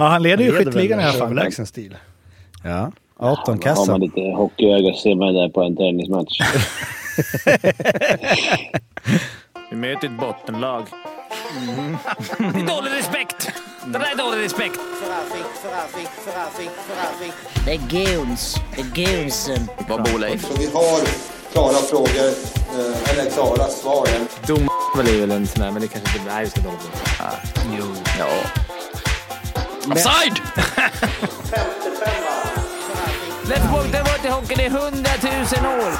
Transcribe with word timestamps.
Ja, 0.00 0.06
han 0.06 0.22
leder 0.22 0.44
ju 0.44 0.52
skytteligan 0.52 1.00
i 1.00 1.02
alla 1.02 1.12
fall. 1.12 1.22
överlägsen 1.22 1.66
stil. 1.66 1.96
Ja, 2.64 2.92
18 3.16 3.54
Har 3.54 3.62
kassar. 3.62 3.92
man 3.92 4.00
lite 4.00 4.20
hockeyöga 4.20 4.92
så 4.94 5.00
ser 5.00 5.14
man 5.14 5.34
det 5.34 5.40
där 5.40 5.48
på 5.48 5.62
en 5.62 5.76
träningsmatch. 5.76 6.40
Vi 9.70 9.76
möter 9.76 10.06
ett 10.08 10.18
bottenlag. 10.20 10.82
Det 12.38 12.44
är 12.60 12.66
dålig 12.76 12.90
respekt! 12.98 13.52
Det 13.86 13.98
där 13.98 14.12
är 14.12 14.16
dålig 14.16 14.44
respekt. 14.44 14.80
Det 17.64 17.72
är 17.72 17.78
guns. 17.88 18.56
Det 18.76 18.80
är 18.80 19.06
gunsen. 19.06 19.68
Vad 19.88 20.02
bor 20.02 20.18
Leif? 20.18 20.42
Så 20.46 20.58
vi 20.58 20.66
har 20.66 21.00
klara 21.52 21.72
frågor, 21.90 22.28
eh, 22.78 23.10
eller 23.18 23.30
klara 23.30 23.66
svar. 23.68 24.06
Dom 24.46 24.68
är 25.06 25.20
väl 25.20 25.30
en 25.30 25.46
sån 25.46 25.62
där, 25.62 25.70
men 25.70 25.82
det 25.82 25.88
kanske 25.88 26.18
inte... 26.18 26.32
Nej, 26.34 26.44
vi 26.44 26.50
ska 26.50 26.60
dåligt. 26.60 26.90
Ah, 27.20 27.34
jo. 27.78 27.84
Ja. 28.18 28.28
Offside! 29.90 30.40
Let's 33.48 33.72
walk 33.72 33.90
the 33.90 33.98
water 33.98 34.30
hockey, 34.30 34.54
det 34.56 34.66
är 34.66 34.70
hundratusen 34.70 35.66
år. 35.66 35.92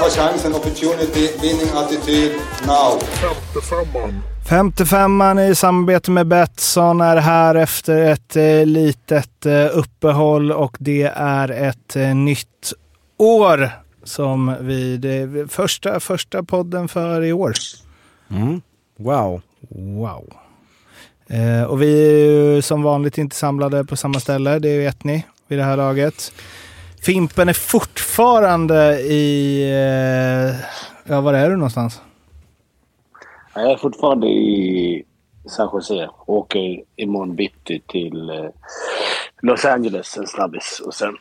Ta 0.00 0.10
chansen, 0.10 0.54
opportunity, 0.54 1.28
winning 1.42 1.68
attityd, 1.74 2.32
now. 2.66 3.00
55an 4.48 5.40
i 5.40 5.54
samarbete 5.54 6.10
med 6.10 6.26
Betsson 6.26 7.00
är 7.00 7.16
här 7.16 7.54
efter 7.54 8.12
ett 8.12 8.36
eh, 8.36 8.66
litet 8.66 9.46
eh, 9.46 9.78
uppehåll 9.78 10.52
och 10.52 10.76
det 10.78 11.12
är 11.14 11.48
ett 11.50 11.96
eh, 11.96 12.14
nytt 12.14 12.72
år 13.16 13.70
som 14.04 14.56
vi... 14.60 14.96
Det 14.96 15.52
första, 15.52 16.00
första 16.00 16.42
podden 16.42 16.88
för 16.88 17.24
i 17.24 17.32
år. 17.32 17.54
Mm. 18.30 18.60
Wow. 18.98 19.42
Wow. 19.70 20.32
Eh, 21.30 21.62
och 21.62 21.82
vi 21.82 22.10
är 22.10 22.16
ju 22.16 22.62
som 22.62 22.82
vanligt 22.82 23.18
inte 23.18 23.36
samlade 23.36 23.84
på 23.84 23.96
samma 23.96 24.20
ställe, 24.20 24.58
det 24.58 24.78
vet 24.78 25.04
ni 25.04 25.26
vid 25.48 25.58
det 25.58 25.64
här 25.64 25.76
laget. 25.76 26.32
Fimpen 27.02 27.48
är 27.48 27.52
fortfarande 27.52 29.00
i... 29.00 29.62
Eh, 29.62 30.56
ja, 31.04 31.20
var 31.20 31.34
är 31.34 31.50
du 31.50 31.56
någonstans? 31.56 32.02
Ja, 33.54 33.60
Jag 33.60 33.72
är 33.72 33.76
fortfarande 33.76 34.26
i 34.26 35.04
San 35.48 35.68
Jose. 35.72 36.10
Åker 36.26 36.82
imorgon 36.96 37.36
bitti 37.36 37.82
till 37.86 38.30
eh, 38.30 38.50
Los 39.42 39.64
Angeles 39.64 40.16
en 40.16 40.26
snabbis. 40.26 40.82
Och 40.84 40.94
sen 40.94 41.16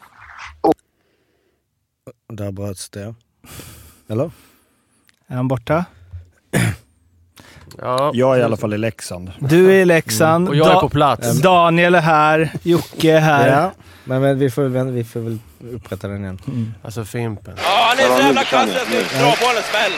Där 2.34 2.52
bröts 2.52 2.90
det. 2.90 3.16
Eller? 4.10 4.32
Är 5.28 5.36
han 5.36 5.48
borta? 5.48 5.86
Ja. 7.82 8.12
Jag 8.14 8.36
är 8.36 8.40
i 8.40 8.44
alla 8.44 8.58
fall 8.58 8.74
i 8.74 8.78
Leksand. 8.78 9.32
Du 9.40 9.70
är 9.72 9.76
i 9.76 9.86
Leksand. 9.86 10.50
Och 10.50 10.56
jag 10.56 10.76
är 10.76 10.80
på 10.80 10.90
plats. 10.90 11.42
Daniel 11.42 11.96
är 11.96 12.02
här. 12.02 12.52
Jocke 12.64 13.12
är 13.14 13.20
här. 13.20 13.62
Ja. 13.62 13.72
Men, 14.04 14.22
men 14.22 14.40
vi, 14.40 14.50
får, 14.50 14.64
väl- 14.64 14.92
vi 14.92 15.04
får 15.04 15.20
väl 15.20 15.40
upprätta 15.74 16.08
den 16.08 16.24
igen. 16.24 16.40
Alltså 16.84 17.06
Fimpen. 17.06 17.54
han 17.58 17.98
är 18.00 18.18
så 18.18 18.22
jävla 18.24 18.44
kass 18.44 18.70
att 18.70 19.20
Dra 19.20 19.32
på 19.32 19.54
den 19.54 19.64
smäll! 19.64 19.92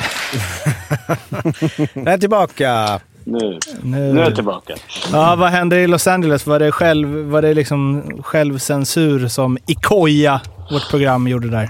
Jag 2.05 2.13
är 2.13 2.17
tillbaka! 2.17 3.00
Nu, 3.23 3.59
Nu. 3.83 4.13
nu 4.13 4.19
är 4.19 4.23
jag 4.23 4.35
tillbaka. 4.35 4.73
Ja, 5.11 5.35
vad 5.35 5.50
hände 5.50 5.80
i 5.80 5.88
Los 5.88 6.07
Angeles? 6.07 6.45
Var 6.47 6.59
det, 6.59 6.72
själv, 6.72 7.07
var 7.07 7.41
det 7.41 7.53
liksom 7.53 8.03
självcensur 8.23 9.27
som 9.27 9.57
Ikoja, 9.67 10.41
vårt 10.72 10.89
program, 10.89 11.27
gjorde 11.27 11.50
där? 11.50 11.69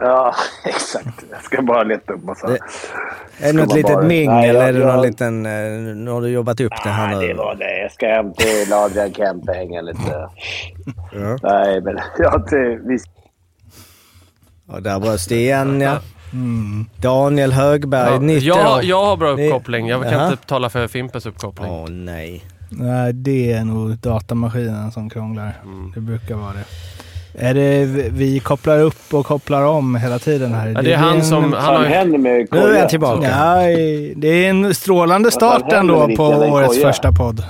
Ja, 0.00 0.34
exakt. 0.64 1.24
Jag 1.30 1.42
ska 1.42 1.62
bara 1.62 1.82
leta 1.82 2.12
upp 2.12 2.24
massa... 2.24 2.46
Det- 2.46 2.58
Är 3.42 3.52
det 3.52 3.52
något 3.52 3.74
litet 3.74 3.92
bara- 3.94 4.02
mingel 4.06 4.34
Nej, 4.34 4.46
jag- 4.46 4.56
eller 4.56 4.68
är 4.68 4.72
det 4.72 4.78
någon 4.78 4.88
jag- 4.96 5.06
liten... 5.06 5.46
eh, 5.46 5.52
Nu 5.96 6.10
har 6.10 6.20
du 6.20 6.28
jobbat 6.28 6.60
upp 6.60 6.72
det 6.84 6.88
här 6.90 7.06
Nej, 7.08 7.18
nu? 7.18 7.26
det 7.26 7.34
var 7.34 7.54
det. 7.54 7.78
Jag 7.82 7.92
ska 7.92 8.06
hem 8.06 8.32
till 8.34 8.72
Adrian 8.72 9.12
Kempe 9.14 9.52
hänga 9.52 9.80
lite. 9.80 10.28
Ja. 11.12 11.38
Nej, 11.42 11.80
men 11.80 11.98
jag 12.18 12.46
till... 12.46 12.78
Vi... 12.84 12.98
Och 14.68 14.82
där 14.82 14.98
det 15.28 15.34
igen 15.36 15.80
ja. 15.80 15.98
Daniel 16.96 17.52
Högberg, 17.52 18.12
Ja, 18.12 18.18
90 18.20 18.46
jag, 18.48 18.76
år. 18.78 18.84
jag 18.84 19.04
har 19.04 19.16
bra 19.16 19.28
uppkoppling. 19.30 19.86
Jag 19.88 20.02
kan 20.02 20.12
Jaha. 20.12 20.30
inte 20.32 20.46
tala 20.46 20.70
för 20.70 20.88
Fimpens 20.88 21.26
uppkoppling. 21.26 21.70
Åh 21.70 21.88
nej. 21.90 22.44
Nej, 22.70 23.12
det 23.12 23.52
är 23.52 23.64
nog 23.64 23.96
datamaskinen 23.98 24.90
som 24.92 25.10
krånglar. 25.10 25.52
Det 25.94 26.00
brukar 26.00 26.34
vara 26.34 26.52
det. 26.52 26.64
Är 27.34 27.54
det 27.54 27.84
vi 28.12 28.40
kopplar 28.40 28.78
upp 28.80 29.14
och 29.14 29.26
kopplar 29.26 29.62
om 29.64 29.94
hela 29.96 30.18
tiden 30.18 30.54
här? 30.54 30.68
Ja, 30.68 30.82
det 30.82 30.92
är 30.92 30.96
han 30.96 31.16
en- 31.16 31.24
som... 31.24 31.52
Han 31.52 31.76
har 31.76 31.84
händer 31.84 32.18
med 32.18 32.32
Nu 32.50 32.58
är 32.58 32.62
jag 32.62 32.72
Koja? 32.74 32.88
tillbaka. 32.88 33.28
Ja, 33.28 33.54
det 34.16 34.28
är 34.46 34.50
en 34.50 34.74
strålande 34.74 35.30
start 35.30 35.72
ändå 35.72 36.08
på 36.16 36.24
årets 36.24 36.76
Ikoja? 36.76 36.92
första 36.92 37.12
podd. 37.12 37.42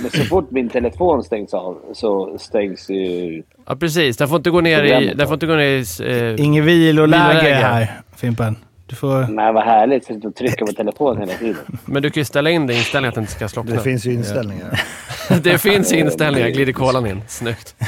Men 0.00 0.10
så 0.10 0.24
fort 0.24 0.50
min 0.50 0.68
telefon 0.68 1.24
stängs 1.24 1.54
av 1.54 1.76
så 1.94 2.36
stängs 2.38 2.90
ju... 2.90 3.42
ja, 3.66 3.76
precis. 3.76 4.16
Den 4.16 4.28
får 4.28 4.36
inte 4.36 4.50
gå 4.50 4.60
ner 4.60 4.82
i... 4.84 5.14
Den 5.14 5.26
får 5.26 5.34
inte 5.34 5.46
gå 5.46 5.54
ner 5.54 5.64
i... 5.64 5.84
Eh, 6.00 6.44
Inget 6.44 6.64
viloläge 6.64 7.28
Viloläge. 7.28 7.54
här, 7.54 8.00
Fimpen. 8.16 8.56
Du 8.88 8.96
får... 8.96 9.26
Nej, 9.26 9.52
vad 9.52 9.64
härligt. 9.64 10.06
För 10.06 10.26
att 10.28 10.36
trycka 10.36 10.66
på 10.66 10.72
telefonen 10.72 11.20
hela 11.28 11.38
tiden. 11.38 11.56
men 11.84 12.02
du 12.02 12.10
kan 12.10 12.20
ju 12.20 12.24
ställa 12.24 12.50
in 12.50 12.66
det 12.66 12.74
inställningen 12.74 13.08
att 13.08 13.14
den 13.14 13.22
inte 13.24 13.32
ska 13.32 13.48
slockna. 13.48 13.74
Det 13.74 13.80
finns 13.80 14.06
ju 14.06 14.12
inställningar. 14.12 14.80
det 15.42 15.58
finns 15.58 15.92
inställningar. 15.92 16.48
Glider 16.48 16.72
kolan 16.72 17.06
in. 17.06 17.22
Snyggt. 17.28 17.74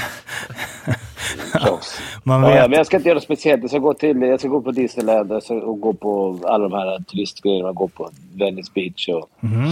Man 2.24 2.42
Ja, 2.42 2.48
ja, 2.50 2.54
vet. 2.54 2.70
men 2.70 2.76
jag 2.76 2.86
ska 2.86 2.96
inte 2.96 3.08
göra 3.08 3.16
något 3.16 3.24
speciellt. 3.24 3.62
Jag 3.62 3.70
ska 3.70 3.78
gå, 3.78 3.94
till, 3.94 4.22
jag 4.22 4.40
ska 4.40 4.48
gå 4.48 4.60
på 4.60 4.70
Disneyland 4.70 5.32
och 5.62 5.80
gå 5.80 5.92
på 5.92 6.38
alla 6.44 6.68
de 6.68 6.72
här 6.76 6.98
turistgrejerna. 6.98 7.72
Gå 7.72 7.88
på 7.88 8.10
Venice 8.34 8.70
Beach 8.74 9.08
och 9.08 9.28
Mm. 9.42 9.68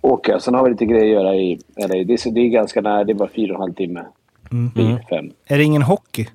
åka. 0.00 0.40
Sen 0.40 0.54
har 0.54 0.64
vi 0.64 0.70
lite 0.70 0.84
grejer 0.84 1.04
att 1.04 1.24
göra 1.24 1.34
i 1.34 1.58
LA. 1.76 1.86
Det 1.88 1.94
är, 2.26 2.30
det 2.32 2.40
är 2.40 2.48
ganska 2.48 2.80
nära. 2.80 3.04
Det 3.04 3.12
är 3.12 3.14
bara 3.14 3.28
fyra 3.36 3.50
och 3.52 3.54
en 3.54 3.60
halv 3.60 3.74
timme. 3.74 4.00
Bil, 4.74 4.98
fem. 5.10 5.30
Är 5.46 5.58
det 5.58 5.64
ingen 5.64 5.82
hockey? 5.82 6.28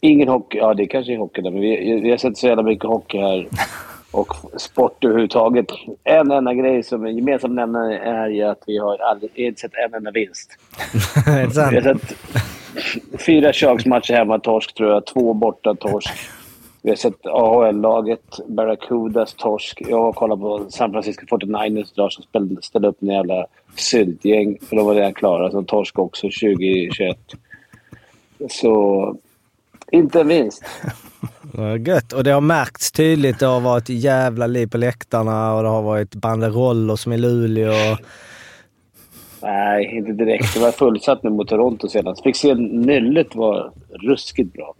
Ingen 0.00 0.28
hockey. 0.28 0.58
Ja, 0.58 0.74
det 0.74 0.86
kanske 0.86 1.12
är 1.12 1.16
hockey 1.16 1.42
där, 1.42 1.50
men 1.50 1.60
vi, 1.60 2.00
vi 2.00 2.10
har 2.10 2.16
sett 2.16 2.36
så 2.36 2.46
jävla 2.46 2.62
mycket 2.62 2.84
hockey 2.84 3.18
här. 3.18 3.48
Och 4.12 4.34
sport 4.56 5.04
överhuvudtaget. 5.04 5.66
En 6.04 6.30
enda 6.30 6.54
grej 6.54 6.82
som 6.82 7.04
är 7.04 7.10
gemensam 7.10 7.54
nämnare 7.54 7.98
är 7.98 8.28
ju 8.28 8.42
att 8.42 8.62
vi 8.66 8.78
har 8.78 8.98
aldrig 8.98 9.30
inte 9.34 9.60
sett 9.60 9.72
en 9.74 9.94
enda 9.94 10.10
vinst. 10.10 10.50
Är 11.26 11.46
det 11.46 11.50
sant? 11.50 11.72
Vi 11.72 11.76
har 11.76 11.82
sett 11.82 12.16
fyra 13.26 13.52
köksmatcher 13.52 14.14
hemma, 14.14 14.38
torsk 14.38 14.74
tror 14.74 14.90
jag. 14.90 15.06
Två 15.06 15.34
borta, 15.34 15.74
torsk. 15.74 16.10
Vi 16.82 16.88
har 16.88 16.96
sett 16.96 17.26
AHL-laget, 17.26 18.40
Barracudas, 18.46 19.34
torsk. 19.34 19.82
Jag 19.88 20.02
har 20.02 20.12
kollat 20.12 20.40
på 20.40 20.66
San 20.68 20.92
Francisco 20.92 21.26
49ers 21.26 21.92
idag 21.94 22.12
som 22.12 22.24
spelade, 22.24 22.62
ställde 22.62 22.88
upp 22.88 23.02
en 23.02 23.08
jävla 23.08 23.46
syltgäng. 23.76 24.58
För 24.68 24.76
de 24.76 24.86
var 24.86 24.94
redan 24.94 25.14
klara. 25.14 25.50
Så 25.50 25.62
torsk 25.62 25.98
också 25.98 26.22
2021. 26.22 27.18
Så 28.50 29.16
inte 29.92 30.20
en 30.20 30.28
vinst. 30.28 30.64
Ja, 31.56 31.76
Gött. 31.76 32.12
Och 32.12 32.24
det 32.24 32.30
har 32.30 32.40
märkts 32.40 32.92
tydligt. 32.92 33.38
Det 33.38 33.46
har 33.46 33.60
varit 33.60 33.88
jävla 33.88 34.46
liv 34.46 34.66
på 34.66 34.78
läktarna 34.78 35.54
och 35.54 35.62
det 35.62 35.68
har 35.68 35.82
varit 35.82 36.14
banderoller 36.14 36.96
som 36.96 37.12
i 37.12 37.16
Luleå. 37.18 37.96
Nej, 39.42 39.96
inte 39.96 40.12
direkt. 40.12 40.54
Det 40.54 40.60
var 40.60 40.72
fullsatt 40.72 41.22
nu 41.22 41.30
mot 41.30 41.48
Toronto 41.48 41.88
senast. 41.88 42.22
Fick 42.22 42.36
se 42.36 42.54
Nyllet 42.54 43.34
var 43.34 43.72
ruskigt 43.88 44.52
bra. 44.52 44.74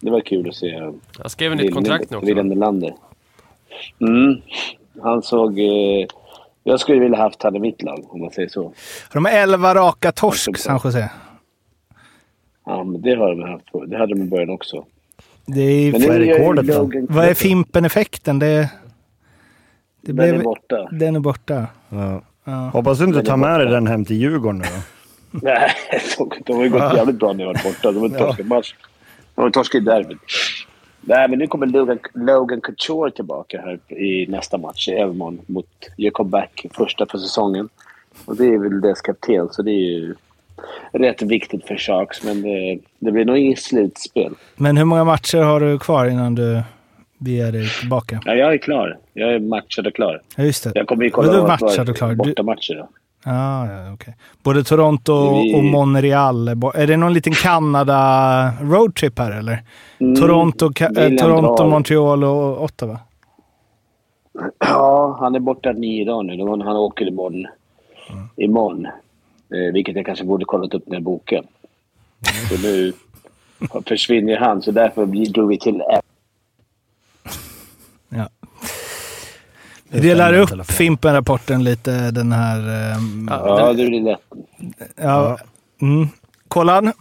Det 0.00 0.10
var 0.10 0.20
kul 0.20 0.48
att 0.48 0.54
se. 0.54 0.92
Jag 1.18 1.30
skrev 1.30 1.52
ett 1.52 1.58
nytt 1.58 1.74
kontrakt 1.74 2.10
nu 2.10 2.16
också. 2.16 2.42
Nylander. 2.42 2.94
Mm. 4.00 4.40
Han 5.02 5.22
såg... 5.22 5.58
Eh, 5.58 6.06
jag 6.64 6.80
skulle 6.80 7.00
vilja 7.00 7.18
haft 7.18 7.42
han 7.42 7.56
i 7.56 7.58
mitt 7.58 7.82
lag, 7.82 8.04
om 8.08 8.20
man 8.20 8.30
säger 8.30 8.48
så. 8.48 8.72
De 9.12 9.24
har 9.24 9.32
elva 9.32 9.74
raka 9.74 10.12
torsk, 10.12 10.58
San 10.58 10.80
Jose. 10.84 11.10
Ja, 12.68 12.84
men 12.84 13.02
det 13.02 13.14
har 13.14 13.28
de 13.34 13.50
haft. 13.50 13.66
på- 13.72 13.84
Det 13.84 13.96
hade 13.98 14.14
de 14.14 14.22
i 14.22 14.26
början 14.28 14.50
också. 14.50 14.84
Det 15.46 15.60
är 15.60 15.92
Men 15.92 16.00
ju 16.00 16.08
rekordet 16.08 16.66
då? 16.66 16.72
Logan 16.78 17.06
Vad 17.10 17.24
är 17.24 17.34
Fimpen-effekten? 17.34 18.38
Det, 18.38 18.70
det 20.00 20.12
Den 20.12 20.34
är 20.34 20.42
borta. 20.42 20.88
Den 20.92 21.16
är 21.16 21.20
borta. 21.20 21.66
Ja. 21.88 22.22
Ja. 22.44 22.52
Hoppas 22.72 22.98
du 22.98 23.04
inte 23.04 23.22
tar 23.22 23.36
med 23.36 23.60
dig 23.60 23.68
den 23.70 23.86
hem 23.86 24.04
till 24.04 24.16
Djurgården 24.16 24.58
nu 24.58 24.64
då. 24.64 25.38
Nej, 25.42 25.70
de- 26.18 26.30
de 26.46 26.56
har 26.56 26.64
ju 26.64 26.70
gått 26.70 26.94
jävligt 26.96 27.16
bra 27.18 27.32
när 27.32 27.44
jag 27.44 27.52
varit 27.52 27.62
borta. 27.64 27.92
De 27.92 27.98
har 27.98 28.06
inte 28.06 28.18
torskat 28.18 28.46
match. 28.46 28.74
De 29.34 29.40
har 29.42 29.50
torskat 29.50 29.82
i 29.82 29.84
derbyt. 29.84 30.18
Nej, 31.00 31.28
men 31.28 31.38
nu 31.38 31.46
kommer 31.46 31.66
Logan, 31.66 31.98
Logan 32.14 32.60
Couture 32.60 33.10
tillbaka 33.10 33.60
här 33.60 33.98
i 33.98 34.26
nästa 34.26 34.58
match 34.58 34.88
i 34.88 34.92
övermorgon 34.92 35.40
mot 35.46 35.66
Jacob 35.96 36.28
Back, 36.28 36.66
första 36.74 37.06
för 37.06 37.18
säsongen. 37.18 37.68
Och 38.24 38.36
det 38.36 38.44
är 38.46 38.58
väl 38.58 38.80
deras 38.80 39.00
kapten, 39.00 39.48
så 39.50 39.62
det 39.62 39.70
är 39.70 39.90
ju 40.00 40.14
rätt 40.92 41.22
viktigt 41.22 41.66
för 41.66 41.76
Sharks. 41.76 42.24
Men 42.24 42.42
det, 42.42 42.78
det 42.98 43.12
blir 43.12 43.24
nog 43.24 43.36
inget 43.38 43.58
slutspel. 43.58 44.32
Men 44.56 44.76
hur 44.76 44.84
många 44.84 45.04
matcher 45.04 45.38
har 45.38 45.60
du 45.60 45.78
kvar 45.78 46.06
innan 46.06 46.34
du 46.34 46.62
beger 47.18 47.52
dig 47.52 47.68
tillbaka? 47.80 48.20
Ja, 48.24 48.34
jag 48.34 48.52
är 48.54 48.58
klar. 48.58 48.98
Jag 49.12 49.34
är 49.34 49.38
matchad 49.38 49.86
och 49.86 49.94
klar. 49.94 50.22
Ja, 50.36 50.44
just 50.44 50.64
det. 50.64 50.72
Jag 50.74 50.86
kommer 50.86 51.04
ju 51.04 51.10
kolla 51.10 51.32
vad- 51.40 51.48
matchad 51.62 51.88
och 51.88 51.96
klar? 51.96 52.08
Du- 52.08 52.16
borta 52.16 52.42
matcher 52.42 52.74
då. 52.74 52.88
Ja, 53.24 53.66
ja, 53.66 53.92
okej. 53.94 54.16
Både 54.42 54.64
Toronto 54.64 55.12
och 55.56 55.64
Montreal. 55.64 56.48
är 56.48 56.86
det 56.86 56.96
någon 56.96 57.12
liten 57.14 57.32
Kanada-roadtrip 57.32 59.18
här 59.18 59.38
eller? 59.38 59.62
Mm, 60.00 60.14
Toronto, 60.16 60.66
eh, 60.80 61.16
Toronto. 61.18 61.66
Montreal 61.66 62.24
och 62.24 62.62
Ottawa? 62.64 62.98
Ja, 64.58 65.16
han 65.20 65.34
är 65.34 65.40
borta 65.40 65.72
nio 65.72 66.04
dagar 66.04 66.22
nu. 66.22 66.64
Han 66.64 66.76
åker 66.76 67.08
imorgon. 67.08 67.46
imorgon. 68.36 68.86
Eh, 69.54 69.72
vilket 69.72 69.96
jag 69.96 70.06
kanske 70.06 70.24
borde 70.24 70.44
kollat 70.44 70.74
upp 70.74 70.86
när 70.86 71.00
boken. 71.00 71.44
Så 72.48 72.56
nu 72.62 72.92
försvinner 73.86 74.36
han, 74.36 74.62
så 74.62 74.70
därför 74.70 75.06
drog 75.32 75.48
vi 75.48 75.58
till 75.58 75.82
Ja. 78.08 78.28
Vi 79.90 80.00
delar 80.00 80.32
upp. 80.34 80.70
Fimpen-rapporten 80.70 81.64
lite 81.64 82.10
den 82.10 82.32
här... 82.32 82.58
ehm, 82.92 83.28
Ja, 83.30 83.72
det 83.72 83.86
blir 83.86 84.00
lätt. 84.00 84.20
ja. 84.96 85.38
Mm. 85.82 86.08
Kollan. 86.48 86.92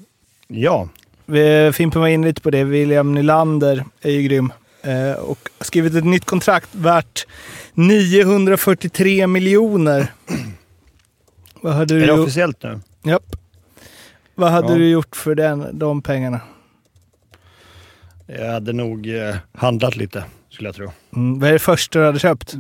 Ja, 0.48 0.90
Vi- 1.26 1.72
Fimpen 1.74 2.02
var 2.02 2.08
inne 2.08 2.28
lite 2.28 2.42
på 2.42 2.50
det. 2.50 2.64
William 2.64 3.14
Nylander 3.14 3.86
är 4.02 4.12
ju 4.12 4.22
grym. 4.22 4.54
Eh, 4.82 5.12
och 5.20 5.50
har 5.58 5.66
skrivit 5.66 5.96
ett 5.96 6.06
nytt 6.06 6.26
kontrakt 6.26 6.70
värt 6.76 7.28
943 7.74 9.28
miljoner. 9.28 10.12
Vad 11.68 11.76
hade 11.76 11.96
är 11.96 12.00
du 12.00 12.06
det 12.06 12.12
gjort? 12.12 12.20
officiellt 12.20 12.64
nu? 12.64 12.80
Japp. 13.04 13.36
Vad 14.36 14.52
hade 14.52 14.68
Ja. 14.68 14.74
du 14.78 14.90
gjort 14.90 15.16
för 15.16 15.36
den, 15.36 15.80
de 15.80 16.02
pengarna? 16.02 16.40
Jag 18.26 18.52
hade 18.52 18.74
nog 18.74 19.16
eh, 19.16 19.36
handlat 19.54 19.96
lite, 19.96 20.24
skulle 20.50 20.68
jag 20.70 20.76
tro. 20.76 20.92
Mm. 21.16 21.40
Vad 21.40 21.50
är 21.50 21.54
det 21.54 21.60
första 21.60 22.00
du 22.00 22.06
hade 22.06 22.20
köpt? 22.20 22.54
Eh, 22.54 22.60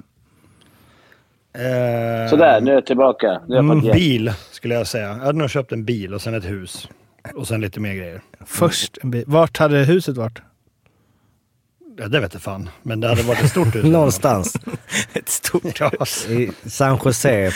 Sådär, 2.29 2.61
nu 2.61 2.71
är 2.71 2.75
jag 2.75 2.85
tillbaka. 2.85 3.41
Nu 3.47 3.55
har 3.55 3.63
jag 3.75 3.83
hjälp. 3.83 3.95
Bil, 3.97 4.33
skulle 4.51 4.75
jag 4.75 4.87
säga. 4.87 5.07
Jag 5.07 5.15
hade 5.15 5.37
nog 5.37 5.49
köpt 5.49 5.71
en 5.71 5.85
bil 5.85 6.13
och 6.13 6.21
sen 6.21 6.33
ett 6.33 6.45
hus. 6.45 6.89
Och 7.35 7.47
sen 7.47 7.61
lite 7.61 7.79
mer 7.79 7.93
grejer. 7.93 8.21
Först 8.45 8.97
en 9.03 9.11
bil. 9.11 9.23
Vart 9.27 9.57
hade 9.57 9.77
huset 9.77 10.17
varit? 10.17 10.39
Ja, 11.97 12.07
det 12.07 12.19
vet 12.19 12.33
jag 12.33 12.41
fan. 12.41 12.69
Men 12.83 12.99
det 12.99 13.07
hade 13.07 13.21
varit 13.23 13.43
ett 13.43 13.49
stort 13.49 13.75
hus. 13.75 13.83
Någonstans 13.85 14.55
Ett 15.13 15.29
stort 15.29 15.81
hus. 15.81 16.27
i 16.29 16.51
San 16.69 16.99
Jose 17.05 17.51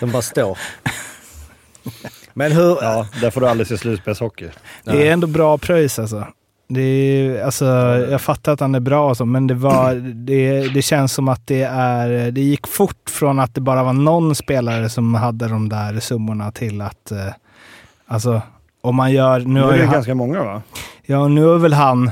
som 0.00 0.10
bara 0.10 0.22
står. 0.22 0.58
Men 2.34 2.52
hur... 2.52 2.78
Ja, 2.82 3.06
där 3.20 3.30
får 3.30 3.40
du 3.40 3.48
aldrig 3.48 3.66
se 3.66 3.78
slutspelshockey. 3.78 4.48
Det 4.84 5.08
är 5.08 5.12
ändå 5.12 5.26
bra 5.26 5.58
pröjs 5.58 5.98
alltså. 5.98 6.26
Det 6.68 6.80
är, 6.82 7.44
alltså 7.44 7.64
jag 8.10 8.20
fattar 8.20 8.52
att 8.52 8.60
han 8.60 8.74
är 8.74 8.80
bra 8.80 9.10
och 9.10 9.16
så, 9.16 9.24
men 9.24 9.46
det, 9.46 9.54
var, 9.54 9.94
det, 10.14 10.68
det 10.74 10.82
känns 10.82 11.12
som 11.12 11.28
att 11.28 11.46
det 11.46 11.62
är... 11.62 12.30
Det 12.30 12.40
gick 12.40 12.66
fort 12.66 13.10
från 13.10 13.38
att 13.38 13.54
det 13.54 13.60
bara 13.60 13.82
var 13.82 13.92
någon 13.92 14.34
spelare 14.34 14.88
som 14.88 15.14
hade 15.14 15.48
de 15.48 15.68
där 15.68 16.00
summorna 16.00 16.52
till 16.52 16.80
att... 16.80 17.10
Eh, 17.10 17.26
alltså, 18.06 18.42
om 18.80 18.96
man 18.96 19.12
gör... 19.12 19.40
Nu 19.40 19.46
Nu 19.46 19.60
är 19.60 19.78
det 19.78 19.84
han, 19.84 19.92
ganska 19.94 20.14
många 20.14 20.44
va? 20.44 20.62
ja, 21.06 21.28
nu 21.28 21.44
har 21.44 21.58
väl 21.58 21.72
han... 21.72 22.10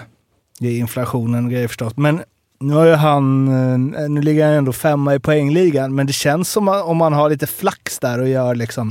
Det 0.61 0.69
är 0.69 0.79
inflationen 0.79 1.45
och 1.45 1.51
grejer 1.51 1.69
förstås, 1.69 1.97
men 1.97 2.23
nu 2.61 2.75
har 2.75 2.87
ju 2.87 2.93
han... 2.95 3.49
eh, 3.95 4.09
Nu 4.09 4.21
ligger 4.23 4.45
han 4.47 4.55
ändå 4.55 4.73
femma 4.73 5.15
i 5.15 5.19
poängligan, 5.21 5.95
men 5.95 6.07
det 6.07 6.13
känns 6.13 6.51
som 6.51 6.69
om 6.69 6.97
man 6.97 7.13
har 7.13 7.31
lite 7.31 7.47
flax 7.47 7.99
där 7.99 8.21
och 8.21 8.29
gör 8.29 8.55
liksom 8.55 8.91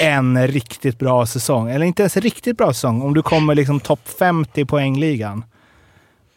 en 0.00 0.46
riktigt 0.46 0.98
bra 0.98 1.26
säsong. 1.26 1.70
Eller 1.70 1.86
inte 1.86 2.02
ens 2.02 2.16
en 2.16 2.22
riktigt 2.22 2.56
bra 2.56 2.72
säsong. 2.72 3.02
Om 3.02 3.14
du 3.14 3.22
kommer 3.22 3.54
liksom 3.54 3.80
topp 3.80 4.08
50 4.18 4.60
i 4.60 4.64
poängligan 4.64 5.44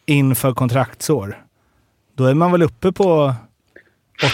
inför 0.06 0.54
kontraktsår. 0.54 1.44
Då 2.14 2.26
är 2.26 2.34
man 2.34 2.52
väl 2.52 2.62
uppe 2.64 2.92
på 2.92 3.34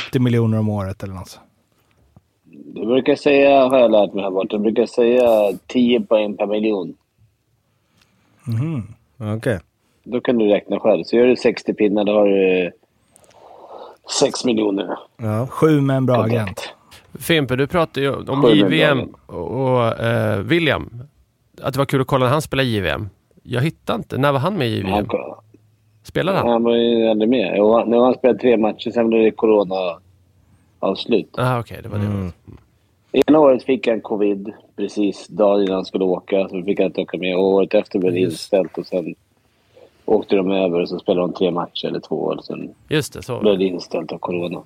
80 0.10 0.20
miljoner 0.20 0.60
om 0.60 0.70
året 0.70 1.04
eller 1.04 1.14
något. 1.14 1.40
Du 2.74 2.86
brukar 2.86 3.16
säga, 3.16 3.68
har 3.68 3.80
jag 3.80 3.92
lärt 3.92 4.14
mig 4.14 4.24
här 4.24 4.32
borta, 4.32 4.58
du 4.58 4.64
brukar 4.64 4.86
säga 4.86 5.58
10 5.68 6.02
poäng 6.02 6.38
per 6.38 6.48
miljon. 6.48 6.94
Okej. 9.38 9.60
Då 10.04 10.22
kan 10.22 10.38
du 10.38 10.46
räkna 10.48 10.80
själv. 10.80 11.04
Så 11.04 11.16
gör 11.16 11.26
du 11.28 11.36
60 11.36 11.74
pinnar, 11.74 12.04
då 12.04 12.12
har 12.14 12.26
du 12.28 12.72
6 14.20 14.46
miljoner. 14.46 14.88
Ja. 15.18 15.48
Sju 15.48 15.82
med 15.82 15.98
en 15.98 16.06
bra 16.06 16.16
kontrakt. 16.16 16.42
agent. 16.42 16.74
Fimpen, 17.20 17.58
du 17.58 17.68
pratade 17.68 18.02
ju 18.06 18.14
om 18.16 18.42
Sju 18.42 18.50
JVM 18.56 19.16
och, 19.26 20.00
eh, 20.00 20.40
William. 20.40 21.04
Att 21.62 21.74
det 21.74 21.78
var 21.78 21.86
kul 21.86 22.02
att 22.02 22.08
kolla 22.08 22.26
när 22.26 22.32
han 22.32 22.42
spelade 22.42 22.70
JVM. 22.70 23.10
Jag 23.44 23.62
hittade 23.62 23.98
inte. 23.98 24.18
När 24.18 24.32
var 24.32 24.40
han 24.40 24.58
med 24.58 24.68
i 24.68 24.78
JVM? 24.78 24.90
Han, 24.92 25.08
Spelade 26.04 26.38
han? 26.38 26.48
han 26.50 26.64
var 26.64 26.76
ju 26.76 27.08
aldrig 27.08 27.30
med. 27.30 27.54
Jo, 27.58 27.74
han- 27.78 27.90
Nu 27.90 27.98
har 27.98 28.06
han 28.06 28.14
spelat 28.14 28.40
tre 28.40 28.58
matcher, 28.58 28.92
sen 28.92 29.10
blev 29.10 29.24
det 29.24 29.32
corona-avslut. 29.32 31.30
Ah, 31.38 31.60
Okej, 31.60 31.80
det 31.84 31.90
var 31.90 31.98
det. 31.98 32.06
Mm. 32.06 32.32
Ena 33.12 33.40
året 33.40 33.64
fick 33.64 33.88
han 33.88 34.02
covid 34.02 34.54
precis 34.76 35.28
dagen 35.28 35.62
innan 35.64 35.76
han 35.76 35.86
skulle 35.86 36.04
åka, 36.06 36.48
så 36.50 36.64
fick 36.64 36.80
han 36.80 36.86
inte 36.88 37.02
åka 37.02 37.18
med. 37.18 37.36
Och 37.38 37.44
året 37.44 37.74
efter 37.74 38.00
blev 38.00 38.14
det 38.14 38.20
inställt 38.20 38.78
och 38.78 38.86
sen 38.86 39.16
åkte 40.12 40.36
de 40.36 40.52
över 40.52 40.80
och 40.80 40.90
så 40.90 41.00
spelade 41.00 41.28
de 41.28 41.34
tre 41.34 41.52
matcher 41.52 41.86
eller 41.88 42.00
två 42.00 42.16
och 42.16 42.46
sen 42.46 42.74
Just 42.90 43.14
det, 43.14 43.24
så. 43.24 43.40
blev 43.40 43.58
det 43.58 43.66
inställt 43.66 44.12
av 44.12 44.18
corona. 44.18 44.62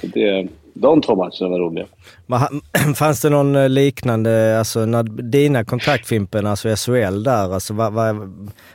Så 0.00 0.06
det, 0.06 0.48
de 0.74 1.02
två 1.02 1.16
matcherna 1.16 1.48
var 1.48 1.58
roliga. 1.58 1.86
Fanns 2.96 3.20
det 3.20 3.30
någon 3.30 3.56
eh, 3.56 3.68
liknande, 3.68 4.58
alltså 4.58 4.86
när 4.86 5.02
dina 5.02 5.64
kontrakt 5.64 6.08
Fimpen, 6.08 6.46
alltså 6.46 6.76
SHL 6.76 7.22
där, 7.22 7.54
alltså 7.54 7.74
vad, 7.74 7.92
vad, 7.92 8.16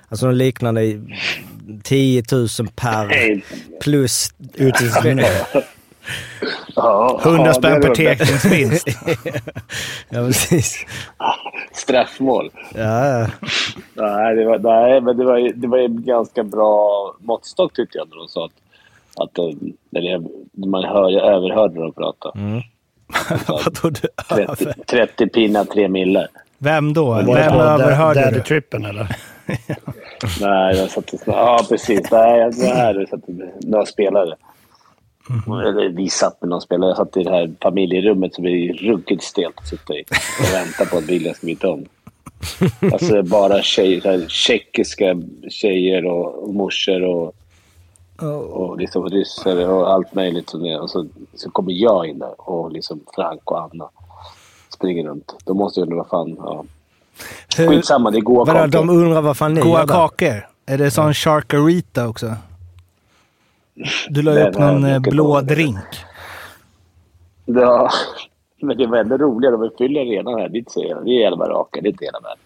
alltså 0.09 0.25
någon 0.25 0.37
liknande 0.37 0.83
i 0.83 1.01
10 1.83 2.23
000 2.31 2.47
per 2.75 3.41
plus 3.81 4.33
utvisningsminut? 4.53 5.25
Ja, 6.75 7.21
100 7.23 7.45
ja, 7.45 7.53
spänn 7.53 7.81
per 7.81 7.95
teckningsvinst. 7.95 8.87
ja 10.09 10.25
precis. 10.25 10.85
Straffmål. 11.71 12.51
Ja. 12.75 13.27
Nej, 13.93 14.35
det 14.35 14.45
var, 14.45 14.59
nej 14.59 15.01
men 15.01 15.17
det 15.17 15.25
var, 15.25 15.51
det 15.55 15.67
var 15.67 15.77
en 15.77 16.03
ganska 16.03 16.43
bra 16.43 17.13
måttstock 17.19 17.73
tyckte 17.73 17.97
jag 17.97 18.09
när 18.09 18.17
de 18.17 18.27
sa 18.27 18.45
att... 18.45 18.51
att 19.23 19.33
de, 19.33 19.73
eller 19.95 20.21
man 20.67 20.83
hör, 20.83 21.09
jag 21.09 21.25
överhörde 21.25 21.79
dem 21.79 21.93
prata. 21.93 22.31
Vadå 23.47 23.89
du 23.89 24.07
30, 24.55 24.65
30 24.85 25.27
pinnar, 25.27 25.65
3 25.65 25.87
miller. 25.87 26.27
Vem 26.57 26.93
då? 26.93 27.13
Vem 27.13 27.53
överhörde 27.53 28.31
du? 28.31 28.41
Trippen 28.41 28.85
eller? 28.85 29.15
Nej, 30.41 30.77
jag 30.77 30.89
satt 30.89 31.13
och 31.13 31.19
Ja, 31.25 31.65
precis. 31.69 32.11
Nej, 32.11 32.51
det 32.51 32.67
här 32.67 33.05
satt 33.09 33.19
några 33.59 33.85
spelare. 33.85 34.35
Eller 35.47 35.89
vi 35.89 36.09
satt 36.09 36.41
med 36.41 36.49
några 36.49 36.61
spelare. 36.61 36.89
Jag 36.89 36.97
satt 36.97 37.17
i 37.17 37.23
det 37.23 37.29
här 37.29 37.53
familjerummet 37.61 38.33
som 38.35 38.45
är 38.45 38.73
ruggigt 38.73 39.23
stelt 39.23 39.57
att 39.57 39.67
sitta 39.67 39.93
i 39.93 40.03
och 40.39 40.53
vänta 40.53 40.85
på 40.85 40.97
att 40.97 41.03
William 41.03 41.35
ska 41.35 41.45
byta 41.45 41.69
om. 41.69 41.85
Alltså 42.93 43.23
bara 43.23 43.61
tjejer, 43.61 44.01
så 44.01 44.09
här, 44.09 44.25
tjeckiska 44.27 45.21
tjejer 45.49 46.05
och, 46.05 46.43
och 46.43 46.53
morsor 46.53 47.03
och, 47.03 47.33
och 48.51 48.77
liksom 48.77 49.09
ryssar 49.09 49.69
och 49.69 49.93
allt 49.93 50.13
möjligt. 50.15 50.49
Som 50.49 50.65
är. 50.65 50.81
Och 50.81 50.89
så, 50.89 51.07
så 51.33 51.49
kommer 51.49 51.71
jag 51.71 52.07
in 52.07 52.19
där 52.19 52.49
och 52.49 52.71
liksom 52.71 52.99
Frank 53.15 53.51
och 53.51 53.61
Anna 53.61 53.89
springer 54.73 55.03
runt. 55.03 55.35
Då 55.45 55.53
måste 55.53 55.79
jag 55.79 55.85
undra 55.87 55.97
vad 55.97 56.07
fan... 56.07 56.35
Ja. 56.39 56.65
Skitsamma, 57.57 58.11
det 58.11 58.17
är 58.17 58.21
goa 58.21 58.45
Vadå, 58.45 58.59
de 58.59 58.71
kakor. 58.71 58.89
undrar 58.95 59.21
vad 59.21 59.37
fan 59.37 59.53
ni 59.53 59.61
goa 59.61 59.79
gör 59.79 59.87
där? 59.87 59.93
kakor? 59.93 60.47
Är 60.65 60.77
det 60.77 60.91
sån 60.91 61.13
Sharkarita 61.13 62.07
också? 62.07 62.35
Du 64.09 64.21
la 64.21 64.33
ju 64.39 64.43
upp 64.47 64.57
någon 64.59 64.85
eh, 64.85 64.99
blå 64.99 65.41
drink. 65.41 65.77
Ja, 67.45 67.89
men 68.61 68.77
det 68.77 68.87
var 68.87 68.97
ändå 68.97 69.17
roligare. 69.17 69.57
De 69.57 69.69
fyller 69.77 70.05
redan 70.05 70.33
här. 70.39 70.49
Det 70.49 70.57
är 70.57 70.59
inte 70.59 70.71
så 70.71 70.83
jävla- 70.83 71.01
det 71.03 71.23
är 71.23 71.27
elva 71.27 71.49
raka. 71.49 71.81
Det 71.81 71.87
är 71.87 71.91
inte 71.91 72.05
hela 72.05 72.19
världen. 72.19 72.43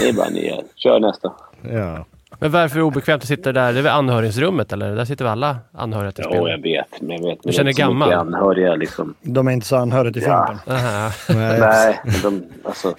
Det 0.00 0.08
är 0.08 0.12
bara 0.12 0.28
nya. 0.28 0.54
Kör 0.76 1.00
nästa. 1.00 1.32
Ja. 1.70 2.04
Men 2.38 2.50
varför 2.50 2.76
är 2.76 2.80
det 2.80 2.84
obekvämt 2.86 3.22
att 3.22 3.28
sitta 3.28 3.52
där? 3.52 3.72
Det 3.72 3.78
är 3.78 3.82
väl 3.82 3.92
anhörigsrummet 3.92 4.72
eller? 4.72 4.96
Där 4.96 5.04
sitter 5.04 5.24
väl 5.24 5.32
alla 5.32 5.56
anhöriga 5.72 6.12
till 6.12 6.24
Jo, 6.32 6.48
jag 6.48 6.62
vet. 6.62 7.00
Men 7.00 7.10
jag 7.10 7.18
vet. 7.18 7.44
Men 7.44 7.50
Du 7.50 7.52
känner 7.52 7.64
mycket 7.70 7.78
gammal? 7.86 8.12
anhöriga 8.12 8.74
liksom. 8.74 9.14
De 9.22 9.48
är 9.48 9.52
inte 9.52 9.66
så 9.66 9.76
anhöriga 9.76 10.12
till 10.12 10.22
Ja. 10.22 10.58
Nej. 10.66 11.60
Nej, 11.60 12.00
men 12.04 12.14
de... 12.22 12.42
Alltså. 12.64 12.94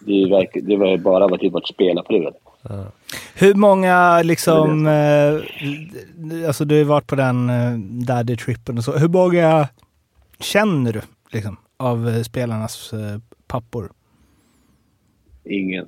Det, 0.00 0.12
verk- 0.30 0.60
det 0.62 0.76
var 0.76 0.86
ju 0.86 0.98
bara 0.98 1.28
varit 1.28 1.40
typ 1.40 1.52
vart 1.52 1.66
Hur 3.34 3.54
många 3.54 4.22
liksom... 4.22 4.86
Eh, 4.86 6.46
alltså 6.46 6.64
du 6.64 6.78
har 6.78 6.84
varit 6.84 7.06
på 7.06 7.14
den 7.16 7.50
eh, 7.50 7.72
daddy-trippen 8.06 8.78
och 8.78 8.84
så. 8.84 8.92
Hur 8.92 9.08
många 9.08 9.68
känner 10.40 10.92
du 10.92 11.00
liksom 11.32 11.56
av 11.76 12.08
eh, 12.08 12.22
spelarnas 12.22 12.92
eh, 12.92 13.20
pappor? 13.46 13.92
Ingen. 15.44 15.86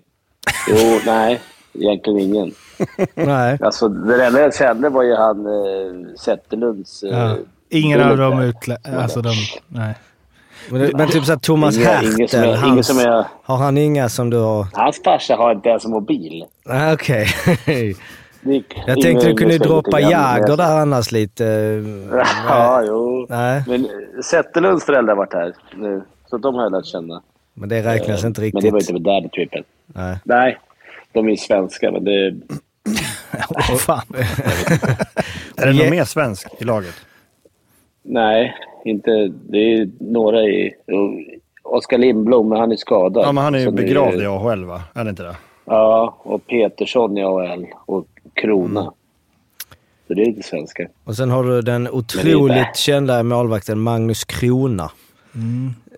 Jo, 0.68 0.76
nej. 1.06 1.40
Egentligen 1.74 2.18
ingen. 2.20 2.52
Nej. 3.14 3.58
Alltså, 3.62 3.88
det 3.88 4.26
enda 4.26 4.40
jag 4.40 4.54
kände 4.54 4.88
var 4.88 5.02
ju 5.02 5.14
han 5.14 5.46
eh, 5.46 6.14
Zetterlunds... 6.16 7.02
Eh, 7.02 7.10
Ja. 7.18 7.36
Ingen 7.72 8.00
av 8.00 8.16
dem 8.16 8.40
utlä... 8.40 8.76
Alltså 8.84 9.22
de... 9.22 9.32
Nej. 9.68 9.94
Men, 10.68 10.90
men 10.94 11.08
typ 11.08 11.24
såhär 11.24 11.38
Thomas 11.38 11.76
Inga- 11.78 11.84
Hertel, 11.88 12.44
är- 12.44 12.56
hans, 12.56 12.86
som 12.86 12.98
är- 12.98 13.24
har 13.42 13.56
han 13.56 13.78
inga 13.78 14.08
som 14.08 14.30
du 14.30 14.36
har? 14.38 14.66
Hans 14.72 15.00
farsa 15.04 15.36
har 15.36 15.52
inte 15.52 15.68
ens 15.68 15.84
en 15.84 15.90
mobil. 15.90 16.44
Nej, 16.66 16.92
Okej. 16.92 17.26
Gick- 18.42 18.82
Jag 18.86 19.00
tänkte 19.02 19.26
du 19.28 19.34
kunde 19.36 19.58
droppa 19.58 19.96
lite 19.96 20.10
grann, 20.10 20.22
men 20.22 20.32
Jagr 20.40 20.48
jag- 20.48 20.58
där 20.58 20.76
annars 20.76 21.12
lite. 21.12 21.44
Ja, 22.48 22.82
jo. 22.86 23.26
Nej, 23.28 23.62
Men 23.66 23.84
eh, 23.84 23.90
Zetterlunds 24.24 24.84
föräldrar 24.84 25.14
har 25.14 25.18
varit 25.18 25.32
här 25.34 25.52
nu. 25.74 26.02
Så 26.26 26.38
de 26.38 26.54
har 26.54 26.62
jag 26.62 26.72
lärt 26.72 26.86
känna. 26.86 27.22
men 27.54 27.68
det 27.68 27.82
räknas 27.82 28.22
Eh, 28.22 28.26
inte 28.26 28.40
Men 28.40 28.50
det 28.50 28.70
var 28.70 28.78
riktigt. 28.78 28.90
inte 28.90 28.92
med 28.92 29.02
daddy-trippen. 29.02 29.64
Nej. 29.86 30.16
Nej, 30.24 30.58
de 31.12 31.28
är 31.28 31.36
svenska, 31.36 31.90
men 31.92 32.04
det... 32.04 32.34
Åh 33.50 33.76
fan. 33.76 34.02
Är 35.56 35.66
det 35.66 35.72
någon 35.72 35.90
mer 35.90 36.04
svensk 36.04 36.48
i 36.58 36.64
laget? 36.64 36.94
Nej, 38.02 38.54
inte... 38.84 39.32
Det 39.48 39.58
är 39.58 39.90
några 39.98 40.42
i... 40.42 40.74
Oskar 41.62 41.98
Lindblom, 41.98 42.48
men 42.48 42.58
han 42.60 42.72
är 42.72 42.76
skadad. 42.76 43.24
Ja, 43.24 43.32
men 43.32 43.44
han 43.44 43.54
är 43.54 43.58
ju 43.58 43.70
begravd 43.70 44.22
i 44.22 44.26
AHL 44.26 44.64
va? 44.64 44.82
Är 44.94 45.04
det 45.04 45.10
inte 45.10 45.22
det? 45.22 45.36
Ja, 45.64 46.16
och 46.18 46.46
Petersson 46.46 47.18
i 47.18 47.24
AHL 47.24 47.66
och 47.86 48.06
Krona. 48.34 48.80
Mm. 48.80 48.92
Så 50.06 50.14
det 50.14 50.22
är 50.22 50.26
lite 50.26 50.42
svenskar. 50.42 50.88
Och 51.04 51.16
sen 51.16 51.30
har 51.30 51.44
du 51.44 51.62
den 51.62 51.86
är 51.86 51.94
otroligt 51.94 52.76
kända 52.76 53.22
målvakten 53.22 53.80
Magnus 53.80 54.24
Krona. 54.24 54.90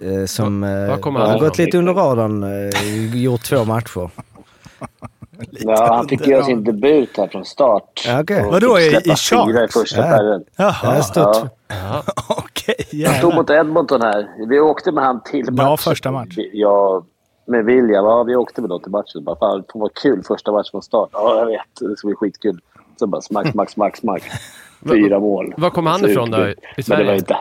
Eh, 0.00 0.26
som 0.26 0.64
eh, 0.64 0.70
har 0.70 1.40
gått 1.40 1.58
lite 1.58 1.78
under 1.78 1.94
radarn, 1.94 2.42
eh, 2.42 3.22
gjort 3.22 3.42
två 3.42 3.64
matcher. 3.64 4.10
Ja, 5.50 5.94
han 5.94 6.08
fick 6.08 6.26
göra 6.26 6.44
sin 6.44 6.64
debut 6.64 7.16
här 7.16 7.28
från 7.28 7.44
start. 7.44 8.02
Ja. 8.06 8.20
Och 8.20 8.52
Vadå, 8.52 8.78
i- 8.78 8.86
i 8.86 8.90
fyra 8.90 9.12
i 9.12 9.16
Sharks? 9.16 9.72
första 9.74 10.00
Ja. 10.00 10.16
perioden. 10.16 10.44
Ja, 10.56 10.76
Jaha, 10.82 11.02
stort. 11.02 11.36
Ja. 11.68 12.02
okej. 12.28 12.74
Jag 12.90 13.14
stod 13.16 13.30
jävlar. 13.30 13.36
mot 13.36 13.50
Edmonton 13.50 14.02
här. 14.02 14.28
Vi 14.48 14.60
åkte 14.60 14.92
med 14.92 15.04
han 15.04 15.22
till 15.22 15.44
Bra 15.52 15.64
matchen. 15.64 15.78
första 15.78 16.10
match. 16.12 16.34
Ja, 16.52 17.04
med 17.46 17.64
William. 17.64 18.04
Ja, 18.04 18.22
vi 18.22 18.36
åkte 18.36 18.60
med 18.60 18.70
dem 18.70 18.80
till 18.80 18.90
matchen. 18.90 19.24
Bara, 19.24 19.36
fan, 19.36 19.58
det 19.58 19.72
får 19.72 19.80
vara 19.80 19.90
kul 20.02 20.22
första 20.28 20.52
matchen 20.52 20.70
från 20.70 20.82
start. 20.82 21.08
Ja, 21.12 21.38
jag 21.38 21.46
vet. 21.46 21.60
Det 21.90 21.96
ska 21.96 22.06
bli 22.08 22.14
skitkul. 22.16 22.60
Så 22.98 23.06
bara 23.06 23.20
smack, 23.22 23.50
smack, 23.52 23.70
smack, 23.70 23.96
smack. 23.96 24.22
Fyra 24.90 25.18
mål. 25.20 25.54
Var 25.56 25.70
kommer 25.70 25.90
han 25.90 26.10
ifrån 26.10 26.30
då? 26.30 26.38
I 26.38 26.40
Men 26.40 26.54
det 26.76 26.82
Sverige? 26.82 27.06
var 27.06 27.14
inte... 27.14 27.36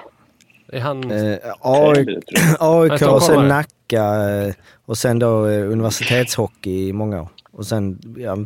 Är 0.73 0.79
han... 0.79 1.11
Eh, 1.11 1.37
AIK. 1.61 2.07
AIK 2.59 3.01
och 3.01 3.21
sen. 3.23 3.47
Nacka 3.47 4.03
eh, 4.03 4.53
och 4.85 4.97
sen 4.97 5.19
då 5.19 5.47
eh, 5.47 5.71
universitetshockey 5.71 6.87
i 6.89 6.93
många 6.93 7.21
år. 7.21 7.27
Och 7.51 7.65
sen 7.65 7.99
ja, 8.17 8.37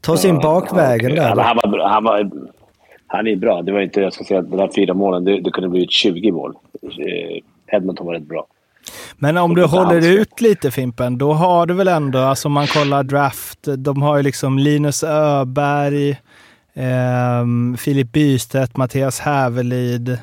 ta 0.00 0.16
sin 0.16 0.38
bakvägen 0.38 1.12
Okej. 1.12 1.24
där. 1.24 1.34
Men 1.34 1.44
han, 1.44 1.56
var, 1.62 1.88
han, 1.88 2.04
var, 2.04 2.30
han 3.06 3.26
är 3.26 3.36
bra. 3.36 3.62
Det 3.62 3.72
var 3.72 3.80
inte, 3.80 4.00
jag 4.00 4.12
ska 4.12 4.24
säga, 4.24 4.40
att 4.40 4.50
de 4.50 4.56
där 4.56 4.70
fyra 4.74 4.94
målen, 4.94 5.24
det, 5.24 5.40
det 5.40 5.50
kunde 5.50 5.68
blivit 5.68 5.92
20 5.92 6.32
mål. 6.32 6.54
Eh, 6.82 7.76
Edmonton 7.76 8.06
var 8.06 8.14
rätt 8.14 8.28
bra. 8.28 8.46
Men 9.16 9.38
om 9.38 9.54
du 9.54 9.64
håller 9.64 10.08
ut 10.08 10.40
lite 10.40 10.70
Fimpen, 10.70 11.18
då 11.18 11.32
har 11.32 11.66
du 11.66 11.74
väl 11.74 11.88
ändå, 11.88 12.18
alltså 12.18 12.48
om 12.48 12.52
man 12.52 12.66
kollar 12.66 13.02
draft, 13.02 13.58
de 13.78 14.02
har 14.02 14.16
ju 14.16 14.22
liksom 14.22 14.58
Linus 14.58 15.04
Öberg, 15.04 16.16
ehm, 16.74 17.76
Filip 17.76 18.12
Bystedt, 18.12 18.76
Mattias 18.76 19.20
Hävelid, 19.20 20.18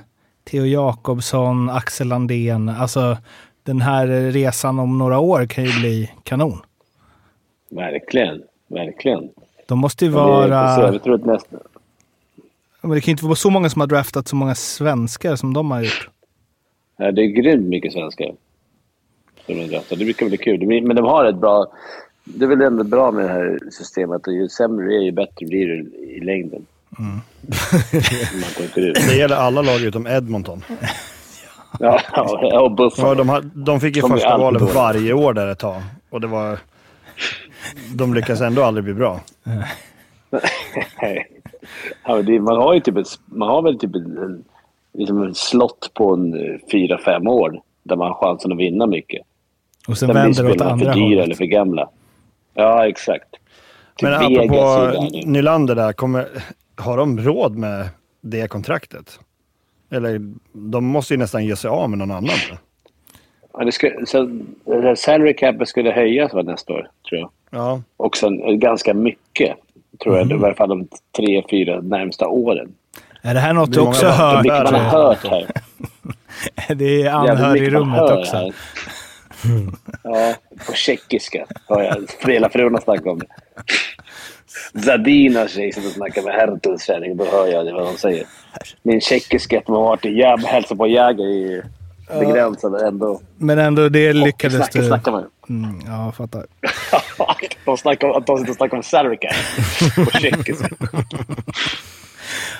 Theo 0.51 0.65
Jakobsson, 0.65 1.69
Axel 1.69 2.07
Landén. 2.07 2.69
Alltså 2.69 3.17
den 3.63 3.81
här 3.81 4.07
resan 4.31 4.79
om 4.79 4.97
några 4.97 5.19
år 5.19 5.45
kan 5.45 5.63
ju 5.63 5.79
bli 5.79 6.11
kanon. 6.23 6.61
Verkligen. 7.69 8.43
Verkligen. 8.67 9.29
De 9.67 9.79
måste 9.79 10.05
ju 10.05 10.11
vara... 10.11 10.75
så 10.75 10.81
Jag 10.81 11.03
tror 11.03 11.15
att 11.15 11.25
nästa... 11.25 11.57
Men 12.81 12.91
det 12.91 13.01
kan 13.01 13.05
ju 13.07 13.11
inte 13.11 13.25
vara 13.25 13.35
så 13.35 13.49
många 13.49 13.69
som 13.69 13.79
har 13.79 13.87
draftat 13.87 14.27
så 14.27 14.35
många 14.35 14.55
svenskar 14.55 15.35
som 15.35 15.53
de 15.53 15.71
har 15.71 15.81
gjort. 15.81 16.09
Ja, 16.97 17.11
det 17.11 17.21
är 17.21 17.27
grymt 17.27 17.67
mycket 17.67 17.93
svenskar. 17.93 18.31
Som 19.45 19.57
de 19.57 19.67
draftar. 19.67 19.95
Det 19.95 20.05
brukar 20.05 20.25
bli 20.25 20.37
kul. 20.37 20.67
Men 20.67 20.95
de 20.95 21.05
har 21.05 21.25
ett 21.25 21.35
bra... 21.35 21.67
Det 22.23 22.45
är 22.45 22.49
väl 22.49 22.61
ändå 22.61 22.83
bra 22.83 23.11
med 23.11 23.25
det 23.25 23.29
här 23.31 23.59
systemet. 23.71 24.27
Och 24.27 24.33
ju 24.33 24.49
sämre 24.49 24.87
det 24.87 24.95
är, 24.95 25.01
ju 25.01 25.11
bättre 25.11 25.45
blir 25.45 25.67
det 25.67 25.97
i 25.97 26.19
längden. 26.19 26.65
Mm. 26.99 27.11
Man 28.33 28.51
konkurrerar 28.57 28.89
ut. 28.89 29.07
Det 29.09 29.15
gäller 29.15 29.35
alla 29.35 29.61
lag 29.61 29.81
utom 29.81 30.07
Edmonton. 30.07 30.63
Ja, 31.79 32.01
och 32.61 32.71
Buffalo. 32.71 33.23
Ja, 33.25 33.41
de, 33.41 33.51
de 33.53 33.79
fick 33.79 33.95
ju 33.95 34.01
De 34.01 34.11
första 34.11 34.37
valet 34.37 34.75
varje 34.75 35.13
år 35.13 35.33
där 35.33 35.47
ett 35.47 35.59
tag. 35.59 35.81
Och 36.09 36.21
det 36.21 36.27
var... 36.27 36.59
De 37.95 38.13
lyckas 38.13 38.41
ändå 38.41 38.63
aldrig 38.63 38.83
bli 38.83 38.93
bra. 38.93 39.21
Nej. 39.43 39.65
ja, 42.05 42.15
men 42.15 42.25
det, 42.25 42.39
man 42.39 42.57
har 42.57 42.73
ju 42.73 42.79
typ 42.79 42.97
ett, 42.97 43.07
man 43.25 43.49
har 43.49 43.61
väl 43.61 43.79
typ 43.79 43.95
en, 43.95 44.43
liksom 44.93 45.23
en 45.23 45.35
slott 45.35 45.91
på 45.93 46.13
en 46.13 46.33
eh, 46.33 46.59
fyra, 46.71 46.99
fem 47.05 47.27
år 47.27 47.61
där 47.83 47.95
man 47.95 48.07
har 48.07 48.15
chansen 48.15 48.51
att 48.51 48.57
vinna 48.57 48.87
mycket. 48.87 49.21
Och 49.87 49.97
sen 49.97 50.13
vänder 50.13 50.43
det 50.43 50.51
åt 50.51 50.61
andra 50.61 50.93
för 50.93 50.99
dyra 50.99 51.05
eller 51.05 51.21
hållet. 51.21 51.37
för 51.37 51.45
gamla. 51.45 51.89
Ja, 52.53 52.87
exakt. 52.87 53.31
Typ 53.31 54.09
Men 54.09 54.19
Vegas 54.19 54.77
apropå. 54.77 55.09
Nylander 55.25 55.75
där, 55.75 55.93
kommer, 55.93 56.27
har 56.75 56.97
de 56.97 57.19
råd 57.19 57.57
med 57.57 57.89
det 58.21 58.47
kontraktet? 58.47 59.19
Eller 59.91 60.33
de 60.53 60.85
måste 60.85 61.13
ju 61.13 61.17
nästan 61.17 61.45
ge 61.45 61.55
sig 61.55 61.69
av 61.69 61.89
med 61.89 61.99
någon 61.99 62.11
annan. 62.11 62.37
Ja, 63.53 63.65
det 63.65 63.71
ska, 63.71 63.91
så, 64.05 64.17
här 64.65 64.95
salary 64.95 65.33
capet 65.33 65.67
skulle 65.67 65.91
höjas 65.91 66.33
va, 66.33 66.41
nästa 66.41 66.73
år, 66.73 66.89
tror 67.09 67.19
jag. 67.19 67.31
Ja, 67.49 67.81
Och 67.97 68.17
sen 68.17 68.59
ganska 68.59 68.93
mycket, 68.93 69.55
tror 70.03 70.15
jag. 70.15 70.25
Mm. 70.25 70.37
I 70.37 70.41
varje 70.41 70.55
fall 70.55 70.69
de 70.69 70.87
tre, 71.17 71.43
fyra 71.49 71.81
närmsta 71.81 72.27
åren. 72.27 72.73
Är 73.21 73.33
det 73.33 73.39
här 73.39 73.53
något 73.53 73.71
du 73.71 73.79
är 73.79 73.87
också 73.87 74.07
hört? 74.07 74.43
Mycket 74.43 74.63
man 74.63 74.73
har 74.73 74.89
hört 75.07 75.27
här. 75.27 75.47
Det 76.75 77.01
är 77.01 77.11
anhörig 77.11 77.63
i 77.63 77.69
rummet 77.69 77.99
hör 77.99 78.19
också. 78.19 78.35
här. 78.35 78.53
Ja, 80.03 80.33
på 80.67 80.73
tjeckiska 80.73 81.45
har 81.67 81.83
jag 81.83 82.31
hela 82.31 82.49
fruarna 82.49 82.81
snackat 82.81 83.07
om 83.07 83.19
det. 83.19 83.27
Zadina 84.81 85.47
tjej 85.47 85.71
som 85.71 85.83
snackar 85.83 86.21
med 86.21 86.33
Hertuls 86.33 86.83
kärring, 86.85 87.17
då 87.17 87.25
hör 87.25 87.47
jag 87.47 87.65
det 87.65 87.73
vad 87.73 87.85
de 87.85 87.97
säger. 87.97 88.25
Min 88.83 89.01
tjeckiska, 89.01 89.59
att 89.59 89.67
man 89.67 89.77
har 89.77 89.83
varit 89.83 90.05
i 90.05 90.17
Jäm, 90.17 90.43
hälsat 90.45 90.77
på 90.77 90.87
Jäger 90.87 91.23
är 91.25 91.63
begränsad 92.09 92.81
ändå. 92.81 93.21
Men 93.37 93.59
ändå, 93.59 93.89
det 93.89 94.13
lyckades 94.13 94.57
Snackar, 94.57 94.79
du. 94.79 94.87
snackar 94.87 95.11
man. 95.11 95.25
Mm, 95.49 95.81
ja, 95.87 96.05
jag 96.05 96.15
fattar. 96.15 96.45
de 97.65 97.77
snackar 97.77 98.07
om 98.07 98.17
att 98.17 98.27
de 98.27 98.37
sitter 98.37 98.51
och 98.51 98.55
snackar 98.57 98.77
om 98.77 99.17
cap 99.17 100.05
på 100.05 100.19
tjeckiska. 100.19 100.69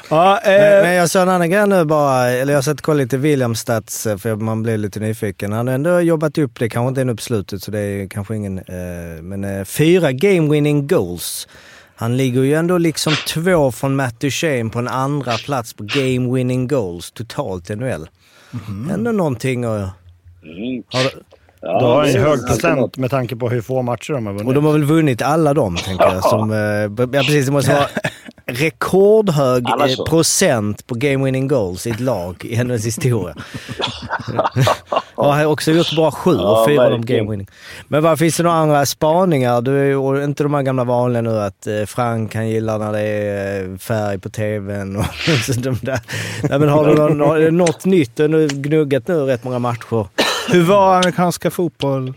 Ja, 0.10 0.40
Men, 0.46 0.78
eh, 0.78 0.84
men 0.84 0.94
jag 0.94 1.10
sa 1.10 1.22
en 1.22 1.30
annan 1.30 1.50
grej 1.50 1.68
nu 1.68 1.86
bara, 1.86 2.30
eller 2.30 2.54
jag 2.54 2.64
satt 2.64 2.80
och 2.80 2.86
kollade 2.86 3.04
lite 3.04 3.18
Williams 3.18 3.60
stats 3.60 4.08
eh, 4.08 4.18
för 4.18 4.36
man 4.36 4.64
blev 4.64 4.80
lite 4.80 5.00
nyfiken. 5.00 5.54
Han 5.54 5.68
har 5.68 5.76
ändå 5.76 6.02
jobbat 6.02 6.38
upp 6.38 6.60
det, 6.60 6.70
kanske 6.70 6.90
inte 6.90 7.02
ännu 7.02 7.16
på 7.16 7.22
slutet 7.22 7.64
så 7.64 7.72
det 7.72 7.80
är 7.80 8.08
kanske 8.08 8.36
ingen, 8.36 8.58
eh, 8.58 9.22
men 9.22 9.44
eh, 9.44 9.66
fyra 9.66 10.12
game 10.12 10.50
winning 10.50 10.88
goals. 10.88 11.48
Han 11.96 12.18
ligger 12.18 12.42
ju 12.42 12.54
ändå 12.54 12.78
liksom 12.78 13.14
två 13.28 13.72
från 13.72 13.96
Matt 13.96 14.20
Duchene 14.20 14.70
på 14.70 14.80
en 14.80 14.88
andra 14.88 15.38
plats 15.38 15.74
på 15.74 15.84
game 15.84 16.36
winning 16.36 16.68
goals 16.68 17.12
totalt 17.12 17.70
i 17.70 17.76
NHL. 17.76 18.10
Ändå 18.94 19.12
någonting 19.12 19.64
att... 19.64 19.90
Mm. 20.44 20.84
Har, 20.88 21.12
Ja, 21.62 21.80
då 21.80 21.86
har 21.86 22.04
är 22.06 22.20
hög 22.20 22.48
procent 22.48 22.98
med 22.98 23.12
tanke 23.12 23.36
på 23.36 23.50
hur 23.50 23.62
få 23.62 23.82
matcher 23.82 24.14
de 24.14 24.26
har 24.26 24.34
vunnit. 24.34 24.48
och 24.48 24.54
de 24.54 24.66
har 24.66 24.72
väl 24.72 24.84
vunnit 24.84 25.22
alla 25.22 25.54
dem, 25.54 25.76
tänker 25.76 26.06
jag. 26.06 26.24
Som, 26.24 26.52
eh, 26.52 26.58
ja, 26.58 27.22
precis, 27.22 27.46
det 27.46 27.52
måste 27.52 27.74
vara 27.74 27.88
rekordhög 28.54 29.66
eh, 29.70 30.06
procent 30.06 30.88
på 30.88 30.96
game 30.96 31.26
winning 31.26 31.48
goals 31.48 31.88
i 31.88 31.90
ett 31.90 32.00
lag 32.00 32.46
i 32.46 32.64
NHLs 32.64 32.86
historia. 32.86 33.36
och 35.16 35.36
har 35.36 35.46
också 35.46 35.72
gjort 35.72 35.96
bara 35.96 36.12
sju 36.12 36.36
Ja, 36.36 36.62
och 36.62 36.68
fyra 36.68 36.86
av 36.86 36.92
dem 36.92 37.06
game 37.06 37.32
winning. 37.32 37.48
Men 37.88 38.04
vad 38.04 38.20
finns 38.20 38.38
det 38.38 38.44
några 38.44 38.58
andra 38.58 38.86
spaningar? 38.86 39.62
Du 39.62 39.80
är 39.80 39.86
ju 39.86 40.24
inte 40.24 40.44
de 40.44 40.54
här 40.54 40.62
gamla 40.62 40.84
vanliga 40.84 41.22
nu 41.22 41.40
att 41.40 41.68
eh, 41.68 41.86
Frank 41.86 42.32
kan 42.32 42.50
gilla 42.50 42.78
när 42.78 42.92
det 42.92 43.02
är 43.02 43.70
eh, 43.72 43.78
färg 43.78 44.20
på 44.20 44.30
tvn 44.30 44.96
och 44.96 45.06
de 45.58 45.78
där. 45.82 46.00
Nej, 46.50 46.60
men 46.60 46.70
har 46.70 46.88
du 46.88 46.96
någon, 46.96 47.20
har, 47.20 47.52
något 47.52 47.86
nytt? 47.86 48.16
Du 48.16 48.24
har 48.24 48.30
nu 48.30 48.48
gnuggat 48.48 49.08
nu 49.08 49.14
rätt 49.14 49.44
många 49.44 49.60
matcher. 49.60 50.08
hur 50.52 50.64
var 50.64 50.96
amerikanska 50.96 51.52
fotboll? 51.52 52.14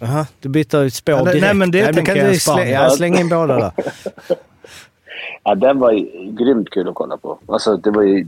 Jaha, 0.00 0.26
du 0.40 0.48
byter 0.48 0.88
spår 0.88 1.24
direkt. 1.24 1.40
nej, 1.40 1.54
men 1.54 1.70
det 1.70 1.84
men 1.84 1.94
tänker 1.94 2.14
kan 2.14 2.24
jag 2.24 2.32
du 2.34 2.38
spana. 2.38 2.62
slä, 2.62 2.70
ja, 2.70 2.90
släng 2.90 3.18
in 3.18 3.28
båda 3.28 3.56
där. 3.56 3.72
Ja, 5.48 5.54
den 5.54 5.78
var 5.78 5.92
grymt 6.38 6.70
kul 6.70 6.88
att 6.88 6.94
kolla 6.94 7.16
på. 7.16 7.38
Alltså, 7.46 7.76
det 7.76 7.90
var 7.90 8.02
ju, 8.02 8.26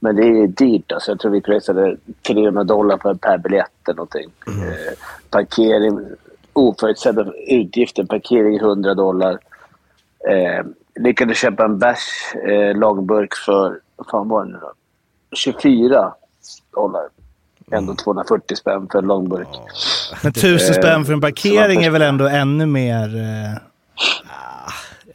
men 0.00 0.16
det 0.16 0.22
är 0.22 0.46
dyrt. 0.46 0.92
Alltså, 0.92 1.10
jag 1.10 1.20
tror 1.20 1.30
vi 1.30 1.40
pressade 1.40 1.96
300 2.26 2.64
dollar 2.64 2.96
per, 2.96 3.14
per 3.14 3.38
biljett 3.38 3.88
eller 3.88 3.96
någonting. 3.96 4.30
Eh, 4.46 4.92
parkering, 5.30 6.00
oförutsedda 6.52 7.32
utgifter. 7.48 8.04
Parkering 8.04 8.56
100 8.56 8.94
dollar. 8.94 9.38
Eh, 10.28 10.66
lyckades 10.94 11.38
köpa 11.38 11.64
en 11.64 11.78
bärs, 11.78 12.34
eh, 12.34 12.76
långburk 12.76 13.34
för, 13.34 13.80
vad 13.96 14.06
fan 14.10 14.28
var 14.28 14.44
det 14.44 14.52
nu 14.52 14.58
då? 14.58 14.72
24 15.36 16.14
dollar. 16.74 17.02
Ändå 17.70 17.94
240 17.94 18.56
spänn 18.56 18.88
för 18.92 18.98
en 18.98 19.06
långburk. 19.06 19.48
Men 20.22 20.32
tusen 20.32 20.74
Eh, 20.74 20.80
spänn 20.80 21.04
för 21.04 21.12
en 21.12 21.20
parkering 21.20 21.80
så 21.80 21.86
är 21.86 21.90
väl 21.90 22.02
ändå 22.02 22.28
ännu 22.28 22.66
mer... 22.66 23.16
Eh, 23.16 23.62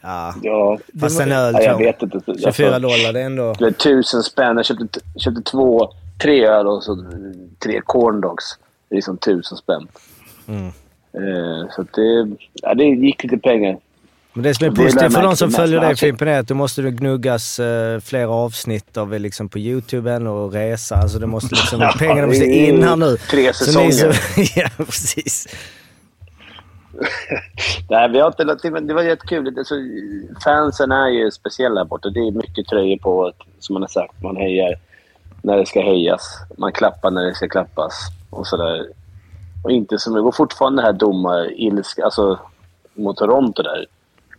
Ja, 0.07 0.33
Ja, 0.41 0.77
fast 1.01 1.19
en 1.19 1.31
öl 1.31 1.53
ja, 1.53 1.61
jag 1.63 1.77
vet 1.77 2.01
inte. 2.01 2.17
Alltså, 2.27 2.51
24 2.51 2.79
dollar, 2.79 3.13
det 3.13 3.21
är 3.21 3.25
ändå... 3.25 3.51
Det 3.53 3.57
blev 3.57 3.73
tusen 3.73 4.23
spänn. 4.23 4.57
Jag 4.57 4.65
köpte, 4.65 4.99
köpte 5.19 5.41
två, 5.41 5.93
tre 6.21 6.45
öl 6.45 6.67
och 6.67 6.83
så 6.83 7.05
tre 7.63 7.81
corndogs. 7.85 8.57
Det 8.89 8.93
är 8.93 8.97
liksom 8.97 9.17
tusen 9.17 9.57
spänn. 9.57 9.87
Mm. 10.47 10.65
Eh, 11.13 11.69
så 11.75 11.81
det, 11.95 12.35
ja, 12.53 12.73
det 12.73 12.83
gick 12.83 13.23
lite 13.23 13.37
pengar. 13.37 13.77
Men 14.33 14.43
det 14.43 14.53
som 14.55 14.67
är 14.67 14.71
positivt 14.71 15.13
för 15.13 15.21
de 15.23 15.35
som 15.35 15.51
följer 15.51 15.79
dig. 15.81 15.95
Fimpen 15.95 16.27
är 16.27 16.39
att 16.39 16.47
du 16.47 16.53
måste 16.53 16.81
gnuggas 16.81 17.59
eh, 17.59 17.99
flera 17.99 18.29
avsnitt 18.29 18.97
av 18.97 19.19
liksom 19.19 19.49
på 19.49 19.59
YouTube 19.59 20.11
än 20.13 20.27
och 20.27 20.53
resa. 20.53 20.95
Alltså 20.95 21.19
det 21.19 21.27
måste 21.27 21.55
liksom, 21.55 21.91
pengarna 21.99 22.27
måste 22.27 22.45
är 22.45 22.67
in 22.67 22.83
här 22.83 22.95
nu. 22.95 23.17
tre 23.17 23.53
Så 23.53 23.79
ni 23.79 23.91
säsonger. 23.91 24.13
som- 24.13 24.43
ja, 24.55 24.69
precis. 24.85 25.47
Nej, 27.89 28.09
vi 28.09 28.19
har 28.19 28.27
inte 28.27 28.43
lagt 28.43 28.63
men 28.63 28.87
det 28.87 28.93
var 28.93 29.03
jättekul. 29.03 29.57
Alltså, 29.57 29.75
fansen 30.43 30.91
är 30.91 31.07
ju 31.07 31.31
speciella 31.31 31.79
här 31.79 31.85
borta. 31.85 32.09
Det 32.09 32.19
är 32.19 32.31
mycket 32.31 32.67
tröjor 32.67 32.97
på, 32.97 33.31
som 33.59 33.73
man 33.73 33.81
har 33.81 33.89
sagt. 33.89 34.23
Man 34.23 34.35
hejar 34.35 34.75
när 35.41 35.57
det 35.57 35.65
ska 35.65 35.81
hejas. 35.81 36.21
Man 36.57 36.71
klappar 36.71 37.11
när 37.11 37.25
det 37.25 37.35
ska 37.35 37.47
klappas 37.47 37.93
och 38.29 38.47
sådär. 38.47 38.87
Och 39.63 39.71
inte 39.71 39.99
som... 39.99 40.13
Det 40.13 40.21
var 40.21 40.31
fortfarande 40.31 40.81
här 40.81 40.93
domarilska, 40.93 42.05
alltså 42.05 42.39
mot 42.93 43.17
Toronto 43.17 43.63
där. 43.63 43.85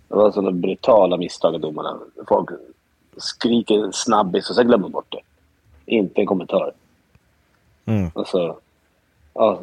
Det 0.08 0.14
var 0.14 0.32
sådana 0.32 0.50
brutala 0.50 1.16
misstag 1.16 1.54
av 1.54 1.60
domarna. 1.60 1.98
Folk 2.28 2.50
skriker 3.16 3.88
snabbis 3.92 4.50
och 4.50 4.56
sen 4.56 4.66
glömmer 4.66 4.88
bort 4.88 5.12
det. 5.12 5.20
Inte 5.86 6.20
en 6.20 6.26
kommentar. 6.26 6.72
Mm. 7.84 8.10
Alltså... 8.14 8.56
Ja, 9.34 9.60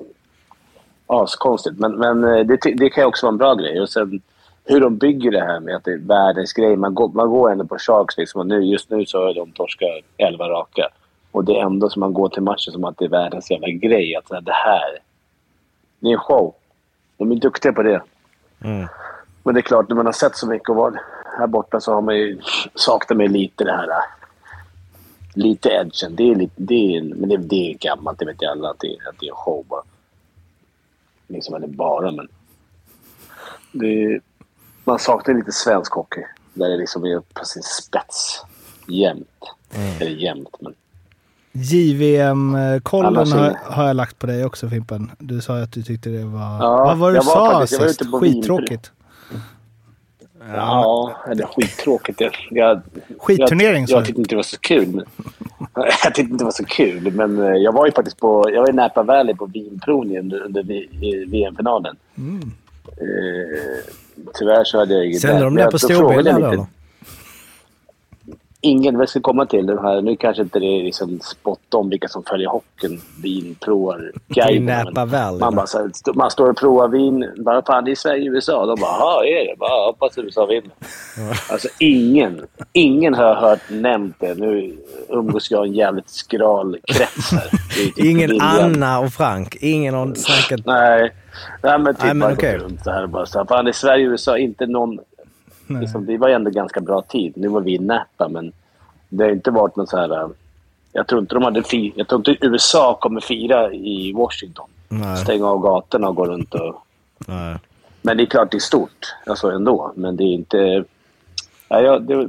askonstigt. 1.08 1.80
Men, 1.80 1.96
men 1.96 2.24
eh, 2.24 2.46
det, 2.46 2.58
det 2.58 2.90
kan 2.90 3.02
ju 3.04 3.08
också 3.08 3.26
vara 3.26 3.34
en 3.34 3.38
bra 3.38 3.54
grej. 3.54 3.82
Och 3.82 3.90
sen 3.90 4.22
hur 4.66 4.80
de 4.82 4.98
bygger 4.98 5.32
det 5.32 5.42
här 5.42 5.60
med 5.60 5.76
att 5.76 5.84
det 5.84 5.92
är 5.92 5.98
världens 5.98 6.54
grej. 6.54 6.76
Man 6.76 6.94
går, 6.94 7.10
man 7.10 7.30
går 7.30 7.52
ändå 7.52 7.66
på 7.66 7.78
Sharks 7.78 8.18
liksom. 8.18 8.40
Och 8.40 8.48
nu, 8.48 8.64
just 8.64 8.90
nu 8.90 9.06
så 9.06 9.26
har 9.26 9.34
de 9.34 9.52
torskat 9.52 9.90
11 10.18 10.50
raka. 10.50 10.88
Och 11.32 11.46
det 11.46 11.60
är 11.60 11.66
ändå 11.66 11.90
som 11.90 12.00
man 12.00 12.14
går 12.14 12.30
till 12.30 12.44
matchen 12.44 12.74
som 12.74 12.86
att 12.86 12.98
det 12.98 13.06
är 13.06 13.10
världens 13.10 13.52
jävla 13.52 13.68
grej. 13.68 14.16
Att 14.16 14.46
det 14.46 14.52
här... 14.52 15.00
Det 16.00 16.08
är 16.08 16.14
en 16.14 16.20
show. 16.20 16.54
De 17.18 17.32
är 17.32 17.36
duktiga 17.36 17.74
på 17.74 17.84
det. 17.84 18.02
Mm. 18.64 18.88
Men 19.44 19.54
det 19.54 19.60
är 19.60 19.62
klart, 19.62 19.90
när 19.90 19.96
man 19.96 20.06
har 20.06 20.14
sett 20.14 20.36
så 20.36 20.48
mycket 20.48 20.70
och 20.70 20.76
varit 20.76 20.96
här 21.40 21.48
borta 21.48 21.80
så 21.80 21.94
har 21.94 22.02
man 22.02 22.18
ju 22.18 22.40
saknat 22.76 23.18
mig 23.18 23.28
lite 23.28 23.64
det 23.64 23.72
här... 23.72 23.90
äh, 23.90 24.04
Lite 25.38 25.70
edgen. 25.70 26.16
Det 26.16 26.32
är 26.32 26.36
lite, 26.36 26.54
det 26.56 26.98
är, 26.98 27.02
men 27.02 27.30
det, 27.30 27.38
det 27.38 27.72
är 27.72 27.74
gammalt, 27.74 28.20
det 28.20 28.26
vet 28.26 28.42
ju 28.42 28.46
alla. 28.48 28.70
Att 28.70 28.80
det, 28.80 28.98
att 29.10 29.20
det 29.20 29.26
är 29.26 29.30
en 29.30 29.36
show 29.36 29.66
bara. 29.70 29.82
Liksom, 31.28 31.56
eller 31.56 31.68
bara, 31.68 32.12
men... 32.12 32.28
Det, 33.72 34.20
man 34.84 35.00
saknar 35.00 35.36
lite 35.36 35.52
svensk 35.52 35.94
hockey. 35.94 36.22
Där 36.54 36.70
det 36.70 36.78
liksom 36.78 37.04
är 37.06 37.20
på 37.34 37.46
sin 37.46 37.64
spets. 37.64 38.42
Jämt. 38.88 39.28
Eller 40.00 40.12
jämt, 40.12 40.56
men... 40.60 40.74
JVM-kollen 41.52 43.32
har, 43.32 43.58
har 43.64 43.88
jag 43.88 43.96
lagt 43.96 44.20
på 44.20 44.28
dig 44.28 44.46
också 44.46 44.70
Fimpen. 44.70 45.12
Du 45.20 45.42
sa 45.42 45.58
att 45.62 45.72
du 45.72 45.84
tyckte 45.84 46.10
det 46.10 46.26
var... 46.26 46.42
Ja, 46.60 46.86
Vad 46.86 46.98
var 46.98 47.12
det 47.12 47.20
du 47.20 47.26
var 47.26 47.34
sa 47.34 47.60
faktiskt- 47.60 47.82
sist? 47.82 48.12
Skittråkigt. 48.22 48.92
Ja, 50.54 51.16
eller 51.32 51.46
skittråkigt. 51.46 52.22
Jag, 52.22 52.32
jag, 52.50 52.82
Skitturnering, 53.18 53.86
jag, 53.88 54.00
jag 54.00 54.06
tyckte 54.06 54.22
inte 54.22 54.30
det 54.30 54.36
var 54.36 54.44
så 54.44 54.60
kul. 54.60 54.88
Men, 54.88 55.06
jag 56.04 56.16
tyckte 56.16 56.22
inte 56.22 56.38
det 56.38 56.44
var 56.44 56.52
så 56.52 56.66
kul, 56.66 57.12
men 57.12 57.40
eh, 57.44 57.54
jag 57.54 57.72
var 57.72 57.86
ju 57.86 57.92
faktiskt 57.92 58.20
på... 58.20 58.50
Jag 58.54 58.62
var 58.62 58.70
i 58.70 58.74
Napa 58.74 59.04
Valley 59.04 59.36
på 59.36 59.46
vinprovningen 59.46 60.24
under, 60.24 60.42
under 60.42 60.64
VM-finalen. 61.26 61.96
Mm. 62.18 62.52
Eh, 62.88 63.94
tyvärr 64.34 64.64
så 64.64 64.80
hade 64.80 64.94
jag 64.94 65.06
inget 65.06 65.22
där, 65.22 65.44
de 65.44 65.56
det 65.56 65.66
på 65.66 65.72
då 65.72 65.78
frågade 65.88 65.98
storbild 65.98 66.28
jag 66.28 66.36
eller? 66.36 66.52
lite- 66.52 66.68
Ingen, 68.66 68.98
vad 68.98 69.10
ska 69.10 69.20
komma 69.22 69.46
till 69.46 69.66
den 69.66 69.78
här, 69.80 70.02
nu 70.02 70.16
kanske 70.16 70.42
inte 70.44 70.60
det 70.60 70.66
är 70.66 70.84
liksom 70.84 71.20
spot 71.20 71.74
on 71.74 71.90
vilka 71.90 72.08
som 72.08 72.24
följer 72.24 72.48
hockeyn, 72.50 73.02
vinprovar, 73.24 74.12
guiden. 74.28 74.88
Man, 74.94 75.56
bara, 75.56 75.68
så 75.68 75.90
man 76.14 76.32
står 76.32 76.50
och 76.50 76.58
provar 76.58 76.88
vin, 76.88 77.32
bara 77.38 77.62
fan 77.62 77.86
det 77.86 77.92
är 77.92 77.96
Sverige 77.96 78.30
och 78.30 78.34
USA. 78.36 78.66
De 78.66 78.80
bara, 78.82 78.92
jaha 79.00 79.26
är 79.26 79.48
det? 79.50 79.56
Bara, 79.60 79.70
"Ja, 79.70 79.86
hoppas 79.86 80.18
USA 80.18 80.46
vinner. 80.46 80.72
Alltså 81.52 81.68
ingen, 81.80 82.42
ingen 82.74 83.14
har 83.14 83.36
hört 83.36 83.60
nämnt 83.70 84.16
det. 84.20 84.36
Nu 84.36 84.78
umgås 85.10 85.52
jag 85.52 85.66
i 85.66 85.70
en 85.70 85.76
jävligt 85.76 86.10
skral 86.10 86.78
krets 86.88 87.32
här. 87.32 87.50
Typ 87.76 87.98
Ingen. 88.06 88.42
Anna 88.42 89.00
och 89.00 89.14
Frank. 89.14 89.56
Ingen 89.62 89.94
har 89.94 90.14
snackat... 90.16 90.66
Nej, 90.66 91.12
nej 91.64 91.80
men 91.80 91.96
typ 91.96 92.04
Nej, 92.04 92.14
men 92.14 92.20
bara 92.20 92.34
gått 92.34 92.62
runt 92.62 92.84
så 92.84 92.92
här 92.92 93.04
och 93.04 93.10
bara 93.10 93.26
så 93.26 93.38
här, 93.40 93.46
fan 93.46 93.66
det 93.66 93.72
är 93.72 93.74
Sverige 93.74 94.08
och 94.08 94.12
USA, 94.12 94.38
inte 94.38 94.66
någon... 94.66 95.00
Liksom, 95.68 96.06
det 96.06 96.18
var 96.18 96.28
ju 96.28 96.34
ändå 96.34 96.52
ganska 96.52 96.80
bra 96.82 97.02
tid. 97.02 97.34
Nu 97.36 97.48
var 97.48 97.62
vi 97.62 97.76
i 97.76 97.80
Napa, 97.80 98.30
men 98.30 98.52
det 99.10 99.24
har 99.24 99.32
inte 99.32 99.52
varit 99.52 99.76
någon 99.76 99.88
så 99.88 99.98
här... 99.98 100.22
äh, 100.24 100.28
Jag 100.92 101.08
tror 101.08 101.22
inte 101.22 101.36
de 101.36 101.44
hade 101.44 101.64
fi, 101.64 101.94
Jag 101.96 102.08
tror 102.08 102.20
inte 102.30 102.46
USA 102.48 102.98
kommer 103.02 103.22
fira 103.22 103.74
i 103.74 104.14
Washington. 104.14 104.70
Nej. 104.90 105.18
Stänga 105.18 105.46
av 105.48 105.60
gatorna 105.60 106.10
och 106.10 106.16
gå 106.16 106.26
runt 106.26 106.54
och... 106.54 106.76
Nej. 107.28 107.58
Men 108.02 108.18
det 108.18 108.24
är 108.24 108.28
klart 108.28 108.52
det 108.52 108.58
är 108.58 108.60
stort, 108.60 109.16
alltså 109.26 109.52
ändå. 109.52 109.94
Men 109.96 110.16
det 110.18 110.24
är 110.24 110.34
inte... 110.34 110.84
Ja, 111.68 111.82
jag, 111.82 112.04
det, 112.04 112.28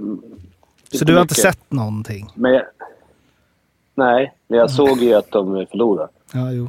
Så 0.98 1.04
du 1.04 1.14
har 1.14 1.22
inte 1.22 1.32
mycket. 1.32 1.36
sett 1.42 1.70
någonting? 1.72 2.32
Men 2.34 2.52
jag, 2.52 2.62
nej, 3.94 4.34
men 4.48 4.58
jag 4.58 4.70
såg 4.70 4.98
ju 5.02 5.14
att 5.14 5.30
de 5.30 5.66
förlorade. 5.70 6.08
Ja, 6.32 6.52
jo. 6.52 6.68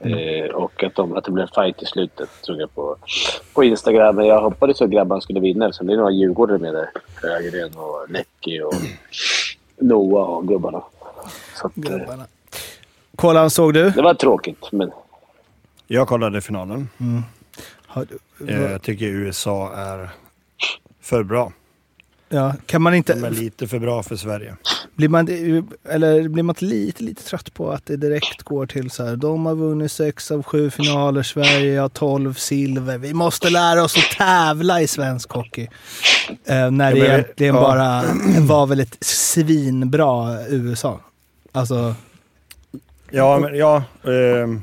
Eh, 0.00 0.50
och 0.54 0.84
att, 0.84 0.94
de, 0.94 1.16
att 1.16 1.24
det 1.24 1.30
blev 1.32 1.46
fight 1.54 1.82
i 1.82 1.86
slutet, 1.86 2.28
såg 2.40 2.60
jag 2.60 2.74
på, 2.74 2.96
på 3.54 3.64
Instagram. 3.64 4.16
Men 4.16 4.26
jag 4.26 4.40
hoppades 4.42 4.82
att 4.82 4.90
grabbarna 4.90 5.20
skulle 5.20 5.40
vinna 5.40 5.66
eftersom 5.66 5.86
det 5.86 5.92
är 5.92 5.96
några 5.96 6.10
djurgårdare 6.10 6.58
med 6.58 6.74
där. 6.74 6.90
Sjögren 7.14 7.70
och 7.76 8.06
Näcki 8.10 8.60
och 8.62 8.72
Noah 9.78 10.28
och 10.30 10.48
gubbarna. 10.48 10.82
Så 11.56 11.66
att, 11.66 11.76
eh, 11.76 11.82
Gubbarna. 11.82 12.26
Kolan, 13.16 13.50
såg 13.50 13.74
du? 13.74 13.90
det 13.90 14.02
var 14.02 14.14
tråkigt, 14.14 14.72
men 14.72 14.90
Jag 15.86 16.08
kollade 16.08 16.40
finalen. 16.40 16.88
Har 17.86 18.06
du 18.08 18.18
Eh, 18.48 18.62
Jag 18.72 18.82
tycker 18.82 19.06
USA 19.06 19.72
är 19.74 20.10
för 21.00 21.22
bra. 21.22 21.52
ja, 22.28 22.54
kan 22.66 22.82
man 22.82 22.92
De 22.92 22.96
är 22.96 23.16
inte... 23.28 23.30
lite 23.30 23.66
för 23.68 23.78
bra 23.78 24.02
för 24.02 24.16
Sverige. 24.16 24.56
Blir 25.00 25.08
man, 25.08 25.28
eller 25.88 26.28
blir 26.28 26.42
man 26.42 26.54
lite, 26.58 27.02
lite 27.04 27.24
trött 27.24 27.54
på 27.54 27.70
att 27.70 27.86
det 27.86 27.96
direkt 27.96 28.42
går 28.42 28.66
till 28.66 28.90
så 28.90 29.04
här. 29.04 29.16
De 29.16 29.46
har 29.46 29.54
vunnit 29.54 29.92
sex 29.92 30.30
av 30.30 30.42
sju 30.42 30.70
finaler, 30.70 31.22
Sverige 31.22 31.80
har 31.80 31.88
tolv 31.88 32.34
silver. 32.34 32.98
Vi 32.98 33.14
måste 33.14 33.50
lära 33.50 33.82
oss 33.82 33.96
att 33.96 34.18
tävla 34.18 34.80
i 34.80 34.86
svensk 34.86 35.30
hockey. 35.30 35.68
Eh, 36.44 36.70
när 36.70 36.92
det 36.92 36.98
egentligen 36.98 37.54
ja. 37.54 37.60
bara 37.60 38.02
var 38.40 38.66
väl 38.66 38.80
ett 38.80 38.96
svinbra 39.00 40.38
USA. 40.48 41.00
Alltså, 41.52 41.94
Ja, 43.10 43.38
men 43.38 43.56
ja. 43.56 43.82
ehm, 44.04 44.62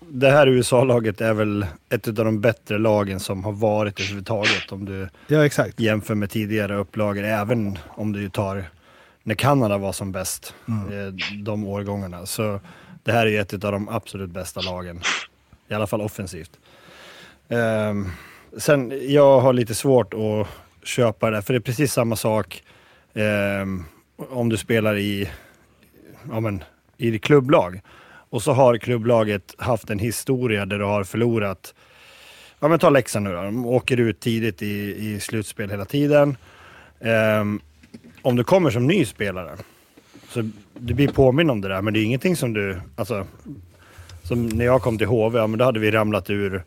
det 0.00 0.30
här 0.30 0.46
USA-laget 0.46 1.20
är 1.20 1.34
väl 1.34 1.66
ett 1.90 2.08
av 2.08 2.14
de 2.14 2.40
bättre 2.40 2.78
lagen 2.78 3.20
som 3.20 3.44
har 3.44 3.52
varit 3.52 4.00
överhuvudtaget. 4.00 4.72
Om 4.72 4.84
du 4.84 5.08
ja 5.26 5.48
jämför 5.76 6.14
med 6.14 6.30
tidigare 6.30 6.76
upplagor. 6.76 7.24
Även 7.24 7.78
om 7.88 8.12
du 8.12 8.30
tar 8.30 8.64
när 9.28 9.34
Kanada 9.34 9.78
var 9.78 9.92
som 9.92 10.12
bäst. 10.12 10.54
eh, 10.68 11.14
De 11.44 11.66
årgångarna. 11.66 12.26
Så 12.26 12.60
det 13.02 13.12
här 13.12 13.26
är 13.26 13.30
ju 13.30 13.38
ett 13.38 13.64
av 13.64 13.72
de 13.72 13.88
absolut 13.88 14.30
bästa 14.30 14.60
lagen. 14.60 15.00
I 15.68 15.74
alla 15.74 15.86
fall 15.86 16.00
offensivt. 16.00 16.50
Ehm, 17.48 18.08
sen, 18.56 18.92
jag 19.12 19.40
har 19.40 19.52
lite 19.52 19.74
svårt 19.74 20.14
att 20.14 20.48
köpa 20.86 21.30
det. 21.30 21.42
För 21.42 21.52
det 21.52 21.58
är 21.58 21.60
precis 21.60 21.92
samma 21.92 22.16
sak 22.16 22.62
ehm, 23.14 23.84
om 24.16 24.48
du 24.48 24.56
spelar 24.56 24.96
i, 24.96 25.30
ja, 26.30 26.40
men, 26.40 26.64
i 26.96 27.18
klubblag. 27.18 27.80
Och 28.30 28.42
så 28.42 28.52
har 28.52 28.76
klubblaget 28.78 29.54
haft 29.58 29.90
en 29.90 29.98
historia 29.98 30.66
där 30.66 30.78
du 30.78 30.84
har 30.84 31.04
förlorat 31.04 31.74
Ja 32.60 32.68
men 32.68 32.78
ta 32.78 32.90
Leksand 32.90 33.24
nu 33.24 33.32
då. 33.32 33.42
De 33.42 33.66
åker 33.66 34.00
ut 34.00 34.20
tidigt 34.20 34.62
i, 34.62 34.96
i 35.08 35.20
slutspel 35.20 35.70
hela 35.70 35.84
tiden. 35.84 36.36
Ehm, 37.00 37.60
om 38.22 38.36
du 38.36 38.44
kommer 38.44 38.70
som 38.70 38.86
ny 38.86 39.04
spelare, 39.04 39.56
så 40.28 40.50
du 40.78 40.94
blir 40.94 41.08
påminn 41.08 41.50
om 41.50 41.60
det 41.60 41.68
där, 41.68 41.82
men 41.82 41.94
det 41.94 42.00
är 42.00 42.04
ingenting 42.04 42.36
som 42.36 42.52
du, 42.52 42.80
alltså, 42.96 43.26
som 44.22 44.46
när 44.46 44.64
jag 44.64 44.82
kom 44.82 44.98
till 44.98 45.06
HV, 45.06 45.38
ja 45.38 45.46
men 45.46 45.58
då 45.58 45.64
hade 45.64 45.80
vi 45.80 45.90
ramlat 45.90 46.30
ur, 46.30 46.64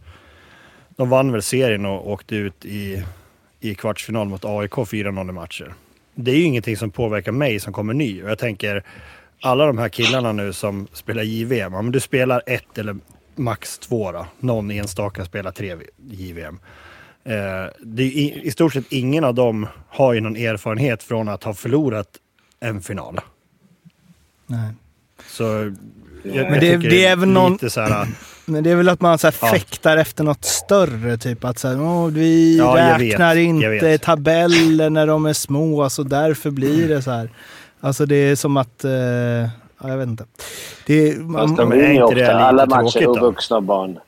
de 0.90 1.10
vann 1.10 1.32
väl 1.32 1.42
serien 1.42 1.86
och 1.86 2.12
åkte 2.12 2.36
ut 2.36 2.66
i, 2.66 3.04
i 3.60 3.76
kvartsfinal 3.76 4.28
mot 4.28 4.46
AIK 4.46 4.72
4-0 4.72 5.30
i 5.30 5.32
matcher. 5.32 5.74
Det 6.16 6.32
är 6.32 6.36
ju 6.36 6.44
ingenting 6.44 6.78
som 6.78 6.92
påverkar 6.92 7.32
mig 7.32 7.60
som 7.60 7.74
kommer 7.74 7.94
ny 7.94 8.24
och 8.24 8.30
jag 8.30 8.40
tänker, 8.40 8.84
alla 9.42 9.66
de 9.66 9.78
här 9.78 9.90
killarna 9.90 10.32
nu 10.32 10.54
som 10.54 10.88
spelar 10.94 11.24
JVM, 11.24 11.74
ja 11.74 11.82
men 11.82 11.92
du 11.92 12.00
spelar 12.00 12.44
ett 12.46 12.78
eller 12.78 12.96
max 13.36 13.80
två 13.80 14.12
då. 14.12 14.26
Någon 14.40 14.72
enstaka 14.72 15.26
spelar 15.26 15.52
tre 15.52 15.76
JVM. 16.12 16.60
Eh, 17.24 17.34
det 17.84 18.04
är 18.04 18.08
i, 18.08 18.42
I 18.44 18.52
stort 18.52 18.74
sett 18.74 18.86
ingen 18.92 19.24
av 19.24 19.36
dem 19.36 19.68
har 19.90 20.14
ju 20.14 20.22
någon 20.22 20.36
erfarenhet 20.36 21.04
från 21.04 21.30
att 21.30 21.44
ha 21.44 21.54
förlorat 21.54 22.08
en 22.60 22.82
final. 22.82 23.20
Nej. 24.48 24.70
Så 25.28 25.44
jag, 25.44 25.74
Men 26.24 26.36
jag 26.36 26.54
det- 26.54 26.60
tycker 26.78 26.90
det 26.90 27.06
är 27.06 27.16
väl 27.16 27.30
någon- 27.30 27.70
så 27.70 27.82
här, 27.82 28.08
Men 28.46 28.64
det 28.64 28.72
är 28.72 28.76
väl 28.76 28.90
att 28.90 29.02
man 29.02 29.18
så 29.18 29.28
här 29.28 29.36
Ja. 29.42 29.48
fäktar 29.48 29.98
efter 29.98 30.24
något 30.24 30.46
större. 30.46 31.18
Typ 31.18 31.44
att 31.44 31.60
så 31.60 31.68
här, 31.68 31.82
"Åh, 31.82 32.08
vi 32.08 32.58
Ja, 32.58 32.74
vet, 32.74 33.02
räknar 33.02 33.36
jag 33.36 33.44
inte 33.44 33.68
vet. 33.70 34.02
tabeller 34.02 34.90
när 34.90 35.08
de 35.08 35.26
är 35.26 35.34
små, 35.34 35.90
så 35.90 36.04
därför 36.04 36.50
blir 36.52 36.88
det 36.90 37.02
så 37.02 37.12
här. 37.12 37.30
Alltså 37.80 38.06
det 38.06 38.16
är 38.16 38.36
som 38.36 38.58
att... 38.58 38.84
Eh, 38.84 38.92
ja, 38.92 39.50
jag 39.90 39.98
vet 39.98 40.08
inte. 40.08 40.26
Det 40.86 41.10
är, 41.10 41.18
man, 41.20 41.48
Fast 41.48 41.58
de 41.58 41.72
är 41.72 41.76
ju 41.76 41.92
inte 41.92 42.04
ofta 42.04 42.40
alla 42.40 42.66
matcher 42.66 43.02
då? 43.06 43.20
vuxna 43.20 43.56
och 43.58 43.64
barn. 43.64 44.00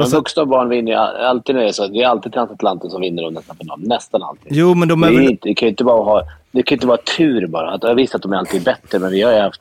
Men 0.00 0.10
sa- 0.10 0.16
vuxna 0.16 0.42
och 0.42 0.48
barn 0.48 0.68
vinner 0.68 0.92
ju 0.92 0.98
all- 0.98 1.16
alltid 1.16 1.54
när 1.54 1.62
det 1.62 1.68
är 1.68 1.72
så. 1.72 1.86
Det 1.86 2.02
är 2.02 2.08
alltid 2.08 2.32
transatlanten 2.32 2.90
som 2.90 3.00
vinner 3.00 3.26
om 3.26 3.34
nästa 3.34 3.54
final. 3.54 3.80
Nästan 3.82 4.22
alltid. 4.22 4.46
jo, 4.50 4.74
men 4.74 4.88
de 4.88 5.00
Det, 5.00 5.06
är 5.06 5.10
är 5.10 5.16
väl, 5.16 5.30
inte, 5.30 5.48
det 5.48 5.54
kan 5.54 5.66
ju 5.66 5.70
inte 5.70 5.84
bara 5.84 6.02
ha... 6.04 6.22
Det 6.52 6.62
kan 6.62 6.74
ju 6.74 6.76
inte 6.76 6.86
vara 6.86 6.98
tur 7.16 7.46
bara. 7.46 7.70
Att, 7.70 7.82
jag 7.82 7.94
visst 7.94 8.14
att 8.14 8.22
de 8.22 8.32
är 8.32 8.36
alltid 8.36 8.62
bättre, 8.62 8.98
men 8.98 9.10
vi 9.10 9.22
har 9.22 9.32
ju 9.32 9.38
haft... 9.40 9.60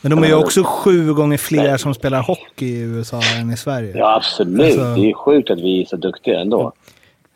men 0.00 0.10
de 0.10 0.22
är 0.24 0.26
ju 0.28 0.34
också 0.34 0.62
sju 0.64 1.14
gånger 1.14 1.38
fler 1.38 1.76
som 1.76 1.94
spelar 1.94 2.22
hockey 2.22 2.66
i 2.66 2.78
USA 2.80 3.20
än 3.40 3.50
i 3.50 3.56
Sverige. 3.56 3.92
Ja, 3.98 4.16
absolut. 4.16 4.60
Alltså- 4.78 4.94
Det 4.94 5.10
är 5.10 5.14
sjukt 5.14 5.50
att 5.50 5.58
vi 5.60 5.82
är 5.82 5.86
så 5.86 5.96
duktiga 5.96 6.40
ändå. 6.40 6.72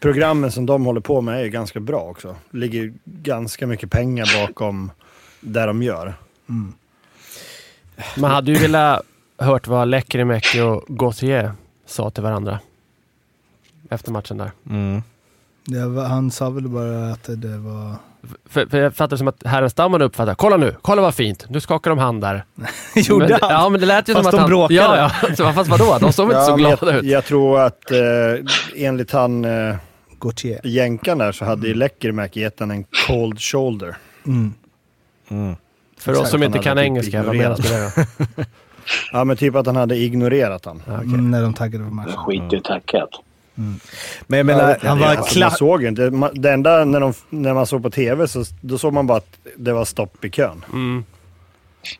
programmen 0.01 0.53
som 0.53 0.67
de 0.67 0.85
håller 0.87 1.01
på 1.01 1.21
med 1.21 1.39
är 1.41 1.45
ju 1.45 1.51
ganska 1.51 1.81
bra 1.81 2.01
också. 2.01 2.37
Det 2.51 2.59
ligger 2.59 2.79
ju 2.79 2.95
ganska 3.05 3.67
mycket 3.67 3.91
pengar 3.91 4.47
bakom 4.47 4.91
det 5.41 5.67
de 5.67 5.83
gör. 5.83 6.15
Man 8.19 8.31
hade 8.31 8.53
ju 8.53 8.59
velat 8.59 9.03
hört 9.39 9.67
vad 9.67 9.89
Lekkerimäki 9.89 10.61
och 10.61 10.85
Gauthier 10.89 11.53
sa 11.89 12.11
till 12.11 12.23
varandra. 12.23 12.61
Efter 13.91 14.13
matchen 14.13 14.39
där. 14.39 14.51
Mm. 14.71 15.03
Det 15.65 15.87
var, 15.87 16.05
han 16.05 16.31
sa 16.31 16.51
väl 16.51 16.69
bara 16.69 17.13
att 17.13 17.25
det 17.25 17.59
var... 17.59 17.95
För, 18.49 18.67
för 18.67 18.79
jag 18.79 18.95
fattar 18.95 19.17
som 19.17 19.29
att 19.29 19.43
Härenstammen 19.47 20.03
uppfattar, 20.03 20.35
kolla 20.35 20.57
nu, 20.57 20.77
kolla 20.83 21.03
vad 21.03 21.15
fint, 21.15 21.47
nu 21.49 21.61
skakar 21.61 21.91
de 21.91 21.99
hand 21.99 22.21
där. 22.21 22.45
Gjorde 22.95 23.29
men, 23.29 23.39
han? 23.41 23.51
Ja, 23.51 23.69
men 23.69 23.81
det 23.81 23.87
lät 23.87 24.09
ju 24.09 24.15
Fast 24.15 24.23
som 24.23 24.29
att 24.29 24.33
de 24.33 24.39
han... 24.39 24.49
bråkade. 24.49 24.75
Ja, 24.75 25.11
ja. 25.23 25.35
Så, 25.37 25.53
fast 25.53 25.71
vadå? 25.71 25.99
De 26.01 26.13
såg 26.13 26.29
väl 26.29 26.37
inte 26.37 26.47
så 26.47 26.57
glada 26.57 26.93
jag, 26.93 26.97
ut? 26.97 27.05
jag 27.05 27.25
tror 27.25 27.61
att 27.61 27.91
eh, 27.91 27.99
enligt 28.77 29.11
han 29.11 29.45
eh, 29.45 29.77
Gauthier. 30.21 30.61
jänkan 30.65 31.19
där 31.19 31.33
så 31.33 31.45
hade 31.45 31.69
ju 31.69 31.75
Lekkerimäki 31.75 32.41
gett 32.41 32.61
en 32.61 32.85
cold 33.07 33.41
shoulder. 33.41 33.97
Mm. 34.27 34.55
Mm. 35.29 35.57
För 35.99 36.21
oss 36.21 36.31
som 36.31 36.43
inte 36.43 36.59
kan 36.59 36.77
typ 36.77 36.85
engelska, 36.85 37.23
vad 37.23 37.37
menas 37.37 37.71
med 37.71 37.83
det 37.83 38.07
då? 38.37 38.45
Ja 39.13 39.25
men 39.25 39.37
typ 39.37 39.55
att 39.55 39.67
han 39.67 39.77
hade 39.77 39.97
ignorerat 39.97 40.65
han. 40.65 40.83
Ja, 40.87 40.93
okej. 40.97 41.05
Mm, 41.09 41.31
när 41.31 41.43
de 41.43 41.55
taggade 41.55 41.85
på 41.85 41.91
matchen. 41.95 42.17
Skit 42.17 42.53
i 42.53 42.61
tackat. 42.61 43.11
Men 44.27 44.37
jag 44.37 44.47
menar, 44.47 44.79
han 44.83 44.99
var 44.99 45.07
alltså, 45.07 45.39
kla- 45.39 45.41
man 45.45 45.51
såg 45.51 45.83
ju 45.83 45.89
inte. 45.89 46.11
Det 46.35 46.53
enda 46.53 46.85
när, 46.85 47.01
de, 47.01 47.13
när 47.31 47.55
man 47.55 47.67
såg 47.67 47.83
på 47.83 47.91
tv 47.91 48.29
så 48.29 48.45
då 48.61 48.79
såg 48.79 48.93
man 48.93 49.07
bara 49.07 49.19
att 49.19 49.37
det 49.57 49.73
var 49.73 49.85
stopp 49.85 50.25
i 50.25 50.31
kön. 50.31 50.65
Mm. 50.73 51.05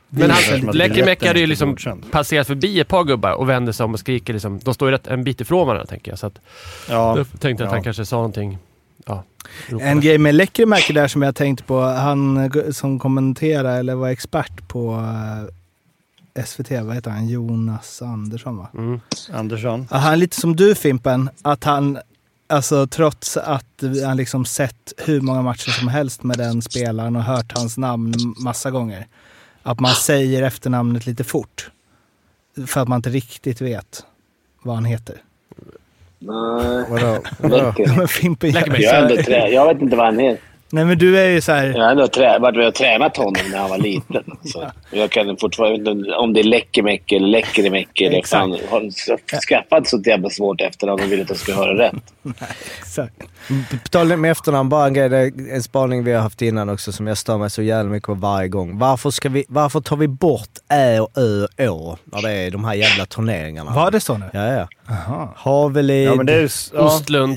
Men 0.09 0.31
han, 0.31 0.71
biljetten 0.73 1.29
hade 1.29 1.41
ju 1.41 1.47
liksom 1.47 1.77
passerat 2.11 2.47
förbi 2.47 2.81
ett 2.81 2.89
par 2.89 3.05
gubbar 3.05 3.33
och 3.33 3.49
vände 3.49 3.73
sig 3.73 3.85
om 3.85 3.95
och 3.95 4.01
skriker 4.01 4.33
liksom. 4.33 4.59
De 4.59 4.75
står 4.75 4.89
ju 4.89 4.93
rätt 4.95 5.07
en 5.07 5.25
bit 5.25 5.41
ifrån 5.41 5.67
varandra 5.67 5.87
tänker 5.87 6.13
jag. 6.13 6.19
Så 6.19 6.27
att, 6.27 6.39
Ja, 6.89 7.17
jag 7.17 7.27
tänkte 7.41 7.65
att 7.65 7.71
ja. 7.71 7.75
han 7.77 7.83
kanske 7.85 8.05
sa 8.05 8.17
någonting. 8.17 8.59
Ja. 9.07 9.25
En 9.81 10.01
grej 10.01 10.19
med 10.19 10.35
Lekkerimäki 10.35 10.93
där 10.93 11.09
som 11.09 11.23
jag 11.23 11.35
tänkte 11.35 11.65
på, 11.65 11.81
han 11.81 12.51
som 12.73 12.99
kommenterar 12.99 13.79
eller 13.79 13.95
var 13.95 14.09
expert 14.09 14.69
på 14.69 14.93
eh, 14.93 15.55
SVT, 16.47 16.71
vad 16.71 16.95
heter 16.95 17.11
han? 17.11 17.29
Jonas 17.29 18.03
Andersson 18.03 18.57
va? 18.57 18.69
Mm. 18.75 19.01
Andersson. 19.33 19.89
Ja, 19.91 19.97
Han 19.97 20.13
är 20.13 20.17
lite 20.17 20.41
som 20.41 20.57
du 20.57 20.75
Fimpen, 20.75 21.31
att 21.43 21.65
han, 21.65 21.99
alltså 22.47 22.87
trots 22.87 23.37
att 23.37 23.83
han 24.05 24.17
liksom 24.17 24.45
sett 24.45 24.93
hur 24.97 25.21
många 25.21 25.43
matcher 25.43 25.71
som 25.71 25.89
helst 25.89 26.23
med 26.23 26.39
den 26.39 26.63
spelaren 26.63 27.17
och 27.17 27.23
hört 27.23 27.53
hans 27.59 27.79
namn 27.79 28.15
massa 28.45 28.71
gånger, 28.71 29.07
att 29.63 29.81
man 29.81 29.93
säger 29.95 30.43
efternamnet 30.43 31.07
lite 31.07 31.25
fort. 31.25 31.71
För 32.67 32.81
att 32.81 32.89
man 32.89 32.97
inte 32.97 33.11
riktigt 33.11 33.61
vet 33.61 34.05
vad 34.63 34.75
han 34.75 34.85
heter. 34.85 35.23
Nej, 36.19 36.85
vadå? 36.91 37.23
vadå? 37.39 38.07
Fimpen, 38.07 38.51
Jag, 38.51 38.81
jag, 38.81 39.53
jag 39.53 39.67
vet 39.75 39.83
inte 39.83 39.97
vad 39.97 40.07
han 40.07 40.21
är. 40.21 40.39
Nej 40.71 40.85
men 40.85 40.99
du 40.99 41.19
är 41.19 41.29
ju 41.29 41.41
så 41.41 41.53
här, 41.53 41.67
Jag 41.67 41.85
har 41.85 41.91
ändå 41.91 42.09
trä, 42.09 42.39
varit 42.39 42.57
med 42.57 42.67
och 42.67 42.75
tränat 42.75 43.17
honom 43.17 43.43
när 43.51 43.59
han 43.59 43.71
var 43.71 43.79
liten. 43.79 44.25
Så 44.45 44.71
jag 44.91 45.11
kan 45.11 45.37
fortfarande 45.37 45.91
inte 45.91 46.13
om 46.13 46.33
det 46.33 46.41
är 46.41 46.45
Läckermäcke 46.45 47.17
eller 47.17 47.29
Läckerimäcke. 47.29 48.07
eller 48.07 48.23
fan, 48.23 48.51
har 48.71 49.41
skaffat 49.49 49.89
så 49.89 50.03
jävla 50.07 50.31
svårt 50.31 50.61
efternamn 50.61 51.03
och 51.03 51.13
vill 51.13 51.23
att 51.23 51.29
jag 51.29 51.39
ska 51.39 51.55
höra 51.55 51.79
rätt. 51.79 51.95
exakt. 52.79 53.19
På 53.83 53.89
tal 53.91 54.13
om 54.13 54.25
efternamn, 54.25 54.69
bara 54.69 54.87
en 54.87 54.95
grej, 54.95 55.09
det 55.09 55.19
är 55.19 55.55
en 55.55 55.63
spaning 55.63 56.05
vi 56.05 56.13
har 56.13 56.23
haft 56.23 56.43
innan 56.43 56.69
också 56.69 56.93
som 56.93 57.07
jag 57.07 57.19
stör 57.19 57.39
mig 57.39 57.51
så 57.51 57.63
jävla 57.63 57.91
mycket 57.91 58.07
på 58.07 58.15
varje 58.15 58.49
gång. 58.49 58.79
Varför, 58.79 59.11
ska 59.11 59.29
vi, 59.29 59.45
varför 59.49 59.81
tar 59.81 59.97
vi 59.97 60.09
bort 60.09 60.49
ä 60.69 61.01
och 61.01 61.11
ö 61.17 61.47
och 61.69 61.89
å 61.89 61.97
när 62.05 62.23
det 62.23 62.33
är 62.33 62.51
de 62.51 62.65
här 62.65 62.75
jävla 62.75 63.07
turneringarna? 63.07 63.71
Var 63.71 63.91
det 63.91 64.01
så 64.01 64.19
nu? 64.19 64.27
Ja, 64.33 64.53
ja. 64.53 64.69
Havelid, 65.37 66.07
Ja 66.09 66.15
men 66.15 66.27
det 66.27 66.33
är 66.35 66.51
ja, 66.75 66.81
Ostlund, 66.81 67.37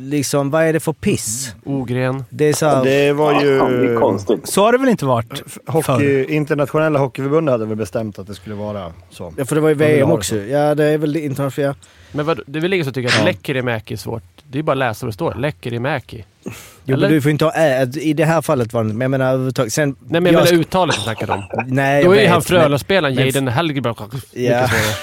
liksom 0.00 0.50
vad 0.50 0.62
är 0.64 0.72
det 0.72 0.80
för 0.80 0.92
piss? 0.92 1.54
Ogren. 1.64 2.24
Det 2.30 2.44
är 2.44 2.52
så 2.52 2.66
här, 2.66 2.84
Det 2.84 3.12
var 3.12 3.32
Ja, 3.32 3.64
det 3.68 3.84
ju... 3.84 3.96
konstigt. 3.98 4.48
Så 4.48 4.64
har 4.64 4.72
det 4.72 4.78
väl 4.78 4.88
inte 4.88 5.04
varit? 5.04 5.42
Hockey, 5.66 6.24
internationella 6.24 6.98
hockeyförbundet 6.98 7.52
hade 7.52 7.66
väl 7.66 7.76
bestämt 7.76 8.18
att 8.18 8.26
det 8.26 8.34
skulle 8.34 8.54
vara 8.54 8.92
så. 9.10 9.32
Ja, 9.36 9.44
för 9.44 9.54
det 9.54 9.60
var 9.60 9.68
ju 9.68 9.74
VM 9.74 10.10
också. 10.10 10.36
Ja, 10.36 10.74
det 10.74 10.84
är 10.84 10.98
väl 10.98 11.16
internationellt. 11.16 11.78
Men 12.12 12.26
vad, 12.26 12.40
det 12.46 12.58
är 12.58 12.60
väl 12.60 12.72
ingen 12.72 12.84
som 12.84 12.94
tycker 12.94 13.18
att 13.18 13.24
Lekkerimäki 13.24 13.94
är 13.94 13.98
svårt? 13.98 14.22
Det 14.50 14.58
är 14.58 14.62
bara 14.62 14.72
att 14.72 14.78
läsa 14.78 15.06
vad 15.06 15.08
det 15.12 15.14
står. 15.14 15.34
Lekkerimäki. 15.34 16.24
Jo, 16.44 16.52
men 16.84 16.94
Eller? 16.94 17.08
du 17.08 17.20
får 17.22 17.30
inte 17.30 17.44
ha 17.44 17.52
ä. 17.52 17.86
I 17.94 18.12
det 18.12 18.24
här 18.24 18.42
fallet 18.42 18.72
var 18.72 18.84
det 18.84 18.88
men 18.92 19.00
jag 19.00 19.10
menar 19.10 19.26
överhuvudtaget. 19.28 19.72
Sen, 19.72 19.96
Nej 20.00 20.20
men 20.20 20.32
jag 20.32 20.42
jag 20.42 20.46
menar 20.50 20.60
uttalet 20.60 20.94
jag 20.96 21.04
snackade 21.04 21.32
om. 21.32 21.42
Nej, 21.66 22.04
Då 22.04 22.12
är 22.12 22.20
ju 22.22 22.26
han 22.26 22.34
men- 22.34 22.42
Frölunda-spelaren 22.42 23.14
men- 23.14 23.26
Jaden 23.26 23.48
Hellgren 23.48 23.84
mycket 23.88 23.98
Ja. 24.32 24.68
svårare. 24.68 24.94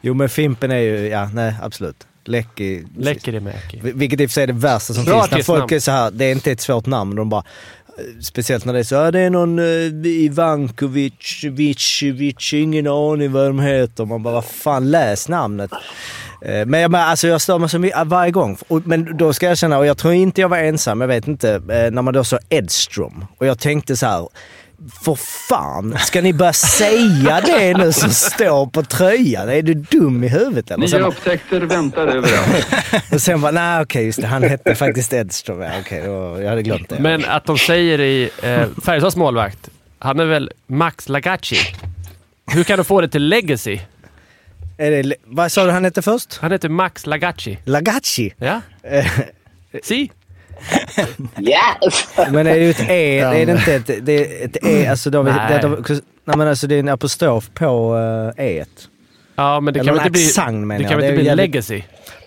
Jo 0.00 0.14
men 0.14 0.28
Fimpen 0.28 0.70
är 0.70 0.78
ju, 0.78 1.08
ja 1.08 1.30
nej 1.34 1.54
absolut. 1.62 2.06
Läcki. 2.24 2.84
Lekkerimäki. 2.98 3.80
Vilket 3.82 4.20
i 4.20 4.26
och 4.26 4.30
för 4.30 4.34
sig 4.34 4.42
är 4.42 4.46
det 4.46 4.52
värsta 4.52 4.94
som 4.94 5.04
Bra 5.04 5.22
finns. 5.22 5.32
När 5.32 5.42
folk 5.42 5.72
är 5.72 5.80
så 5.80 5.90
här, 5.90 6.10
det 6.10 6.24
är 6.24 6.32
inte 6.32 6.52
ett 6.52 6.60
svårt 6.60 6.86
namn. 6.86 7.16
De 7.16 7.28
bara, 7.28 7.44
eh, 7.98 8.20
speciellt 8.22 8.64
när 8.64 8.72
det 8.72 8.78
är 8.78 8.82
så 8.84 9.10
det 9.10 9.20
är 9.20 9.30
någon 9.30 9.58
uh, 9.58 10.06
Ivankovic, 10.06 11.44
Vic, 11.44 12.02
Vic, 12.02 12.52
ingen 12.52 12.86
aning 12.86 13.32
vad 13.32 13.46
de 13.46 13.60
heter. 13.60 14.04
Man 14.04 14.22
bara, 14.22 14.34
vad 14.34 14.44
fan 14.44 14.90
läs 14.90 15.28
namnet. 15.28 15.70
Eh, 16.42 16.66
Men 16.66 16.80
jag, 16.80 16.90
men 16.90 17.00
alltså 17.00 17.28
jag 17.28 17.40
stör 17.40 17.58
mig 17.58 17.68
så 17.68 17.78
mycket 17.78 18.06
varje 18.06 18.30
gång. 18.30 18.58
Och- 18.68 18.86
Men 18.86 19.16
då 19.16 19.32
ska 19.32 19.46
jag 19.46 19.58
känna, 19.58 19.78
och 19.78 19.86
jag 19.86 19.98
tror 19.98 20.14
inte 20.14 20.40
jag 20.40 20.48
var 20.48 20.58
ensam, 20.58 21.00
jag 21.00 21.08
vet 21.08 21.28
inte, 21.28 21.54
eh, 21.54 21.90
när 21.90 22.02
man 22.02 22.14
då 22.14 22.24
sa 22.24 22.38
Edström. 22.48 23.24
Och 23.38 23.46
jag 23.46 23.58
tänkte 23.58 23.96
så 23.96 24.06
här. 24.06 24.28
För 25.04 25.14
fan, 25.48 25.98
ska 25.98 26.20
ni 26.20 26.32
börja 26.32 26.52
säga 26.52 27.40
det 27.40 27.76
nu 27.78 27.92
som 27.92 28.10
står 28.10 28.66
på 28.66 28.82
tröjan? 28.82 29.48
Är 29.48 29.62
du 29.62 29.74
dum 29.74 30.24
i 30.24 30.28
huvudet 30.28 30.70
eller? 30.70 30.86
Nya 30.98 31.06
upptäckter 31.06 31.60
väntar 31.60 32.06
överallt. 32.06 32.66
och 33.12 33.22
sen 33.22 33.40
bara, 33.40 33.52
nej 33.52 33.82
okej 33.82 34.04
just 34.04 34.20
det, 34.20 34.26
han 34.26 34.42
hette 34.42 34.74
faktiskt 34.74 35.12
Edström. 35.12 35.60
Ja, 35.60 35.70
okej, 35.80 35.98
jag 36.42 36.48
hade 36.48 36.62
glömt 36.62 36.88
det. 36.88 36.98
Men 36.98 37.24
att 37.24 37.44
de 37.44 37.58
säger 37.58 38.00
i 38.00 38.30
eh, 38.42 38.66
Färjestads 38.84 39.16
målvakt, 39.16 39.68
han 39.98 40.20
är 40.20 40.24
väl 40.24 40.50
Max 40.66 41.08
Lagacci. 41.08 41.56
Hur 42.46 42.64
kan 42.64 42.76
de 42.78 42.84
få 42.84 43.00
det 43.00 43.08
till 43.08 43.28
Legacy? 43.28 43.80
Är 44.78 44.90
det, 45.02 45.14
vad 45.24 45.52
sa 45.52 45.64
du 45.64 45.70
han 45.70 45.84
hette 45.84 46.02
först? 46.02 46.38
Han 46.40 46.52
heter 46.52 46.68
Max 46.68 47.06
Lagacci. 47.06 47.58
Lagacci? 47.64 48.34
Ja? 48.36 48.60
Eh, 48.82 49.06
Si? 49.82 50.10
Yes! 51.40 52.08
Men 52.30 52.46
är 52.46 52.54
det 52.54 52.58
ju 52.64 52.70
ett 52.70 52.80
E, 52.90 53.18
är 53.18 53.46
det 53.46 53.52
inte 53.52 53.74
ett, 53.74 54.06
det 54.06 54.42
är 54.42 54.44
ett 54.44 54.56
E, 54.64 54.86
alltså 54.86 55.10
då, 55.10 55.22
Nej. 55.22 55.34
det, 55.62 55.68
det, 55.68 56.00
nej 56.24 56.36
men 56.36 56.48
alltså 56.48 56.66
det 56.66 56.74
är 56.74 56.78
en 56.80 56.88
apostrof 56.88 57.50
på 57.54 57.94
uh, 58.36 58.44
E. 58.46 58.64
Ja, 59.36 59.60
men 59.60 59.74
det 59.74 59.80
Eller 59.80 59.88
kan 59.92 59.96
väl 59.96 60.06
inte 60.06 60.12
bli, 60.12 60.26
accent, 60.26 60.66
menar 60.66 60.78
det 60.78 60.82
jag. 60.82 60.90
kan 60.90 60.98
väl 61.00 61.04
inte 61.10 61.16
bli 61.16 61.26
jävligt- 61.26 61.44
Legacy? 61.54 61.82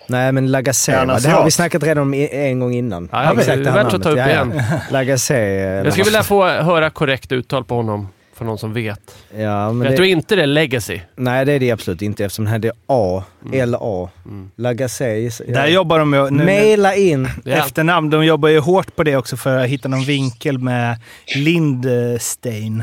Nej 0.08 0.32
men 0.32 0.50
Lagacé, 0.50 0.92
det 1.22 1.28
har 1.28 1.44
vi 1.44 1.50
snackat 1.50 1.82
redan 1.82 2.02
om 2.02 2.14
en 2.30 2.60
gång 2.60 2.74
innan. 2.74 3.08
Ja, 3.12 3.24
ja, 3.24 3.30
Exakt 3.40 3.46
det 3.64 3.70
är 3.70 3.74
värt 3.74 3.94
att 3.94 4.02
ta 4.02 4.10
upp 4.10 4.18
igen. 4.18 4.62
Lagacé. 4.90 5.34
eh, 5.34 5.62
Jag 5.62 5.92
skulle 5.92 6.04
vilja 6.04 6.22
få 6.22 6.48
höra 6.48 6.90
korrekt 6.90 7.32
uttal 7.32 7.64
på 7.64 7.74
honom 7.74 8.08
från 8.36 8.46
någon 8.48 8.58
som 8.58 8.72
vet. 8.72 9.16
Ja, 9.36 9.72
men 9.72 9.82
jag 9.84 9.92
det, 9.92 9.96
tror 9.96 10.08
inte 10.08 10.36
det 10.36 10.42
är 10.42 10.46
Legacy. 10.46 11.00
Nej 11.16 11.44
det 11.44 11.52
är 11.52 11.60
det 11.60 11.70
absolut 11.70 12.02
inte 12.02 12.24
eftersom 12.24 12.44
den 12.44 12.52
hade 12.52 12.72
A, 12.86 13.24
L-A. 13.52 14.10
Mm. 14.26 14.50
Lagacé. 14.56 15.30
Där 15.48 15.66
jobbar 15.66 15.98
de 15.98 16.14
ju... 16.14 16.30
Nu, 16.30 16.44
Maila 16.44 16.94
in. 16.94 17.28
Ja. 17.44 17.52
efternamn, 17.56 18.10
de 18.10 18.24
jobbar 18.24 18.48
ju 18.48 18.58
hårt 18.58 18.96
på 18.96 19.02
det 19.02 19.16
också 19.16 19.36
för 19.36 19.58
att 19.58 19.66
hitta 19.68 19.88
någon 19.88 20.04
vinkel 20.04 20.58
med 20.58 20.96
Lindstein. 21.34 22.82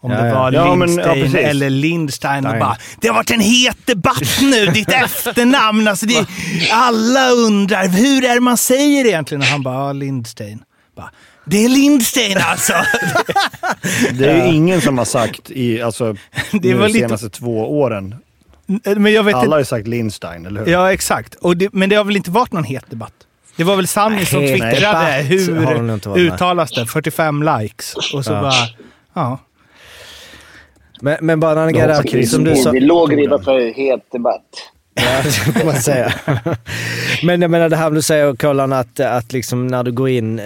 Om 0.00 0.10
Ja, 0.12 0.22
det 0.22 0.28
ja. 0.28 0.34
var 0.34 0.52
Ja, 0.52 0.74
men- 0.74 0.78
ja, 0.78 1.14
Lindstein 1.14 1.22
precis. 1.32 1.48
eller 1.50 1.70
Lindstein. 1.70 2.44
Och 2.44 2.50
Stein. 2.50 2.60
bara, 2.60 2.76
det 3.00 3.08
har 3.08 3.14
varit 3.14 3.30
en 3.30 3.40
het 3.40 3.76
debatt 3.86 4.38
nu, 4.42 4.66
ditt 4.66 4.88
efternamn. 4.92 5.88
Alltså 5.88 6.06
det, 6.06 6.26
alla 6.72 7.30
undrar, 7.30 7.88
hur 7.88 8.24
är 8.24 8.34
det 8.34 8.40
man 8.40 8.56
säger 8.56 9.04
egentligen? 9.06 9.40
Och 9.40 9.46
han 9.46 9.62
bara, 9.62 9.74
ja, 9.86 9.92
Lindstein. 9.92 10.62
Bara, 10.96 11.10
det 11.46 11.64
är 11.64 11.68
Lindstein 11.68 12.36
alltså! 12.40 12.72
Det 14.12 14.30
är 14.30 14.46
ju 14.46 14.54
ingen 14.54 14.80
som 14.80 14.98
har 14.98 15.04
sagt 15.04 15.50
i, 15.50 15.82
alltså, 15.82 16.16
Det 16.52 16.74
var 16.74 16.82
de 16.86 16.92
lite- 16.92 16.98
senaste 17.08 17.30
två 17.30 17.80
åren. 17.80 18.14
Men 18.96 19.12
jag 19.12 19.22
vet 19.22 19.34
Alla 19.34 19.40
har 19.40 19.44
inte. 19.46 19.58
ju 19.60 19.64
sagt 19.64 19.86
Lindstein, 19.88 20.46
eller 20.46 20.64
hur? 20.64 20.72
Ja, 20.72 20.92
exakt. 20.92 21.34
Och 21.34 21.56
det, 21.56 21.72
men 21.72 21.88
det 21.88 21.96
har 21.96 22.04
väl 22.04 22.16
inte 22.16 22.30
varit 22.30 22.52
någon 22.52 22.64
het 22.64 22.84
debatt? 22.90 23.12
Det 23.56 23.64
var 23.64 23.76
väl 23.76 23.86
Sami 23.86 24.24
som 24.26 24.40
twittrade 24.40 25.20
inte 25.22 25.34
hur 25.34 26.14
nej. 26.14 26.26
uttalas 26.26 26.70
det? 26.72 26.86
45 26.86 27.42
likes. 27.42 27.94
Och 28.14 28.24
så 28.24 28.32
Ja. 28.32 28.40
bara, 28.40 28.52
ja. 29.14 29.38
Men, 31.00 31.16
men 31.20 31.40
bara 31.40 31.64
hoppas 31.64 32.10
Chris 32.10 32.30
som 32.30 32.44
du 32.44 32.56
sa. 32.56 32.72
Det 32.72 32.80
låg 32.80 33.16
ribba 33.16 33.42
för 33.42 33.74
het 33.74 34.12
debatt. 34.12 34.42
Ja, 35.00 35.22
det 35.54 35.64
man 35.64 35.74
säga. 35.74 36.14
Men 37.22 37.42
jag 37.42 37.50
menar 37.50 37.68
det 37.68 37.76
här 37.76 37.90
du 37.90 38.02
säger 38.02 38.36
Kolan 38.36 38.72
att, 38.72 39.00
att 39.00 39.32
liksom 39.32 39.66
när 39.66 39.84
du 39.84 39.92
går 39.92 40.08
in, 40.08 40.38
eh, 40.38 40.44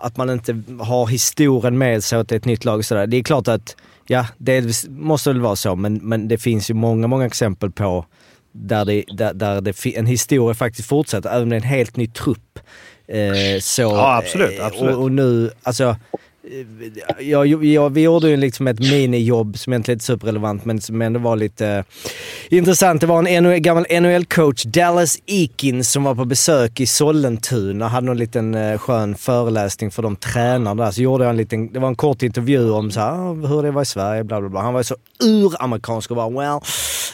att 0.00 0.16
man 0.16 0.30
inte 0.30 0.62
har 0.80 1.06
historien 1.06 1.78
med 1.78 2.04
sig 2.04 2.18
åt 2.18 2.32
ett 2.32 2.44
nytt 2.44 2.64
lag 2.64 2.78
och 2.78 2.84
sådär. 2.84 3.06
Det 3.06 3.16
är 3.16 3.22
klart 3.22 3.48
att, 3.48 3.76
ja, 4.06 4.26
delvis 4.38 4.86
måste 4.88 5.30
väl 5.30 5.40
vara 5.40 5.56
så, 5.56 5.76
men, 5.76 5.94
men 5.94 6.28
det 6.28 6.38
finns 6.38 6.70
ju 6.70 6.74
många, 6.74 7.06
många 7.06 7.26
exempel 7.26 7.70
på 7.70 8.06
där, 8.52 8.84
det, 8.84 9.04
där, 9.12 9.34
där 9.34 9.60
det, 9.60 9.96
en 9.96 10.06
historia 10.06 10.54
faktiskt 10.54 10.88
fortsätter, 10.88 11.30
även 11.30 11.48
med 11.48 11.56
en 11.56 11.62
helt 11.62 11.96
ny 11.96 12.06
trupp. 12.06 12.58
Eh, 13.08 13.60
så, 13.60 13.82
Ja, 13.82 14.16
absolut, 14.16 14.58
eh, 14.58 14.66
absolut. 14.66 14.94
Och, 14.94 15.02
och 15.02 15.12
nu, 15.12 15.50
alltså, 15.62 15.96
jag, 17.20 17.46
jag, 17.46 17.90
vi 17.90 18.00
gjorde 18.00 18.28
ju 18.28 18.36
liksom 18.36 18.66
ett 18.66 18.78
minijobb 18.78 19.58
som 19.58 19.72
egentligen 19.72 19.96
inte 19.96 20.12
är 20.12 20.14
superrelevant, 20.14 20.64
men 20.64 20.80
som 20.80 21.02
ändå 21.02 21.20
var 21.20 21.36
lite 21.36 21.66
eh, 21.68 22.58
intressant. 22.58 23.00
Det 23.00 23.06
var 23.06 23.28
en 23.28 23.44
NHL, 23.44 23.58
gammal 23.58 23.86
NHL-coach, 23.90 24.64
Dallas 24.64 25.18
Eakins, 25.26 25.90
som 25.90 26.04
var 26.04 26.14
på 26.14 26.24
besök 26.24 26.80
i 26.80 26.86
Sollentuna. 26.86 27.88
Hade 27.88 28.06
någon 28.06 28.16
liten 28.16 28.54
eh, 28.54 28.78
skön 28.78 29.14
föreläsning 29.14 29.90
för 29.90 30.02
de 30.02 30.16
tränarna 30.16 30.84
där. 30.84 30.90
Så 30.90 31.02
gjorde 31.02 31.24
jag 31.24 31.30
en 31.30 31.36
liten, 31.36 31.72
det 31.72 31.78
var 31.78 31.88
en 31.88 31.96
kort 31.96 32.22
intervju 32.22 32.70
om 32.70 32.90
så 32.90 33.00
här, 33.00 33.10
ah, 33.10 33.32
hur 33.32 33.62
det 33.62 33.70
var 33.70 33.82
i 33.82 33.86
Sverige, 33.86 34.24
bla 34.24 34.40
bla 34.40 34.48
bla. 34.48 34.60
Han 34.60 34.74
var 34.74 34.82
så 34.82 34.92
så 34.92 35.26
uramerikansk 35.26 36.10
och 36.10 36.16
bara 36.16 36.28
well, 36.28 36.60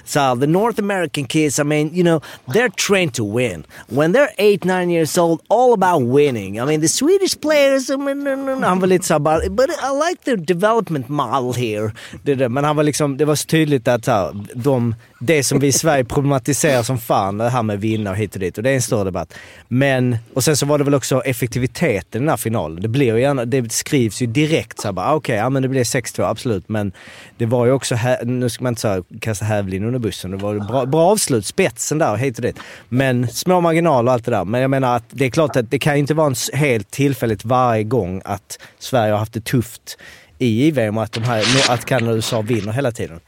så 0.04 0.20
här, 0.20 0.36
the 0.36 0.46
North 0.46 0.78
American 0.78 1.24
kids, 1.24 1.58
I 1.58 1.64
mean, 1.64 1.90
you 1.94 2.02
know, 2.02 2.20
they're 2.46 2.70
trained 2.88 3.14
to 3.14 3.36
win. 3.36 3.64
When 3.88 4.12
they're 4.12 4.30
eight, 4.38 4.64
nine 4.64 4.90
years 4.90 5.18
old, 5.18 5.40
all 5.48 5.72
about 5.72 6.14
winning. 6.14 6.60
I 6.60 6.64
mean, 6.64 6.80
the 6.80 6.88
Swedish 6.88 7.40
players, 7.40 7.90
I 7.90 7.96
mean, 7.96 8.24
no, 8.24 8.34
no, 8.34 8.54
no. 8.54 8.66
han 8.66 8.80
var 8.80 8.86
lite 8.86 9.06
såhär 9.06 9.17
bara, 9.20 9.50
but 9.50 9.70
I 9.70 10.08
like 10.08 10.24
the 10.24 10.36
development 10.36 11.08
model 11.08 11.52
here. 11.52 11.92
Det, 12.22 12.34
det. 12.34 12.48
Men 12.48 12.64
han 12.64 12.76
var 12.76 12.84
liksom, 12.84 13.16
det 13.16 13.24
var 13.24 13.34
så 13.34 13.46
tydligt 13.46 13.88
att 13.88 14.04
så 14.04 14.10
här, 14.10 14.46
de, 14.54 14.94
det 15.20 15.42
som 15.42 15.58
vi 15.58 15.66
i 15.66 15.72
Sverige 15.72 16.04
problematiserar 16.04 16.82
som 16.82 16.98
fan, 16.98 17.38
det 17.38 17.48
här 17.48 17.62
med 17.62 17.80
vinna 17.80 18.10
och 18.10 18.16
hit 18.16 18.34
och 18.34 18.40
dit. 18.40 18.56
Och 18.56 18.62
det 18.62 18.70
är 18.70 18.74
en 18.74 18.82
stor 18.82 19.04
debatt. 19.04 19.34
Men, 19.68 20.16
och 20.34 20.44
sen 20.44 20.56
så 20.56 20.66
var 20.66 20.78
det 20.78 20.84
väl 20.84 20.94
också 20.94 21.20
effektiviteten 21.20 22.22
i 22.22 22.24
den 22.24 22.28
här 22.28 22.36
finalen. 22.36 22.82
Det 22.82 22.88
blir 22.88 23.14
ju 23.14 23.20
gärna, 23.20 23.44
det 23.44 23.72
skrivs 23.72 24.22
ju 24.22 24.26
direkt 24.26 24.80
såhär 24.80 24.92
bara, 24.92 25.14
okej, 25.14 25.16
okej, 25.16 25.36
ja 25.36 25.50
men 25.50 25.62
det 25.62 25.68
blir 25.68 25.84
6-2, 25.84 26.30
absolut. 26.30 26.68
Men 26.68 26.92
det 27.36 27.46
var 27.46 27.66
ju 27.66 27.72
också, 27.72 27.94
här, 27.94 28.24
nu 28.24 28.48
ska 28.48 28.64
man 28.64 28.70
inte 28.70 28.80
så 28.80 29.04
kasta 29.20 29.44
hävlin 29.44 29.84
under 29.84 29.98
bussen. 29.98 30.30
Det 30.30 30.36
var 30.36 30.54
ju 30.54 30.60
bra, 30.60 30.86
bra 30.86 31.10
avslut, 31.10 31.46
spetsen 31.46 31.98
där 31.98 32.16
hit 32.16 32.36
och 32.36 32.42
dit. 32.42 32.56
Men 32.88 33.28
små 33.28 33.60
marginaler 33.60 34.10
och 34.10 34.12
allt 34.12 34.24
det 34.24 34.30
där. 34.30 34.44
Men 34.44 34.60
jag 34.60 34.70
menar 34.70 34.96
att 34.96 35.04
det 35.10 35.24
är 35.24 35.30
klart 35.30 35.56
att 35.56 35.70
det 35.70 35.78
kan 35.78 35.94
ju 35.94 35.98
inte 35.98 36.14
vara 36.14 36.26
en 36.26 36.58
helt 36.58 36.90
tillfälligt 36.90 37.44
varje 37.44 37.84
gång 37.84 38.22
att 38.24 38.58
Sverige 38.78 39.12
har 39.12 39.18
haft 39.18 39.32
det 39.32 39.44
tufft 39.44 39.98
i 40.38 40.66
JVM 40.66 40.96
och 40.96 41.02
att, 41.02 41.12
de 41.12 41.22
här, 41.22 41.44
att 41.70 41.84
Kanada 41.84 42.10
och 42.10 42.16
USA 42.16 42.42
vinner 42.42 42.72
hela 42.72 42.92
tiden. 42.92 43.20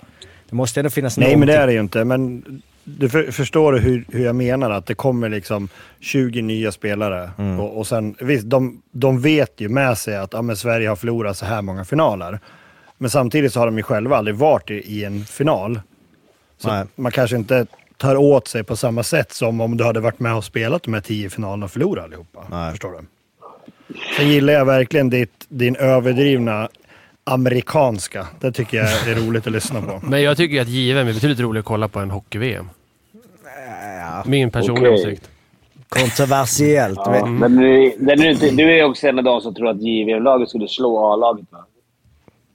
Det 0.51 0.57
måste 0.57 0.81
ändå 0.81 0.91
finnas 0.91 1.19
Nej, 1.19 1.29
men 1.29 1.31
någonting. 1.33 1.57
det 1.57 1.63
är 1.63 1.67
det 1.67 1.73
ju 1.73 1.81
inte. 1.81 2.05
Men 2.05 2.43
du 2.85 3.09
för, 3.09 3.31
förstår 3.31 3.73
du 3.73 3.79
hur, 3.79 4.05
hur 4.09 4.25
jag 4.25 4.37
menar? 4.37 4.71
Att 4.71 4.87
det 4.87 4.95
kommer 4.95 5.29
liksom 5.29 5.69
20 6.01 6.43
nya 6.43 6.73
spelare. 6.73 7.31
Mm. 7.39 7.61
Och, 7.61 7.79
och 7.79 7.87
sen, 7.87 8.15
visst, 8.21 8.47
de, 8.47 8.83
de 8.93 9.21
vet 9.21 9.61
ju 9.61 9.69
med 9.69 9.99
sig 9.99 10.17
att 10.17 10.33
ja, 10.33 10.43
men 10.43 10.57
Sverige 10.57 10.89
har 10.89 10.97
förlorat 10.97 11.37
så 11.37 11.45
här 11.47 11.63
många 11.63 11.85
finaler. 11.85 12.41
Men 12.99 13.11
samtidigt 13.11 13.53
så 13.53 13.59
har 13.61 13.67
de 13.67 13.77
ju 13.77 13.83
själva 13.83 14.17
aldrig 14.17 14.37
varit 14.37 14.71
i, 14.71 14.75
i 14.75 15.05
en 15.05 15.25
final. 15.25 15.81
Så 16.59 16.69
Nej. 16.69 16.85
man 16.95 17.13
kanske 17.13 17.37
inte 17.37 17.67
tar 17.97 18.17
åt 18.17 18.49
sig 18.49 18.65
på 18.65 18.77
samma 18.77 19.03
sätt 19.03 19.33
som 19.33 19.61
om 19.61 19.77
du 19.77 19.85
hade 19.85 20.01
varit 20.01 20.21
med 20.21 20.35
och 20.35 20.45
spelat 20.45 20.83
de 20.83 20.95
här 20.95 21.01
tio 21.01 21.31
finalerna 21.31 21.65
och 21.65 21.71
förlorat 21.71 22.05
allihopa. 22.05 22.45
Nej. 22.51 22.71
Förstår 22.71 22.93
du? 22.93 22.99
Sen 24.17 24.29
gillar 24.29 24.53
jag 24.53 24.65
verkligen 24.65 25.11
ditt, 25.11 25.47
din 25.49 25.77
överdrivna 25.77 26.69
amerikanska. 27.25 28.27
Det 28.41 28.53
tycker 28.53 28.77
jag 28.77 28.87
är 29.09 29.15
roligt 29.27 29.47
att 29.47 29.53
lyssna 29.53 29.83
på. 29.83 30.01
Men 30.03 30.23
jag 30.23 30.37
tycker 30.37 30.63
att 30.63 30.69
JVM 30.69 31.09
är 31.09 31.13
betydligt 31.13 31.41
roligare 31.41 31.61
att 31.61 31.65
kolla 31.67 31.89
på 31.89 31.99
än 32.01 32.11
hockey-VM. 32.11 32.69
Min 34.27 34.51
personliga 34.51 34.91
Okej. 34.93 35.07
åsikt. 35.07 35.31
Kontroversiellt. 35.89 37.01
Ja, 37.05 37.27
men- 37.27 37.39
men 37.99 38.19
du, 38.19 38.31
inte, 38.31 38.51
du 38.51 38.79
är 38.79 38.85
också 38.85 39.07
en 39.07 39.19
av 39.19 39.25
de 39.25 39.41
som 39.41 39.55
tror 39.55 39.69
att 39.69 39.83
JVM-laget 39.83 40.49
skulle 40.49 40.69
slå 40.69 41.13
A-laget, 41.13 41.47
va? 41.51 41.65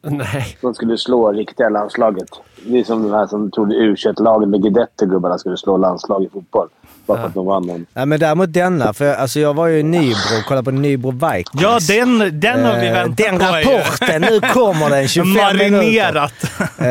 Nej. 0.02 0.58
De 0.62 0.74
skulle 0.74 0.98
slå 0.98 1.32
riktiga 1.32 1.70
landslaget. 1.70 2.28
Det 2.68 2.80
är 2.80 2.84
som 2.84 3.04
de 3.04 3.12
här 3.12 3.28
som 3.28 3.52
trodde 3.52 3.76
u 3.76 3.96
laget 4.20 4.50
med 4.50 4.62
Guidetti 4.62 5.06
gubbarna 5.06 5.38
skulle 5.38 5.58
slå 5.58 5.78
landslag 5.78 6.24
i 6.24 6.30
fotboll. 6.30 6.68
Bara 7.08 7.18
för 7.20 7.28
att 7.28 7.34
de 7.34 7.46
vann 7.46 7.70
en. 7.70 7.86
Nej, 7.94 8.06
men 8.06 8.20
däremot 8.20 8.54
denna, 8.54 8.94
för 8.94 9.14
alltså 9.14 9.40
jag 9.40 9.54
var 9.54 9.68
ju 9.68 9.80
i 9.80 9.84
Nybro 9.84 10.38
och 10.40 10.46
kollade 10.48 10.66
på 10.66 10.72
Nybro 10.72 11.12
Vikings. 11.12 11.62
Ja, 11.62 11.80
den, 11.88 12.40
den 12.40 12.66
har 12.66 12.80
vi 12.80 12.88
Eh, 12.88 12.94
väntat 12.94 13.18
Den 13.18 13.38
på. 13.40 13.46
ju. 13.46 13.78
rapporten, 13.78 14.22
nu 14.22 14.40
kommer 14.42 14.90
den. 14.90 15.08
25 15.16 15.58
minuter. 15.58 15.72
Marinerat. 15.72 16.34
Eh, 16.60 16.86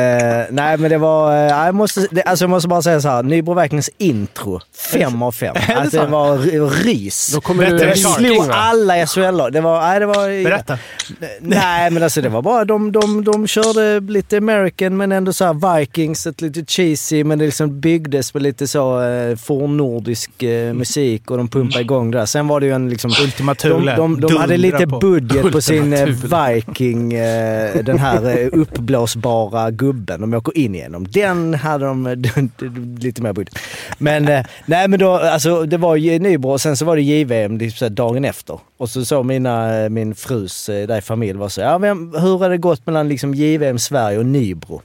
nej, 0.55 0.77
men 0.77 0.89
det 0.89 0.97
var... 0.97 1.31
eh, 1.35 1.65
jag, 1.65 1.75
måste, 1.75 2.07
det, 2.11 2.21
alltså 2.23 2.43
jag 2.45 2.49
måste 2.49 2.67
bara 2.69 2.81
säga 2.81 3.01
så 3.01 3.09
här. 3.09 3.23
Nybro 3.23 3.61
Vikings 3.61 3.89
intro, 3.97 4.59
fem 4.93 5.21
av 5.21 5.31
fem. 5.31 5.55
det 5.67 5.73
Alltså 5.75 5.99
det 5.99 6.07
var 6.07 6.33
r- 6.35 6.69
rys. 6.83 7.31
Då 7.33 7.41
kommer 7.41 7.65
du 7.65 7.71
Bättre 7.71 7.89
Det 7.89 7.95
slog 7.95 8.45
alla 8.51 9.07
SHL 9.07 9.51
Det 9.51 9.61
var... 9.61 9.81
Nej, 9.81 9.99
det 9.99 10.05
var 10.05 10.43
Berätta. 10.43 10.77
Nej, 11.39 11.91
men 11.91 12.03
alltså 12.03 12.21
det 12.21 12.29
var 12.29 12.41
bara... 12.41 12.65
De, 12.65 12.91
de, 12.91 13.23
de 13.23 13.47
körde 13.47 13.99
lite 13.99 14.37
American, 14.37 14.97
men 14.97 15.11
ändå 15.11 15.33
så 15.33 15.45
här 15.45 15.79
Vikings, 15.79 16.27
ett 16.27 16.41
lite 16.41 16.65
cheesy, 16.65 17.23
men 17.23 17.39
det 17.39 17.45
liksom 17.45 17.79
byggdes 17.79 18.31
på 18.31 18.39
lite 18.39 18.67
så 18.67 19.01
eh, 19.03 19.35
fornnordisk 20.05 20.43
eh, 20.43 20.73
musik 20.73 21.31
och 21.31 21.37
de 21.37 21.47
pumpade 21.47 21.81
igång 21.81 22.11
det 22.11 22.17
där. 22.17 22.25
Sen 22.25 22.47
var 22.47 22.59
det 22.59 22.65
ju 22.65 22.71
en 22.71 22.89
liksom... 22.89 23.11
Ultima 23.23 23.53
De, 23.53 23.57
Thule. 23.57 23.95
de, 23.95 24.21
de 24.21 24.37
hade 24.37 24.57
Dundra 24.57 24.77
lite 24.77 24.87
budget 24.87 25.51
på 25.51 25.61
sin 25.61 25.93
eh, 25.93 26.05
Viking, 26.05 27.13
eh, 27.13 27.83
den 27.83 27.99
här 27.99 28.39
eh, 28.39 28.47
uppblåsbara 28.51 29.71
gubben 29.71 30.21
de 30.21 30.33
åker 30.33 30.57
in 30.57 30.75
igenom. 30.75 31.07
Den 31.09 31.53
hade 31.53 31.85
de 31.85 32.07
eh, 32.07 32.15
lite 32.99 33.21
mer 33.21 33.33
budget. 33.33 33.59
Men 33.97 34.27
eh, 34.27 34.45
nej 34.65 34.87
men 34.87 34.99
då, 34.99 35.11
alltså 35.11 35.65
det 35.65 35.77
var 35.77 35.95
ju 35.95 36.19
Nybro 36.19 36.51
och 36.51 36.61
sen 36.61 36.77
så 36.77 36.85
var 36.85 36.95
det 36.95 37.01
JVM 37.01 37.59
här 37.59 37.89
dagen 37.89 38.25
efter. 38.25 38.59
Och 38.77 38.89
så 38.89 39.05
såg 39.05 39.25
mina, 39.25 39.89
min 39.89 40.15
frus 40.15 40.65
där 40.65 40.97
i 40.97 41.01
familj 41.01 41.37
var 41.39 41.49
så 41.49 41.61
ja, 41.61 41.77
vem, 41.77 42.13
hur 42.13 42.37
har 42.37 42.49
det 42.49 42.57
gått 42.57 42.85
mellan 42.85 43.09
liksom 43.09 43.33
JVM 43.33 43.79
Sverige 43.79 44.17
och 44.17 44.25
Nybro? 44.25 44.81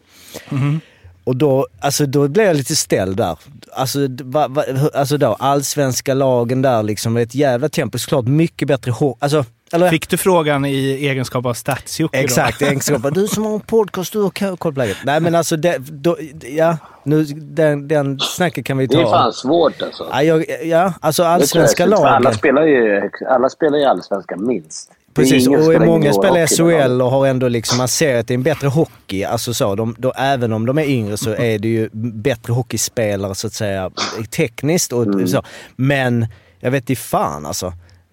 Och 1.31 1.37
då, 1.37 1.66
alltså 1.81 2.07
då 2.07 2.29
blev 2.29 2.47
jag 2.47 2.57
lite 2.57 2.77
ställd 2.77 3.16
där. 3.16 3.38
Alltså, 3.73 3.99
va, 4.23 4.49
va, 4.49 4.64
alltså 4.95 5.16
då, 5.16 5.37
allsvenska 5.38 6.14
lagen 6.14 6.62
där 6.62 6.83
liksom, 6.83 7.16
ett 7.16 7.35
jävla 7.35 7.69
tempo. 7.69 7.99
Såklart 7.99 8.25
mycket 8.25 8.69
bättre. 8.69 8.93
Alltså, 9.19 9.45
eller, 9.73 9.90
Fick 9.90 10.09
du 10.09 10.16
frågan 10.16 10.64
i 10.64 11.07
egenskap 11.07 11.47
av 11.47 11.55
stats 11.55 12.01
Exakt, 12.12 12.62
i 12.62 12.64
egenskap 12.64 13.05
av 13.05 13.12
du 13.12 13.29
som 13.29 13.45
har 13.45 13.55
en 13.55 13.61
podcast, 13.61 14.12
du 14.12 14.23
har 14.23 14.57
koll 14.57 14.75
på 14.75 14.81
läget. 14.81 14.97
Nej 15.05 15.21
men 15.21 15.35
alltså, 15.35 15.57
det, 15.57 15.79
då, 15.79 16.16
ja, 16.43 16.77
nu, 17.05 17.25
den, 17.25 17.88
den 17.88 18.21
snacket 18.21 18.66
kan 18.66 18.79
vi 18.79 18.88
ta. 18.88 18.97
Det 18.99 19.03
är 19.03 19.07
fan 19.07 19.33
svårt 19.33 19.83
alltså. 19.83 20.07
Ja, 20.12 20.23
jag, 20.23 20.45
ja 20.64 20.93
alltså 21.01 21.25
allsvenska 21.25 21.85
för 21.87 21.93
Alla 21.93 22.19
lagen. 22.19 22.35
spelar 22.35 22.62
ju, 22.62 23.11
alla 23.29 23.49
spelar 23.49 23.79
ju 23.79 23.85
allsvenskan 23.85 24.47
minst. 24.47 24.93
Precis, 25.14 25.49
och 25.49 25.87
många 25.87 26.12
spelar 26.12 26.46
SHL 26.46 27.03
och 27.03 27.11
har 27.11 27.27
ändå 27.27 27.49
liksom, 27.49 27.79
man 27.79 27.88
ser 27.88 28.18
att 28.20 28.27
det 28.27 28.33
är 28.35 28.37
en 28.37 28.42
bättre 28.42 28.68
hockey. 28.68 29.25
Alltså 29.25 29.55
så, 29.55 29.75
de, 29.75 29.94
då, 29.99 30.12
även 30.16 30.53
om 30.53 30.66
de 30.66 30.79
är 30.79 30.85
yngre 30.85 31.16
så 31.16 31.31
är 31.31 31.59
det 31.59 31.68
ju 31.68 31.88
bättre 31.92 32.53
hockeyspelare 32.53 33.35
så 33.35 33.46
att 33.46 33.53
säga, 33.53 33.90
tekniskt 34.37 34.92
och 34.92 35.03
Mm. 35.07 35.27
så. 35.29 35.42
Men 35.77 36.27
jag 36.61 36.70
vet 36.70 36.90
inte 36.90 37.03
fan 37.03 37.46
alltså. 37.46 37.66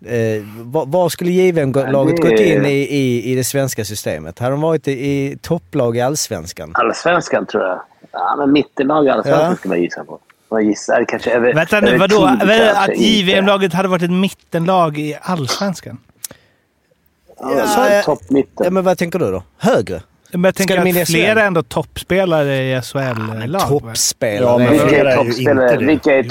Eh, 0.05 0.43
vad, 0.61 0.87
vad 0.91 1.11
skulle 1.11 1.31
JVM-laget 1.31 2.21
gått 2.21 2.39
in 2.39 2.65
i, 2.65 2.69
i, 2.89 3.31
i 3.31 3.35
det 3.35 3.43
svenska 3.43 3.85
systemet? 3.85 4.39
Hade 4.39 4.51
de 4.51 4.61
varit 4.61 4.87
i, 4.87 4.91
i 4.91 5.37
topplag 5.41 5.97
i 5.97 6.01
allsvenskan? 6.01 6.71
Allsvenskan 6.73 7.45
tror 7.45 7.63
jag. 7.63 7.79
Ja, 8.11 8.35
men 8.37 8.51
mittenlag 8.51 9.05
i 9.05 9.09
allsvenskan 9.09 9.49
Ja. 9.49 9.55
skulle 9.55 9.75
jag 9.75 9.83
gissa 9.83 10.03
på. 10.03 10.19
Gissar 10.61 11.05
kanske 11.07 11.31
över 11.31 11.53
Vänta 11.53 11.79
nu, 11.79 11.87
över 11.87 11.97
vadå? 11.99 12.37
tid 12.41 12.51
Att. 12.75 12.97
JVM-laget 12.97 13.73
hade 13.73 13.87
varit 13.89 14.03
ett 14.03 14.11
mittenlag 14.11 14.97
i 14.99 15.17
allsvenskan? 15.21 15.97
Ja, 17.39 17.93
Ja, 17.95 18.01
toppmitten. 18.05 18.63
Ja, 18.65 18.69
men 18.69 18.83
vad 18.83 18.97
tänker 18.97 19.19
du 19.19 19.31
då? 19.31 19.43
Högre? 19.57 20.01
Men 20.31 20.43
jag 20.43 20.55
tänker 20.55 20.77
att 20.77 20.83
SHL? 21.05 21.11
flera 21.13 21.41
är 21.41 21.47
ändå 21.47 21.63
toppspelare 21.63 22.57
i 22.77 22.81
SHL-lag. 22.81 23.59
va? 23.61 23.67
Toppspelare? 23.67 24.43
Ja, 24.43 24.57
men 24.57 24.71
Vilka 24.71 24.99
är 24.99 25.15
toppspelare, 25.15 25.77
vilka 25.77 26.15
är 26.15 26.23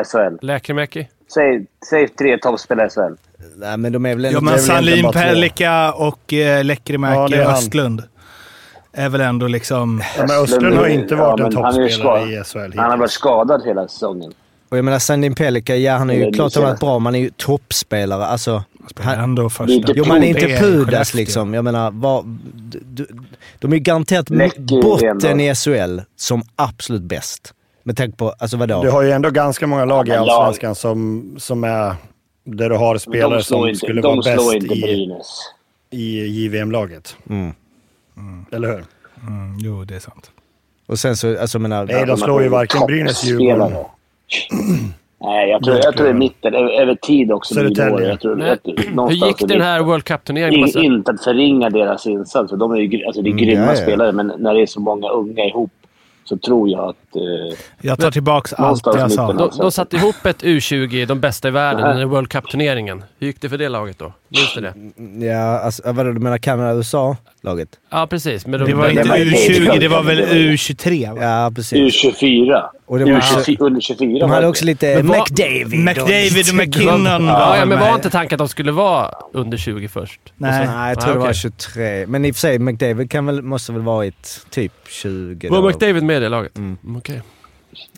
i 0.00 0.04
SHL? 0.04 0.46
Läkemäki. 0.46 1.08
Säg, 1.34 1.66
säg 1.90 2.08
tre 2.08 2.38
toppspelare 2.38 2.86
i 2.86 2.90
SHL. 2.90 3.14
Nej, 3.56 3.76
men 3.76 3.92
de 3.92 4.06
är 4.06 4.14
väl 4.14 4.24
ändå... 4.24 4.36
Ja, 4.36 4.40
det 4.40 4.44
men 4.44 4.58
Salin. 4.58 5.12
Pellikka 5.12 5.92
och 5.92 6.32
eh, 6.32 6.38
Ja, 6.56 6.62
Lekkerimäki 6.62 7.36
han. 7.36 7.54
Östlund 7.54 8.02
är 8.92 9.08
väl 9.08 9.20
ändå 9.20 9.46
liksom... 9.46 10.02
Ja, 10.16 10.24
men 10.28 10.36
Östlund 10.42 10.76
har 10.76 10.86
inte 10.86 11.14
Ja, 11.14 11.20
varit 11.36 11.40
en 11.40 11.54
men 11.54 11.64
han 11.64 11.74
är 11.74 11.80
ju 11.80 11.88
toppspelare 11.88 12.32
i 12.40 12.44
SHL 12.44 12.78
Han 12.78 12.90
har 12.90 12.96
varit 12.98 13.10
skadad 13.10 13.62
hela 13.64 13.88
säsongen. 13.88 14.32
Och 14.68 14.78
jag 14.78 14.84
menar 14.84 14.98
Sandin 14.98 15.34
Pellikka, 15.34 15.76
ja 15.76 15.96
han 15.96 16.10
är 16.10 16.14
ju 16.14 16.32
klart 16.32 16.54
han 16.54 16.64
har 16.64 16.70
varit 16.70 16.80
bra, 16.80 16.98
man 16.98 17.14
är 17.14 17.18
ju 17.18 17.30
toppspelare. 17.36 18.24
Alltså, 18.26 18.62
han, 18.96 19.18
Ändå 19.18 19.50
första. 19.50 19.92
Jo 19.94 20.04
man 20.04 20.22
är 20.22 20.28
inte 20.28 20.46
Pudas 20.46 21.14
liksom. 21.14 21.54
Jag 21.54 21.64
menar, 21.64 21.90
vad, 21.90 22.24
du, 22.54 22.80
du, 22.84 23.06
de 23.58 23.72
är 23.72 23.76
ju 23.76 23.82
garanterat 23.82 24.30
Läcker 24.30 24.82
botten 24.82 25.40
i 25.40 25.54
SHL 25.54 26.00
som 26.16 26.42
absolut 26.56 27.02
bäst. 27.02 27.54
Med 27.82 27.96
tanke 27.96 28.16
på, 28.16 28.34
alltså 28.38 28.56
vadå? 28.56 28.82
Du 28.82 28.90
har 28.90 29.02
ju 29.02 29.10
ändå 29.10 29.30
ganska 29.30 29.66
många 29.66 29.84
lag 29.84 30.08
i 30.08 30.10
men 30.10 30.20
Allsvenskan 30.20 30.74
som, 30.74 31.34
som 31.38 31.64
är... 31.64 31.94
Där 32.44 32.70
du 32.70 32.76
har 32.76 32.98
spelare 32.98 33.42
som 33.42 33.68
inte, 33.68 33.78
skulle 33.78 34.00
vara 34.00 34.16
bäst 34.16 34.54
i, 34.54 35.12
i 35.90 36.26
JVM-laget. 36.26 37.16
Mm. 37.30 37.52
Eller 38.52 38.68
hur? 38.68 38.84
Mm, 39.22 39.58
jo, 39.58 39.84
det 39.84 39.94
är 39.94 40.00
sant. 40.00 40.30
Och 40.86 40.98
sen 40.98 41.16
så, 41.16 41.40
alltså 41.40 41.58
menar... 41.58 41.86
Nej, 41.86 42.06
de 42.06 42.16
slår 42.16 42.42
ju 42.42 42.48
varken 42.48 42.86
Brynäs, 42.86 43.24
Djurgården. 43.24 43.72
Nej, 45.20 45.50
jag 45.50 45.64
tror, 45.64 45.76
jag 45.76 45.96
tror 45.96 46.04
det 46.04 46.12
är 46.12 46.14
mitten. 46.14 46.54
Över, 46.54 46.94
tid 46.94 47.32
också. 47.32 47.54
Södertälje. 47.54 48.08
Jag 48.08 48.20
tror, 48.20 48.40
jag, 48.40 48.58
hur 48.64 48.94
någonstans 48.94 49.40
gick 49.40 49.48
den 49.48 49.60
här. 49.60 49.82
World 49.82 50.04
Cup-turneringen? 50.04 50.68
In, 50.68 50.84
inte 50.84 51.10
att 51.10 51.24
förringa 51.24 51.70
deras 51.70 52.06
insats, 52.06 52.50
för 52.50 52.56
de 52.56 52.72
är 52.72 52.76
ju 52.76 53.06
alltså, 53.06 53.22
det 53.22 53.28
är 53.28 53.32
Mm, 53.32 53.44
grymma 53.44 53.62
ja, 53.62 53.68
ja. 53.70 53.76
spelare. 53.76 54.12
Men 54.12 54.32
när 54.38 54.54
det 54.54 54.62
är 54.62 54.66
så 54.66 54.80
många 54.80 55.08
unga 55.08 55.44
ihop 55.44 55.70
så 56.24 56.38
tror 56.38 56.68
jag 56.68 56.88
att 56.88 57.07
eh, 57.16 57.56
Jag 57.80 57.98
tar 58.00 58.10
tillbaka 58.10 58.56
allt 58.56 58.82
jag 58.86 59.12
sa. 59.12 59.32
De, 59.32 59.50
de 59.58 59.72
satte 59.72 59.96
ihop 59.96 60.26
ett 60.26 60.42
U20, 60.42 61.06
de 61.06 61.20
bästa 61.20 61.48
i 61.48 61.50
världen, 61.50 61.84
under 61.84 62.04
World 62.04 62.28
Cup-turneringen. 62.28 63.04
Hur 63.18 63.26
gick 63.26 63.40
det 63.40 63.48
för 63.48 63.58
det 63.58 63.68
laget 63.68 63.98
då? 63.98 64.12
Minns 64.28 64.54
du 64.54 64.60
det? 64.60 65.26
Ja, 65.26 65.58
alltså, 65.58 65.82
vadå, 65.92 66.12
du 66.12 66.20
menar 66.20 66.38
Kanada-USA-laget? 66.38 67.68
Ja, 67.90 68.06
precis. 68.06 68.46
Men 68.46 68.60
de, 68.60 68.66
Det 68.66 68.74
var 68.74 68.88
inte 68.88 69.02
Det 69.02 69.08
var 69.08 69.16
U20, 69.16 69.78
det 69.80 69.88
var 69.88 70.02
väl 70.02 70.16
det 70.16 70.22
var- 70.26 70.32
U23 70.34 71.14
va? 71.14 71.22
Ja, 71.22 71.52
precis. 71.54 72.04
U24. 72.04 72.62
Och 72.86 72.98
det 72.98 73.04
var, 73.04 73.12
U24 73.20 73.56
under 73.60 73.80
24 73.80 74.18
de 74.18 74.30
hade 74.30 74.46
också 74.46 74.64
lite 74.64 75.02
var- 75.02 75.16
McDavid. 75.18 75.84
McDavid 75.84 76.48
och 76.50 76.54
McKinnon 76.54 77.04
Ja, 77.04 77.18
var 77.38 77.56
ja, 77.56 77.64
men 77.64 77.80
var 77.80 77.94
inte 77.94 78.10
tanken 78.10 78.36
att 78.36 78.38
de 78.38 78.48
skulle 78.48 78.72
vara 78.72 79.10
under 79.32 79.58
20 79.58 79.88
först? 79.88 80.20
Nej. 80.36 80.66
Nej, 80.66 80.88
jag 80.88 81.00
tror 81.00 81.10
Ah, 81.10 81.14
det 81.14 81.18
var 81.18 81.26
okej. 81.26 81.34
23. 81.34 82.06
Men 82.06 82.24
i 82.24 82.30
och 82.30 82.34
för 82.34 82.40
sig, 82.40 82.58
McDavid 82.58 83.10
kan 83.10 83.26
väl, 83.26 83.42
måste 83.42 83.72
väl 83.72 83.82
varit 83.82 84.40
typ 84.50 84.72
20. 84.88 85.48
Var. 85.48 85.68
McDavid 85.68 86.02
med 86.02 86.16
i 86.16 86.20
det 86.20 86.28
laget? 86.28 86.56
Mm. 86.58 86.76
Mm, 87.08 87.22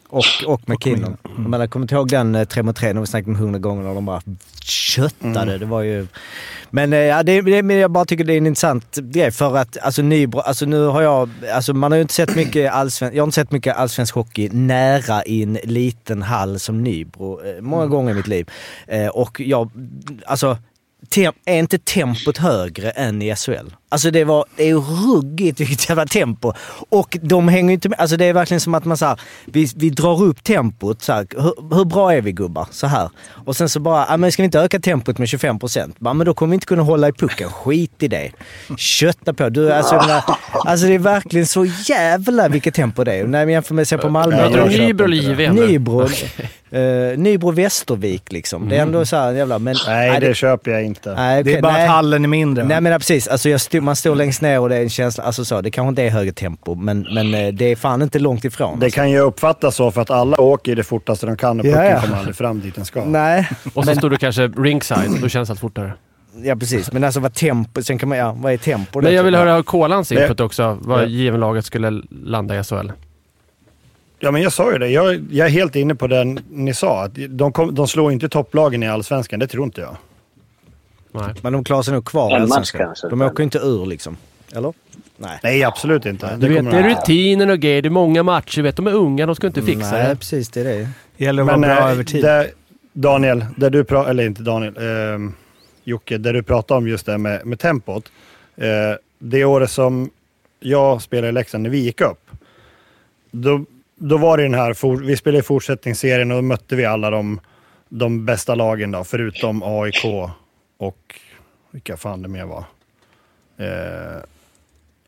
Okej. 0.08 0.46
Och, 0.46 0.52
och 0.54 0.60
McKinnon. 0.68 1.16
Jag 1.22 1.38
menar, 1.48 1.66
kommer 1.66 1.84
inte 1.84 1.94
ihåg 1.94 2.08
den 2.08 2.34
eh, 2.34 2.44
3 2.44 2.62
mot 2.62 2.76
3 2.76 2.92
när 2.92 3.00
vi 3.00 3.06
snackat 3.06 3.28
om 3.28 3.34
100 3.34 3.58
gånger 3.58 3.88
och 3.88 3.94
de 3.94 4.04
bara 4.06 4.22
köttade. 4.62 5.42
Mm. 5.42 5.60
Det 5.60 5.66
var 5.66 5.82
ju... 5.82 6.06
Men, 6.70 6.92
eh, 6.92 6.98
ja, 6.98 7.22
det, 7.22 7.40
det, 7.42 7.74
jag 7.74 7.90
bara 7.90 8.04
tycker 8.04 8.24
det 8.24 8.32
är 8.34 8.38
en 8.38 8.46
intressant 8.46 8.96
grej 8.96 9.30
för 9.30 9.56
att 9.56 9.78
alltså, 9.82 10.02
Nybro, 10.02 10.40
alltså 10.40 10.66
nu 10.66 10.84
har 10.86 11.02
jag, 11.02 11.30
alltså 11.54 11.74
man 11.74 11.92
har 11.92 11.96
ju 11.96 12.02
inte 12.02 12.14
sett 12.14 12.36
mycket 12.36 12.72
allsvensk, 12.72 13.16
jag 13.16 13.22
har 13.22 13.26
inte 13.26 13.34
sett 13.34 13.52
mycket 13.52 13.76
allsvensk 13.76 14.14
hockey 14.14 14.48
nära 14.52 15.24
i 15.24 15.42
en 15.42 15.58
liten 15.64 16.22
hall 16.22 16.58
som 16.60 16.82
Nybro 16.82 17.40
eh, 17.44 17.60
många 17.60 17.82
Mm. 17.82 17.90
gånger 17.90 18.10
i 18.12 18.14
mitt 18.14 18.26
liv. 18.28 18.50
Eh, 18.86 19.06
och 19.06 19.40
jag, 19.40 19.70
alltså 20.26 20.58
är 21.16 21.58
inte 21.58 21.78
tempot 21.78 22.38
högre 22.38 22.90
än 22.90 23.22
i 23.22 23.36
SHL? 23.36 23.70
Alltså 23.92 24.10
det, 24.10 24.24
var, 24.24 24.44
det 24.56 24.70
är 24.70 24.74
ruggigt 24.74 25.60
vilket 25.60 25.88
jävla 25.88 26.06
tempo. 26.06 26.52
Och 26.88 27.18
de 27.22 27.48
hänger 27.48 27.68
ju 27.68 27.74
inte 27.74 27.88
med. 27.88 28.00
Alltså 28.00 28.16
det 28.16 28.24
är 28.24 28.32
verkligen 28.32 28.60
som 28.60 28.74
att 28.74 28.84
man 28.84 28.96
så 28.96 29.06
här, 29.06 29.20
vi, 29.44 29.68
vi 29.76 29.90
drar 29.90 30.22
upp 30.22 30.44
tempot. 30.44 31.02
Så 31.02 31.12
här, 31.12 31.26
hur, 31.30 31.76
hur 31.76 31.84
bra 31.84 32.14
är 32.14 32.20
vi 32.20 32.32
gubbar? 32.32 32.68
Så 32.70 32.86
här. 32.86 33.10
Och 33.44 33.56
sen 33.56 33.68
så 33.68 33.80
bara, 33.80 34.06
ja, 34.08 34.16
men 34.16 34.32
ska 34.32 34.42
vi 34.42 34.44
inte 34.44 34.60
öka 34.60 34.80
tempot 34.80 35.18
med 35.18 35.28
25 35.28 35.58
procent? 35.58 35.96
Men 35.98 36.18
då 36.18 36.34
kommer 36.34 36.50
vi 36.50 36.54
inte 36.54 36.66
kunna 36.66 36.82
hålla 36.82 37.08
i 37.08 37.12
pucken. 37.12 37.50
Skit 37.50 38.02
i 38.02 38.08
det. 38.08 38.30
Kötta 38.76 39.34
på. 39.34 39.48
Du, 39.48 39.72
alltså, 39.72 39.94
menar, 39.94 40.22
alltså 40.52 40.86
det 40.86 40.94
är 40.94 40.98
verkligen 40.98 41.46
så 41.46 41.64
jävla 41.64 42.48
vilket 42.48 42.74
tempo 42.74 43.04
det 43.04 43.14
är. 43.14 43.26
När 43.26 43.46
vi 43.46 43.52
jämför 43.52 43.74
med 43.74 43.88
sig 43.88 43.98
på 43.98 44.10
Malmö. 44.10 44.66
Nybro 44.68 45.04
eller. 45.04 45.16
JVM? 45.16 45.54
Nybro. 45.54 46.08
Eh, 46.70 47.18
Nybro 47.18 47.50
Västervik 47.50 48.32
liksom. 48.32 48.68
Det 48.68 48.76
är 48.76 48.82
ändå 48.82 49.04
så 49.06 49.16
här 49.16 49.32
jävla... 49.32 49.58
Men, 49.58 49.76
Nej, 49.86 50.20
det 50.20 50.34
köper 50.34 50.70
jag 50.70 50.84
inte. 50.84 51.14
nej, 51.14 51.36
Det 51.44 51.50
okej, 51.50 51.58
är 51.58 51.62
bara 51.62 51.72
nej. 51.72 51.84
att 51.84 51.90
hallen 51.90 52.24
är 52.24 52.28
mindre. 52.28 52.64
Nej 52.64 52.80
men 52.80 52.92
ja, 52.92 52.98
precis, 52.98 53.28
alltså 53.28 53.48
jag 53.48 53.60
stod, 53.60 53.82
man 53.82 53.96
står 53.96 54.14
längst 54.14 54.42
ner 54.42 54.60
och 54.60 54.68
det 54.68 54.76
är 54.76 54.82
en 54.82 54.90
känsla, 54.90 55.24
alltså 55.24 55.44
så, 55.44 55.60
det 55.60 55.70
kanske 55.70 55.88
inte 55.88 56.02
är 56.02 56.10
högre 56.10 56.32
tempo 56.32 56.74
men, 56.74 57.06
men 57.14 57.34
eh, 57.34 57.48
det 57.52 57.64
är 57.64 57.76
fan 57.76 58.02
inte 58.02 58.18
långt 58.18 58.44
ifrån. 58.44 58.80
Det 58.80 58.90
kan 58.90 59.10
ju 59.10 59.18
uppfattas 59.20 59.76
så 59.76 59.90
för 59.90 60.00
att 60.00 60.10
alla 60.10 60.40
åker 60.40 60.76
det 60.76 60.84
fortaste 60.84 61.26
de 61.26 61.36
kan 61.36 61.60
och 61.60 61.66
pucken 61.66 61.84
ja. 61.84 62.00
kommer 62.00 62.16
aldrig 62.16 62.36
fram 62.36 62.60
dit 62.60 62.74
den 62.74 62.84
ska. 62.84 63.04
Nej, 63.04 63.48
Och 63.74 63.84
så 63.84 63.94
stod 63.94 64.10
du 64.10 64.16
kanske 64.16 64.46
ringside, 64.48 65.10
då 65.22 65.28
känns 65.28 65.50
allt 65.50 65.60
fortare. 65.60 65.92
ja 66.44 66.56
precis. 66.56 66.92
Men 66.92 67.04
alltså 67.04 67.20
vad 67.20 67.34
tempo, 67.34 67.82
sen 67.82 67.98
kan 67.98 68.08
man, 68.08 68.18
ja, 68.18 68.32
vad 68.38 68.52
är 68.52 68.56
tempo? 68.56 69.00
Men 69.00 69.14
jag 69.14 69.24
vill 69.24 69.34
höra 69.34 69.62
Kolans 69.62 70.08
Det- 70.08 70.22
input 70.22 70.40
också, 70.40 70.78
vad 70.80 71.02
Ja. 71.02 71.06
given-laget 71.06 71.64
skulle 71.64 72.02
landa 72.24 72.58
i 72.60 72.62
SHL. 72.64 72.90
Ja, 74.22 74.30
men 74.30 74.42
jag 74.42 74.52
sa 74.52 74.72
ju 74.72 74.78
det. 74.78 74.88
Jag, 74.88 75.26
jag 75.30 75.46
är 75.46 75.50
helt 75.50 75.76
inne 75.76 75.94
på 75.94 76.06
den 76.06 76.40
ni 76.50 76.74
sa. 76.74 77.04
Att 77.04 77.12
de, 77.28 77.52
kom, 77.52 77.74
de 77.74 77.88
slår 77.88 78.12
inte 78.12 78.28
topplagen 78.28 78.82
i 78.82 78.88
Allsvenskan, 78.88 79.40
det 79.40 79.46
tror 79.46 79.64
inte 79.64 79.80
jag. 79.80 79.96
Nej. 81.12 81.34
Men 81.42 81.52
de 81.52 81.64
klarar 81.64 81.82
sig 81.82 81.94
nog 81.94 82.04
kvar 82.04 82.30
i 82.30 82.34
Allsvenskan. 82.34 82.94
De 83.10 83.20
åker 83.22 83.42
inte 83.42 83.58
ur 83.58 83.86
liksom. 83.86 84.16
Eller? 84.52 84.72
Nej. 85.16 85.38
Nej, 85.42 85.64
absolut 85.64 86.06
inte. 86.06 86.36
Du 86.36 86.48
vet, 86.48 86.64
det 86.70 86.76
är 86.78 86.82
de- 86.82 86.88
rutinen 86.88 87.50
och 87.50 87.58
grejer, 87.58 87.82
det 87.82 87.88
är 87.88 87.90
många 87.90 88.22
matcher, 88.22 88.62
vet, 88.62 88.76
de 88.76 88.86
är 88.86 88.94
unga, 88.94 89.26
de 89.26 89.34
ska 89.34 89.46
inte 89.46 89.62
fixa 89.62 89.90
Nej, 89.92 90.08
det. 90.08 90.16
precis. 90.16 90.48
Det 90.48 90.60
är 90.60 90.64
det. 90.64 90.88
gäller 91.16 91.42
att 91.42 91.48
vara 91.48 91.58
bra 91.58 91.78
eh, 91.78 91.90
över 91.90 92.04
tid. 92.04 92.22
där, 92.22 92.46
Daniel, 92.92 93.44
där 93.56 93.70
du 93.70 93.84
pratar, 93.84 94.10
eller 94.10 94.26
inte 94.26 94.42
Daniel, 94.42 94.76
eh, 94.76 95.30
Jocke, 95.84 96.18
där 96.18 96.32
du 96.32 96.42
pratade 96.42 96.78
om 96.78 96.88
just 96.88 97.06
det 97.06 97.18
med, 97.18 97.46
med 97.46 97.58
tempot. 97.58 98.12
Eh, 98.56 98.66
det 99.18 99.44
året 99.44 99.70
som 99.70 100.10
jag 100.60 101.02
spelade 101.02 101.28
i 101.28 101.32
Leksand, 101.32 101.62
när 101.62 101.70
vi 101.70 101.78
gick 101.78 102.00
upp, 102.00 102.30
då, 103.30 103.64
då 104.02 104.18
var 104.18 104.36
det 104.36 104.42
den 104.42 104.54
här, 104.54 104.96
vi 105.06 105.16
spelade 105.16 105.38
i 105.38 105.42
fortsättningsserien 105.42 106.30
och 106.30 106.36
då 106.36 106.42
mötte 106.42 106.76
vi 106.76 106.84
alla 106.84 107.10
de, 107.10 107.40
de 107.88 108.24
bästa 108.24 108.54
lagen 108.54 108.90
då, 108.90 109.04
förutom 109.04 109.62
AIK 109.62 110.04
och 110.78 111.20
vilka 111.70 111.96
fan 111.96 112.22
det 112.22 112.28
mer 112.28 112.44
var. 112.44 112.64
Eh, 113.56 114.22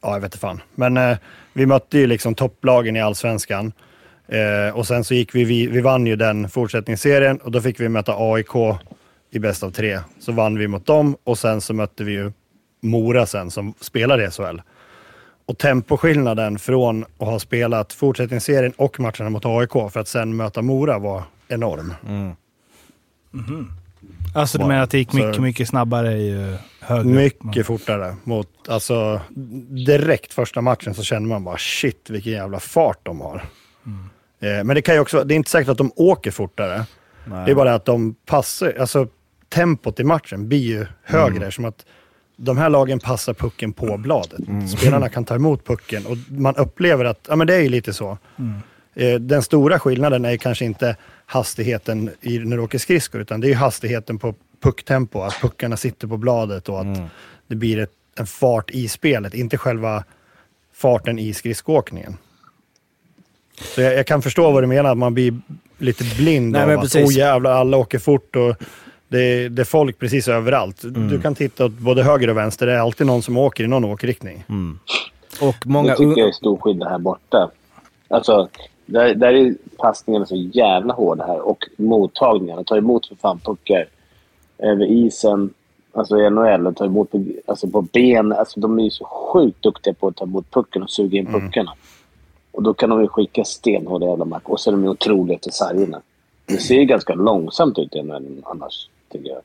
ja, 0.03 0.13
jag 0.13 0.21
vet 0.21 0.25
inte 0.25 0.39
fan. 0.39 0.61
Men 0.75 0.97
eh, 0.97 1.17
vi 1.53 1.67
mötte 1.67 1.99
ju 1.99 2.07
liksom 2.07 2.35
topplagen 2.35 2.97
i 2.97 3.01
allsvenskan. 3.01 3.73
Eh, 4.29 4.77
och 4.77 4.87
sen 4.87 5.05
så 5.05 5.15
gick 5.15 5.35
vi, 5.35 5.45
vi, 5.45 5.67
vi 5.67 5.81
vann 5.81 6.07
ju 6.07 6.17
den 6.17 6.49
fortsättningsserien 6.49 7.37
och 7.37 7.51
då 7.51 7.61
fick 7.61 7.81
vi 7.81 7.89
möta 7.89 8.15
AIK 8.19 8.79
i 9.31 9.39
bäst 9.39 9.63
av 9.63 9.71
tre. 9.71 10.01
Så 10.19 10.33
vann 10.33 10.59
vi 10.59 10.69
mot 10.69 10.87
dem 10.87 11.17
och 11.25 11.39
sen 11.39 11.61
så 11.61 11.75
mötte 11.75 12.05
vi 12.05 12.13
ju 12.13 12.33
Mora 12.83 13.27
sen 13.27 13.51
som 13.51 13.75
spelade 13.81 14.25
i 14.25 14.31
SHL. 14.31 14.61
Och 15.53 15.59
temposkillnaden 15.59 16.59
från 16.59 17.05
att 17.19 17.29
ha 17.29 17.39
spelat 17.39 17.93
fortsättningsserien 17.93 18.73
och 18.77 19.01
matcherna 19.01 19.31
mot 19.31 19.47
AIK 19.47 19.73
för 19.73 19.99
att 20.01 20.09
sen 20.09 20.37
möta 20.37 20.63
Mora 20.63 20.99
var 20.99 21.23
enorm. 21.49 21.95
Alltså 24.35 24.59
du 24.59 24.65
menar 24.65 24.83
att 24.83 24.91
det 24.91 24.99
gick 24.99 25.11
Så- 25.11 25.17
mycket, 25.17 25.43
mycket 25.43 25.69
snabbare 25.69 26.19
ju 26.19 26.57
högre 26.81 27.01
upp 27.01 27.07
Mycket 27.17 27.45
man- 27.45 27.65
fortare. 27.65 28.17
Mot, 28.25 28.49
alltså, 28.69 29.21
direkt 29.87 30.33
första 30.35 30.61
matchen 30.61 30.95
så 30.95 31.03
känner 31.03 31.29
man 31.29 31.45
bara 31.45 31.59
shit 31.59 32.11
vilken 32.11 32.33
jävla 32.33 32.61
fart 32.61 32.99
de 33.03 33.21
har. 33.21 33.45
Eh, 34.41 34.65
men 34.65 34.69
det 34.69 34.83
kan 34.83 34.95
ju 34.95 35.01
också, 35.01 35.25
det 35.25 35.35
är 35.35 35.37
inte 35.37 35.51
säkert 35.51 35.69
att 35.69 35.79
de 35.79 35.93
åker 35.97 36.31
fortare. 36.31 36.85
Det 37.25 37.51
är 37.51 37.55
bara 37.55 37.75
att 37.75 37.85
de 37.85 38.15
passar, 38.27 38.77
alltså 38.81 39.07
tempot 39.49 40.01
i 40.01 40.05
matchen 40.05 40.49
blir 40.49 40.59
ju 40.63 40.87
högre. 41.03 41.51
Som 41.53 41.65
att 41.65 41.87
de 42.37 42.59
här 42.59 42.71
lagen 42.71 42.99
passar 42.99 43.35
pucken 43.35 43.73
på 43.73 43.99
bladet. 43.99 44.41
Spelarna 44.79 45.09
kan 45.09 45.25
ta 45.25 45.35
emot 45.35 45.67
pucken 45.67 46.07
och 46.07 46.17
man 46.29 46.57
upplever 46.57 47.05
att, 47.05 47.27
ja 47.29 47.37
men 47.37 47.47
det 47.47 47.55
är 47.55 47.61
ju 47.61 47.69
lite 47.69 47.93
så. 47.93 48.19
Eh, 48.95 49.15
den 49.15 49.43
stora 49.43 49.79
skillnaden 49.79 50.25
är 50.25 50.37
kanske 50.37 50.65
inte 50.65 50.97
hastigheten 51.27 52.11
i, 52.21 52.39
när 52.39 52.57
du 52.57 52.63
åker 52.63 52.79
skridskor, 52.79 53.21
utan 53.21 53.41
det 53.41 53.51
är 53.51 53.55
hastigheten 53.55 54.19
på 54.19 54.35
pucktempo. 54.63 55.21
Att 55.21 55.41
puckarna 55.41 55.77
sitter 55.77 56.09
på 56.09 56.17
bladet 56.17 56.69
och 56.69 56.81
att 56.81 56.99
det 57.47 57.55
blir 57.55 57.79
ett, 57.79 57.93
en 58.19 58.27
fart 58.27 58.71
i 58.71 58.89
spelet, 58.89 59.35
inte 59.35 59.59
själva 59.59 60.05
farten 60.75 61.19
i 61.19 61.35
skridskoåkningen. 61.35 62.17
Så 63.75 63.81
jag, 63.81 63.95
jag 63.95 64.07
kan 64.07 64.23
förstå 64.23 64.51
vad 64.51 64.63
du 64.63 64.67
menar, 64.67 64.91
att 64.91 64.99
man 64.99 65.15
blir 65.15 65.41
lite 65.79 66.05
blind 66.17 66.53
Nej, 66.53 66.63
av 66.63 66.71
att 66.71 66.81
precis. 66.81 67.09
oh 67.09 67.19
jävlar, 67.19 67.51
alla 67.53 67.77
åker 67.77 67.99
fort 67.99 68.37
och 68.37 68.57
det, 69.13 69.49
det 69.49 69.63
är 69.63 69.65
folk 69.65 69.99
precis 69.99 70.29
överallt. 70.29 70.85
Mm. 70.85 71.09
Du 71.09 71.21
kan 71.21 71.35
titta 71.35 71.65
åt 71.65 71.73
både 71.73 72.03
höger 72.03 72.31
och 72.31 72.37
vänster, 72.37 72.67
det 72.67 72.73
är 72.73 72.79
alltid 72.79 73.07
någon 73.07 73.23
som 73.23 73.37
åker 73.37 73.65
i 73.65 73.67
någon 73.67 73.85
åkriktning. 73.85 74.45
Och 75.41 75.67
många 75.67 75.91
Det 75.91 75.97
tycker 75.97 76.21
jag 76.21 76.29
är 76.29 76.33
stor 76.33 76.57
skillnad 76.57 76.89
här 76.89 76.99
borta. 76.99 77.51
Alltså, 78.09 78.49
där, 78.87 79.15
där 79.15 79.35
är 79.35 79.55
passningarna 79.79 80.27
så 80.27 80.37
jävla 80.37 80.95
hårda 80.95 81.27
här. 81.27 81.41
Och 81.41 81.65
mottagningarna. 81.77 82.65
Ta 82.65 82.77
emot 82.77 83.07
för 83.07 83.15
fan 83.15 83.39
puckar 83.39 83.87
över 84.59 84.85
isen. 84.85 85.51
Alltså 85.93 86.19
i 86.19 86.31
NHL. 86.31 86.67
Och 86.67 86.77
ta 86.77 86.85
emot 86.85 87.11
på, 87.11 87.25
alltså 87.47 87.69
på 87.69 87.83
ben. 87.83 88.33
Alltså 88.33 88.61
de 88.61 88.79
är 88.79 88.83
ju 88.83 88.91
så 88.91 89.05
sjukt 89.05 89.63
duktiga 89.63 89.95
på 89.95 90.09
att 90.09 90.17
ta 90.17 90.25
emot 90.25 90.51
pucken 90.51 90.83
och 90.83 90.91
suga 90.91 91.19
in 91.19 91.27
puckarna. 91.27 91.73
Och 92.53 92.63
då 92.63 92.75
kan 92.75 92.91
de 92.91 93.01
ju 93.01 93.09
skicka 93.09 93.45
stenhårda 93.45 94.07
jävla 94.07 94.25
mack. 94.25 94.49
Och 94.49 94.61
så 94.61 94.71
är 94.71 94.73
de 94.73 94.83
ju 94.83 94.89
otroliga 94.89 95.39
till 95.39 95.53
sargerna. 95.53 96.01
Det 96.47 96.57
ser 96.57 96.75
ju 96.75 96.85
ganska 96.85 97.15
långsamt 97.15 97.79
ut 97.79 97.95
i 97.95 98.03
NHL 98.03 98.43
annars, 98.45 98.89
tycker 99.13 99.29
jag. 99.31 99.41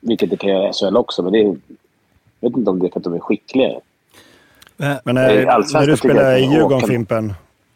Vilket 0.00 0.30
det 0.30 0.36
kan 0.36 0.50
göra 0.50 0.68
i 0.68 0.72
SHL 0.72 0.96
också, 0.96 1.22
men 1.22 1.32
det 1.32 1.38
är... 1.40 1.56
Jag 2.40 2.50
vet 2.50 2.56
inte 2.58 2.70
om 2.70 2.78
det 2.78 2.86
är 2.86 2.90
för 2.90 2.98
att 3.00 3.04
de 3.04 3.14
är 3.14 3.18
skickligare. 3.20 3.80
Eh, 4.78 4.94
Men 5.04 5.18
allsvenskan 5.48 5.80
när 5.80 5.86
du 5.86 5.96
spelade 5.96 6.38
i 6.38 6.42
Djurgården, 6.42 6.72
Håkan. 6.72 6.88
Fimpen, 6.88 7.34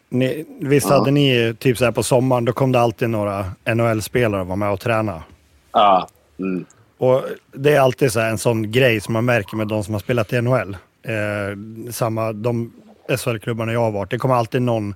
ni, 0.09 0.45
visst 0.59 0.89
Ja. 0.89 0.97
hade 0.97 1.11
ni 1.11 1.55
typ 1.59 1.77
så 1.77 1.85
här 1.85 1.91
på 1.91 2.03
sommaren, 2.03 2.45
då 2.45 2.51
kom 2.53 2.71
det 2.71 2.79
alltid 2.79 3.09
några 3.09 3.45
NHL-spelare 3.75 4.41
och 4.41 4.47
var 4.47 4.55
med 4.55 4.71
och 4.71 4.79
träna. 4.79 5.23
Ja. 5.71 6.07
Mm. 6.39 6.65
Och 6.97 7.23
det 7.51 7.75
är 7.75 7.79
alltid 7.79 8.11
så 8.11 8.19
här 8.19 8.29
en 8.29 8.37
sån 8.37 8.71
grej 8.71 9.01
som 9.01 9.13
man 9.13 9.25
märker 9.25 9.57
med 9.57 9.67
de 9.67 9.83
som 9.83 9.93
har 9.93 9.99
spelat 9.99 10.33
i 10.33 10.41
NHL. 10.41 10.77
Eh, 11.03 11.91
samma, 11.91 12.33
de 12.33 12.73
SHL-klubbarna 13.17 13.73
jag 13.73 13.79
har 13.81 13.91
varit, 13.91 14.09
det 14.11 14.17
kommer 14.17 14.35
alltid 14.35 14.61
någon 14.61 14.95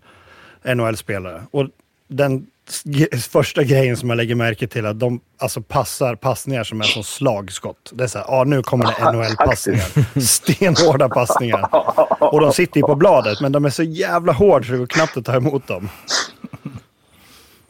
NHL-spelare. 0.63 1.41
Och 1.51 1.67
den 2.07 2.47
första 3.31 3.63
grejen 3.63 3.97
som 3.97 4.09
jag 4.09 4.17
lägger 4.17 4.35
märke 4.35 4.67
till 4.67 4.85
är 4.85 4.89
att 4.89 4.99
de 4.99 5.19
alltså 5.37 5.61
passar 5.61 6.15
passningar 6.15 6.63
som 6.63 6.79
är 6.79 6.83
som 6.83 7.03
slagskott. 7.03 7.91
Det 7.93 8.03
är 8.03 8.07
så 8.07 8.17
här, 8.17 8.25
ja 8.29 8.43
nu 8.43 8.61
kommer 8.63 8.85
det 8.85 9.11
NHL-passningar. 9.17 10.19
Stenhårda 10.19 11.09
passningar. 11.09 11.69
Och 12.19 12.41
de 12.41 12.51
sitter 12.53 12.77
ju 12.79 12.81
på 12.87 12.95
bladet, 12.95 13.41
men 13.41 13.51
de 13.51 13.65
är 13.65 13.69
så 13.69 13.83
jävla 13.83 14.33
hårda 14.33 14.65
så 14.65 14.71
det 14.71 14.77
går 14.77 14.85
knappt 14.85 15.17
att 15.17 15.25
ta 15.25 15.35
emot 15.35 15.67
dem. 15.67 15.89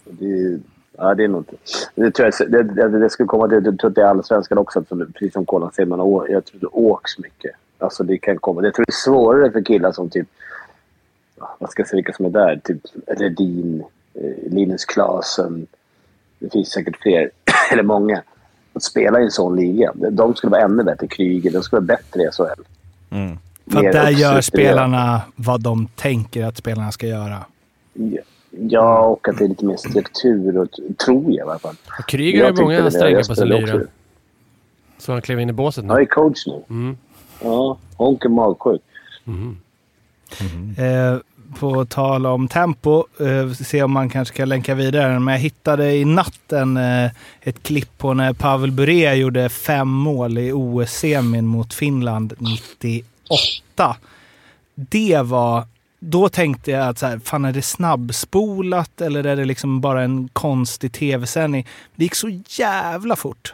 Det, 0.06 0.60
ja, 0.98 1.16
det 1.16 1.24
är 1.24 1.28
nog 1.28 1.41
inte... 1.41 1.56
Det, 1.96 2.12
tror 2.12 2.30
jag, 2.39 2.52
det, 2.52 2.64
det, 2.64 3.00
det 3.00 3.10
skulle 3.10 3.28
komma 3.28 3.48
till... 3.48 3.62
Jag 3.66 3.80
tror 3.80 3.89
att 3.89 3.96
det 3.96 4.02
är 4.02 4.06
allsvenskan 4.06 4.58
också, 4.58 4.84
precis 5.14 5.34
som 5.34 5.46
Kolan 5.46 5.72
säger. 5.72 5.88
Man, 5.88 6.00
å- 6.02 6.28
jag 6.30 6.46
tror 6.46 6.60
det 6.60 6.68
åks 6.68 7.18
mycket. 7.20 7.52
Alltså 7.80 8.04
det 8.04 8.18
kan 8.18 8.38
komma. 8.38 8.64
Jag 8.64 8.74
tror 8.74 8.86
det 8.86 8.89
är 8.89 9.12
svårare 9.12 9.52
för 9.52 9.66
killar 9.66 9.91
som 9.91 10.10
typ 10.10 10.28
vad 11.60 11.70
ska 11.72 11.82
jag 11.82 11.88
säga 11.88 11.98
vilka 11.98 12.14
som 12.14 12.26
är 12.26 12.30
där? 12.30 12.62
Typ 12.64 12.82
Redin, 13.08 13.84
Linus 14.49 14.86
Klasen. 14.86 15.68
Det 16.39 16.49
finns 16.49 16.70
säkert 16.70 16.97
fler, 17.01 17.30
eller 17.72 17.84
många. 17.84 18.22
Att 18.74 18.84
spela 18.84 19.20
i 19.20 19.24
en 19.24 19.32
sån 19.32 19.55
liga. 19.55 19.91
De 20.11 20.36
skulle 20.36 20.51
vara 20.51 20.61
ännu 20.61 20.84
bättre. 20.84 21.07
Kryger, 21.07 21.51
de 21.51 21.64
skulle 21.64 21.80
vara 21.80 21.86
bättre 21.97 22.22
i 22.22 22.30
SHL. 22.32 22.64
För 23.72 23.82
Mer 23.82 23.88
att 23.88 23.93
där 23.93 24.09
gör 24.09 24.41
spelarna 24.41 25.22
vad 25.36 25.61
de 25.61 25.88
tänker 25.95 26.45
att 26.45 26.57
spelarna 26.57 26.91
ska 26.91 27.07
göra. 27.07 27.45
Ja, 28.49 28.99
och 28.99 29.28
att 29.28 29.38
det 29.38 29.43
är 29.43 29.49
lite 29.49 29.66
mer 29.66 29.78
struktur, 29.78 30.57
och, 30.57 30.68
tror 31.05 31.24
jag 31.24 31.34
i 31.34 31.41
alla 31.41 31.59
fall. 31.59 31.76
Kryger 32.07 32.39
Jag 32.39 32.45
har 32.45 32.57
ju 32.57 32.64
många 32.64 32.91
strängar 32.91 33.24
på 33.28 33.36
sin 33.36 33.47
lyra. 33.47 33.82
Så 34.97 35.11
han 35.11 35.22
klev 35.22 35.39
in 35.39 35.49
i 35.49 35.53
båset 35.53 35.86
Han 35.86 35.95
nu. 35.95 36.01
är 36.01 36.05
coach 36.05 36.47
nu. 36.47 36.64
Mm. 36.70 36.97
Ja, 37.43 37.78
Honk 37.97 38.26
är 38.26 38.30
magsjuk. 38.30 38.82
Eh, 40.78 41.18
på 41.54 41.86
tal 41.86 42.26
om 42.26 42.47
tempo, 42.47 43.06
eh, 43.20 43.51
se 43.51 43.84
om 43.84 43.91
man 43.91 44.10
kanske 44.10 44.38
kan 44.38 44.49
länka 44.49 44.76
vidare. 44.76 45.20
Men 45.20 45.32
jag 45.32 45.41
hittade 45.41 45.93
i 45.93 46.06
natten 46.06 46.78
eh, 46.78 47.12
ett 47.41 47.64
klipp 47.64 47.97
på 47.97 48.14
när 48.14 48.34
Pavel 48.34 48.72
Bure 48.72 49.14
gjorde 49.14 49.49
fem 49.49 49.88
mål 49.88 50.38
i 50.38 50.51
OS-semin 50.51 51.45
mot 51.45 51.74
Finland 51.74 52.34
98. 52.39 53.95
Det 54.76 55.22
var... 55.24 55.68
Då 55.99 56.30
tänkte 56.30 56.72
jag 56.72 56.88
att 56.88 56.99
så 56.99 57.06
här, 57.06 57.20
fan 57.20 57.45
är 57.45 57.54
det 57.54 57.62
snabbspolat 57.62 59.01
eller 59.01 59.24
är 59.24 59.36
det 59.36 59.45
liksom 59.45 59.82
bara 59.82 60.04
en 60.04 60.28
konstig 60.34 60.91
tv-sändning? 60.93 61.68
Det 61.95 62.04
gick 62.04 62.16
så 62.16 62.41
jävla 62.47 63.16
fort. 63.16 63.54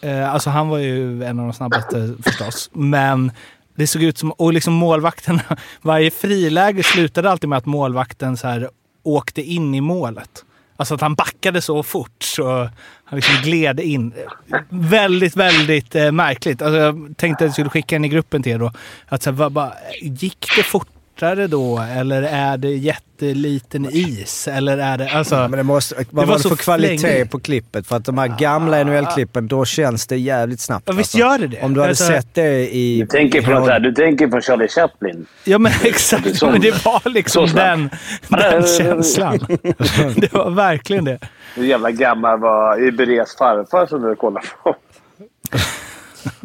Eh, 0.00 0.32
alltså 0.34 0.50
han 0.50 0.68
var 0.68 0.78
ju 0.78 1.24
en 1.24 1.38
av 1.38 1.46
de 1.46 1.52
snabbaste 1.52 2.14
förstås. 2.22 2.70
Men 2.72 3.32
det 3.76 3.86
såg 3.86 4.02
ut 4.02 4.18
som... 4.18 4.30
Och 4.30 4.52
liksom 4.52 4.74
målvakten, 4.74 5.40
Varje 5.82 6.10
friläge 6.10 6.82
slutade 6.82 7.30
alltid 7.30 7.48
med 7.48 7.58
att 7.58 7.66
målvakten 7.66 8.36
så 8.36 8.46
här 8.48 8.68
åkte 9.02 9.42
in 9.42 9.74
i 9.74 9.80
målet. 9.80 10.44
Alltså 10.76 10.94
att 10.94 11.00
han 11.00 11.14
backade 11.14 11.60
så 11.60 11.82
fort 11.82 12.22
så 12.22 12.70
han 13.04 13.16
liksom 13.16 13.34
gled 13.42 13.80
in. 13.80 14.12
Väldigt, 14.68 15.36
väldigt 15.36 15.94
eh, 15.94 16.12
märkligt. 16.12 16.62
Alltså 16.62 16.78
jag 16.78 17.14
tänkte 17.16 17.44
att 17.44 17.48
jag 17.48 17.52
skulle 17.52 17.70
skicka 17.70 17.96
en 17.96 18.04
i 18.04 18.08
gruppen 18.08 18.42
till 18.42 18.52
er 18.52 18.58
då. 18.58 18.72
Att 19.08 19.22
så 19.22 19.30
här, 19.32 19.48
vad- 19.50 19.72
gick 20.02 20.46
det 20.56 20.62
fort? 20.62 20.88
Fortare 21.16 21.46
då? 21.46 21.78
Eller 21.96 22.22
är 22.22 22.56
det 22.56 22.68
jätteliten 22.70 23.88
is? 23.92 24.48
Eller 24.48 24.78
är 24.78 24.98
det... 24.98 25.08
Alltså, 25.10 25.34
Men 25.36 25.50
det 25.50 25.62
måste, 25.62 25.94
vad 26.10 26.26
var 26.26 26.26
var 26.34 26.42
det 26.42 26.48
för 26.48 26.56
kvalitet 26.56 26.98
flängigt. 26.98 27.30
på 27.30 27.40
klippet? 27.40 27.86
För 27.86 27.96
att 27.96 28.04
de 28.04 28.18
här 28.18 28.28
gamla 28.38 28.84
NHL-klippen, 28.84 29.48
då 29.48 29.64
känns 29.64 30.06
det 30.06 30.16
jävligt 30.16 30.60
snabbt. 30.60 30.84
Ja, 30.86 30.92
visst 30.92 31.14
alltså. 31.14 31.18
gör 31.18 31.38
det 31.38 31.46
det. 31.46 31.62
Om 31.62 31.74
du 31.74 31.80
hade 31.80 31.90
Alltså- 31.90 32.06
sett 32.06 32.34
det 32.34 32.74
i... 32.74 33.00
Du 33.00 33.06
tänker 33.06 33.42
på, 33.42 33.50
något 33.50 33.68
här, 33.68 33.80
du 33.80 33.92
tänker 33.92 34.26
på 34.26 34.40
Charlie 34.40 34.68
Chaplin. 34.68 35.26
Ja 35.44 35.58
men 35.58 35.72
exakt, 35.84 36.36
Så- 36.36 36.50
men 36.50 36.60
det 36.60 36.84
var 36.84 37.10
liksom 37.10 37.46
den, 37.46 37.90
den 38.28 38.66
känslan. 38.66 39.38
Det 40.16 40.32
var 40.32 40.50
verkligen 40.50 41.04
det. 41.04 41.18
Hur 41.54 41.64
jävla 41.64 41.90
gammal 41.90 42.40
var 42.40 42.88
Iberes 42.88 43.36
farfar 43.36 43.86
som 43.86 44.02
du 44.02 44.14
kollar 44.16 44.44
på? 44.62 44.76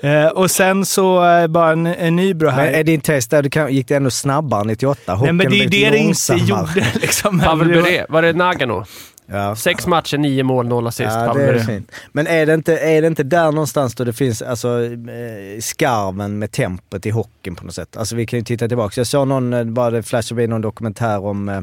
Eh, 0.00 0.26
och 0.26 0.50
sen 0.50 0.86
så 0.86 1.24
eh, 1.24 1.46
bara 1.46 1.72
en, 1.72 1.86
en 1.86 2.16
Nybro 2.16 2.48
här. 2.48 2.64
Men 2.64 2.74
är 2.74 2.84
din 2.84 3.00
test 3.00 3.30
där, 3.30 3.42
du 3.42 3.50
kan, 3.50 3.72
gick 3.72 3.88
det 3.88 3.96
ändå 3.96 4.10
snabbare 4.10 4.64
98? 4.64 5.18
Nej 5.22 5.32
men 5.32 5.50
det 5.50 5.56
är 5.56 5.68
det 5.68 5.90
det 5.90 5.98
inte 5.98 6.34
gjorde. 6.34 6.86
Liksom. 7.00 7.40
Pavel 7.40 7.68
Bure. 7.68 8.06
Var 8.08 8.22
det 8.22 8.32
Nagano? 8.32 8.84
Ja. 9.26 9.56
Sex 9.56 9.86
matcher, 9.86 10.18
nio 10.18 10.42
mål, 10.42 10.66
noll 10.68 10.86
assist. 10.86 11.14
Ja, 11.14 11.32
det 11.34 11.42
är 11.42 11.58
fint. 11.58 11.92
Men 12.12 12.26
är 12.26 12.46
det, 12.46 12.54
inte, 12.54 12.78
är 12.78 13.02
det 13.02 13.06
inte 13.06 13.22
där 13.22 13.52
någonstans 13.52 13.94
då 13.94 14.04
det 14.04 14.12
finns 14.12 14.42
alltså, 14.42 14.84
eh, 14.84 15.60
skarven 15.60 16.38
med 16.38 16.52
tempot 16.52 17.06
i 17.06 17.10
hockeyn 17.10 17.54
på 17.54 17.64
något 17.64 17.74
sätt? 17.74 17.96
Alltså 17.96 18.16
vi 18.16 18.26
kan 18.26 18.38
ju 18.38 18.44
titta 18.44 18.68
tillbaka. 18.68 19.00
Jag 19.00 19.06
såg 19.06 19.28
någon, 19.28 19.74
bara 19.74 19.90
det 19.90 20.02
flashade 20.02 20.46
någon 20.46 20.60
dokumentär 20.60 21.24
om, 21.24 21.48
eh, 21.48 21.60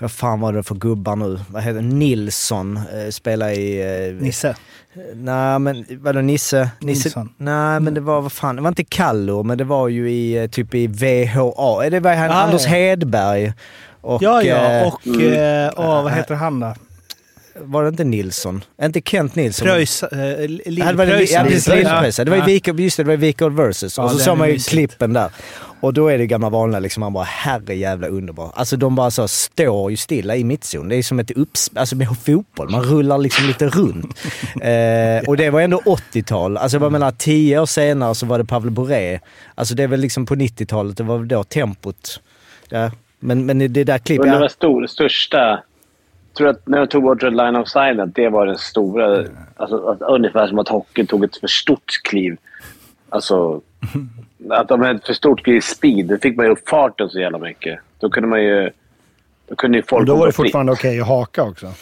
vad 0.00 0.10
fan 0.12 0.40
var 0.40 0.52
det 0.52 0.62
för 0.62 0.74
gubbar 0.74 1.16
nu? 1.16 1.38
Vad 1.50 1.62
heter? 1.62 1.80
Nilsson 1.82 2.76
eh, 2.76 3.10
spelar 3.10 3.48
i... 3.50 3.80
Eh, 4.08 4.22
Nisse. 4.22 4.56
Nej 5.14 5.58
men 5.58 5.84
vadå 5.90 6.20
Nisse? 6.20 6.70
Nisse? 6.80 7.08
Nilsson. 7.08 7.32
Nej 7.36 7.80
men 7.80 7.94
det 7.94 8.00
var, 8.00 8.20
vad 8.20 8.32
fan, 8.32 8.56
det 8.56 8.62
var 8.62 8.68
inte 8.68 8.84
Kallur 8.84 9.42
men 9.42 9.58
det 9.58 9.64
var 9.64 9.88
ju 9.88 10.10
i 10.10 10.36
eh, 10.38 10.46
typ 10.50 10.74
i 10.74 10.86
VHA. 10.86 11.90
Det 11.90 12.00
var 12.00 12.14
han, 12.14 12.30
Ah, 12.30 12.34
Anders 12.34 12.64
ja. 12.64 12.70
Hedberg. 12.70 13.52
Och, 14.00 14.22
Ja, 14.22 14.42
ja. 14.42 14.56
eh, 14.72 14.86
Och 14.92 15.06
eh, 15.22 15.70
åh, 15.76 16.02
vad 16.02 16.12
heter 16.12 16.34
han 16.34 16.60
då? 16.60 16.74
Var 17.60 17.82
det 17.82 17.88
inte 17.88 18.04
Nilsson? 18.04 18.64
Inte 18.82 19.00
Kent 19.04 19.34
Nilsson? 19.34 19.66
Det 19.66 19.72
var 19.72 20.38
det, 20.38 20.46
Lillpröjs. 20.70 21.32
ja, 21.32 21.44
precis. 21.44 22.16
Det 22.16 22.30
var 22.30 22.36
ju. 22.36 22.42
Vika, 22.42 22.72
just 22.72 22.96
det, 22.96 23.02
det 23.02 23.06
var 23.06 23.12
ju 23.12 23.16
Vika 23.16 23.48
versus. 23.48 23.96
Ja, 23.96 24.04
och 24.04 24.10
så 24.10 24.18
såg 24.18 24.38
man 24.38 24.46
ju 24.48 24.52
mysigt. 24.52 24.70
klippen 24.70 25.12
där. 25.12 25.30
Och 25.80 25.94
då 25.94 26.08
är 26.08 26.18
det 26.18 26.26
gamla 26.26 26.50
vanliga 26.50 26.80
liksom, 26.80 27.00
man 27.00 27.12
bara 27.12 27.24
herre 27.24 27.74
jävla 27.74 28.06
underbar. 28.06 28.52
Alltså 28.54 28.76
de 28.76 28.94
bara 28.94 29.10
så 29.10 29.28
står 29.28 29.90
ju 29.90 29.96
stilla 29.96 30.36
i 30.36 30.44
mittzon. 30.44 30.88
Det 30.88 30.96
är 30.96 31.02
som 31.02 31.18
ett 31.18 31.30
upps... 31.30 31.70
Alltså 31.74 31.96
med 31.96 32.08
fotboll, 32.24 32.70
man 32.70 32.82
rullar 32.82 33.18
liksom 33.18 33.46
lite 33.46 33.68
runt. 33.68 34.18
eh, 34.62 35.28
och 35.28 35.36
det 35.36 35.50
var 35.50 35.60
ändå 35.60 35.80
80-tal. 35.84 36.56
Alltså 36.56 36.78
jag 36.78 36.92
menar, 36.92 37.10
tio 37.10 37.60
år 37.60 37.66
senare 37.66 38.14
så 38.14 38.26
var 38.26 38.38
det 38.38 38.44
Pavel 38.44 38.70
Bure. 38.70 39.20
Alltså 39.54 39.74
det 39.74 39.82
är 39.82 39.88
väl 39.88 40.00
liksom 40.00 40.26
på 40.26 40.34
90-talet, 40.34 40.96
det 40.96 41.02
var 41.02 41.18
väl 41.18 41.28
då 41.28 41.44
tempot. 41.44 42.20
Ja. 42.68 42.90
Men, 43.20 43.46
men 43.46 43.58
det 43.58 43.84
där 43.84 43.98
klippet... 43.98 44.32
Det 44.32 44.38
var 44.38 44.48
stor, 44.48 44.86
största... 44.86 45.62
Jag 46.38 46.44
tror 46.44 46.50
att 46.60 46.68
när 46.68 46.78
de 46.78 46.86
tog 46.86 47.02
bort 47.02 47.22
Red 47.22 47.36
Line 47.36 47.56
of 47.56 47.68
Sign, 47.68 48.00
att 48.00 48.14
det 48.14 48.28
var 48.28 48.46
den 48.46 48.58
stora... 48.58 49.24
Alltså, 49.56 49.86
att, 49.88 50.02
ungefär 50.02 50.46
som 50.48 50.58
att 50.58 50.68
hockeyn 50.68 51.06
tog 51.06 51.24
ett 51.24 51.36
för 51.36 51.46
stort 51.46 52.00
kliv. 52.08 52.36
Alltså... 53.08 53.60
Att 54.50 54.68
de 54.68 54.80
hade 54.80 54.94
ett 54.98 55.06
för 55.06 55.12
stort 55.12 55.44
kliv 55.44 55.56
i 55.56 55.60
speed. 55.60 56.06
Då 56.06 56.16
fick 56.18 56.36
man 56.36 56.46
ju 56.46 56.52
upp 56.52 56.68
farten 56.68 57.08
så 57.08 57.20
jävla 57.20 57.38
mycket. 57.38 57.78
Då 58.00 58.10
kunde 58.10 58.28
man 58.28 58.42
ju... 58.42 58.70
Då 59.48 59.54
kunde 59.56 59.78
ju 59.78 59.82
folk 59.82 60.00
Och 60.00 60.06
då 60.06 60.16
var 60.16 60.26
det 60.26 60.32
fortfarande 60.32 60.72
okej 60.72 61.00
att 61.00 61.06
haka 61.06 61.42
också. 61.42 61.72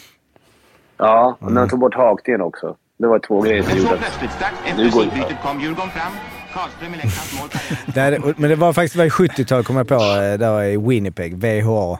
Ja, 0.97 1.37
och 1.39 1.51
när 1.51 1.61
de 1.61 1.69
tog 1.69 1.79
bort 1.79 1.95
hakningen 1.95 2.41
också. 2.41 2.75
Det 2.97 3.07
var 3.07 3.19
två 3.19 3.41
grejer 3.41 3.63
som 3.63 3.77
gjorde 3.77 3.93
att... 3.93 4.77
Nu 4.77 4.89
går 4.89 5.03
det- 7.95 8.37
men 8.37 8.49
det 8.49 8.55
var 8.55 8.73
faktiskt 8.73 8.95
var 8.95 9.05
i 9.05 9.09
70-tal 9.09 9.63
kom 9.63 9.75
jag 9.77 9.87
på, 9.87 9.95
eh, 9.95 10.39
där 10.39 10.63
i 10.63 10.77
Winnipeg, 10.77 11.37
VHA. 11.37 11.99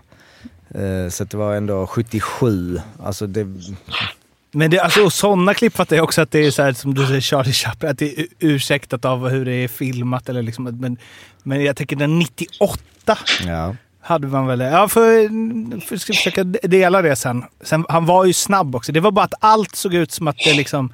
Eh, 0.76 1.10
Så 1.10 1.24
det 1.24 1.38
var 1.38 1.56
ändå 1.56 1.88
77. 1.88 2.80
Alltså 3.04 3.28
det... 3.28 3.48
Men 4.52 4.72
det, 4.72 4.80
alltså, 4.80 5.10
sådana 5.10 5.54
klipp 5.54 5.76
fattar 5.76 5.96
jag 5.96 6.04
också 6.04 6.22
att 6.22 6.32
det 6.32 6.46
är 6.46 6.52
så 6.52 6.64
här, 6.64 6.74
som 6.74 6.94
du 6.94 7.06
säger 7.08 7.22
Charlie 7.22 7.52
Chaplin, 7.54 7.92
att 7.92 7.98
det 7.98 8.20
är 8.20 8.26
ursäktat 8.40 9.06
av 9.06 9.30
hur 9.30 9.46
det 9.46 9.52
är 9.54 9.68
filmat. 9.68 10.30
Eller 10.30 10.42
liksom, 10.42 10.64
men, 10.64 10.98
men 11.44 11.64
jag 11.64 11.76
tänker 11.76 11.96
den 11.96 12.20
98 12.20 13.18
Ja. 13.46 13.76
hade 14.02 14.28
man 14.28 14.48
väl... 14.48 14.60
Ja, 14.60 14.88
för, 14.88 15.80
för 15.88 15.98
ska 15.98 16.14
försöka 16.14 16.44
dela 16.44 17.02
det 17.02 17.16
sen. 17.16 17.44
sen. 17.62 17.86
Han 17.90 18.06
var 18.06 18.26
ju 18.26 18.34
snabb 18.34 18.76
också. 18.76 18.92
Det 18.92 19.00
var 19.00 19.12
bara 19.12 19.26
att 19.26 19.34
allt 19.40 19.76
såg 19.76 19.94
ut 19.94 20.12
som 20.12 20.28
att 20.28 20.38
det 20.38 20.54
liksom 20.54 20.94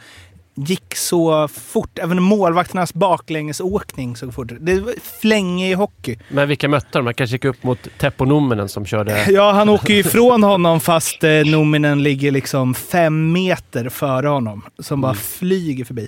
gick 0.56 0.96
så 0.96 1.48
fort. 1.48 2.00
Även 2.00 2.24
målvakternas 2.24 2.94
baklängesåkning 2.94 4.16
såg 4.16 4.34
fort. 4.34 4.52
Det 4.60 4.80
var 4.80 4.94
flänge 5.22 5.70
i 5.70 5.74
hockey. 5.74 6.18
Men 6.30 6.48
vilka 6.48 6.68
mötte 6.68 6.88
de? 6.92 7.06
Man 7.06 7.14
kanske 7.14 7.36
gick 7.36 7.46
upp 7.46 7.64
mot 7.64 7.80
Teppo 8.00 8.26
Numminen 8.26 8.70
som 8.70 8.86
körde... 8.86 9.26
Ja, 9.32 9.52
han 9.52 9.70
åker 9.70 9.94
ju 9.94 10.00
ifrån 10.00 10.44
honom 10.44 10.80
fast 10.80 11.24
eh, 11.24 11.32
Nominen 11.46 12.04
ligger 12.04 12.32
liksom 12.32 12.74
fem 12.74 13.32
meter 13.32 13.90
före 13.90 14.28
honom. 14.28 14.62
Som 14.80 15.02
bara 15.02 15.14
flyger 15.14 15.86
förbi. 15.86 16.08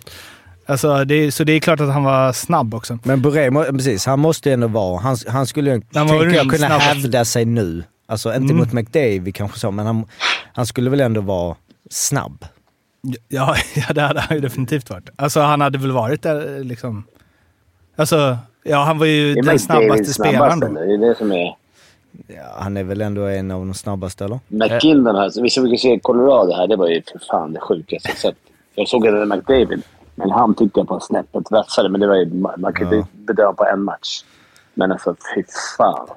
Alltså, 0.68 1.06
det, 1.06 1.32
så 1.32 1.44
det 1.44 1.52
är 1.54 1.60
klart 1.60 1.80
att 1.80 1.94
han 1.94 2.04
var 2.04 2.34
snabb 2.34 2.74
också. 2.74 3.00
Men 3.04 3.22
Bure, 3.22 3.52
må- 3.52 3.64
precis, 3.64 4.06
han 4.06 4.20
måste 4.20 4.50
ju 4.50 4.54
ändå 4.54 4.68
vara... 4.68 5.00
Han, 5.02 5.18
han 5.28 5.48
skulle 5.48 5.72
ju, 5.76 5.82
Han 5.94 6.08
jag, 6.08 6.32
kunna 6.32 6.58
snabbaste. 6.58 6.86
hävda 6.90 7.26
sig 7.26 7.46
nu. 7.46 7.84
Alltså 8.08 8.30
inte 8.30 8.44
Mm. 8.54 8.58
mot 8.58 8.74
McDavid 8.74 9.36
kanske 9.36 9.60
så, 9.60 9.72
men 9.72 9.86
han, 9.86 10.06
han 10.54 10.66
skulle 10.66 10.90
väl 10.90 11.00
ändå 11.02 11.22
vara 11.22 11.56
snabb. 11.90 12.46
Ja, 13.28 13.56
ja, 13.76 13.94
det 13.94 14.02
hade 14.02 14.20
han 14.20 14.38
ju 14.38 14.42
definitivt 14.42 14.90
varit. 14.90 15.10
Alltså 15.16 15.40
han 15.40 15.62
hade 15.62 15.78
väl 15.78 15.92
varit 15.92 16.22
där 16.22 16.64
liksom... 16.64 17.04
Alltså, 17.96 18.38
ja 18.64 18.84
han 18.84 19.00
var 19.00 19.06
ju 19.06 19.34
den 19.36 19.60
snabbaste 19.60 20.06
spelaren 20.14 20.60
då. 20.60 20.68
Det 20.68 20.94
är 20.94 20.98
det 20.98 21.16
som 21.18 21.32
är... 21.32 21.56
Ja, 22.28 22.44
han 22.60 22.78
är 22.78 22.84
väl 22.84 23.02
ändå 23.02 23.22
en 23.22 23.52
av 23.52 23.60
de 23.60 23.74
snabbaste, 23.74 24.26
eller? 24.26 24.40
McKinnon 24.48 25.16
här. 25.16 25.42
Vi 25.42 25.50
fick 25.70 25.82
se 25.82 26.00
Colorado 26.00 26.54
här. 26.54 26.68
Det 26.68 26.76
var 26.76 26.88
ju 26.88 27.02
för 27.12 27.20
fan 27.32 27.54
det 27.54 27.60
sjukaste 27.60 28.10
jag 28.10 28.18
sett. 28.18 28.36
Jag 28.76 28.88
såg 28.88 29.06
även 29.06 29.30
McDavid. 29.30 29.82
Men 30.16 30.30
han 30.30 30.56
tyckte 30.56 30.80
jag 30.80 30.88
på 30.88 31.00
snäppet 31.00 31.52
vassare. 31.52 31.90
Men 31.90 32.02
det 32.02 32.08
var 32.08 32.16
ju, 32.16 32.34
man 32.58 32.74
kan 32.74 32.92
ju 32.92 32.98
Ja. 32.98 33.08
bedöma 33.14 33.54
på 33.54 33.66
en 33.66 33.84
match. 33.84 34.24
Men 34.74 34.92
alltså, 34.92 35.16
fy 35.36 35.44
fan. 35.78 36.08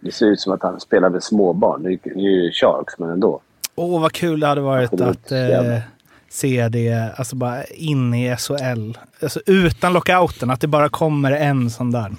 Det 0.00 0.12
ser 0.12 0.26
ut 0.26 0.40
som 0.40 0.52
att 0.52 0.62
han 0.62 0.80
spelar 0.80 1.10
med 1.10 1.22
småbarn. 1.22 1.82
Det 1.82 1.88
är 1.88 2.18
ju 2.18 2.52
Sharks, 2.52 2.98
men 2.98 3.10
ändå. 3.10 3.40
Åh, 3.74 4.00
vad 4.00 4.12
kul 4.12 4.40
det 4.40 4.46
hade 4.46 4.60
varit 4.60 5.00
att 5.00 5.32
eh, 5.32 5.78
se 6.34 6.68
det 6.68 7.12
alltså 7.16 7.36
bara 7.36 7.64
in 7.64 8.14
i 8.14 8.36
SHL. 8.36 8.98
Alltså 9.22 9.40
utan 9.46 9.92
lockouten, 9.92 10.50
att 10.50 10.60
det 10.60 10.66
bara 10.66 10.88
kommer 10.88 11.32
en 11.32 11.70
sån 11.70 11.90
där. 11.90 12.12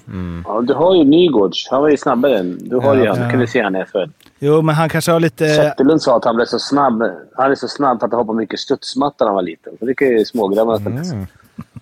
Ja, 0.44 0.60
du 0.60 0.74
har 0.74 0.96
ju 0.96 1.04
Nygårds. 1.04 1.68
Han 1.70 1.80
var 1.80 1.88
ju 1.88 1.96
snabbare 1.96 2.38
än... 2.38 2.58
Du 2.60 2.76
har 2.76 2.94
ju 2.94 3.04
Ja, 3.04 3.10
han. 3.10 3.18
Du 3.18 3.24
ja. 3.24 3.30
kunde 3.30 3.46
se 3.46 3.62
han 3.62 3.76
i 3.76 3.84
SHL. 3.84 4.10
Jo, 4.38 4.62
men 4.62 4.74
han 4.74 4.88
kanske 4.88 5.12
har 5.12 5.20
lite... 5.20 5.48
Zetterlund 5.48 6.02
sa 6.02 6.16
att 6.16 6.24
han 6.24 6.36
blev 6.36 6.46
så 6.46 6.58
snabb. 6.58 7.02
Han 7.36 7.50
är 7.50 7.54
så 7.54 7.68
snabb 7.68 8.00
för 8.00 8.06
att 8.06 8.12
han 8.12 8.20
hoppade 8.20 8.38
mycket 8.38 8.60
studsmatta 8.60 9.24
när 9.24 9.26
han 9.26 9.34
var 9.34 9.42
liten. 9.42 9.72
Så 9.78 9.84
det 9.84 9.94
kan 9.94 10.08
ju 10.08 10.24
smågrabbarna 10.24 10.90
mm. 10.90 11.26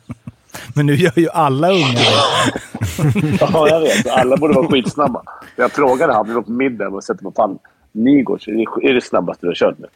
Men 0.75 0.87
nu 0.87 0.95
gör 0.95 1.19
ju 1.19 1.29
alla 1.29 1.69
unga 1.69 1.87
det. 1.87 3.39
Ja, 3.41 3.69
jag 3.69 3.81
vet. 3.81 4.09
Alla 4.09 4.37
borde 4.37 4.55
vara 4.55 4.69
skitsnabba. 4.69 5.23
Jag 5.57 5.73
frågade 5.73 6.13
han, 6.13 6.29
vi 6.29 6.35
var 6.35 6.43
på 6.43 6.53
middag 6.53 6.89
och 6.89 7.05
sa 7.05 7.15
vad 7.21 7.35
fan, 7.35 7.59
Nygårds, 7.93 8.49
är 8.49 8.53
det, 8.53 8.89
är 8.89 8.95
det 8.95 9.01
snabbaste 9.01 9.47
du 9.47 9.51
har 9.51 9.55
kört 9.55 9.79
nu? 9.79 9.87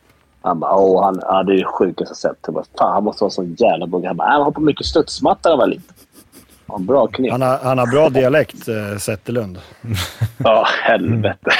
Han 0.48 0.60
bara, 0.60 0.74
åh, 0.76 1.04
han, 1.04 1.18
ja, 1.22 1.42
det 1.42 1.52
är 1.52 1.56
det 1.56 1.64
sjukaste 1.64 2.10
jag 2.10 2.16
sett. 2.16 2.38
Jag 2.46 2.54
bara, 2.54 2.64
fan, 2.78 2.92
han 2.92 3.04
måste 3.04 3.24
vara 3.24 3.30
sån 3.30 3.54
jävla 3.58 3.86
bugg. 3.86 4.04
Han 4.04 4.16
bara, 4.16 4.28
han 4.28 4.42
hoppade 4.42 4.66
mycket 4.66 4.86
studsmatta 4.86 5.48
när 5.48 5.52
han 5.52 5.58
var 5.58 5.66
liten. 5.66 5.94
Ja, 6.70 6.78
bra 6.78 7.06
knep. 7.06 7.32
Han 7.32 7.42
har, 7.42 7.58
han 7.62 7.78
har 7.78 7.86
bra 7.86 8.08
dialekt, 8.08 8.68
eh, 8.68 8.98
Zetterlund. 8.98 9.58
Ja, 10.38 10.66
helvete. 10.82 11.50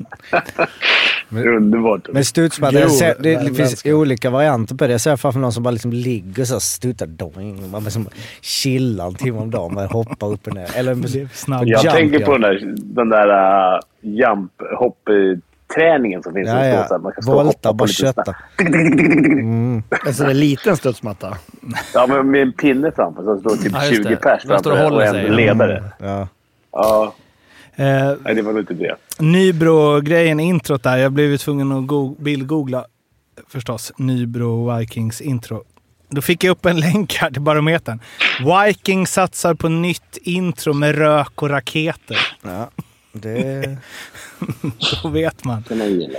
Underbart. 1.30 2.08
Men 2.12 2.24
studsmatta, 2.24 2.72
Jo, 2.74 2.80
jag 2.80 2.90
ser- 2.90 3.16
det, 3.20 3.36
men- 3.36 3.44
det 3.46 3.54
finns 3.54 3.86
olika 3.86 4.30
varianter 4.30 4.74
på 4.74 4.86
det. 4.86 4.92
Jag 4.92 5.00
ser 5.00 5.16
framför 5.16 5.40
någon 5.40 5.52
som 5.52 5.62
bara 5.62 5.70
liksom 5.70 5.92
ligger 5.92 6.44
så 6.44 6.54
här, 6.54 6.60
stuttar, 6.60 7.06
doing, 7.06 7.70
man 7.70 7.84
bara 7.84 7.90
som 7.90 8.08
chillar 8.40 9.06
en 9.06 9.14
timme 9.14 9.38
om 9.38 9.50
dagen, 9.50 9.74
bara 9.74 9.86
hoppar 9.86 10.26
upp 10.26 10.46
och 10.46 10.54
ner. 10.54 10.68
Eller 10.76 10.94
Det 10.94 11.20
är 11.20 11.28
snabb. 11.34 11.62
Jag 11.68 11.84
jump, 11.84 11.94
tänker 11.94 12.24
på 12.26 12.32
den 12.32 12.40
där, 12.40 12.74
den 12.76 13.08
där 13.08 13.28
uh, 13.74 13.80
jump 14.02 14.52
hopp-träningen 15.70 16.22
som 16.22 16.34
finns. 16.34 16.48
Ja, 16.48 16.66
ja. 16.66 16.88
så 16.88 16.94
här, 16.94 17.00
man 17.00 17.12
kan 17.12 17.22
stå 17.22 17.32
Volta, 17.32 17.86
snabbt. 17.88 18.28
Mm. 18.60 19.82
Alltså 20.06 20.22
det 20.22 20.28
är 20.28 20.30
en 20.30 20.40
liten 20.40 20.76
studsmatta. 20.76 21.36
Ja, 21.94 22.06
men 22.06 22.30
med 22.30 22.42
en 22.42 22.52
pinne 22.52 22.92
framför 22.96 23.22
så 23.22 23.40
står 23.40 23.56
typ 23.56 23.72
Ja, 23.72 23.84
just 23.84 23.96
20 23.96 24.08
det. 24.08 24.16
pers 24.16 24.42
framför 24.46 24.70
och 24.72 24.78
håller 24.78 25.14
en 25.14 25.36
ledare. 25.36 25.84
Ja. 25.98 26.28
Ja, 26.72 27.14
Eh, 27.76 28.12
nej, 28.24 28.34
det 28.34 28.42
var 28.42 28.52
nog 28.52 28.62
inte 28.62 28.74
det. 28.74 28.96
Nybro-grejen, 29.18 30.40
introt 30.40 30.82
där. 30.82 30.96
Jag 30.96 31.12
blev 31.12 31.30
ju 31.30 31.38
tvungen 31.38 31.72
att 31.72 31.86
go- 31.86 32.16
bildgoogla 32.18 32.84
förstås. 33.48 33.92
Nybro 33.96 34.76
Vikings 34.76 35.20
intro. 35.20 35.62
Då 36.08 36.22
fick 36.22 36.44
jag 36.44 36.50
upp 36.52 36.66
en 36.66 36.80
länk 36.80 37.14
här 37.14 37.30
till 37.30 37.42
Barometern. 37.42 38.00
Viking 38.66 39.06
satsar 39.06 39.54
på 39.54 39.68
nytt 39.68 40.18
intro 40.22 40.72
med 40.72 40.94
rök 40.98 41.42
och 41.42 41.50
raketer. 41.50 42.16
ja. 42.42 42.70
Det... 43.12 43.76
Då 45.02 45.08
vet 45.08 45.44
man. 45.44 45.64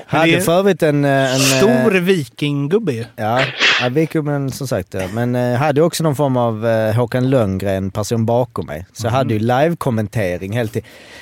Hade 0.08 0.42
för 0.42 0.52
övrigt 0.52 0.84
en... 0.84 1.06
eh, 1.06 1.34
en 1.34 1.40
Stor 1.40 1.96
eh, 1.96 2.02
vikinggubbe 2.02 2.94
ju. 2.94 3.06
Ja, 3.16 3.42
ja 3.82 3.90
Vikingubben 3.90 4.52
som 4.52 4.68
sagt. 4.68 4.94
Ja. 4.94 5.02
Men 5.14 5.36
eh, 5.36 5.58
hade 5.58 5.82
också 5.82 6.04
någon 6.04 6.16
form 6.16 6.38
av 6.38 6.68
eh, 6.68 6.96
Håkan 6.96 7.30
Lönngren 7.30 7.92
person 7.92 8.26
bakom 8.26 8.66
mig. 8.66 8.86
Så 8.94 9.08
jag 9.08 9.12
hade 9.12 9.34
ju 9.34 9.40
live-kommentering 9.40 10.54
helt 10.54 10.76
i. 10.76 10.82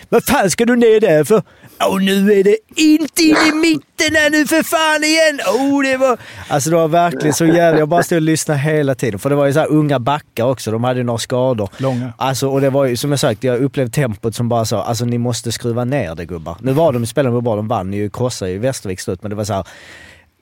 Vad 0.09 0.23
fan 0.23 0.49
ska 0.51 0.65
du 0.65 0.75
ner 0.75 0.99
där 0.99 1.23
för? 1.23 1.41
Åh 1.83 2.01
nu 2.01 2.31
är 2.33 2.43
det 2.43 2.57
inte 2.75 3.23
in 3.23 3.35
i 3.47 3.55
mitten 3.55 4.15
här 4.15 4.29
nu 4.29 4.47
för 4.47 4.63
fan 4.63 5.03
igen! 5.03 5.39
Oh, 5.59 5.83
det 5.83 5.97
var... 5.97 6.17
Alltså 6.47 6.69
det 6.69 6.75
var 6.75 6.87
verkligen 6.87 7.33
så 7.33 7.45
jävla... 7.45 7.79
Jag 7.79 7.89
bara 7.89 8.03
stod 8.03 8.15
och 8.15 8.21
lyssnade 8.21 8.59
hela 8.59 8.95
tiden. 8.95 9.19
För 9.19 9.29
det 9.29 9.35
var 9.35 9.45
ju 9.45 9.53
så 9.53 9.59
här 9.59 9.71
unga 9.71 9.99
backar 9.99 10.43
också. 10.43 10.71
De 10.71 10.83
hade 10.83 10.99
ju 10.99 11.03
några 11.03 11.17
skador. 11.17 11.69
Långa. 11.77 12.13
Alltså, 12.17 12.47
och 12.47 12.61
det 12.61 12.69
var 12.69 12.85
ju 12.85 12.97
som 12.97 13.11
jag 13.11 13.19
sagt, 13.19 13.43
jag 13.43 13.61
upplevde 13.61 13.91
tempot 13.91 14.35
som 14.35 14.49
bara 14.49 14.65
så, 14.65 14.77
alltså 14.77 15.05
ni 15.05 15.17
måste 15.17 15.51
skruva 15.51 15.85
ner 15.85 16.15
det 16.15 16.25
gubbar. 16.25 16.57
Nu 16.61 16.71
var 16.71 16.88
de, 16.91 17.05
spelade 17.05 17.35
de 17.35 17.43
bra, 17.43 17.55
de 17.55 17.67
vann 17.67 17.93
ju, 17.93 18.09
krossade 18.09 18.51
ju 18.51 18.57
Västervik 18.57 18.99
slut, 18.99 19.21
men 19.21 19.29
det 19.29 19.35
var 19.35 19.43
så 19.43 19.53
här, 19.53 19.67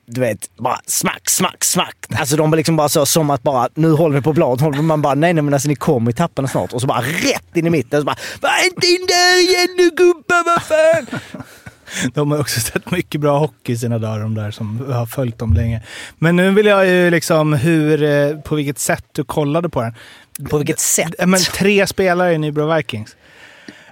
du 0.09 0.21
vet, 0.21 0.49
bara 0.57 0.79
smack, 0.85 1.29
smack, 1.29 1.63
smack. 1.63 1.95
Alltså 2.09 2.35
de 2.35 2.51
var 2.51 2.57
liksom 2.57 2.75
bara 2.75 2.89
så 2.89 3.05
som 3.05 3.29
att 3.29 3.43
bara, 3.43 3.69
nu 3.73 3.91
håller 3.91 4.15
vi 4.15 4.21
på 4.21 4.33
bladet. 4.33 4.83
Man 4.83 5.01
bara, 5.01 5.15
nej 5.15 5.33
nej 5.33 5.43
men 5.43 5.53
alltså 5.53 5.69
ni 5.69 5.75
kommer 5.75 6.11
ju 6.11 6.15
tappa 6.15 6.41
den 6.41 6.49
snart. 6.49 6.73
Och 6.73 6.81
så 6.81 6.87
bara 6.87 7.01
rätt 7.01 7.55
in 7.55 7.67
i 7.67 7.69
mitten. 7.69 7.97
Och 7.97 8.01
så 8.01 8.05
bara, 8.05 8.15
var 8.41 8.65
inte 8.65 8.87
in 8.87 9.07
där 9.07 9.49
igen 9.49 9.75
nu 9.77 9.89
gubbar, 9.89 10.45
vad 10.45 10.63
fan! 10.63 11.19
De 12.13 12.31
har 12.31 12.39
också 12.39 12.59
sett 12.59 12.91
mycket 12.91 13.21
bra 13.21 13.39
hockey 13.39 13.73
i 13.73 13.77
sina 13.77 13.99
dagar, 13.99 14.19
de 14.19 14.35
där 14.35 14.51
som 14.51 14.91
har 14.91 15.05
följt 15.05 15.37
dem 15.37 15.53
länge. 15.53 15.81
Men 16.17 16.35
nu 16.35 16.51
vill 16.51 16.65
jag 16.65 16.87
ju 16.87 17.09
liksom 17.09 17.53
hur, 17.53 18.03
eh, 18.03 18.37
på 18.39 18.55
vilket 18.55 18.79
sätt 18.79 19.05
du 19.11 19.23
kollade 19.23 19.69
på 19.69 19.81
den. 19.81 19.93
På 20.49 20.57
vilket 20.57 20.79
sätt? 20.79 21.15
Men 21.27 21.39
tre 21.39 21.87
spelare 21.87 22.33
i 22.33 22.37
Nybro 22.37 22.75
Vikings. 22.75 23.15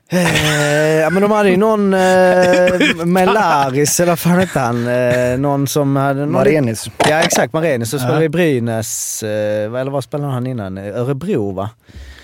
Eh, 0.10 1.12
men 1.12 1.22
de 1.22 1.32
hade 1.32 1.50
ju 1.50 1.58
någon 1.58 1.94
eh, 1.94 3.06
Melaris, 3.06 4.00
eller 4.00 4.12
vad 4.12 4.20
fan 4.20 4.40
hette 4.40 4.60
han? 4.60 4.88
Eh, 4.88 5.38
någon 5.38 5.68
som 5.68 5.96
hade... 5.96 6.20
Någon 6.20 6.32
Marenis. 6.32 6.90
Ja 7.10 7.20
exakt, 7.20 7.54
Marenis. 7.54 7.90
Så 7.90 8.00
spelade 8.00 8.26
i 8.26 8.30
Brynäs, 8.30 9.24
eh, 9.24 9.74
eller 9.74 9.92
vad 9.92 10.04
spelade 10.04 10.32
han 10.34 10.48
innan? 10.48 10.78
Eh, 10.78 10.96
Örebro 11.02 11.52
va? 11.52 11.70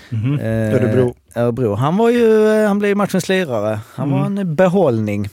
Mhm. 0.08 0.38
Eh, 0.38 0.74
Örebro. 0.74 1.14
Örebro. 1.34 1.74
Han 1.74 1.96
var 1.96 2.10
ju, 2.10 2.48
eh, 2.62 2.68
han 2.68 2.78
blev 2.78 2.88
ju 2.88 2.94
matchens 2.94 3.28
lirare. 3.28 3.80
Han 3.94 4.10
var 4.10 4.26
en 4.26 4.54
behållning. 4.54 5.28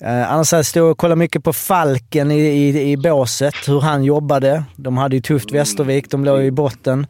Eh, 0.00 0.32
annars 0.32 0.52
jag 0.52 0.66
stått 0.66 0.80
och 0.80 0.98
kollat 0.98 1.18
mycket 1.18 1.44
på 1.44 1.52
Falken 1.52 2.30
i, 2.30 2.38
i, 2.40 2.90
i 2.92 2.96
båset, 2.96 3.54
hur 3.66 3.80
han 3.80 4.04
jobbade. 4.04 4.64
De 4.76 4.96
hade 4.96 5.16
ju 5.16 5.22
tufft 5.22 5.52
Västervik, 5.52 6.10
de 6.10 6.24
låg 6.24 6.40
ju 6.40 6.46
i 6.46 6.50
botten. 6.50 7.06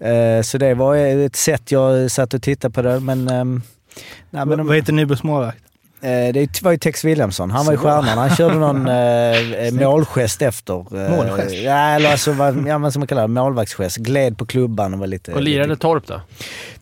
Eh, 0.00 0.42
så 0.42 0.58
det 0.58 0.74
var 0.74 0.96
ett 0.96 1.36
sätt 1.36 1.72
jag 1.72 2.10
satt 2.10 2.34
och 2.34 2.42
tittade 2.42 2.74
på 2.74 2.82
det, 2.82 3.00
men... 3.00 3.28
ehm, 3.28 3.62
nej, 4.30 4.46
men 4.46 4.58
de, 4.58 4.66
Vad 4.66 4.76
heter 4.76 4.92
Nybros 4.92 5.22
målvakt? 5.22 5.58
Eh, 6.00 6.32
Det 6.32 6.62
var 6.62 6.72
ju 6.72 6.78
Tex 6.78 7.04
Williamson. 7.04 7.50
Han 7.50 7.66
var 7.66 7.72
ju 7.72 7.78
stjärnan. 7.78 8.18
Han 8.18 8.30
körde 8.36 8.54
någon 8.54 8.88
eh, 9.86 9.88
målgest 9.90 10.42
efter. 10.42 10.74
Eh, 11.04 11.16
Målgest? 11.16 11.54
Ja, 11.56 11.88
eller 11.88 12.10
alltså 12.10 12.32
vad 12.32 12.66
ja, 12.68 12.78
men 12.78 12.92
som 12.92 13.00
man 13.00 13.06
kallar 13.06 13.22
det, 13.22 13.28
målvaktsgest. 13.28 13.96
Gled 13.96 14.38
på 14.38 14.46
klubban 14.46 14.94
och 14.94 15.00
var 15.00 15.06
lite... 15.06 15.32
Och 15.32 15.42
lirade 15.42 15.76
Torp 15.76 16.06
då? 16.06 16.20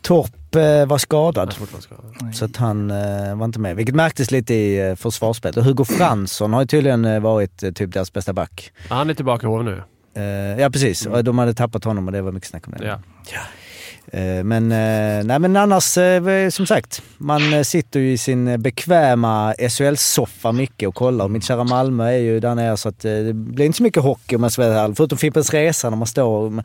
Torp 0.02 0.54
eh, 0.54 0.86
var 0.86 0.98
skadad. 0.98 1.54
Så 2.34 2.44
att 2.44 2.56
han 2.56 2.90
eh, 2.90 3.36
var 3.36 3.44
inte 3.44 3.58
med. 3.60 3.76
Vilket 3.76 3.94
märktes 3.94 4.30
lite 4.30 4.54
i 4.54 4.88
eh, 4.88 4.94
försvarsspelet. 4.96 5.56
Och 5.56 5.64
Hugo 5.64 5.84
Fransson 5.84 6.52
har 6.52 6.60
ju 6.60 6.66
tydligen 6.66 7.04
eh, 7.04 7.20
varit 7.20 7.62
eh, 7.62 7.70
typ 7.72 7.92
deras 7.92 8.12
bästa 8.12 8.32
back. 8.32 8.72
Ja, 8.88 8.94
Han 8.94 9.10
är 9.10 9.14
tillbaka 9.14 9.46
i 9.46 9.50
HV 9.50 9.64
nu. 9.64 9.82
Eh, 10.16 10.60
ja 10.60 10.70
precis, 10.70 11.06
och 11.06 11.24
de 11.24 11.38
hade 11.38 11.54
tappat 11.54 11.84
honom 11.84 12.06
och 12.06 12.12
det 12.12 12.22
var 12.22 12.32
mycket 12.32 12.48
snack 12.48 12.66
om 12.68 12.74
det. 12.78 12.86
Ja. 12.86 12.92
Eh, 12.92 12.98
Men, 14.44 14.72
eh, 14.72 15.24
nej, 15.24 15.38
men 15.38 15.56
annars, 15.56 15.98
eh, 15.98 16.48
som 16.48 16.66
sagt, 16.66 17.02
man 17.18 17.52
eh, 17.52 17.62
sitter 17.62 18.00
ju 18.00 18.12
i 18.12 18.18
sin 18.18 18.48
eh, 18.48 18.56
bekväma 18.56 19.54
SHL-soffa 19.58 20.52
mycket 20.52 20.88
och 20.88 20.94
kollar. 20.94 21.24
Och 21.24 21.30
mitt 21.30 21.44
kära 21.44 21.64
Malmö 21.64 22.08
är 22.08 22.18
ju 22.18 22.40
där 22.40 22.54
nere 22.54 22.76
så 22.76 22.88
att 22.88 23.04
eh, 23.04 23.12
det 23.12 23.32
blir 23.32 23.66
inte 23.66 23.76
så 23.76 23.82
mycket 23.82 24.02
hockey 24.02 24.36
om 24.36 24.40
man 24.40 24.50
ärlig. 24.58 24.96
Förutom 24.96 25.18
Fimpens 25.18 25.52
Resa 25.54 25.90
när 25.90 25.96
man 25.96 26.06
står 26.06 26.62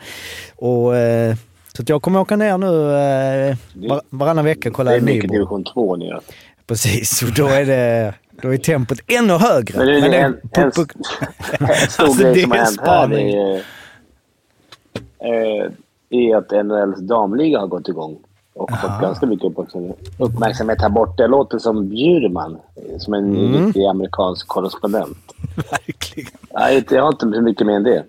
och... 0.55 0.95
eh, 0.95 1.35
så 1.73 1.81
att 1.81 1.89
jag 1.89 2.01
kommer 2.01 2.19
åka 2.19 2.35
ner 2.35 2.57
nu 2.57 2.67
eh, 2.67 3.57
var, 3.89 4.01
varannan 4.09 4.45
vecka 4.45 4.69
och 4.69 4.75
kolla 4.75 4.91
Det 4.91 4.97
är 4.97 5.01
mycket 5.01 5.31
division 5.31 5.63
2 5.63 5.95
nu. 5.95 6.05
ja. 6.05 6.21
Precis, 6.67 7.21
och 7.21 7.29
då 7.33 7.47
är 7.47 7.65
det... 7.65 8.13
Då 8.41 8.53
är 8.53 8.57
tempot 8.57 8.99
ännu 9.07 9.33
högre. 9.33 9.77
Men 9.77 9.87
det 9.87 9.97
är 9.97 10.01
Men 10.01 10.11
det 10.11 10.17
en, 10.17 10.35
en, 10.51 10.63
en 10.63 10.71
stor 10.71 10.87
Alltså, 12.05 12.23
grej 12.23 12.41
som 12.41 12.51
har 12.51 12.57
hänt 12.57 12.79
här 12.81 13.13
är, 13.13 13.55
eh, 15.19 15.71
är 16.09 16.35
att 16.35 16.65
NHLs 16.65 16.99
damliga 16.99 17.59
har 17.59 17.67
gått 17.67 17.87
igång 17.89 18.17
och 18.53 18.69
fått 18.81 19.01
ganska 19.01 19.25
mycket 19.25 19.45
uppmärksamhet, 20.19 20.81
här 20.81 20.89
borta. 20.89 21.23
Jag 21.23 21.31
låter 21.31 21.57
som 21.59 21.89
Bjurman, 21.89 22.57
som 22.97 23.13
en 23.13 23.35
Mm. 23.35 23.65
riktig 23.65 23.85
amerikansk 23.85 24.47
korrespondent. 24.47 25.17
Verkligen. 25.71 26.31
Nej, 26.53 26.85
jag 26.89 27.01
har 27.03 27.09
inte 27.11 27.25
mycket 27.25 27.67
mer 27.67 27.73
än 27.75 27.83
det. 27.83 28.03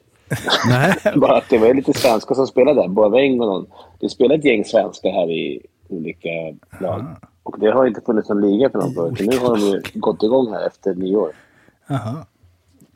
Bara 1.16 1.36
att 1.36 1.48
det 1.50 1.58
var 1.58 1.74
lite 1.74 1.92
svenskar 1.92 2.34
som 2.34 2.46
spelade 2.46 2.80
där. 2.80 2.88
Boiveng 2.88 3.40
och 3.40 3.46
någon. 3.46 3.66
Det 4.00 4.08
spelar 4.08 4.34
ett 4.38 4.44
gäng 4.44 4.64
svenskar 4.64 5.10
här 5.10 5.30
i 5.30 5.60
olika 5.88 6.28
lag. 6.80 7.04
Och 7.42 7.58
det 7.60 7.70
har 7.70 7.86
inte 7.86 8.00
funnits 8.00 8.28
någon 8.28 8.40
liga 8.40 8.70
för 8.70 8.78
dem 8.78 8.92
förut. 8.94 9.20
Nu 9.20 9.38
har 9.38 9.56
de 9.56 9.60
ju 9.66 9.82
gått 9.94 10.22
igång 10.22 10.52
här 10.52 10.66
efter 10.66 10.94
nyår. 10.94 11.30
Jaha. 11.86 12.16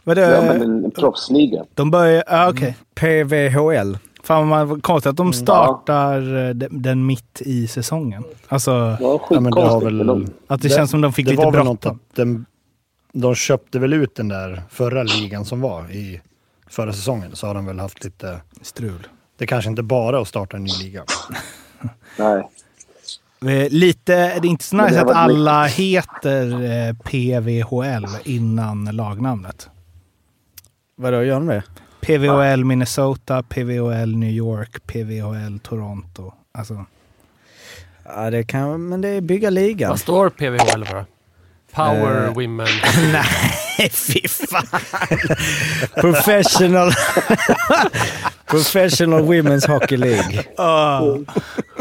Vadå? 0.05 0.20
Ja, 0.20 0.42
men 0.42 0.62
en, 0.84 0.90
proffsliga. 0.90 1.64
De 1.74 1.90
börjar... 1.90 2.24
Ja, 2.26 2.51
okej. 2.51 2.76
PVHL. 2.94 3.96
Fan 4.23 4.49
vad 4.49 4.68
man- 4.68 4.81
konstigt 4.81 5.11
att 5.11 5.16
de 5.16 5.33
startar 5.33 6.49
eh, 6.49 6.55
den, 6.55 7.07
mitt 7.07 7.43
i 7.45 7.66
säsongen. 7.66 8.25
Alltså, 8.49 8.71
Ja, 9.01 9.21
Ja, 9.31 9.41
men 9.41 9.53
det 9.53 9.61
har 9.62 9.81
väl... 9.81 9.99
de- 10.07 10.27
att 10.47 10.62
det, 10.62 10.68
känns 10.68 10.91
som 10.91 11.01
de 11.01 11.12
fick 11.12 11.27
det 11.27 11.31
lite 11.31 11.45
var 11.45 11.53
väl 11.53 11.64
något 11.64 11.81
bråttom. 11.81 12.01
att 12.11 12.16
den, 12.16 12.47
de 13.12 13.35
köpte 13.35 13.79
väl 13.79 13.93
ut 13.93 14.14
den 14.14 14.29
där 14.29 14.62
förra 14.71 15.03
ligan 15.03 15.45
som 15.45 15.61
var 15.61 15.91
i 15.91 16.21
förra 16.68 16.93
säsongen. 16.93 17.31
Så 17.37 17.47
har 17.47 17.55
de 17.55 17.66
väl 17.66 17.79
haft 17.81 18.05
lite... 18.05 18.41
Strul. 18.62 19.07
Det 19.39 19.47
kanske 19.47 19.71
inte 19.71 19.83
bara 19.83 20.16
är 20.16 20.21
att 20.23 20.29
starta 20.29 20.57
en 20.57 20.64
ny 20.64 20.71
liga. 20.83 21.05
Nej. 22.18 22.49
Eh, 23.64 23.71
Lite, 23.71 24.14
det 24.16 24.23
är 24.23 24.47
inte 24.47 24.64
så 24.64 24.77
det 24.77 24.85
nice 24.85 25.01
att 25.01 25.11
alla 25.11 25.64
heter 25.64 26.62
eh, 26.89 26.95
PVHL 27.05 28.07
innan 28.25 28.85
lagnamnet. 28.85 29.68
Vadå, 30.97 31.23
gör 31.23 31.35
de 31.35 31.47
det? 31.47 31.62
PVHL 32.01 32.64
Minnesota, 32.64 33.42
PVHL 33.42 34.16
New 34.16 34.30
York, 34.30 34.86
PVHL 34.86 35.59
Toronto. 35.62 36.32
Alltså, 36.53 36.84
Ja, 38.05 38.30
det 38.30 38.44
kan, 38.44 38.88
men 38.88 39.01
det 39.01 39.09
är 39.09 39.20
bygga 39.20 39.51
ligan. 39.51 39.90
Vad 39.90 40.01
står 40.01 40.30
PVHL 40.30 40.84
för? 40.84 41.05
Power 41.74 42.26
Eh, 42.26 42.32
Women... 42.34 42.66
Nej, 43.12 43.90
fy 43.90 44.28
fan. 44.28 44.80
Professional... 46.01 46.92
Professional 48.51 49.20
Women's 49.20 49.66
Hockey 49.68 49.96
League. 49.96 50.44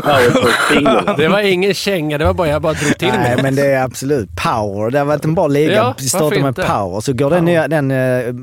Powerpuff-bingo. 0.03 1.17
Det 1.17 1.27
var 1.27 1.39
ingen 1.39 1.73
känga, 1.73 2.17
det 2.17 2.25
var 2.25 2.33
bara 2.33 2.47
jag 2.47 2.61
bara 2.61 2.73
drog 2.73 2.97
till 2.97 3.07
Nej, 3.07 3.37
men 3.43 3.55
det 3.55 3.65
är 3.71 3.83
absolut 3.83 4.29
power. 4.35 4.91
Det 4.91 4.97
har 4.99 5.05
varit 5.05 5.25
en 5.25 5.35
bra 5.35 5.47
liga. 5.47 5.73
Ja, 5.75 5.95
startar 5.99 6.39
med 6.39 6.47
inte? 6.47 6.63
power, 6.63 7.01
så 7.01 7.13
går 7.13 7.29
den, 7.29 7.45
nya, 7.45 7.67
den 7.67 7.91
eh, 7.91 8.33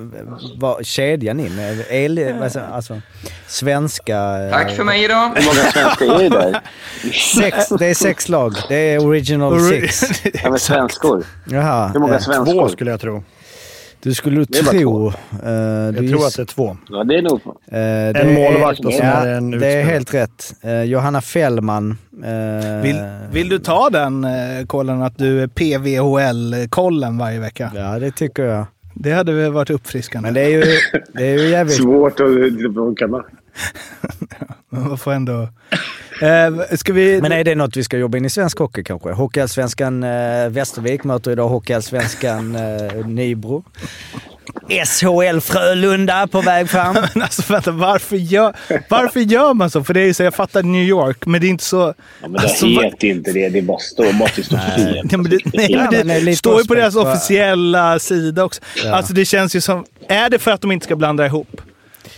var, 0.56 0.82
kedjan 0.82 1.40
in. 1.40 1.58
El, 1.90 2.42
alltså, 2.42 2.60
alltså, 2.72 3.00
svenska... 3.46 4.16
eh, 4.16 4.50
Tack 4.52 4.70
för 4.76 4.84
mig 4.84 5.04
idag. 5.04 5.32
Hur 5.36 5.44
många 5.44 5.70
svenskar 5.72 6.06
är 6.06 6.18
det 6.22 6.28
där? 6.28 6.60
Sex, 7.40 7.68
det 7.68 7.86
är 7.86 7.94
sex 7.94 8.28
lag. 8.28 8.54
Det 8.68 8.76
är 8.94 9.06
original 9.06 9.60
six. 9.60 10.02
Ja, 10.44 10.50
men 10.50 10.58
svenskor. 10.58 11.24
Jaha. 11.44 11.90
Hur 11.92 12.00
många 12.00 12.14
eh, 12.14 12.18
Två 12.18 12.32
svenskor? 12.32 12.68
skulle 12.68 12.90
jag 12.90 13.00
tro. 13.00 13.24
Du 14.03 14.14
skulle 14.14 14.47
tro... 14.47 14.72
två. 14.80 15.09
eh, 15.44 15.51
Jag 15.53 15.94
du 15.94 16.09
tror 16.09 16.26
att 16.26 16.36
det 16.36 16.42
är 16.42 16.47
två. 16.47 16.76
Ja, 16.88 17.05
det 17.05 17.14
är 17.18 17.22
nog... 17.22 17.40
det 17.70 17.76
En 18.20 18.34
målvakt 18.34 18.84
och 18.84 18.92
sen 18.92 19.07
ja, 19.07 19.12
är 19.12 19.26
det 19.26 19.32
en 19.36 19.51
Det 19.51 19.57
är 19.57 19.59
utspelare. 19.59 19.82
helt 19.92 20.14
rätt. 20.14 20.55
Eh, 20.62 20.82
Johanna 20.82 21.20
Fällman. 21.20 21.99
Vill, 22.82 22.97
vill 23.32 23.49
du 23.49 23.59
ta 23.59 23.90
den 23.90 24.26
kollen 24.66 25.03
att 25.03 25.18
du 25.18 25.42
är 25.42 25.47
PVHL-kollen 25.47 27.18
varje 27.18 27.40
vecka? 27.40 27.72
Ja, 27.74 27.99
det 27.99 28.11
tycker 28.11 28.42
jag. 28.44 28.66
Det 28.94 29.12
hade 29.12 29.32
väl 29.32 29.53
varit 29.53 29.70
uppfriskande. 29.70 30.26
Men 30.26 30.34
det 30.34 30.40
är 30.40 30.49
ju, 30.49 30.64
det 31.14 31.26
är 31.26 31.38
ju 31.38 31.49
jävligt... 31.49 31.76
Svårt 31.82 32.20
att 32.20 32.26
man 34.70 34.98
får 34.98 35.12
ändå... 35.12 35.48
Eh, 36.22 36.76
ska 36.76 36.92
vi... 36.92 37.20
Men 37.22 37.32
är 37.32 37.44
det 37.44 37.54
något 37.54 37.76
vi 37.76 37.84
ska 37.84 37.98
jobba 37.98 38.18
in 38.18 38.24
i 38.24 38.30
svensk 38.30 38.59
hockey 38.59 38.84
kanske? 38.84 39.11
Hockeyallsvenskan 39.11 40.02
eh, 40.04 40.48
Västervik 40.48 41.04
möter 41.04 41.30
idag 41.30 41.48
Hockeyallsvenskan 41.48 42.57
eh, 42.57 43.07
Nybro. 43.07 43.64
SHL 44.68 45.40
Frölunda 45.40 46.26
på 46.26 46.40
väg 46.40 46.70
fram. 46.70 46.94
Men 47.14 47.22
alltså 47.22 47.52
vänta, 47.52 47.70
varför 47.70 48.16
gör, 48.16 48.57
varför 48.88 49.20
gör 49.20 49.54
man 49.54 49.70
så? 49.70 49.84
För 49.84 49.94
det 49.94 50.00
är 50.00 50.04
ju 50.04 50.14
så, 50.14 50.22
jag 50.22 50.34
fattar 50.34 50.62
New 50.62 50.82
York, 50.82 51.26
men 51.26 51.40
det 51.40 51.46
är 51.46 51.48
inte 51.48 51.64
så... 51.64 51.76
Ja, 51.76 52.28
men 52.28 52.32
det 52.32 52.38
Alltså, 52.38 52.66
heter 52.66 53.09
inte 53.09 53.32
det. 53.32 53.48
Det 53.48 53.59
är 53.59 53.62
bara 53.62 53.78
stå, 53.78 54.12
måste 54.12 54.42
stå 54.42 54.57
fel. 54.57 55.00
Nej, 55.04 55.18
men 55.18 55.30
det, 55.30 55.38
nej, 55.44 55.72
Ja, 55.72 55.88
men 55.90 56.07
det 56.09 56.20
det 56.20 56.36
står 56.36 56.61
ju 56.61 56.66
på 56.66 56.74
deras 56.74 56.96
officiella 56.96 57.98
sida 57.98 58.44
också. 58.44 58.61
Alltså 58.92 59.12
det 59.12 59.24
känns 59.24 59.57
ju 59.57 59.61
som... 59.61 59.84
Är 60.09 60.30
det 60.30 60.38
för 60.38 60.50
att 60.50 60.61
de 60.61 60.72
inte 60.72 60.84
ska 60.84 60.96
blanda 60.96 61.26
ihop? 61.26 61.61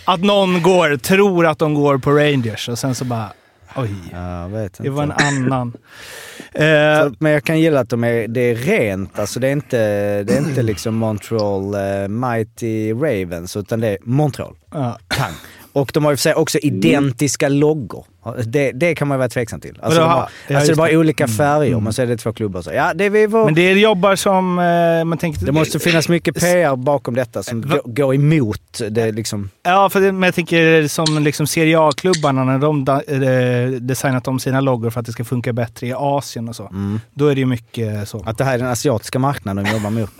Att 0.09 0.21
någon 0.21 0.63
går, 0.63 0.97
tror 0.97 1.47
att 1.47 1.59
de 1.59 1.75
går 1.75 1.99
på 1.99 2.11
Rangers 2.13 2.69
och 2.69 2.79
sen 2.79 2.95
så 2.95 3.05
bara... 3.05 3.33
Oj, 3.77 3.91
Ja, 4.13 4.41
jag 4.43 4.49
vet 4.49 4.63
inte. 4.65 4.83
det 4.83 4.91
var 4.91 5.03
en 5.03 5.13
annan. 5.13 5.73
Så- 6.53 7.15
Men 7.19 7.33
jag 7.33 7.45
kan 7.45 7.61
gilla 7.61 7.81
att 7.81 7.89
de 7.89 8.05
är, 8.05 8.29
det 8.29 8.41
är 8.41 8.55
rent. 8.55 9.19
Alltså 9.19 9.41
det 9.41 9.49
är 9.49 9.53
inte, 9.53 9.77
det 10.23 10.33
är 10.35 10.39
inte 10.39 10.63
liksom 10.63 10.95
Montreal 10.95 11.75
eh, 11.75 12.09
Mighty 12.09 12.93
Ravens, 12.93 13.57
utan 13.57 13.81
det 13.81 13.89
är 13.89 13.99
Montreal. 14.03 14.55
ja. 14.73 14.99
Pang. 15.09 15.33
Och 15.73 15.91
de 15.95 16.05
har 16.05 16.11
ju 16.13 16.17
för 16.17 16.23
sig 16.23 16.35
också 16.35 16.59
identiska 16.59 17.49
loggor. 17.49 18.05
Det, 18.47 18.73
det 18.73 18.95
kan 18.95 19.09
man 19.09 19.17
ju 19.17 19.19
vara 19.19 19.29
tveksam 19.29 19.61
till. 19.61 19.79
Alltså, 19.83 20.01
då 20.01 20.07
de 20.07 20.13
har- 20.13 20.29
ja, 20.49 20.57
alltså 20.57 20.73
det 20.73 20.75
är 20.75 20.77
bara 20.77 20.89
det. 20.91 20.97
olika 20.97 21.29
färger, 21.29 21.81
men 21.81 21.93
så 21.93 22.03
är 22.03 22.07
det 22.07 22.17
två 22.17 22.33
klubbar. 22.33 22.63
Så, 22.63 22.73
ja, 22.73 22.95
det, 22.95 23.09
vi 23.09 23.27
var, 23.27 23.45
Men 23.45 23.55
det 23.55 23.63
är 23.63 23.75
jobbar 23.77 24.17
som... 24.17 24.59
Eh, 24.59 25.05
man 25.05 25.19
tänker, 25.19 25.47
det 25.47 25.53
måste 25.53 25.79
finnas 25.79 26.09
mycket 26.09 26.35
PR 26.41 26.77
bakom 26.77 27.15
detta 27.15 27.43
som 27.43 27.61
Va- 27.61 27.81
går, 27.85 28.15
emot 28.15 28.81
det 28.91 29.13
liksom. 29.13 29.51
Ja, 29.63 29.89
för 29.91 30.01
det, 30.01 30.13
men 30.13 30.23
jag 30.23 30.35
tänker 30.35 30.89
som 30.89 31.23
liksom 31.23 31.47
Serie 31.47 31.81
A-klubbarna 31.81 32.45
när 32.45 32.59
de 32.59 32.85
da, 32.85 33.03
eh, 33.03 33.71
designat 33.71 34.29
om 34.29 34.41
sina 34.41 34.61
loggor 34.61 34.91
för 34.91 35.01
att 35.01 35.07
det 35.07 35.13
ska 35.13 35.25
funka 35.25 35.53
bättre 35.53 35.87
i 35.87 35.93
Asien 35.97 36.49
och 36.49 36.57
så. 36.57 36.71
Då 37.15 37.27
är 37.27 37.35
det 37.35 37.41
ju 37.41 37.47
mycket 37.47 38.09
så. 38.09 38.23
Att 38.27 38.39
det 38.39 38.45
här 38.45 38.55
är 38.55 38.59
den 38.59 38.69
asiatiska 38.69 39.19
marknaden 39.19 39.65
de 39.65 39.71
jobbar 39.71 39.91
mot. 39.91 40.11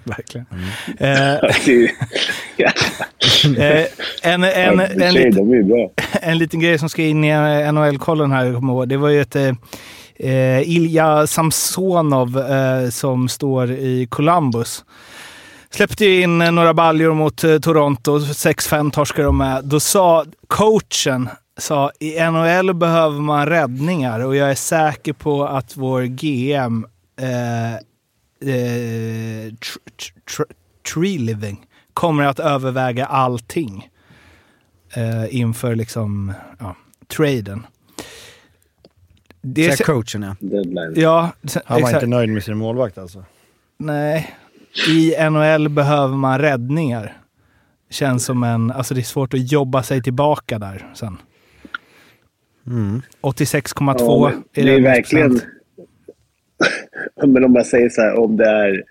Verkligen. 0.04 0.46
Mm. 0.50 0.64
Eh, 0.98 1.34
eh, 3.68 3.86
en, 4.22 4.44
en, 4.44 4.80
en, 4.80 5.68
bra. 5.68 5.90
en 6.22 6.38
liten 6.38 6.60
grej 6.60 6.78
som 6.78 6.88
ska 6.88 7.02
in 7.02 7.24
i 7.24 7.32
NHL-kollen 7.72 8.32
här, 8.32 8.86
det 8.86 8.96
var 8.96 9.08
ju 9.08 9.20
ett 9.20 9.36
eh, 9.36 9.52
eh, 10.16 10.68
Ilja 10.68 11.26
Samsonov 11.26 12.38
eh, 12.38 12.90
som 12.90 13.28
står 13.28 13.70
i 13.70 14.06
Columbus. 14.10 14.84
Släppte 15.70 16.06
in 16.06 16.42
eh, 16.42 16.52
några 16.52 16.74
baljor 16.74 17.14
mot 17.14 17.44
eh, 17.44 17.58
Toronto, 17.58 18.18
6-5 18.18 18.90
torskade 18.90 19.26
de 19.28 19.38
med. 19.38 19.64
Då 19.64 19.80
sa 19.80 20.24
coachen, 20.46 21.28
sa 21.58 21.90
i 22.00 22.20
NHL 22.20 22.74
behöver 22.74 23.20
man 23.20 23.46
räddningar 23.46 24.20
och 24.20 24.36
jag 24.36 24.50
är 24.50 24.54
säker 24.54 25.12
på 25.12 25.44
att 25.44 25.76
vår 25.76 26.02
GM 26.02 26.86
eh, 27.20 27.80
eh, 28.48 29.54
tr, 29.54 29.78
tr, 29.96 30.12
tr, 30.36 30.42
Tree 30.94 31.18
Living 31.18 31.66
kommer 31.94 32.24
att 32.24 32.40
överväga 32.40 33.06
allting 33.06 33.90
eh, 34.96 35.36
inför 35.36 35.74
liksom, 35.74 36.32
ja, 36.58 36.76
traden. 37.06 37.66
Det 39.40 39.66
är, 39.66 39.84
coachen 39.84 40.22
ja. 40.22 40.36
Deadline. 40.40 40.92
ja, 40.96 41.32
Han 41.64 41.82
var 41.82 41.94
inte 41.94 42.06
nöjd 42.06 42.30
med 42.30 42.44
sin 42.44 42.56
målvakt 42.56 42.98
alltså. 42.98 43.24
Nej. 43.78 44.34
I 44.88 45.14
NHL 45.30 45.68
behöver 45.68 46.16
man 46.16 46.38
räddningar. 46.38 47.16
Känns 47.90 48.24
som 48.24 48.42
en... 48.42 48.70
Alltså 48.70 48.94
det 48.94 49.00
är 49.00 49.02
svårt 49.02 49.34
att 49.34 49.52
jobba 49.52 49.82
sig 49.82 50.02
tillbaka 50.02 50.58
där 50.58 50.92
sen. 50.94 51.16
Mm. 52.66 53.02
86,2 53.22 53.94
Ja, 53.98 54.30
men 54.30 54.44
det 54.52 54.72
är 54.74 54.80
verkligen... 54.80 55.22
räddningsprocent. 55.22 55.53
Men 57.14 57.44
om 57.44 57.52
man 57.52 57.64
säger 57.64 57.88
så 57.88 58.00
här, 58.00 58.18
om 58.18 58.36
det 58.36 58.48
är 58.48 58.84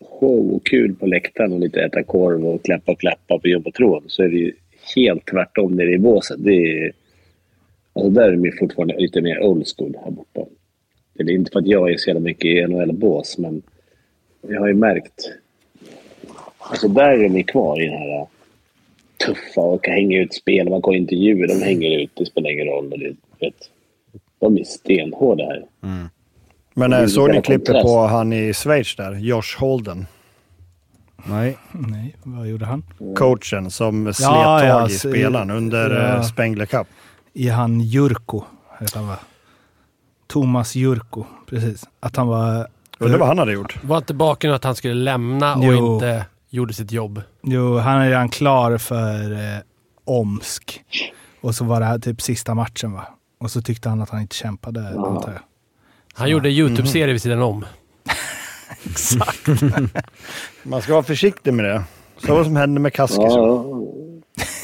show 0.00 0.52
och 0.54 0.66
kul 0.66 0.94
på 0.94 1.06
läktaren 1.06 1.52
och 1.52 1.60
lite 1.60 1.80
äta 1.80 2.02
korv 2.02 2.46
och 2.46 2.64
klappa 2.64 2.92
och 2.92 3.00
klappa 3.00 3.38
på 3.38 3.48
jumbotron 3.48 4.04
så 4.06 4.22
är 4.22 4.28
det 4.28 4.36
ju 4.36 4.52
helt 4.96 5.26
tvärtom 5.26 5.76
nere 5.76 5.92
i 5.92 5.98
båset. 5.98 6.44
Det 6.44 6.54
är, 6.54 6.92
alltså 7.92 8.10
där 8.10 8.22
är 8.22 8.32
de 8.32 8.44
ju 8.44 8.52
fortfarande 8.58 8.98
lite 8.98 9.20
mer 9.20 9.40
old 9.42 9.66
school 9.76 9.96
här 10.04 10.10
borta. 10.10 10.40
Det 11.14 11.22
är 11.22 11.30
inte 11.30 11.50
för 11.50 11.58
att 11.58 11.66
jag 11.66 11.92
är 11.92 11.96
så 11.96 12.10
jävla 12.10 12.20
mycket 12.20 12.44
i 12.44 12.66
NHL-bås, 12.66 13.38
men 13.38 13.62
jag 14.48 14.60
har 14.60 14.68
ju 14.68 14.74
märkt... 14.74 15.32
Alltså 16.58 16.88
där 16.88 17.08
är 17.08 17.22
de 17.22 17.36
ju 17.36 17.42
kvar 17.42 17.82
i 17.82 17.86
den 17.86 17.98
här 17.98 18.18
äh, 18.18 18.26
tuffa 19.26 19.60
och 19.60 19.84
kan 19.84 19.94
hänga 19.94 20.20
ut 20.20 20.34
spel. 20.34 20.70
Man 20.70 20.80
går 20.80 20.94
intervjuer, 20.94 21.48
de 21.48 21.62
hänger 21.62 21.98
ut. 21.98 22.10
Det 22.14 22.26
spelar 22.26 22.50
ingen 22.50 22.66
roll. 22.66 22.92
Och 22.92 22.98
det, 22.98 23.14
vet, 23.40 23.70
de 24.38 24.58
är 24.58 24.64
stenhårda 24.64 25.44
här. 25.44 25.64
Mm. 25.82 26.08
Men 26.74 26.92
eh, 26.92 26.98
en 26.98 27.08
såg 27.08 27.30
ni 27.30 27.42
klippet 27.42 27.82
på 27.82 28.06
han 28.06 28.32
i 28.32 28.54
Schweiz 28.54 28.96
där? 28.96 29.12
Josh 29.14 29.58
Holden. 29.58 30.06
Nej. 31.24 31.58
Nej, 31.72 32.16
vad 32.22 32.46
gjorde 32.48 32.66
han? 32.66 32.82
Coachen 33.18 33.70
som 33.70 34.14
slet 34.14 34.28
Ja, 34.28 34.58
tag 34.60 34.68
ja, 34.68 34.88
i 34.88 34.90
spelaren 34.90 35.50
under 35.50 35.90
ja. 35.90 36.16
ja. 36.16 36.22
Spengler 36.22 36.66
Cup. 36.66 36.86
I 37.32 37.48
han 37.48 37.80
Jurko, 37.80 38.42
heter 38.80 38.98
han 38.98 39.08
va? 39.08 39.18
Thomas 40.26 40.74
Jurko, 40.74 41.24
precis. 41.48 41.84
Att 42.00 42.16
han 42.16 42.26
var... 42.26 42.66
Undrar 42.98 43.18
vad 43.18 43.28
han 43.28 43.38
hade 43.38 43.52
gjort. 43.52 43.78
Var 43.82 43.98
inte 43.98 44.14
bakgrunden 44.14 44.56
att 44.56 44.64
han 44.64 44.74
skulle 44.74 44.94
lämna 44.94 45.54
och 45.54 45.64
Jo. 45.64 45.94
inte 45.94 46.26
gjorde 46.50 46.74
sitt 46.74 46.92
jobb? 46.92 47.22
Jo, 47.42 47.78
han 47.78 48.00
är 48.00 48.08
redan 48.08 48.28
klar 48.28 48.78
för 48.78 49.32
eh, 49.32 49.60
Omsk. 50.04 50.84
Och 51.40 51.54
så 51.54 51.64
var 51.64 51.80
det 51.80 51.86
här 51.86 51.98
typ 51.98 52.22
sista 52.22 52.54
matchen 52.54 52.92
va? 52.92 53.06
Och 53.40 53.50
så 53.50 53.62
tyckte 53.62 53.88
han 53.88 54.02
att 54.02 54.10
han 54.10 54.20
inte 54.20 54.36
kämpade, 54.36 54.88
antar 54.88 55.32
jag. 55.32 55.40
Han 56.14 56.30
gjorde 56.30 56.48
en 56.48 56.54
YouTube-serie 56.54 57.12
vid 57.12 57.22
sidan 57.22 57.42
om. 57.42 57.64
Man 60.62 60.82
ska 60.82 60.92
vara 60.92 61.02
försiktig 61.02 61.54
med 61.54 61.64
det. 61.64 61.82
Så 62.26 62.34
vad 62.34 62.46
som 62.46 62.56
hände 62.56 62.80
med 62.80 62.92
Kaskis. 62.92 63.18
Ja, 63.18 63.62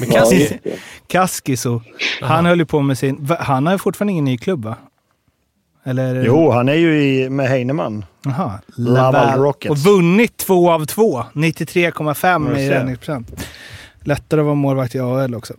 Men 0.00 0.10
ja, 0.10 0.20
Kaski, 0.20 0.40
just 0.40 0.54
det. 0.62 0.78
Kaskiso, 1.06 1.82
han 2.22 2.46
höll 2.46 2.58
ju 2.58 2.66
på 2.66 2.80
med 2.80 2.98
sin... 2.98 3.28
Han 3.38 3.66
har 3.66 3.74
ju 3.74 3.78
fortfarande 3.78 4.12
ingen 4.12 4.24
ny 4.24 4.38
klubb 4.38 4.64
va? 4.64 4.76
Eller? 5.84 6.22
Jo, 6.24 6.50
han 6.50 6.68
är 6.68 6.74
ju 6.74 7.02
i, 7.02 7.30
med 7.30 7.48
Heinemann. 7.48 8.04
Jaha. 8.24 8.60
Laval 8.76 9.38
Rockets. 9.38 9.70
Och 9.70 9.78
vunnit 9.78 10.36
två 10.36 10.70
av 10.70 10.84
två. 10.84 11.24
93,5 11.32 12.50
Ja, 12.52 12.58
i 12.58 12.70
räddningsprocent. 12.70 13.46
Lättare 14.02 14.40
att 14.40 14.44
vara 14.44 14.54
målvakt 14.54 14.94
i 14.94 15.00
AHL 15.00 15.34
också. 15.34 15.54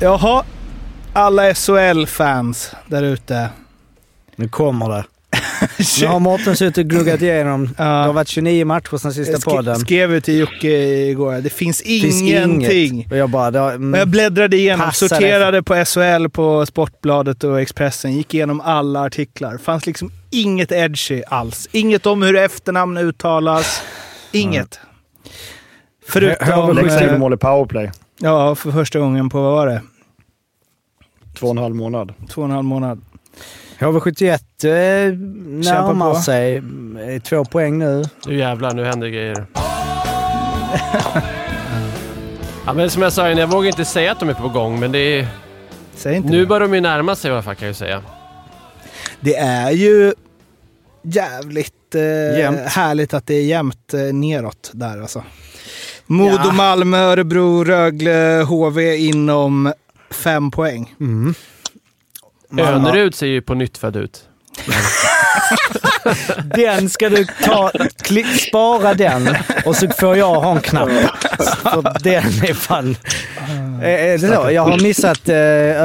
Jaha. 0.00 0.44
Alla 1.12 1.54
SHL-fans 1.54 2.72
där 2.86 3.02
ute. 3.02 3.48
Nu 4.36 4.48
kommer 4.48 4.88
det. 4.88 5.04
Nu 6.00 6.06
har 6.06 6.18
Mårten 6.20 6.56
suttit 6.56 6.78
och 6.78 6.84
gluggat 6.90 7.22
igenom. 7.22 7.74
Ja. 7.78 7.84
Det 7.84 7.90
har 7.90 8.12
varit 8.12 8.28
29 8.28 8.64
matcher 8.64 8.96
sedan 8.96 9.12
sista 9.14 9.32
Jag 9.32 9.40
sk- 9.40 9.44
podden. 9.44 9.76
skrev 9.78 10.12
ju 10.12 10.20
till 10.20 10.38
Jocke 10.38 10.68
igår. 10.86 11.34
Det 11.40 11.50
finns 11.50 11.82
Finns 11.82 12.22
ingenting. 12.22 12.94
inget. 12.94 13.12
Och 13.12 13.18
jag 13.18 13.30
bara... 13.30 13.50
Det 13.50 13.58
har, 13.58 13.70
mm, 13.72 13.92
Och 13.94 14.00
jag 14.00 14.08
bläddrade 14.08 14.56
igenom, 14.56 14.92
sorterade 14.92 15.62
på 15.62 15.84
SHL 15.84 16.28
på 16.28 16.66
Sportbladet 16.66 17.44
och 17.44 17.60
Expressen, 17.60 18.12
gick 18.16 18.34
igenom 18.34 18.60
alla 18.60 19.00
artiklar. 19.04 19.58
fanns 19.58 19.86
liksom 19.86 20.10
inget 20.30 20.72
edgy 20.72 21.22
alls. 21.28 21.68
Inget 21.72 22.06
om 22.06 22.22
hur 22.22 22.36
efternamn 22.36 22.96
uttalas. 22.98 23.82
Inget. 24.32 24.80
Förutom... 26.08 26.76
Läggs 26.76 26.98
till 26.98 27.08
eh, 27.08 27.18
mål 27.18 27.34
i 27.34 27.36
powerplay. 27.36 27.90
Ja, 28.20 28.54
för 28.54 28.70
första 28.72 28.98
gången 28.98 29.28
på, 29.28 29.42
vad 29.42 29.52
var 29.52 29.66
det? 29.66 29.82
Två 31.38 31.46
och 31.46 31.50
en 31.50 31.58
halv 31.58 31.74
månad. 31.74 32.14
Två 32.30 32.40
och 32.42 32.48
en 32.48 32.54
halv 32.54 32.64
månad. 32.64 33.00
HV71 33.78 34.30
eh, 34.32 34.38
närmar 35.72 36.14
sig. 36.14 36.56
Eh, 36.56 37.22
Två 37.22 37.44
poäng 37.44 37.78
nu. 37.78 38.04
nu 38.26 38.38
jävlar, 38.38 38.74
nu 38.74 38.84
händer 38.84 39.08
grejer. 39.08 39.46
ja, 42.66 42.72
men 42.72 42.90
som 42.90 43.02
jag 43.02 43.12
sa 43.12 43.26
innan, 43.26 43.38
jag 43.40 43.46
vågar 43.50 43.68
inte 43.68 43.84
säga 43.84 44.12
att 44.12 44.20
de 44.20 44.28
är 44.28 44.34
på 44.34 44.48
gång, 44.48 44.80
men 44.80 44.92
det 44.92 44.98
är... 44.98 45.26
Säg 45.94 46.16
inte 46.16 46.28
Nu 46.28 46.40
det. 46.40 46.46
börjar 46.46 46.60
de 46.60 46.74
ju 46.74 46.80
närma 46.80 47.16
sig 47.16 47.30
i 47.30 47.32
alla 47.32 47.42
fall 47.42 47.54
kan 47.54 47.66
jag 47.66 47.70
ju 47.70 47.74
säga. 47.74 48.02
Det 49.20 49.36
är 49.36 49.70
ju 49.70 50.14
jävligt 51.02 51.94
eh, 51.94 52.52
härligt 52.66 53.14
att 53.14 53.26
det 53.26 53.34
är 53.34 53.44
jämnt 53.44 53.94
eh, 53.94 54.00
neråt 54.00 54.70
där 54.74 55.00
alltså. 55.00 55.22
Modo, 56.06 56.52
Malmö, 56.52 56.98
Örebro, 56.98 57.64
Rögle, 57.64 58.44
HV 58.48 58.96
inom 58.96 59.72
fem 60.10 60.50
poäng. 60.50 60.94
Mm. 61.00 61.34
Önerud 62.58 63.14
ser 63.14 63.26
ju 63.26 63.42
på 63.42 63.54
nytt 63.54 63.78
född 63.78 63.96
ut. 63.96 64.24
Den 66.56 66.90
ska 66.90 67.08
du 67.08 67.26
ta, 67.44 67.70
kli, 68.02 68.24
spara 68.24 68.94
den 68.94 69.28
och 69.66 69.76
så 69.76 69.88
får 69.88 70.16
jag 70.16 70.34
ha 70.40 70.52
en 70.56 70.60
knapp. 70.60 70.88
För 71.62 72.02
den 72.04 72.24
är 72.24 72.54
fan... 72.54 72.96
Är 73.82 73.98
är 73.98 74.18
det 74.18 74.28
så? 74.34 74.50
Jag 74.50 74.62
har 74.62 74.82
missat 74.82 75.28
eh, 75.28 75.34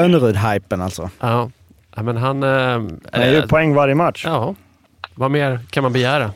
Önerud-hypen 0.03 0.81
alltså. 0.81 1.09
Ja, 1.19 1.49
men 1.95 2.17
han... 2.17 2.43
Eh, 2.43 2.49
Det 3.11 3.17
är 3.17 3.31
ju 3.33 3.47
poäng 3.47 3.73
varje 3.73 3.95
match. 3.95 4.23
Ja, 4.25 4.55
vad 5.15 5.31
mer 5.31 5.59
kan 5.69 5.83
man 5.83 5.93
begära? 5.93 6.31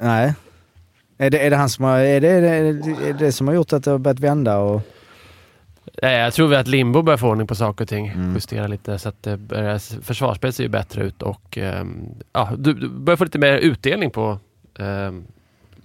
Nej. 0.00 0.34
Är 1.18 1.30
det, 1.30 1.38
är 1.46 1.50
det 1.50 1.56
han 1.56 1.68
som 1.68 1.84
har, 1.84 1.98
är 1.98 2.20
det, 2.20 2.28
är 2.28 2.40
det, 2.40 3.08
är 3.08 3.12
det 3.12 3.32
som 3.32 3.48
har 3.48 3.54
gjort 3.54 3.72
att 3.72 3.84
det 3.84 3.90
har 3.90 3.98
börjat 3.98 4.20
vända? 4.20 4.58
Och, 4.58 4.74
Eh, 4.76 4.82
Jag 6.02 6.34
tror 6.34 6.54
att 6.54 6.68
Limbo 6.68 7.02
börjar 7.02 7.18
få 7.18 7.28
ordning 7.28 7.46
på 7.46 7.54
saker 7.54 7.84
och 7.84 7.88
ting. 7.88 8.06
Mm. 8.06 8.34
Justera 8.34 8.66
lite 8.66 8.98
så 8.98 9.08
att 9.08 9.22
det 9.22 9.36
börjar, 9.36 10.02
försvarsspelet 10.02 10.54
ser 10.54 10.62
ju 10.62 10.68
bättre 10.68 11.04
ut 11.04 11.22
och 11.22 11.58
ehm, 11.58 12.08
ja, 12.32 12.50
du, 12.58 12.74
du 12.74 12.88
börjar 12.88 13.16
få 13.16 13.24
lite 13.24 13.38
mer 13.38 13.56
utdelning 13.56 14.10
på 14.10 14.38
ehm, 14.78 15.24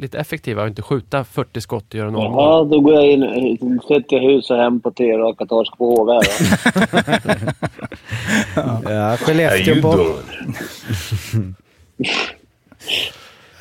lite 0.02 0.20
effektiva 0.20 0.62
och 0.62 0.68
inte 0.68 0.82
skjuta 0.82 1.24
40 1.24 1.62
skott 1.62 1.86
och 1.88 1.96
göra 1.96 2.12
noll 2.12 2.32
mål. 2.32 2.44
Jaha, 2.44 2.64
då 2.64 2.80
går 2.80 2.94
jag 2.94 3.06
in, 3.06 3.80
sätter 3.88 4.16
jag 4.16 4.22
hus 4.22 4.50
och 4.50 4.58
hem 4.58 4.80
på 4.80 4.92
tre 4.92 5.18
raka 5.18 5.46
torsk 5.46 5.78
på 5.78 5.96
HV 5.96 6.14
ja, 8.94 9.18
Skellefteå. 9.18 10.04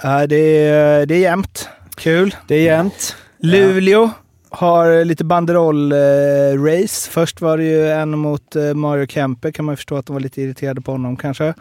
Ja, 0.02 0.26
det, 0.26 0.36
är, 0.36 1.06
det 1.06 1.14
är 1.14 1.18
jämnt. 1.18 1.68
Kul. 1.96 2.34
Det 2.48 2.54
är 2.54 2.62
jämnt. 2.62 3.16
Luleå 3.38 4.10
har 4.50 5.04
lite 5.04 5.24
banderoll-race. 5.24 7.10
Först 7.10 7.40
var 7.40 7.56
det 7.56 7.64
ju 7.64 7.88
en 7.88 8.18
mot 8.18 8.56
eh, 8.56 8.74
Mario 8.74 9.06
Kempe. 9.06 9.52
Kan 9.52 9.64
man 9.64 9.76
förstå 9.76 9.96
att 9.96 10.06
de 10.06 10.12
var 10.12 10.20
lite 10.20 10.42
irriterade 10.42 10.80
på 10.80 10.92
honom 10.92 11.16
kanske. 11.16 11.54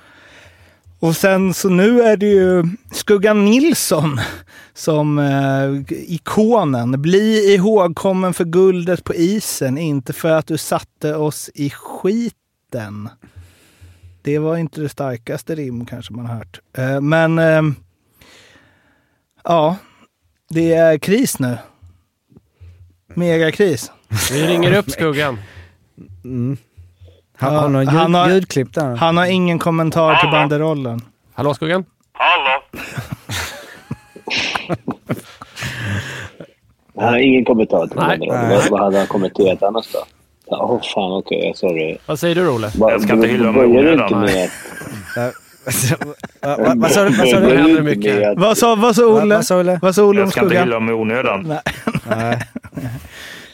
Och 1.00 1.16
sen 1.16 1.54
så 1.54 1.70
nu 1.70 2.02
är 2.02 2.18
det 2.18 2.26
ju 2.26 2.64
Skuggan 2.92 3.46
Nilsson 3.46 4.20
som 4.74 5.20
eh, 5.20 5.94
ikonen. 6.14 7.02
Bli 7.02 7.54
ihågkommen 7.54 8.34
för 8.34 8.46
guldet 8.46 9.04
på 9.04 9.16
isen, 9.16 9.78
inte 9.78 10.14
för 10.14 10.32
att 10.32 10.48
du 10.48 10.58
satte 10.58 11.16
oss 11.16 11.50
i 11.54 11.70
skiten. 11.70 13.10
Det 14.22 14.40
var 14.40 14.58
inte 14.58 14.82
det 14.82 14.90
starkaste 14.90 15.56
rim 15.56 15.86
kanske 15.86 16.14
man 16.14 16.26
har 16.26 16.36
hört. 16.36 16.60
Eh, 16.78 17.02
men 17.02 17.40
eh, 17.40 17.62
ja, 19.44 19.78
det 20.50 20.74
är 20.74 20.98
kris 20.98 21.40
nu. 21.40 21.58
Megakris. 23.14 23.92
Vi 24.32 24.48
ringer 24.48 24.78
upp 24.78 24.92
Skuggan. 24.92 25.40
Mm. 26.24 26.58
Han 27.38 27.54
Ja, 27.54 27.60
har 27.60 27.70
någon 27.70 27.88
han 27.88 28.08
ljud, 28.12 28.16
har- 28.16 28.30
ljudklipp 28.30 28.74
där. 28.74 28.96
Han 28.96 29.18
har 29.18 29.26
ingen 29.26 29.60
kommentar 29.60 30.16
till 30.16 30.30
banderollen. 30.30 31.02
Hallå 31.34 31.54
Skuggan? 31.54 31.86
Han 36.96 37.08
har 37.14 37.18
ingen 37.18 37.46
kommentar 37.46 37.88
till 37.88 37.98
det. 37.98 38.68
Vad, 38.72 38.80
hade 38.80 38.98
han 38.98 39.08
kommenterat 39.08 39.64
annars 39.64 39.92
då? 39.94 40.00
Ja, 40.48 40.58
oh, 40.66 40.82
fan 40.94 41.12
okej, 41.14 41.52
sorry. 41.56 41.98
Vad 42.06 42.20
säger 42.20 42.36
du 42.36 42.44
Rolle? 42.44 42.72
Jag 42.80 43.02
ska 43.02 43.14
inte 43.14 43.28
hylla 43.28 43.52
mig 43.52 43.68
Börjar 43.68 43.84
du 43.84 43.92
onödan, 44.16 44.30
Vad 46.80 46.92
sa 46.92 47.04
du? 47.04 47.10
Vad 47.16 47.30
sa 47.30 47.40
du? 47.40 48.82
Vad 48.82 48.98
sa, 48.98 49.06
Olle? 49.08 49.36
Vad 49.36 49.46
sa 49.46 49.58
Olle? 49.60 49.80
Vad 49.82 49.96
sa 49.96 50.04
Olle 50.04 50.20
om 50.22 50.26
Jag 50.26 50.32
ska 50.32 50.42
inte 50.42 50.50
skuggan? 50.50 50.64
hylla 50.68 50.80
mig 50.80 50.92
i 50.92 50.98
onödan. 50.98 51.54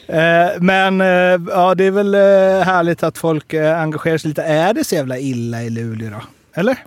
Eh, 0.08 0.48
men 0.60 1.00
eh, 1.00 1.40
ja, 1.50 1.74
det 1.74 1.84
är 1.84 1.90
väl 1.90 2.14
eh, 2.14 2.20
härligt 2.64 3.02
att 3.02 3.18
folk 3.18 3.54
engagerar 3.54 4.18
sig 4.18 4.28
lite. 4.28 4.42
Är 4.42 4.74
det 4.74 4.84
så 4.84 4.94
jävla 4.94 5.18
illa 5.18 5.62
i 5.62 5.70
Luleå 5.70 6.10
då? 6.10 6.22
Eller? 6.60 6.78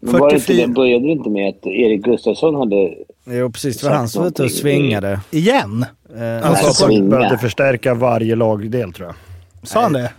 Men 0.00 0.12
var 0.20 0.28
det 0.30 0.34
inte, 0.34 0.46
44. 0.46 0.66
det 0.66 0.72
började 0.72 1.06
det 1.06 1.12
inte 1.12 1.30
med 1.30 1.48
att 1.48 1.66
Erik 1.66 2.02
Gustafsson 2.02 2.54
hade... 2.54 2.94
Jo, 3.24 3.50
precis. 3.52 3.80
Det 3.80 3.88
var 3.88 3.96
han 3.96 4.08
som 4.08 4.22
var 4.22 4.28
ute 4.28 4.42
och 4.44 4.50
svingade. 4.50 5.20
Igen? 5.30 5.84
Eh, 6.16 6.36
Alltså, 6.36 6.50
Nej, 6.52 6.62
Folk 6.62 6.76
svinga. 6.76 7.10
behövde 7.16 7.38
förstärka 7.38 7.94
varje 7.94 8.36
lagdel 8.36 8.92
tror 8.92 9.06
jag. 9.08 9.16
Sa 9.68 9.80
han 9.82 9.92
det? 9.92 10.12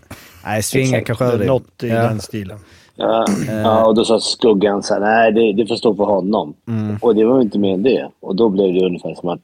Nej, 0.45 0.63
svinga 0.63 1.01
kanske 1.03 1.25
överdrivet. 1.25 1.47
något 1.53 1.83
i 1.83 1.87
Ja. 1.87 1.95
den 2.03 2.19
stilen. 2.21 2.57
Ja, 2.95 3.25
ja, 3.47 3.85
och 3.85 3.95
då 3.95 4.05
sa 4.05 4.19
Skuggan 4.19 4.83
så 4.83 4.93
här, 4.93 5.01
nej 5.01 5.31
det, 5.31 5.53
det 5.63 5.67
får 5.67 5.75
stå 5.75 5.95
för 5.95 6.03
honom. 6.03 6.53
Och 7.01 7.15
det 7.15 7.25
var 7.25 7.35
ju 7.35 7.41
inte 7.41 7.59
mer 7.59 7.73
än 7.73 7.83
det. 7.83 8.09
Och 8.19 8.35
då 8.35 8.49
blev 8.49 8.73
det 8.73 8.85
ungefär 8.85 9.15
som 9.15 9.29
att, 9.29 9.39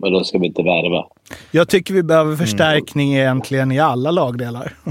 men 0.00 0.12
då 0.12 0.24
ska 0.24 0.38
vi 0.38 0.46
inte 0.46 0.62
värva. 0.62 1.04
Jag 1.50 1.68
tycker 1.68 1.94
vi 1.94 2.02
behöver 2.02 2.36
förstärkning 2.36 3.14
egentligen 3.14 3.72
i 3.72 3.78
alla 3.80 4.10
lagdelar. 4.10 4.72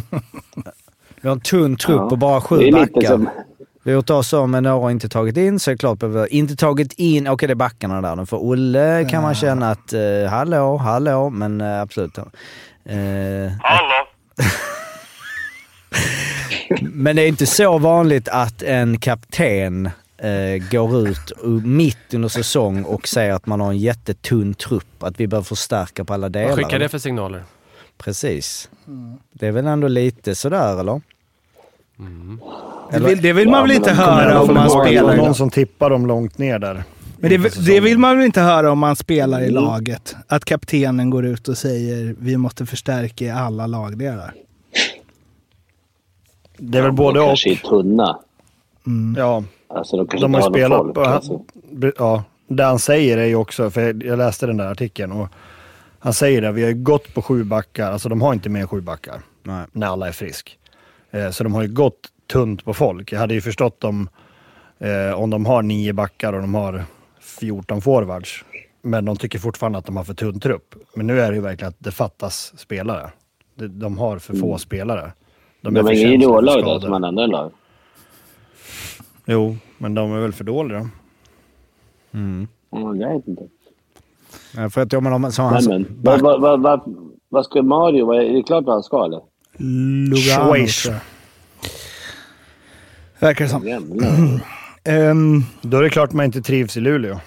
Vi 1.22 1.28
har 1.28 1.36
en 1.36 1.41
tunn 1.41 1.76
trupp 1.76 1.97
Ja. 1.99 2.03
och 2.12 2.18
bara 2.18 2.41
sju 2.41 2.72
backar. 2.72 3.01
som... 3.01 3.30
Vi 3.84 3.91
har 3.91 3.95
gjort 3.95 4.10
oss 4.10 4.34
av 4.34 4.49
med 4.49 4.64
några 4.64 4.76
och 4.76 4.91
inte 4.91 5.10
tagit 5.10 5.38
in, 5.38 5.60
så 5.60 5.72
är 5.72 5.76
det 5.76 5.80
klart 5.80 6.03
att 6.03 6.10
vi 6.10 6.18
har 6.18 6.34
inte 6.34 6.55
tagit 6.55 6.93
in... 6.93 7.28
Okej, 7.28 7.47
det 7.47 7.53
är 7.53 7.55
backarna 7.55 8.16
där. 8.16 8.26
För 8.26 8.38
Olle 8.38 9.07
kan 9.10 9.24
man 9.24 9.36
känna 9.36 9.72
att, 9.72 9.93
eh, 9.93 10.30
hallå, 10.30 10.78
hallå, 10.78 11.30
men 11.30 11.62
eh, 11.62 11.82
absolut. 11.82 12.18
Eh, 12.18 12.26
Hallå! 13.62 14.05
men 16.82 17.16
det 17.16 17.22
är 17.22 17.28
inte 17.28 17.45
så 17.45 17.78
vanligt 17.78 18.28
att 18.28 18.62
en 18.64 18.99
kapten 18.99 19.89
eh, 20.22 20.70
går 20.72 21.08
ut 21.08 21.32
mitt 21.64 22.14
under 22.14 22.30
säsong 22.30 22.84
och 22.84 23.08
säger 23.08 23.34
att 23.34 23.46
man 23.46 23.60
har 23.62 23.70
en 23.72 23.78
jättetunn 23.78 24.54
trupp, 24.54 25.04
att 25.04 25.20
vi 25.20 25.28
behöver 25.28 25.46
förstärka 25.46 26.06
på 26.06 26.14
alla 26.14 26.30
delar. 26.30 26.48
Vad 26.50 26.58
skickar 26.58 26.80
det 26.80 26.90
för 26.90 26.98
signaler? 27.00 27.44
Precis. 27.98 28.70
Det 29.32 29.48
är 29.48 29.52
väl 29.52 29.68
ändå 29.68 29.88
lite 29.88 30.36
sådär, 30.36 30.80
eller? 30.80 31.02
Det 32.92 33.00
vill, 33.00 33.22
det 33.22 33.34
vill 33.34 33.50
man 33.50 33.62
väl 33.68 33.72
inte 33.72 33.92
höra 33.92 34.42
om 34.42 34.54
man 34.54 34.70
spelar 34.70 35.18
någon 35.18 35.36
som 35.36 35.50
tippar 35.50 35.90
dem 35.90 36.06
långt 36.08 36.38
ner 36.38 36.60
där. 36.60 36.84
Men 37.18 37.30
det, 37.30 37.66
det 37.66 37.80
vill 37.80 37.98
man 37.98 38.18
väl 38.18 38.26
inte 38.26 38.42
höra 38.42 38.72
om 38.72 38.80
man 38.80 38.96
spelar 38.96 39.40
i 39.42 39.50
Mm. 39.50 39.64
laget? 39.64 40.16
Att 40.28 40.46
kaptenen 40.46 41.10
går 41.10 41.26
ut 41.26 41.48
och 41.48 41.58
säger 41.58 42.16
vi 42.20 42.38
måste 42.38 42.66
förstärka 42.66 43.26
i 43.26 43.30
alla 43.30 43.68
lagdelar. 43.68 44.34
Det 46.58 46.78
är 46.78 46.82
väl 46.82 46.90
de 46.92 46.96
både 46.96 47.20
och. 47.20 47.28
kanske 47.28 47.52
är 47.52 47.56
tunna. 47.56 48.20
Ja, 49.18 49.44
Alltså 49.70 49.98
de 49.98 50.08
kanske 50.08 50.26
de 50.26 50.34
har 50.34 50.42
spelat 50.42 50.78
folk. 50.78 50.94
på... 50.94 51.02
Alltså. 51.02 51.42
Ja, 51.98 52.24
det 52.48 52.64
han 52.64 52.80
säger 52.80 53.18
är 53.18 53.26
ju 53.26 53.36
också, 53.36 53.70
för 53.70 54.06
jag 54.06 54.18
läste 54.18 54.46
den 54.46 54.58
där 54.58 54.72
artikeln 54.72 55.12
och 55.12 55.28
han 56.00 56.14
säger 56.14 56.42
det, 56.42 56.52
vi 56.52 56.62
har 56.62 56.70
ju 56.70 56.84
gått 56.84 57.14
på 57.14 57.22
sju 57.22 57.44
backar, 57.44 57.92
alltså 57.92 58.10
de 58.10 58.22
har 58.22 58.34
inte 58.34 58.50
mer 58.50 58.62
än 58.62 58.68
sju 58.68 58.82
backar 58.82 59.22
Nej. 59.44 59.66
när 59.72 59.88
alla 59.88 60.08
är 60.08 60.12
frisk. 60.12 60.60
Eh, 61.12 61.30
så 61.30 61.44
de 61.44 61.54
har 61.54 61.62
ju 61.62 61.68
gått 61.68 62.00
tunt 62.32 62.66
på 62.66 62.74
folk. 62.74 63.12
Jag 63.12 63.20
hade 63.20 63.34
ju 63.34 63.42
förstått 63.42 63.84
om, 63.84 64.10
eh, 64.80 65.20
om 65.20 65.30
de 65.30 65.46
har 65.46 65.62
nio 65.62 65.94
backar 65.94 66.34
och 66.34 66.42
de 66.42 66.56
har 66.56 66.84
14 67.20 67.82
forwards. 67.82 68.46
Men 68.82 69.06
de 69.06 69.18
tycker 69.18 69.40
fortfarande 69.40 69.78
att 69.78 69.86
de 69.86 69.98
har 69.98 70.04
för 70.04 70.14
tunn 70.14 70.40
trupp. 70.40 70.76
Men 70.96 71.08
nu 71.08 71.22
är 71.22 71.30
det 71.30 71.36
ju 71.36 71.42
verkligen 71.42 71.70
att 71.70 71.80
det 71.80 71.92
fattas 71.92 72.54
spelare. 72.58 73.10
De, 73.56 73.68
de 73.68 73.98
har 73.98 74.20
för 74.20 74.34
få 74.34 74.58
spelare. 74.58 75.12
De, 75.62 75.76
är 75.76 75.84
för 75.84 75.92
ingen 75.92 76.02
känsliga 76.02 76.08
för 76.08 76.12
juniorlag 76.12 76.64
då, 76.64 76.82
som 76.82 76.94
alla 76.94 77.08
andra 77.08 77.26
lag. 77.26 77.52
Jo, 79.32 79.58
men 79.78 79.94
de 79.94 80.14
är 80.14 80.20
väl 80.20 80.32
för 80.34 80.44
dåliga. 80.44 80.90
Mm, 82.12 82.48
jag 82.72 83.14
vet 83.14 83.28
inte. 83.28 83.44
Ja, 84.56 84.70
För 84.70 84.82
att, 84.82 84.94
ja, 84.94 85.00
men 85.00 85.14
om, 85.14 85.32
som 85.32 85.46
han, 85.46 85.54
Nej, 85.54 85.80
men, 85.80 85.86
vad, 86.02 86.22
vad, 86.22 86.42
vad, 86.42 86.62
vad, 86.62 86.96
vad 87.30 87.46
ska 87.46 87.62
Mario... 87.62 88.06
Vad, 88.06 88.18
är 88.18 88.34
det 88.34 88.44
klart 88.44 88.66
vad 88.66 88.76
han 88.76 88.84
ska 88.84 89.06
eller? 89.06 89.22
Lugano. 90.10 90.54
Verkar 93.20 93.46
det 93.46 93.50
som. 93.50 93.64
Ehm, 94.84 95.44
Då 95.62 95.78
är 95.78 95.84
det 95.84 95.90
klart 95.90 96.14
man 96.14 96.26
inte 96.26 96.42
trivs 96.42 96.78
i 96.78 96.80
Luleå. 96.80 97.20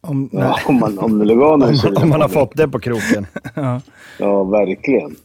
om, 0.00 0.28
nej. 0.32 0.42
Ja, 0.42 0.58
om 0.66 0.80
man, 0.80 0.98
om 0.98 1.22
Lugano 1.22 1.76
så... 1.76 1.88
Om 2.02 2.08
man 2.08 2.20
har 2.20 2.28
fått 2.28 2.56
det 2.56 2.68
på 2.68 2.78
kroken. 2.78 3.26
Ja, 4.18 4.44
verkligen. 4.44 5.16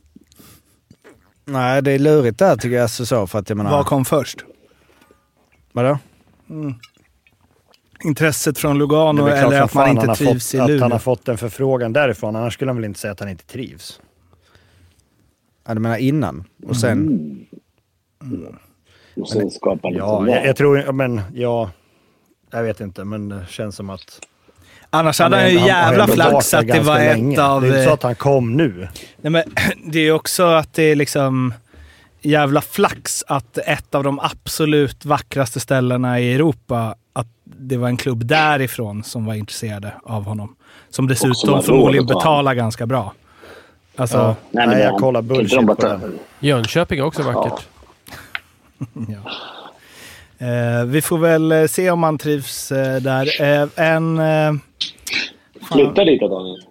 Nej, 1.45 1.82
det 1.82 1.91
är 1.91 1.99
lurigt 1.99 2.39
där 2.39 2.56
tycker 2.56 2.76
jag. 2.76 2.89
Så, 2.89 3.06
så, 3.06 3.28
för 3.28 3.39
att 3.39 3.49
jag 3.49 3.58
menar... 3.58 3.72
Vad 3.72 3.86
kom 3.86 4.06
först? 4.06 4.45
Vadå? 5.74 5.97
Intresset 8.03 8.57
från 8.57 8.74
Det 8.74 8.80
Lugano 8.80 9.26
är 9.26 9.45
eller 9.45 9.61
att 9.61 9.74
man 9.74 9.89
inte 9.89 9.99
han 10.01 10.09
har 10.09 10.15
trivs 10.15 10.51
fått, 10.51 10.53
i 10.53 10.57
Att 10.57 10.61
han 10.61 10.72
Luleå? 10.72 10.89
har 10.89 10.99
fått 10.99 11.28
en 11.28 11.38
förfrågan 11.38 11.93
därifrån. 11.93 12.36
Annars 12.36 12.53
skulle 12.53 12.69
han 12.72 12.76
väl 12.76 12.86
inte 12.86 12.99
säga 12.99 13.11
att 13.11 13.19
han 13.19 13.30
inte 13.30 13.45
trivs. 13.45 14.01
Ja, 15.67 15.74
du 15.74 15.80
menar 15.80 15.97
innan? 15.97 16.43
Och 16.67 16.76
sen... 16.78 17.45
Och 19.15 19.30
sen 19.30 19.49
han 19.84 19.93
Ja, 19.93 20.19
lite 20.19 20.38
jag, 20.38 20.45
jag 20.47 20.55
tror... 20.55 20.80
ja, 20.80 20.91
Men 20.91 21.22
ja... 21.34 21.72
Jag 22.53 22.63
vet 22.63 22.80
inte, 22.80 23.03
men 23.05 23.30
det 23.30 23.45
känns 23.49 23.76
som 23.76 23.89
att... 23.89 24.19
Annars 24.89 25.19
hade 25.19 25.36
han 25.36 25.45
är- 25.45 25.49
ju 25.49 25.59
jävla 25.59 26.07
flax 26.07 26.53
att 26.53 26.67
det 26.67 26.80
var 26.80 26.99
länge. 26.99 27.34
ett 27.34 27.39
av... 27.39 27.61
Det 27.61 27.67
är 27.67 27.72
inte 27.72 27.84
så 27.86 27.93
att 27.93 28.03
han 28.03 28.15
kom 28.15 28.57
nu. 28.57 28.88
Nej, 29.22 29.32
men 29.32 29.43
det 29.91 29.99
är 29.99 30.03
ju 30.03 30.11
också 30.11 30.43
att 30.43 30.74
det 30.74 30.84
är 30.84 30.95
liksom 30.95 31.53
jävla 32.22 32.61
flax 32.61 33.24
att 33.28 33.57
ett 33.57 33.95
av 33.95 34.03
de 34.03 34.19
absolut 34.19 35.05
vackraste 35.05 35.59
ställena 35.59 36.19
i 36.19 36.34
Europa, 36.34 36.95
att 37.13 37.28
det 37.43 37.78
var 37.78 37.88
en 37.88 37.97
klubb 37.97 38.26
därifrån 38.26 39.03
som 39.03 39.26
var 39.26 39.34
intresserade 39.34 39.93
av 40.03 40.24
honom. 40.24 40.55
Som 40.89 41.07
dessutom 41.07 41.63
förmodligen 41.63 42.05
betalar 42.05 42.53
ganska 42.53 42.86
bra. 42.86 43.13
Alltså, 43.95 44.17
Ja. 44.17 44.36
Nej, 44.51 44.67
Nej, 44.67 44.76
men 44.76 44.86
jag 44.86 44.99
kollar 44.99 45.22
bullshit 45.22 45.67
på 45.67 45.74
den. 45.74 46.19
Jönköping 46.39 46.99
är 46.99 47.03
också 47.03 47.24
vackert. 47.24 47.67
eh, 50.38 50.86
vi 50.86 51.01
får 51.01 51.17
väl 51.17 51.51
eh, 51.51 51.65
se 51.65 51.91
om 51.91 52.03
han 52.03 52.17
trivs 52.17 52.72
eh, 52.72 53.01
där. 53.01 53.41
Eh, 53.41 53.67
en... 53.76 54.19
Eh, 54.19 54.53
Flytta 55.72 56.03
dit 56.03 56.19
då, 56.19 56.28
Daniel. 56.28 56.61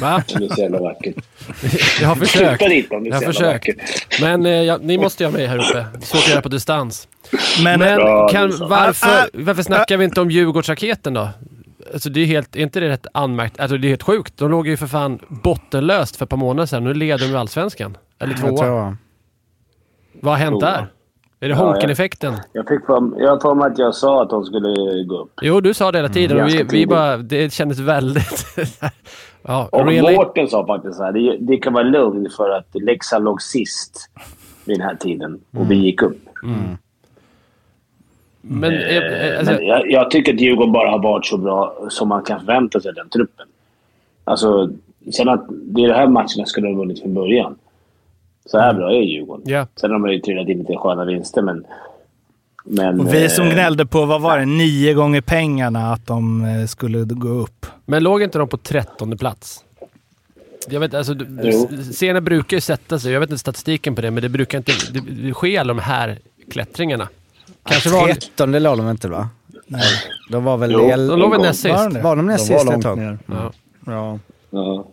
Va? 0.00 0.22
Om 0.34 0.40
det 0.40 0.46
är 0.46 0.54
så 0.54 0.60
jävla 0.62 0.80
vackert. 0.80 1.14
Jag 2.00 2.08
har 2.08 2.14
försökt. 2.16 2.68
Dit 2.68 2.92
om 2.92 3.04
det 3.04 3.08
är 3.08 3.12
Jag 3.12 3.20
har 3.20 3.26
försökt. 3.32 3.68
vackert. 3.68 4.20
Men 4.20 4.46
eh, 4.46 4.52
ja, 4.52 4.78
ni 4.82 4.98
måste 4.98 5.22
göra 5.22 5.32
mig 5.32 5.46
här 5.46 5.58
uppe. 5.58 5.86
Svårt 6.02 6.20
att 6.22 6.28
göra 6.28 6.42
på 6.42 6.48
distans. 6.48 7.08
men, 7.64 7.78
Men 7.80 7.88
är 8.00 8.28
kan, 8.28 8.50
varför, 8.68 9.08
Ah, 9.08 9.22
ah, 9.22 9.26
varför 9.32 9.62
snackar 9.62 9.96
vi 9.96 10.04
inte 10.04 10.20
om 10.20 10.30
Djurgårdsraketen 10.30 11.14
då? 11.14 11.28
Alltså 11.92 12.10
det 12.10 12.20
är 12.20 12.26
helt, 12.26 12.56
är 12.56 12.60
inte 12.60 12.80
det 12.80 12.88
rätt 12.88 13.06
anmärkt? 13.14 13.60
Alltså 13.60 13.76
det 13.76 13.86
är 13.86 13.88
helt 13.88 14.02
sjukt. 14.02 14.36
De 14.36 14.50
låg 14.50 14.68
ju 14.68 14.76
för 14.76 14.86
fan 14.86 15.18
bottenlöst 15.28 16.16
för 16.16 16.24
ett 16.24 16.30
par 16.30 16.36
månader 16.36 16.66
sedan. 16.66 16.84
Nu 16.84 16.94
leder 16.94 17.18
de 17.18 17.30
ju 17.30 17.36
Allsvenskan. 17.36 17.96
Eller 18.18 18.36
Jag 18.40 18.56
tvåa. 18.56 18.96
Vad 20.12 20.32
har 20.32 20.38
hänt 20.38 20.60
där? 20.60 20.86
Är 21.42 21.48
det 21.48 21.54
Ja, 21.54 21.56
Honken-effekten? 21.56 22.32
Jag 22.52 22.64
jag 23.18 23.30
har 23.30 23.40
för 23.40 23.54
mig 23.54 23.66
att 23.72 23.78
jag 23.78 23.94
sa 23.94 24.22
att 24.22 24.30
de 24.30 24.44
skulle 24.44 25.04
gå 25.04 25.18
upp. 25.22 25.32
Jo, 25.42 25.60
du 25.60 25.74
sa 25.74 25.92
det 25.92 25.98
hela 25.98 26.08
tiden 26.08 26.36
Ganska 26.36 26.64
vi, 26.64 26.78
vi 26.78 26.86
bara... 26.86 27.16
Det 27.16 27.52
kändes 27.52 27.78
väldigt... 27.78 28.46
ja, 29.42 29.68
Och 29.72 29.86
really? 29.86 30.16
Mårten 30.16 30.48
sa 30.48 30.66
faktiskt 30.66 30.96
så 30.96 31.04
här, 31.04 31.12
det, 31.12 31.36
det 31.40 31.56
kan 31.56 31.72
vara 31.72 31.84
lugnt 31.84 32.34
för 32.36 32.50
att 32.50 32.68
Leksand 32.72 33.24
låg 33.24 33.42
sist 33.42 34.10
vid 34.64 34.78
den 34.78 34.86
här 34.86 34.94
tiden 34.94 35.40
och 35.56 35.70
vi 35.70 35.74
gick 35.74 36.02
upp. 36.02 36.18
Men, 38.40 38.72
eh, 38.72 38.96
eh, 38.96 39.38
alltså, 39.38 39.54
Men 39.54 39.66
jag, 39.66 39.90
jag 39.90 40.10
tycker 40.10 40.34
att 40.34 40.40
Djurgården 40.40 40.72
bara 40.72 40.90
har 40.90 41.02
varit 41.02 41.26
så 41.26 41.36
bra 41.36 41.74
som 41.88 42.08
man 42.08 42.22
kan 42.22 42.40
förvänta 42.40 42.80
sig 42.80 42.92
den 42.92 43.08
truppen. 43.08 43.46
Alltså, 44.24 44.70
sen 45.12 45.28
att 45.28 45.46
det 45.48 45.84
är 45.84 45.88
de 45.88 45.94
här 45.94 46.06
matcherna 46.06 46.46
skulle 46.46 46.66
de 46.66 46.74
ha 46.74 46.80
vunnit 46.80 47.00
från 47.00 47.14
början. 47.14 47.56
Så 48.46 48.58
här 48.58 48.74
bra 48.74 48.92
är 48.92 49.00
Djurgården. 49.00 49.42
Ja. 49.46 49.66
Sen 49.76 49.90
har 49.90 49.98
de 49.98 50.12
ju 50.12 50.20
trillat 50.20 50.48
in 50.48 50.58
lite 50.58 50.76
sköna 50.76 51.04
vinster, 51.04 51.42
men... 51.42 51.64
men 52.64 53.00
och 53.00 53.14
vi 53.14 53.28
som 53.28 53.46
eh, 53.46 53.52
gnällde 53.52 53.86
på, 53.86 54.04
vad 54.04 54.20
var 54.20 54.38
det, 54.38 54.46
nio 54.46 54.94
gånger 54.94 55.20
pengarna 55.20 55.92
att 55.92 56.06
de 56.06 56.44
eh, 56.44 56.66
skulle 56.66 57.04
gå 57.04 57.28
upp. 57.28 57.66
Men 57.90 58.02
låg 58.02 58.22
inte 58.22 58.38
de 58.38 58.48
på 58.48 58.56
trettonde 58.56 59.16
plats? 59.16 59.64
Jag 60.68 60.80
vet, 60.80 60.94
alltså, 60.94 61.14
scener 61.92 62.20
brukar 62.20 62.56
ju 62.56 62.60
sätta 62.60 62.98
sig. 62.98 63.12
Jag 63.12 63.20
vet 63.20 63.30
inte 63.30 63.38
statistiken 63.40 63.94
på 63.94 64.00
det, 64.02 64.10
men 64.10 64.22
det 64.22 64.28
brukar 64.28 64.58
inte... 64.58 64.72
Det, 64.92 65.00
det 65.00 65.34
sker 65.34 65.64
de 65.64 65.78
här 65.78 66.18
klättringarna. 66.50 67.08
Kanske 67.64 67.88
var... 67.88 68.06
13 68.08 68.52
det 68.52 68.60
låg 68.60 68.78
de 68.78 68.90
inte 68.90 69.08
va? 69.08 69.28
Nej. 69.66 69.82
De 70.30 70.44
var 70.44 70.56
väl... 70.56 70.72
Jo, 70.72 70.90
el- 70.90 71.06
De 71.08 71.18
låg 71.18 71.30
väl 71.30 71.40
näst 71.40 71.60
sist? 71.60 71.90
det? 71.94 72.00
var 72.00 72.16
de 72.16 72.26
näst 72.26 72.46
sist 72.46 72.70
ett 72.70 72.82
tag? 72.82 72.98
ner. 72.98 73.18
Ja. 73.26 73.52
Ja. 73.86 74.18
Ja. 74.50 74.86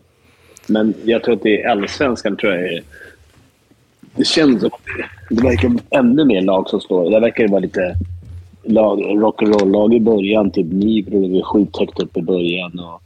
Men 0.68 0.94
jag 1.04 1.24
tror 1.24 1.36
att 1.36 1.44
det 1.44 1.62
är 1.62 1.70
allsvenskan 1.70 2.38
tror 2.38 2.54
jag 2.54 2.74
är... 2.74 2.84
Det 4.16 4.26
känns 4.26 4.60
som 4.60 4.70
att 4.74 4.82
det, 5.30 5.36
det 5.36 5.44
verkar 5.44 5.72
ännu 5.90 6.26
mer 6.26 6.42
lag 6.42 6.70
som 6.70 6.82
slår. 6.82 7.12
Där 7.12 7.20
verkar 7.20 7.44
det 7.44 7.52
vara 7.52 7.62
lite 7.62 7.96
lag, 8.68 9.00
rock'n'roll-lag 9.00 9.96
i 9.96 10.00
början. 10.00 10.52
Typ 10.52 10.68
Nybro 10.72 11.28
låg 11.28 11.46
sjukt 11.46 11.80
högt 11.80 12.00
upp 12.00 12.18
i 12.18 12.22
början. 12.22 12.80
Och 12.80 13.02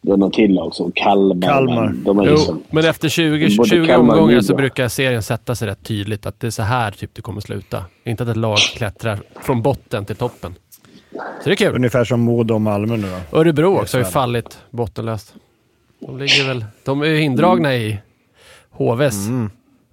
det 0.00 0.10
var 0.10 0.16
någon 0.16 0.30
till 0.30 0.54
lag 0.54 0.74
som 0.74 0.92
Kalmar. 0.92 1.48
Kalmar. 1.48 1.84
Men 1.86 2.04
de 2.04 2.18
har 2.18 2.26
Jo, 2.26 2.32
liksom, 2.32 2.62
men 2.70 2.84
efter 2.84 3.08
20, 3.08 3.56
Både 3.56 3.68
20 3.68 3.86
Kalmar 3.86 4.14
och 4.14 4.20
omgångar 4.20 4.40
så 4.40 4.54
brukar 4.54 4.88
serien 4.88 5.22
sätta 5.22 5.54
sig 5.54 5.68
rätt 5.68 5.84
tydligt. 5.84 6.26
Att 6.26 6.40
det 6.40 6.46
är 6.46 6.50
så 6.50 6.62
här 6.62 6.90
typ 6.90 7.10
det 7.14 7.22
kommer 7.22 7.40
sluta. 7.40 7.84
Inte 8.04 8.22
att 8.22 8.28
ett 8.28 8.36
lag 8.36 8.58
klättrar 8.58 9.18
från 9.40 9.62
botten 9.62 10.04
till 10.04 10.16
toppen. 10.16 10.54
Så 11.12 11.18
det 11.44 11.50
är 11.50 11.56
kul. 11.56 11.74
Ungefär 11.74 12.04
som 12.04 12.20
Modo 12.20 12.54
och 12.54 12.60
Malmö 12.60 12.96
nu 12.96 13.06
då. 13.30 13.38
Örebro 13.38 13.80
också 13.80 13.96
har 13.96 14.02
ju 14.02 14.06
är 14.06 14.10
fallit 14.10 14.58
bottenlöst. 14.70 15.34
De 16.00 16.18
ligger 16.18 16.48
väl... 16.48 16.64
De 16.84 17.02
är 17.02 17.06
ju 17.06 17.22
indragna 17.22 17.74
i 17.74 17.98
HVs 18.70 19.28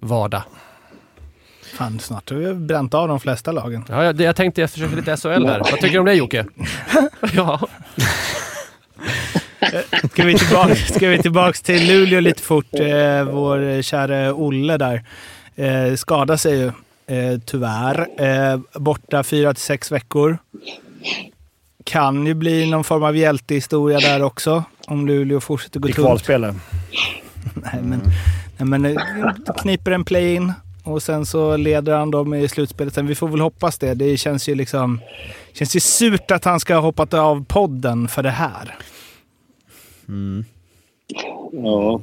vardag. 0.00 0.42
Fan, 1.72 2.00
snart 2.00 2.30
har 2.30 2.36
vi 2.36 2.54
bränt 2.54 2.94
av 2.94 3.08
de 3.08 3.20
flesta 3.20 3.52
lagen. 3.52 3.84
Ja, 3.88 4.04
jag, 4.04 4.20
jag 4.20 4.36
tänkte 4.36 4.60
jag 4.60 4.70
försöker 4.70 4.96
lite 4.96 5.16
SHL 5.16 5.28
här. 5.46 5.58
Vad 5.58 5.70
tycker 5.70 5.88
du 5.92 5.98
om 5.98 6.04
det 6.06 6.14
Jocke? 6.14 6.46
ja. 7.34 7.68
Ska 10.12 10.24
vi 10.24 10.38
tillbaka, 10.38 10.74
ska 10.74 11.08
vi 11.08 11.18
tillbaks 11.22 11.62
till 11.62 11.86
Luleå 11.88 12.20
lite 12.20 12.42
fort? 12.42 12.74
Eh, 12.74 13.24
vår 13.24 13.82
kära 13.82 14.34
Olle 14.34 14.76
där 14.76 15.02
eh, 15.56 15.94
skadade 15.94 16.38
sig 16.38 16.58
ju 16.58 16.66
eh, 17.16 17.38
tyvärr. 17.44 18.08
Eh, 18.18 18.60
borta 18.80 19.22
fyra 19.22 19.54
till 19.54 19.62
sex 19.62 19.92
veckor. 19.92 20.38
Kan 21.84 22.26
ju 22.26 22.34
bli 22.34 22.70
någon 22.70 22.84
form 22.84 23.02
av 23.02 23.16
hjältehistoria 23.16 24.00
där 24.00 24.22
också. 24.22 24.64
Om 24.86 25.06
Luleå 25.06 25.40
fortsätter 25.40 25.80
gå 25.80 25.88
I 25.88 25.92
tungt. 25.92 26.06
kvalspelet. 26.06 26.56
Nej, 27.54 27.82
men, 27.82 28.00
nej, 28.58 28.80
men 28.80 28.84
eh, 28.84 29.02
kniper 29.62 29.90
en 29.90 30.04
play-in 30.04 30.52
och 30.84 31.02
sen 31.02 31.26
så 31.26 31.56
leder 31.56 31.96
han 31.96 32.10
dem 32.10 32.34
i 32.34 32.48
slutspelet. 32.48 32.94
Sen 32.94 33.06
vi 33.06 33.14
får 33.14 33.28
väl 33.28 33.40
hoppas 33.40 33.78
det. 33.78 33.94
Det 33.94 34.16
känns 34.16 34.48
ju 34.48 34.54
liksom... 34.54 35.00
känns 35.52 35.76
ju 35.76 35.80
surt 35.80 36.30
att 36.30 36.44
han 36.44 36.60
ska 36.60 36.74
ha 36.74 36.80
hoppat 36.80 37.14
av 37.14 37.44
podden 37.44 38.08
för 38.08 38.22
det 38.22 38.30
här. 38.30 38.74
ja. 41.52 42.00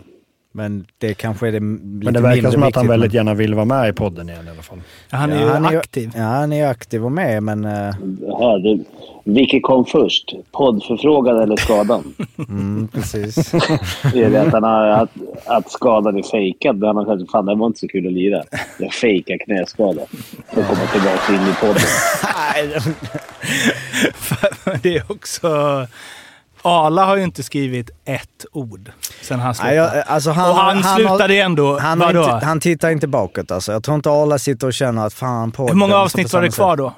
Men 0.52 0.86
det 0.98 1.14
kanske 1.14 1.48
är 1.48 1.52
det 1.52 1.60
lite 1.60 2.06
Men 2.06 2.14
det 2.14 2.22
verkar 2.22 2.52
som 2.52 2.64
att 2.64 2.76
han 2.76 2.88
väldigt 2.88 3.14
gärna 3.14 3.34
vill 3.34 3.54
vara 3.54 3.66
med 3.66 3.90
i 3.90 3.94
podden 3.94 4.30
igen 4.30 4.48
i 4.48 4.50
alla 4.50 4.62
fall. 4.62 4.82
Han 5.10 5.32
är 5.32 5.36
Ja, 5.36 5.42
ju 5.42 5.48
han 5.50 5.66
är 5.66 5.78
aktiv. 5.78 6.12
Ja, 6.16 6.24
han 6.24 6.54
är 6.54 6.68
aktiv 6.68 7.06
och 7.06 7.12
med, 7.12 7.44
men... 7.44 7.62
Det 7.62 7.70
här, 7.70 8.60
det, 8.60 8.84
vilket 9.24 9.64
kom 9.64 9.86
först? 9.86 10.34
Poddförfrågan 10.52 11.40
eller 11.40 11.56
skadan? 11.56 12.14
mm, 12.50 12.88
precis. 12.88 13.54
Är 14.14 14.30
det 14.30 14.42
att, 14.42 14.54
han 14.54 14.64
har, 14.64 14.88
att, 14.88 15.10
att 15.46 15.72
skadan 15.72 16.18
är 16.18 16.24
fejkad? 16.24 16.78
Men 16.78 16.88
han 16.88 16.96
har 16.96 17.06
kanske, 17.06 17.32
fan 17.32 17.46
det 17.46 17.56
var 17.56 17.68
inte 17.68 17.80
så 17.80 17.88
kul 17.88 18.08
att 18.08 18.14
lira. 18.14 18.44
Jag 18.80 18.94
fejkar 18.94 19.38
knäskada. 19.38 20.02
Att 20.02 20.68
komma 20.68 20.88
tillbaka 20.92 21.34
in 21.34 21.42
i 21.42 21.54
podden. 21.62 21.84
det 24.82 24.98
är 24.98 25.12
också... 25.12 25.48
Arla 26.62 27.06
har 27.06 27.18
ju 27.18 27.24
inte 27.24 27.44
skrivit 27.44 27.90
ett 28.06 28.46
ord 28.52 28.92
sen 29.22 29.40
han 29.40 29.56
slutade. 29.56 29.76
Nej, 29.76 29.94
jag, 29.96 30.04
alltså 30.08 30.32
han, 30.32 30.50
och 30.50 30.56
han, 30.56 30.84
slutade 30.96 31.34
har, 31.34 31.44
ändå... 31.46 31.80
han, 31.80 32.00
vadå? 32.00 32.24
inte, 32.24 32.46
han 32.46 32.60
tittar 32.60 32.90
inte 32.90 33.08
bakåt 33.08 33.52
alltså. 33.52 33.72
Jag 33.72 33.84
tror 33.84 33.96
inte 33.96 34.10
Arla 34.10 34.40
sitter 34.40 34.68
och 34.68 34.74
känner 34.74 35.06
att 35.06 35.14
fan 35.14 35.52
på 35.52 35.68
Hur 35.68 35.74
många 35.76 35.96
avsnitt 35.96 36.34
var 36.34 36.42
det 36.42 36.50
kvar 36.56 36.78
då? 36.78 36.94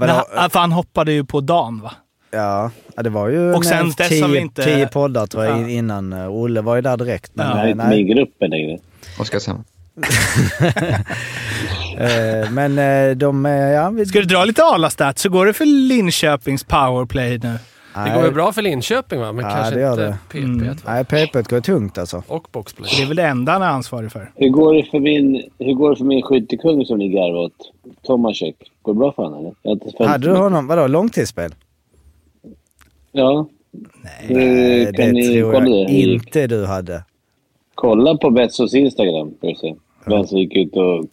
Han, 0.00 0.50
för 0.50 0.58
han 0.58 0.72
hoppade 0.72 1.12
ju 1.12 1.24
på 1.24 1.40
dagen 1.40 1.80
va? 1.80 1.92
Ja, 2.30 2.70
det 2.96 3.10
var 3.10 3.28
ju 3.28 3.50
Och 3.50 3.56
en, 3.56 3.62
sen 3.64 3.86
dess 3.90 3.98
har 3.98 4.08
tio, 4.08 4.26
vi 4.26 4.38
inte- 4.38 4.64
tio 4.64 4.86
poddar 4.88 5.26
tror 5.26 5.44
jag 5.44 5.62
Ja. 5.62 5.68
innan. 5.68 6.12
eh, 6.12 6.28
Olle 6.28 6.60
var 6.60 6.76
ju 6.76 6.82
där 6.82 6.96
direkt. 6.96 7.30
Men, 7.34 7.46
Ja. 7.46 7.58
Är 7.58 7.64
eh, 7.64 7.70
inte 7.70 7.84
med 7.84 7.98
i 7.98 8.02
gruppen 8.02 8.50
längre. 8.50 8.78
Oskarshamn. 9.18 9.64
Eh, 11.98 12.50
men 12.50 12.76
de... 13.18 13.44
Ja, 13.44 13.90
vi, 13.90 14.06
Ska 14.06 14.18
du 14.18 14.24
dra 14.24 14.44
lite 14.44 14.62
Arla-stats 14.64 15.22
så 15.22 15.28
går 15.28 15.46
det 15.46 15.52
för 15.52 15.64
Linköpings 15.64 16.64
powerplay 16.64 17.38
nu. 17.38 17.58
Det 18.04 18.14
går 18.14 18.22
väl 18.22 18.34
bra 18.34 18.52
för 18.52 18.62
Linköping 18.62 19.20
va? 19.20 19.32
Men 19.32 19.44
Ja, 19.44 19.50
kanske 19.50 19.74
det 19.74 19.80
gör 19.80 19.90
inte 19.90 20.02
det. 20.04 20.18
PP. 20.28 20.38
Mm. 20.38 20.76
Nej, 20.86 21.04
PP 21.04 21.42
går 21.48 21.60
tungt 21.60 21.98
alltså. 21.98 22.22
Och 22.26 22.48
boxplay. 22.52 22.90
Det 22.96 23.02
är 23.02 23.06
väl 23.06 23.16
det 23.16 23.26
enda 23.26 23.52
han 23.52 23.62
är 23.62 23.66
ansvarig 23.66 24.12
för. 24.12 24.30
Hur 24.34 24.48
går 24.48 24.74
det 24.74 24.82
för 24.84 24.98
min, 24.98 25.42
hur 25.58 25.72
går 25.74 25.90
det 25.90 25.96
för 25.96 26.04
min 26.04 26.22
skyttekung 26.22 26.84
som 26.86 26.98
ni 26.98 27.08
garvar 27.08 27.38
åt? 27.44 27.72
Tomasek. 28.02 28.56
Går 28.82 28.92
det 28.94 28.98
bra 28.98 29.12
för 29.12 29.22
honom 29.22 29.54
eller? 29.64 30.06
Hade 30.08 30.28
du 30.28 30.36
honom, 30.36 30.66
vadå, 30.66 30.86
långtidsspel? 30.86 31.54
Ja. 33.12 33.46
Nej. 33.70 34.12
Hur 34.28 34.92
kan 34.92 35.06
det 35.06 35.12
ni 35.12 35.34
tror 35.40 35.52
kolla 35.52 35.68
jag 35.76 35.86
det? 35.86 35.92
Inte 35.92 36.46
du 36.46 36.64
hade. 36.66 37.04
Kolla 37.74 38.16
på 38.16 38.30
Betsos 38.30 38.74
Instagram. 38.74 39.34
får 39.40 39.48
jag 39.50 39.58
se. 39.58 39.74
Vem 40.06 40.26
som 40.26 40.38
gick 40.38 40.56
ut 40.56 40.76
och 40.76 41.04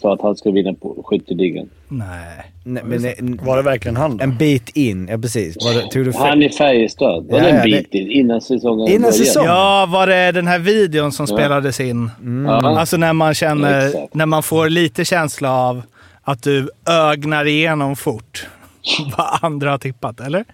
sa 0.00 0.14
att 0.14 0.20
han 0.22 0.36
skulle 0.36 0.54
vinna 0.54 0.74
på 0.74 1.02
skytteligan. 1.06 1.68
Nej. 1.88 2.52
Nej, 2.64 2.82
men, 2.86 3.04
eh, 3.04 3.44
Var 3.46 3.56
det 3.56 3.62
verkligen 3.62 3.96
han 3.96 4.16
då? 4.16 4.24
en 4.24 4.36
bit 4.36 4.76
in, 4.76 5.08
ja 5.10 5.18
precis. 5.18 5.56
Var 5.64 5.74
det, 5.74 5.90
tog 5.90 6.04
du 6.04 6.12
fel? 6.12 6.20
Han 6.22 6.42
är 6.42 6.48
Färjestad. 6.48 7.26
Var 7.26 7.38
Ja, 7.38 7.44
det 7.44 7.50
ja, 7.50 7.56
en 7.56 7.62
bit 7.64 7.94
in? 7.94 8.10
Innan 8.10 8.40
säsongen 8.40 8.88
Innan 8.88 9.00
började? 9.02 9.16
säsong. 9.16 9.44
Ja, 9.46 9.86
var 9.88 10.06
det 10.06 10.32
den 10.32 10.46
här 10.46 10.58
videon 10.58 11.12
som 11.12 11.26
Ja. 11.28 11.36
spelades 11.36 11.80
in? 11.80 12.10
Ja. 12.46 12.78
Alltså 12.78 12.96
när 12.96 13.12
man 13.12 13.34
känner, 13.34 13.86
Exakt. 13.86 14.14
när 14.14 14.26
man 14.26 14.42
får 14.42 14.68
lite 14.68 15.04
känsla 15.04 15.52
av 15.52 15.82
att 16.22 16.42
du 16.42 16.68
ögnar 16.88 17.44
igenom 17.44 17.96
fort 17.96 18.46
vad 19.16 19.38
andra 19.42 19.70
har 19.70 19.78
tippat, 19.78 20.20
eller? 20.20 20.44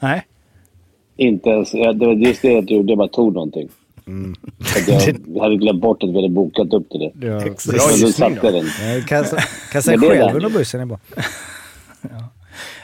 Nej? 0.00 0.26
Inte 1.16 1.50
ens, 1.50 1.70
det 1.72 1.78
var 2.06 2.12
just 2.14 2.42
det 2.42 2.52
jag 2.52 2.70
gjorde. 2.70 2.92
Jag 2.92 2.98
bara 2.98 3.08
tog 3.08 3.34
någonting. 3.34 3.68
Mm. 4.06 4.34
Jag 4.86 5.42
hade 5.42 5.56
glömt 5.56 5.80
bort 5.80 6.02
att 6.02 6.08
vi 6.10 6.14
hade 6.14 6.28
bokat 6.28 6.72
upp 6.72 6.90
till 6.90 7.00
det. 7.00 7.26
Ja, 7.26 7.40
Bra 7.40 7.90
gissning 7.96 8.38
då. 8.42 8.48
Eh, 8.48 8.54
är 9.88 9.98
själv 10.08 10.36
under 10.36 10.48
bussen 10.50 10.80
är 10.80 10.86
bra. 10.86 10.98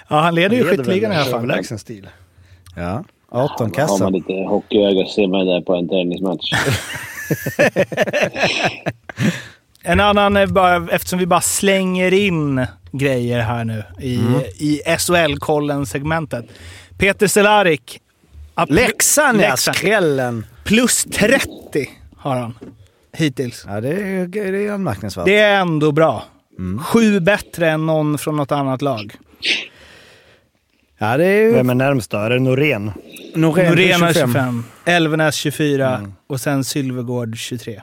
Ja, 0.08 0.20
han 0.20 0.34
leder 0.34 0.56
ju 0.56 0.64
skytteligan 0.64 1.12
i 1.12 1.16
alla 1.16 1.24
fall. 1.24 1.34
Överlägsen 1.34 1.78
stil. 1.78 2.08
Ja, 2.76 3.04
18 3.28 3.54
Har 3.58 3.64
man 3.64 3.70
kassar. 3.70 4.10
lite 4.10 4.32
hockeyöga 4.32 5.04
så 5.06 5.12
ser 5.12 5.26
man 5.26 5.46
det 5.46 5.52
där 5.52 5.60
på 5.60 5.74
en 5.74 5.88
träningsmatch. 5.88 6.52
En 9.82 10.00
annan, 10.00 10.36
är 10.36 10.46
bara, 10.46 10.88
eftersom 10.92 11.18
vi 11.18 11.26
bara 11.26 11.40
slänger 11.40 12.12
in 12.14 12.66
grejer 12.92 13.40
här 13.40 13.64
nu 13.64 13.82
i, 14.00 14.16
Mm. 14.16 14.40
i 14.58 14.80
SHL-kollen-segmentet. 14.98 16.44
Peter 16.98 17.26
Cehlárik. 17.26 18.00
Leksand 18.68 19.40
ja, 19.40 19.50
Leksand. 19.50 19.76
skrällen. 19.76 20.46
Plus 20.64 21.04
30 21.04 21.46
har 22.16 22.36
han 22.36 22.54
hittills. 23.12 23.64
Ja, 23.68 23.80
det 23.80 23.88
är, 23.88 24.26
det 24.26 24.66
är 24.66 24.72
anmärkningsvärt. 24.72 25.24
Det 25.26 25.38
är 25.38 25.60
ändå 25.60 25.92
bra. 25.92 26.24
Mm. 26.58 26.78
Sju 26.78 27.20
bättre 27.20 27.70
än 27.70 27.86
någon 27.86 28.18
från 28.18 28.36
något 28.36 28.52
annat 28.52 28.82
lag. 28.82 29.14
Ja, 30.98 31.16
det 31.16 31.24
är 31.26 31.42
ju... 31.42 31.52
Vem 31.52 31.70
är 31.70 31.74
närmst 31.74 32.10
då? 32.10 32.18
Är 32.18 32.30
det 32.30 32.38
Norén? 32.38 32.92
Norén 33.34 33.70
Norén 33.70 34.02
har 34.02 34.12
25. 34.12 34.32
25, 34.32 34.64
Elvenäs 34.84 35.34
24 35.34 35.96
Mm. 35.96 36.12
och 36.26 36.40
sen 36.40 36.64
Sylvegård 36.64 37.36
23. 37.36 37.82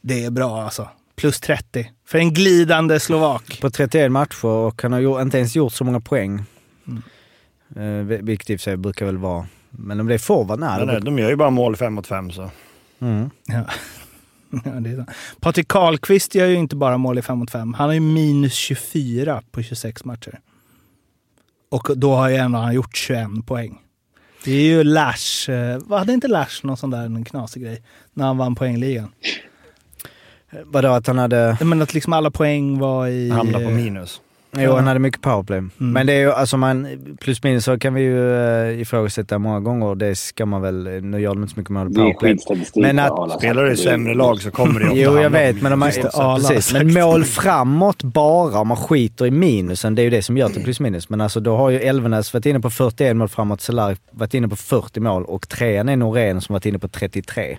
Det 0.00 0.24
är 0.24 0.30
bra 0.30 0.62
alltså. 0.62 0.88
Plus 1.16 1.40
30. 1.40 1.90
För 2.06 2.18
en 2.18 2.34
glidande 2.34 3.00
slovak. 3.00 3.58
På 3.60 3.70
31 3.70 4.12
matcher 4.12 4.44
och 4.46 4.82
han 4.82 4.92
har 4.92 5.22
inte 5.22 5.38
ens 5.38 5.56
gjort 5.56 5.72
så 5.72 5.84
många 5.84 6.00
poäng. 6.00 6.44
Mm. 6.86 7.02
Eh, 8.10 8.18
vilket 8.22 8.50
i 8.50 8.56
och 8.56 8.60
för 8.60 8.62
sig 8.64 8.76
brukar 8.76 9.06
väl 9.06 9.16
vara. 9.18 9.46
Men 9.78 10.00
om 10.00 10.06
det 10.06 10.14
är 10.14 10.18
forward, 10.18 10.58
nej. 10.60 10.78
Det 10.80 10.86
nej, 10.86 11.00
de 11.00 11.18
gör 11.18 11.28
ju 11.28 11.36
bara 11.36 11.50
mål 11.50 11.76
fem 11.76 11.94
mot 11.94 12.06
fem 12.06 12.30
så. 12.30 12.50
Mm. 13.00 13.30
Ja. 13.46 13.64
Ja, 14.64 14.70
det 14.70 14.90
är 14.90 14.96
så. 14.96 15.04
Patrik 15.40 15.68
Karlqvist 15.68 16.34
gör 16.34 16.46
ju 16.46 16.54
inte 16.54 16.76
bara 16.76 16.98
mål 16.98 17.18
i 17.18 17.22
5 17.22 17.38
mot 17.38 17.50
5. 17.50 17.74
Han 17.74 17.86
har 17.86 17.94
ju 17.94 18.00
minus 18.00 18.54
24 18.54 19.42
på 19.50 19.62
26 19.62 20.04
matcher. 20.04 20.40
Och 21.70 21.88
då 21.96 22.14
har 22.14 22.28
ju 22.28 22.36
ändå 22.36 22.58
han 22.58 22.74
gjort 22.74 22.96
21 22.96 23.28
poäng. 23.46 23.78
Det 24.44 24.52
är 24.52 24.62
ju 24.62 24.84
Lash. 24.84 25.50
eh, 25.50 25.78
Vad 25.86 25.98
hade 25.98 26.12
inte 26.12 26.28
Lash 26.28 26.60
någon 26.66 26.76
sån 26.76 26.90
där 26.90 27.04
en 27.04 27.24
knasig 27.24 27.62
grej? 27.62 27.82
När 28.12 28.24
han 28.26 28.36
vann 28.38 28.54
poängligan. 28.54 29.08
Vadå 30.64 30.88
att 30.88 31.06
han 31.06 31.18
hade... 31.18 31.56
Men 31.60 31.82
att 31.82 31.94
liksom 31.94 32.12
alla 32.12 32.30
poäng 32.30 32.78
var 32.78 33.06
i... 33.06 33.30
Hamnar 33.30 33.58
på 33.60 33.68
eh, 33.70 33.74
minus. 33.76 34.20
Jo, 34.58 34.72
han 34.72 34.86
hade 34.86 35.00
mycket 35.00 35.20
powerplay. 35.20 35.62
Men 35.76 36.06
det 36.06 36.12
är 36.12 36.20
ju, 36.20 36.32
alltså 36.32 36.56
man, 36.56 36.88
plus 37.20 37.42
minus 37.42 37.64
så 37.64 37.78
kan 37.78 37.94
vi 37.94 38.02
ju 38.02 38.18
uh, 38.18 38.80
ifrågasätta 38.80 39.38
många 39.38 39.60
gånger. 39.60 39.94
Det 39.94 40.16
ska 40.16 40.46
man 40.46 40.62
väl, 40.62 41.00
nu 41.02 41.20
gör 41.20 41.34
de 41.34 41.42
inte 41.42 41.54
så 41.54 41.60
mycket 41.60 41.70
mål 41.70 41.94
powerplay. 41.94 42.36
Men 42.74 42.98
att- 42.98 43.38
Spelar 43.38 43.64
du 43.64 43.72
i 43.72 43.76
sämre 43.76 44.14
lag 44.14 44.40
så 44.40 44.50
kommer 44.50 44.80
det 44.80 44.86
Jo, 44.94 45.18
jag 45.18 45.30
vet, 45.30 45.62
men, 45.62 45.72
Arla 45.72 45.92
ja, 46.12 46.38
precis. 46.48 46.72
men 46.72 46.94
mål 46.94 47.24
framåt 47.24 48.02
bara, 48.02 48.58
om 48.60 48.68
man 48.68 48.76
skiter 48.76 49.26
i 49.26 49.30
minusen, 49.30 49.94
det 49.94 50.02
är 50.02 50.04
ju 50.04 50.10
det 50.10 50.22
som 50.22 50.36
gör 50.36 50.48
till 50.48 50.64
plus 50.64 50.80
minus. 50.80 51.08
Men 51.08 51.20
alltså 51.20 51.40
då 51.40 51.56
har 51.56 51.70
ju 51.70 51.78
Elvenäs 51.80 52.34
varit 52.34 52.46
inne 52.46 52.60
på 52.60 52.70
41 52.70 53.16
mål 53.16 53.28
framåt, 53.28 53.60
Cehlarik 53.60 53.98
varit 54.10 54.34
inne 54.34 54.48
på 54.48 54.56
40 54.56 55.00
mål 55.00 55.24
och 55.24 55.48
trean 55.48 55.88
är 55.88 55.96
Norén 55.96 56.40
som 56.40 56.52
varit 56.52 56.66
inne 56.66 56.78
på 56.78 56.88
33. 56.88 57.58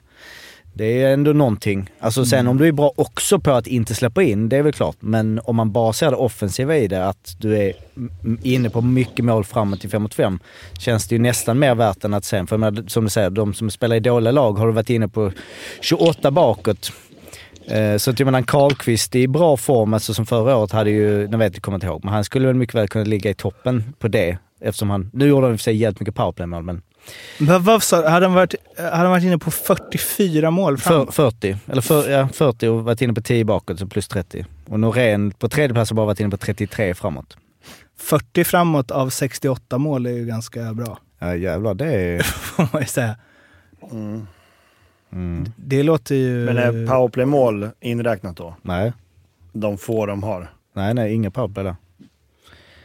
Det 0.77 1.01
är 1.01 1.13
ändå 1.13 1.33
någonting. 1.33 1.89
Alltså 1.99 2.25
sen 2.25 2.47
om 2.47 2.57
du 2.57 2.67
är 2.67 2.71
bra 2.71 2.91
också 2.95 3.39
på 3.39 3.51
att 3.51 3.67
inte 3.67 3.95
släppa 3.95 4.23
in, 4.23 4.49
det 4.49 4.57
är 4.57 4.63
väl 4.63 4.73
klart. 4.73 4.95
Men 4.99 5.39
om 5.43 5.55
man 5.55 5.71
bara 5.71 5.93
ser 5.93 6.11
det 6.11 6.17
offensiva 6.17 6.77
i 6.77 6.87
det, 6.87 7.07
att 7.07 7.35
du 7.39 7.57
är 7.57 7.73
inne 8.43 8.69
på 8.69 8.81
mycket 8.81 9.25
mål 9.25 9.43
framåt 9.43 9.85
i 9.85 9.89
5 9.89 10.01
mot 10.01 10.13
5, 10.13 10.39
känns 10.79 11.07
det 11.07 11.15
ju 11.15 11.21
nästan 11.21 11.59
mer 11.59 11.75
värt 11.75 12.03
än 12.03 12.13
att 12.13 12.25
sen, 12.25 12.47
för 12.47 12.57
menar, 12.57 12.83
som 12.87 13.03
du 13.03 13.09
säger, 13.09 13.29
de 13.29 13.53
som 13.53 13.69
spelar 13.71 13.95
i 13.95 13.99
dåliga 13.99 14.31
lag 14.31 14.53
har 14.53 14.67
du 14.67 14.73
varit 14.73 14.89
inne 14.89 15.07
på 15.07 15.31
28 15.81 16.31
bakåt. 16.31 16.91
Eh, 17.67 17.97
Så 17.97 18.11
att 18.11 18.19
jag 18.19 18.25
menar, 18.25 18.41
Karlqvist 18.41 19.15
i 19.15 19.27
bra 19.27 19.57
form, 19.57 19.93
alltså 19.93 20.13
som 20.13 20.25
förra 20.25 20.55
året 20.57 20.71
hade 20.71 20.89
ju, 20.89 21.27
nu 21.27 21.37
vet 21.37 21.53
jag 21.53 21.61
kommer 21.63 21.75
inte 21.75 21.87
ihåg, 21.87 22.03
men 22.03 22.13
han 22.13 22.23
skulle 22.23 22.47
väl 22.47 22.55
mycket 22.55 22.75
väl 22.75 22.87
kunna 22.87 23.05
ligga 23.05 23.29
i 23.29 23.33
toppen 23.33 23.93
på 23.99 24.07
det. 24.07 24.37
Eftersom 24.61 24.89
han, 24.89 25.09
nu 25.13 25.27
gjorde 25.27 25.45
han 25.45 25.53
i 25.53 25.55
och 25.55 25.59
för 25.59 25.63
sig 25.63 25.75
jävligt 25.75 25.99
mycket 25.99 26.15
powerplaymål, 26.15 26.63
men 26.63 26.81
Vad, 27.39 27.61
vad 27.61 27.83
sa 27.83 28.01
du? 28.01 28.07
Hade 28.07 28.25
han 28.25 28.35
varit, 28.35 28.55
hade 28.77 28.89
han 28.95 29.09
varit 29.09 29.23
inne 29.23 29.37
på 29.37 29.51
44 29.51 30.51
mål 30.51 30.77
för, 30.77 30.89
fram? 30.89 31.11
40, 31.11 31.57
eller 31.67 31.81
för, 31.81 32.09
ja, 32.09 32.27
40 32.33 32.67
och 32.67 32.83
varit 32.83 33.01
inne 33.01 33.13
på 33.13 33.21
10 33.21 33.45
bakåt, 33.45 33.79
så 33.79 33.87
plus 33.87 34.07
30. 34.07 34.45
Och 34.65 34.79
Norén 34.79 35.31
på 35.31 35.49
tredje 35.49 35.73
plats 35.73 35.91
har 35.91 35.95
bara 35.95 36.05
varit 36.05 36.19
inne 36.19 36.29
på 36.29 36.37
33 36.37 36.93
framåt. 36.93 37.37
40 37.97 38.43
framåt 38.43 38.91
av 38.91 39.09
68 39.09 39.77
mål 39.77 40.05
är 40.05 40.11
ju 40.11 40.25
ganska 40.25 40.73
bra, 40.73 40.99
Ja 41.19 41.35
jävlar, 41.35 41.73
det 41.73 41.93
är... 41.93 42.23
får 42.23 42.69
man 42.73 42.81
ju 42.81 42.87
säga. 42.87 43.15
Mm. 45.11 45.45
Det 45.55 45.83
låter 45.83 46.15
ju... 46.15 46.45
Men 46.45 46.57
är 46.57 46.87
powerplay-mål 46.87 47.69
inräknat 47.79 48.37
då? 48.37 48.55
Nej, 48.61 48.93
De 49.53 49.77
få 49.77 50.05
de 50.05 50.23
har? 50.23 50.51
nej, 50.73 50.93
nej, 50.93 51.13
inga 51.13 51.31
powerplay 51.31 51.63
där. 51.65 51.75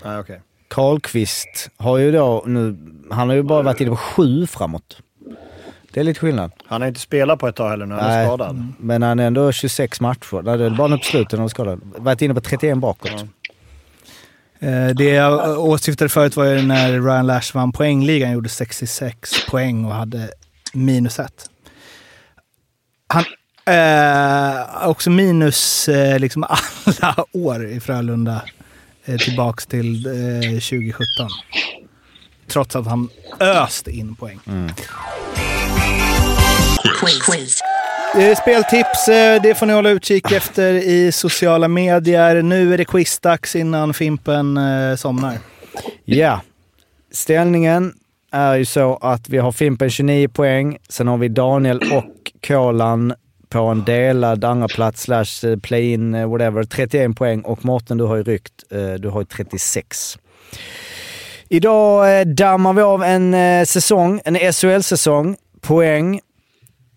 Nej, 0.04 0.18
okej. 0.18 0.40
Karlqvist 0.72 1.70
har 1.76 1.98
ju 1.98 2.12
då 2.12 2.42
nu, 2.46 2.76
han 3.10 3.28
har 3.28 3.36
ju 3.36 3.42
bara 3.42 3.62
varit 3.62 3.80
inne 3.80 3.90
på 3.90 3.96
7 3.96 4.46
framåt. 4.46 4.96
Det 5.92 6.00
är 6.00 6.04
lite 6.04 6.20
skillnad. 6.20 6.52
Han 6.66 6.80
har 6.80 6.88
inte 6.88 7.00
spelat 7.00 7.38
på 7.38 7.48
ett 7.48 7.56
tag 7.56 7.70
heller 7.70 7.86
nu, 7.86 7.94
han 7.94 8.04
är 8.04 8.16
Nej. 8.16 8.26
skadad. 8.26 8.72
Men 8.78 9.02
han 9.02 9.18
är 9.20 9.26
ändå 9.26 9.52
26 9.52 10.00
matcher. 10.00 10.42
Nej, 10.42 10.58
det 10.58 10.64
är 10.64 10.70
bara 10.70 10.88
nu 10.88 10.98
på 10.98 11.04
slutet 11.04 11.32
när 11.32 11.38
han 11.38 11.44
är 11.44 11.48
skadad. 11.48 11.80
Varit 11.96 12.22
inne 12.22 12.34
på 12.34 12.40
31 12.40 12.78
bakåt. 12.78 13.10
Eh, 14.60 14.88
Det 14.88 15.04
jag 15.10 15.58
åsyftade 15.60 16.08
förut 16.08 16.36
var 16.36 16.44
ju 16.44 16.62
när 16.62 16.92
Ryan 17.00 17.26
Lash 17.26 17.54
vann 17.54 17.72
poängligan, 17.72 18.32
gjorde 18.32 18.48
66 18.48 19.46
poäng 19.50 19.84
och 19.84 19.94
hade 19.94 20.30
minus 20.72 21.18
ett. 21.18 21.50
Han 23.06 23.24
eh, 23.74 24.88
också 24.88 25.10
minus 25.10 25.88
eh, 25.88 26.18
liksom 26.18 26.44
alla 27.00 27.24
år 27.32 27.66
i 27.66 27.80
Frölunda 27.80 28.42
tillbaks 29.18 29.66
till 29.66 30.06
eh, 30.06 30.12
2017. 30.40 31.28
Trots 32.46 32.76
att 32.76 32.86
han 32.86 33.08
öst 33.40 33.88
in 33.88 34.14
poäng. 34.14 34.40
Eh, 38.18 38.36
Speltips, 38.36 39.08
eh, 39.08 39.42
det 39.42 39.54
får 39.54 39.66
ni 39.66 39.72
hålla 39.72 39.90
utkik 39.90 40.32
efter 40.32 40.72
i 40.74 41.12
sociala 41.12 41.68
medier. 41.68 42.42
Nu 42.42 42.74
är 42.74 42.78
det 42.78 42.84
quizdags 42.84 43.56
innan 43.56 43.94
Fimpen 43.94 44.56
eh, 44.56 44.96
somnar. 44.96 45.38
Ja, 46.04 46.40
ställningen 47.12 47.94
är 48.32 48.54
ju 48.56 48.64
så 48.64 48.96
att 48.96 49.28
vi 49.28 49.38
har 49.38 49.52
Fimpen 49.52 49.90
29 49.90 50.28
poäng. 50.28 50.78
Sen 50.88 51.08
har 51.08 51.18
vi 51.18 51.28
Daniel 51.28 51.76
och 51.92 52.32
Kolan 52.46 53.14
på 53.52 53.58
en 53.58 53.84
delad 53.84 54.44
andra 54.44 54.68
plats 54.68 55.02
slash 55.02 55.44
eh, 55.44 55.56
play-in 55.56 56.14
eh, 56.14 56.30
whatever 56.30 56.64
31 56.64 57.16
poäng 57.16 57.40
och 57.40 57.64
Mårten 57.64 57.98
du 57.98 58.04
har 58.04 58.16
ju 58.16 58.22
ryckt, 58.22 58.52
eh, 58.70 58.92
du 58.92 59.08
har 59.08 59.20
ju 59.20 59.24
36. 59.24 60.18
Idag 61.48 62.28
dammar 62.28 62.72
vi 62.72 62.82
av 62.82 63.02
en 63.02 63.66
säsong, 63.66 64.20
en 64.24 64.52
SHL-säsong. 64.52 65.36
Poäng. 65.60 66.20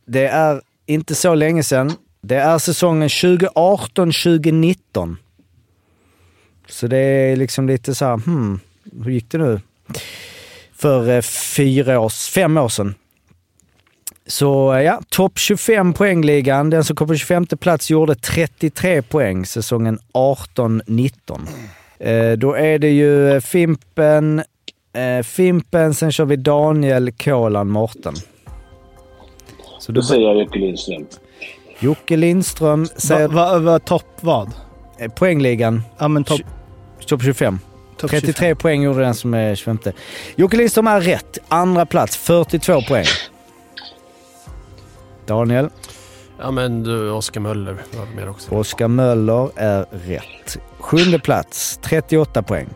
Det 0.08 0.28
är 0.28 0.62
inte 0.86 1.16
så 1.16 1.36
länge 1.36 1.64
sedan. 1.64 1.94
Det 2.22 2.36
är 2.36 2.58
säsongen 2.58 3.10
2018-2019. 3.10 5.16
Så 6.68 6.88
det 6.88 6.98
är 6.98 7.36
liksom 7.36 7.68
lite 7.68 7.96
så 7.96 8.06
här, 8.06 8.18
hmm, 8.18 8.60
hur 9.04 9.12
gick 9.12 9.32
det 9.32 9.38
nu? 9.38 9.62
För 10.76 11.22
fyra 11.22 12.00
års, 12.00 12.30
fem 12.30 12.58
år 12.58 12.70
sedan. 12.70 12.96
Så 14.28 14.74
eh, 14.74 14.82
ja, 14.82 15.02
topp 15.10 15.38
25 15.40 15.94
poängligan. 15.94 16.70
Den 16.70 16.84
som 16.84 16.96
kom 16.96 17.08
på 17.08 17.16
25 17.16 17.46
plats 17.46 17.90
gjorde 17.90 18.16
33 18.16 19.02
poäng 19.02 19.46
säsongen 19.46 20.00
18-19. 20.14 21.12
Eh, 22.00 22.32
då 22.32 22.54
är 22.54 22.80
det 22.80 22.90
ju 22.90 23.30
eh, 23.32 23.42
Fimpen, 23.42 24.44
eh, 24.94 25.24
Fimpen, 25.24 25.94
sen 25.94 26.12
kör 26.12 26.26
vi 26.26 26.36
Daniel, 26.36 27.12
Kolan, 27.12 27.68
Morten. 27.70 28.14
Så 29.80 29.92
Då 29.92 30.02
då, 30.02 30.08
säger 30.08 30.28
jag 30.28 30.38
Jocke 30.38 30.60
Lindström. 30.60 31.06
Jocke 31.80 32.16
Lindström 32.18 32.86
säger 32.86 33.28
Va, 33.28 33.54
va, 33.54 33.60
va, 33.60 33.80
topp 33.80 34.06
vad? 34.22 34.52
eh, 35.00 35.12
poängligan, 35.12 35.84
Ja 35.98 36.08
men 36.08 36.24
topp 36.24 36.42
topp 37.08 37.22
25. 37.24 37.60
top 37.98 38.10
33 38.10 38.34
25. 38.34 38.58
poäng 38.58 38.84
gjorde 38.84 39.00
den 39.02 39.16
som 39.16 39.34
är 39.34 39.56
25. 39.56 39.94
Jocke 40.36 40.58
Lindström 40.58 40.88
är 40.88 41.02
rätt. 41.02 41.38
Andra 41.48 41.86
plats, 41.86 42.18
42 42.18 42.82
poäng. 42.82 43.06
Daniel, 45.26 45.70
Ja 46.40 46.52
men 46.52 46.84
du, 46.84 47.10
Oskar 47.12 47.42
Möller 47.42 47.74
var 47.98 48.06
med 48.16 48.30
också. 48.30 48.56
Oskar 48.56 48.88
Möller 48.88 49.50
är 49.56 49.86
rätt. 49.92 50.58
Sjunde 50.80 51.20
plats, 51.20 51.80
38 51.82 52.44
poäng. 52.44 52.68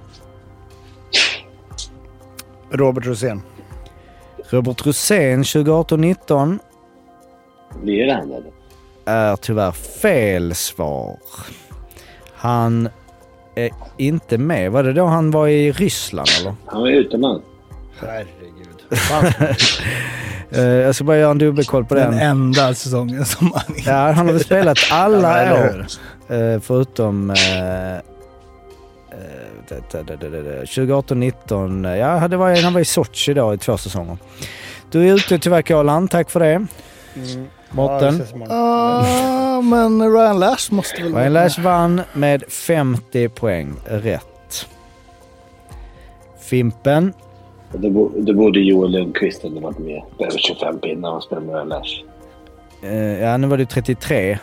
Robert 2.71 3.05
Rosén. 3.05 3.41
Robert 4.49 4.85
Rosén 4.85 5.43
2018-19 5.43 6.59
Blir 7.83 8.05
det 8.05 8.13
han 8.13 8.31
eller? 8.31 8.51
är 9.05 9.35
tyvärr 9.35 9.71
fel 9.71 10.55
svar. 10.55 11.17
Han 12.33 12.89
är 13.55 13.69
inte 13.97 14.37
med. 14.37 14.71
Var 14.71 14.83
det 14.83 14.93
då 14.93 15.05
han 15.05 15.31
var 15.31 15.47
i 15.47 15.71
Ryssland 15.71 16.29
eller? 16.39 16.55
Han 16.65 16.81
var 16.81 16.89
utomlands. 16.89 17.45
Herregud. 17.99 18.78
Eh, 20.51 20.61
jag 20.63 20.95
ska 20.95 21.03
bara 21.03 21.17
göra 21.17 21.31
en 21.31 21.37
dubbelkoll 21.37 21.85
på 21.85 21.95
Den 21.95 22.11
den. 22.11 22.19
enda 22.19 22.73
säsongen 22.75 23.25
som 23.25 23.51
han 23.55 23.75
Ja, 23.85 24.11
han 24.11 24.15
har 24.27 24.33
väl 24.33 24.43
spelat 24.43 24.77
Ja, 24.89 24.95
alla 24.95 25.41
eller 25.41 25.79
år. 25.79 25.85
Eh, 26.35 26.59
förutom... 26.59 27.29
Eh, 27.29 27.35
Eh, 29.11 29.17
det- 29.69 30.03
det- 30.03 30.15
det- 30.15 30.29
det- 30.29 30.41
det- 30.41 30.65
2018-19. 30.65 31.83
Ja, 31.97 32.27
det 32.27 32.37
var, 32.37 32.61
han 32.63 32.73
var 32.73 32.81
i 32.81 32.85
Sochi 32.85 33.33
då 33.33 33.53
i 33.53 33.57
två 33.57 33.77
säsonger. 33.77 34.17
Du 34.91 35.09
är 35.09 35.13
ute 35.15 35.39
tyvärr 35.39 35.61
Kolan, 35.61 36.07
tack 36.07 36.29
för 36.31 36.39
det. 36.39 36.45
Mm. 36.45 36.67
Mårten? 37.69 38.21
Ja. 38.49 38.55
Ah, 38.55 39.61
men 39.61 40.13
Ryan 40.13 40.39
Lash 40.39 40.73
måste 40.73 41.03
väl 41.03 41.15
Ryan 41.15 41.33
Lash 41.33 41.61
vann 41.61 42.01
med 42.13 42.43
50 42.49 43.29
poäng 43.29 43.73
rätt. 43.85 44.65
Fimpen? 46.41 47.13
Då, 47.73 47.89
bo- 47.89 48.11
då 48.17 48.33
borde 48.33 48.59
Joel 48.59 48.91
Lundqvist 48.91 49.43
ha 49.43 49.49
varit 49.49 49.79
med. 49.79 50.01
Över 50.19 50.37
25 50.37 50.79
pinnar 50.79 51.11
och 51.11 51.23
spelat 51.23 51.43
med 51.43 51.53
Ryan 51.55 51.67
Lash. 51.67 52.03
Eh, 52.83 53.21
ja, 53.21 53.37
nu 53.37 53.47
var 53.47 53.57
det 53.57 53.65
33. 53.65 54.31
Eh, 54.31 54.39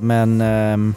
men 0.00 0.40
ehm, 0.40 0.94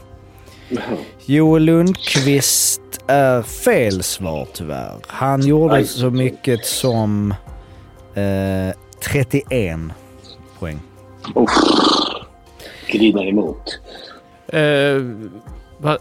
Joel 1.26 1.64
Lundqvist 1.64 2.82
är 3.08 3.42
fel 3.42 4.04
svar 4.04 4.48
tyvärr. 4.54 4.96
Han 5.08 5.42
gjorde 5.42 5.74
Aj. 5.76 5.86
så 5.86 6.10
mycket 6.10 6.66
som 6.66 7.32
eh, 8.14 8.76
31 9.00 9.80
poäng. 10.60 10.80
Uff. 11.36 11.50
Grinar 12.88 13.28
emot. 13.28 13.80
Eh, 14.48 15.02
vad 15.78 15.98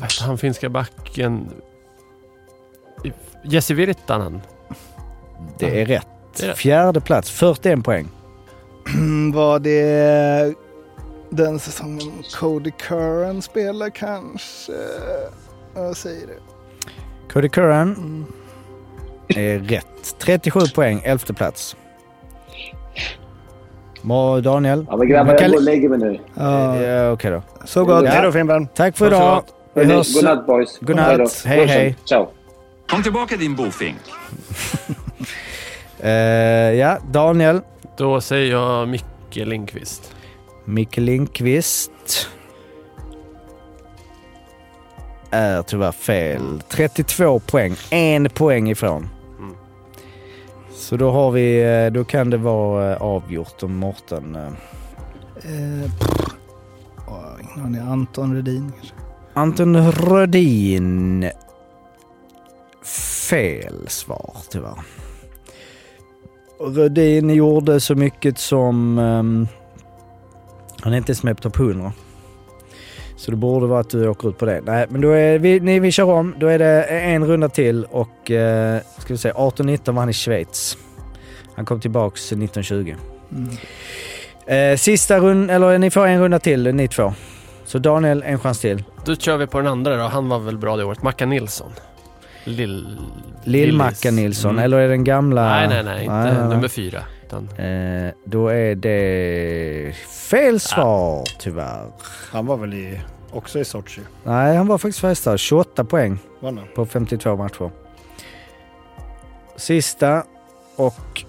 hette 0.00 0.24
han 0.24 0.38
finska 0.38 0.68
backen? 0.68 1.48
Jesse 3.44 3.74
Virtanen. 3.74 4.40
Det 5.58 5.80
är 5.80 5.86
rätt. 5.86 6.06
Det 6.36 6.42
är 6.44 6.48
rätt. 6.48 6.58
Fjärde 6.58 7.00
plats, 7.00 7.30
41 7.30 7.84
poäng. 7.84 8.08
Var 9.34 9.58
det 9.58 10.54
den 11.30 11.58
säsongen 11.58 12.12
Cody 12.38 12.70
Curran 12.78 13.42
spelar 13.42 13.90
kanske? 13.90 14.72
Jag 15.74 15.96
säger 15.96 16.26
det. 16.26 16.32
Cody 17.32 17.48
Curran 17.48 17.94
Mm. 17.94 18.24
är 19.28 19.58
rätt. 19.58 20.14
37 20.18 20.60
poäng, 20.74 21.00
elfte 21.04 21.34
plats. 21.34 21.76
Må 24.02 24.40
Daniel? 24.40 24.86
Ja, 24.90 24.96
men 24.96 25.08
grabbar, 25.08 25.30
jag 25.32 25.40
kan- 25.40 25.50
går 25.50 25.56
och 25.56 25.62
lägger 25.62 25.88
mig 25.88 25.98
nu. 25.98 26.20
Ja, 26.34 26.82
Ja, 26.82 27.10
Okej 27.12 27.30
då. 27.30 27.42
så 27.64 27.84
gott. 27.84 28.04
Ja. 28.04 28.10
Hej 28.10 28.22
då 28.22 28.32
Fimpen! 28.32 28.66
Tack 28.66 28.96
för 28.96 29.06
idag. 29.06 29.42
Vi 29.74 29.84
hörs. 29.84 30.14
Godnatt 30.14 30.46
boys. 30.46 30.78
Godnatt. 30.80 31.42
Hej 31.46 31.66
hej. 31.66 31.96
Ciao. 32.04 32.28
Kom 32.90 33.02
tillbaka 33.02 33.36
din 33.36 33.56
bofink. 33.56 33.96
Eh, 36.06 36.72
ja, 36.78 36.98
Daniel. 37.10 37.60
Då 37.96 38.20
säger 38.20 38.52
jag 38.52 38.88
Micke 38.88 39.36
Lindqvist. 39.36 40.14
Micke 40.64 40.96
Lindqvist. 40.96 42.28
Är 45.30 45.62
tyvärr 45.62 45.92
fel. 45.92 46.62
32 46.68 47.38
poäng. 47.38 47.74
En 47.90 48.28
poäng 48.30 48.70
ifrån. 48.70 49.08
Mm. 49.38 49.54
Så 50.74 50.96
då 50.96 51.10
har 51.10 51.30
vi, 51.30 51.62
eh, 51.84 51.92
då 51.92 52.04
kan 52.04 52.30
det 52.30 52.36
vara 52.36 52.92
eh, 52.92 53.02
avgjort 53.02 53.62
om 53.62 53.76
Mårten... 53.76 54.36
eh, 54.36 54.52
Eh, 55.36 55.90
aning. 57.64 57.78
Anton 57.82 58.34
Rudin 58.34 58.72
kanske. 58.76 58.94
Anton 59.34 59.92
Rödin. 59.92 61.30
Fel 63.28 63.88
svar 63.88 64.36
tyvärr. 64.50 64.78
Rödin 66.60 67.30
gjorde 67.30 67.80
så 67.80 67.94
mycket 67.94 68.38
som... 68.38 68.98
ehm, 68.98 69.48
han 70.80 70.92
är 70.92 70.96
inte 70.96 71.10
ens 71.10 71.22
med 71.22 71.36
på 71.36 71.42
topp 71.42 71.58
100. 71.58 71.92
Så 73.16 73.30
det 73.30 73.36
borde 73.36 73.66
vara 73.66 73.80
att 73.80 73.90
du 73.90 74.08
åker 74.08 74.28
ut 74.28 74.38
på 74.38 74.46
det. 74.46 74.60
Nej, 74.64 74.86
men 74.88 75.00
då 75.00 75.10
är 75.10 75.38
vi, 75.38 75.60
nej, 75.60 75.80
vi 75.80 75.92
kör 75.92 76.04
om. 76.04 76.34
Då 76.38 76.46
är 76.46 76.58
det 76.58 76.84
en 76.84 77.26
runda 77.26 77.48
till 77.48 77.84
och 77.84 78.30
eh, 78.30 78.80
ska 78.98 79.14
vi 79.14 79.18
säga 79.18 79.34
18-19 79.34 79.92
var 79.92 80.00
han 80.00 80.08
i 80.08 80.12
Schweiz. 80.12 80.78
Han 81.54 81.64
kom 81.64 81.80
tillbaks 81.80 82.32
1920. 82.32 82.94
Mm. 83.32 83.50
Eh, 84.46 84.76
sista 84.76 85.18
runda, 85.18 85.54
eller 85.54 85.78
ni 85.78 85.90
får 85.90 86.06
en 86.06 86.20
runda 86.20 86.38
till 86.38 86.74
ni 86.74 86.88
två. 86.88 87.14
Så 87.64 87.78
Daniel, 87.78 88.22
en 88.26 88.38
chans 88.38 88.60
till. 88.60 88.84
Då 89.04 89.16
kör 89.16 89.36
vi 89.36 89.46
på 89.46 89.58
den 89.58 89.66
andra 89.66 89.96
då. 89.96 90.02
Han 90.02 90.28
var 90.28 90.38
väl 90.38 90.58
bra 90.58 90.76
det 90.76 90.84
året. 90.84 91.02
Mackan 91.02 91.30
Nilsson. 91.30 91.72
Lill... 92.46 92.98
Lill-Macka 93.44 94.10
Lillis. 94.10 94.22
Nilsson, 94.24 94.50
Mm. 94.50 94.64
eller 94.64 94.76
är 94.78 94.88
den 94.88 95.04
gamla? 95.04 95.48
Nej, 95.48 95.68
nej, 95.68 95.82
nej. 95.84 96.02
Inte 96.04 96.14
Nej, 96.14 96.32
nej, 96.34 96.48
nummer 96.48 96.68
fyra. 96.68 97.02
Utan... 97.26 97.48
Eh, 97.48 98.10
då 98.24 98.48
är 98.48 98.74
det 98.74 99.94
fel 100.30 100.60
svar 100.60 101.24
tyvärr. 101.38 101.86
Han 102.32 102.46
var 102.46 102.56
väl 102.56 102.74
i, 102.74 103.00
också 103.32 103.58
i 103.58 103.64
Sochi? 103.64 104.00
Nej, 104.24 104.56
han 104.56 104.66
var 104.66 104.78
faktiskt 104.78 104.98
första. 104.98 105.36
28 105.38 105.84
poäng 105.84 106.18
på 106.74 106.86
52 106.86 107.36
matcher. 107.36 107.70
Sista 109.56 110.22
och... 110.76 111.24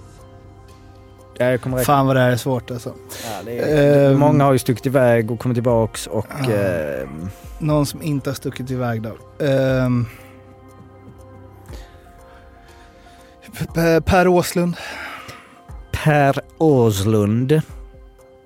Ja, 1.38 1.45
jag 1.45 1.61
kommer. 1.61 1.84
Fan 1.84 2.07
vad 2.07 2.15
det 2.15 2.20
här 2.20 2.32
är 2.32 2.36
svårt 2.36 2.72
alltså. 2.72 2.93
Ja, 3.26 3.32
det 3.45 3.59
är, 3.59 4.11
Ehm. 4.11 4.20
många 4.20 4.43
har 4.43 4.53
ju 4.53 4.59
stuckit 4.59 4.86
iväg 4.86 5.32
och 5.32 5.39
kommit 5.39 5.55
tillbaks 5.55 6.07
och... 6.07 6.28
Ja. 6.47 6.53
Eh, 6.53 7.07
Någon 7.59 7.86
som 7.86 8.01
inte 8.01 8.30
har 8.30 8.36
stuckit 8.36 8.72
iväg 8.72 9.01
då. 9.01 9.45
Ehm. 9.45 10.05
Per 14.05 14.27
Åslund. 14.27 14.75
per 15.91 16.39
Åslund. 16.57 17.61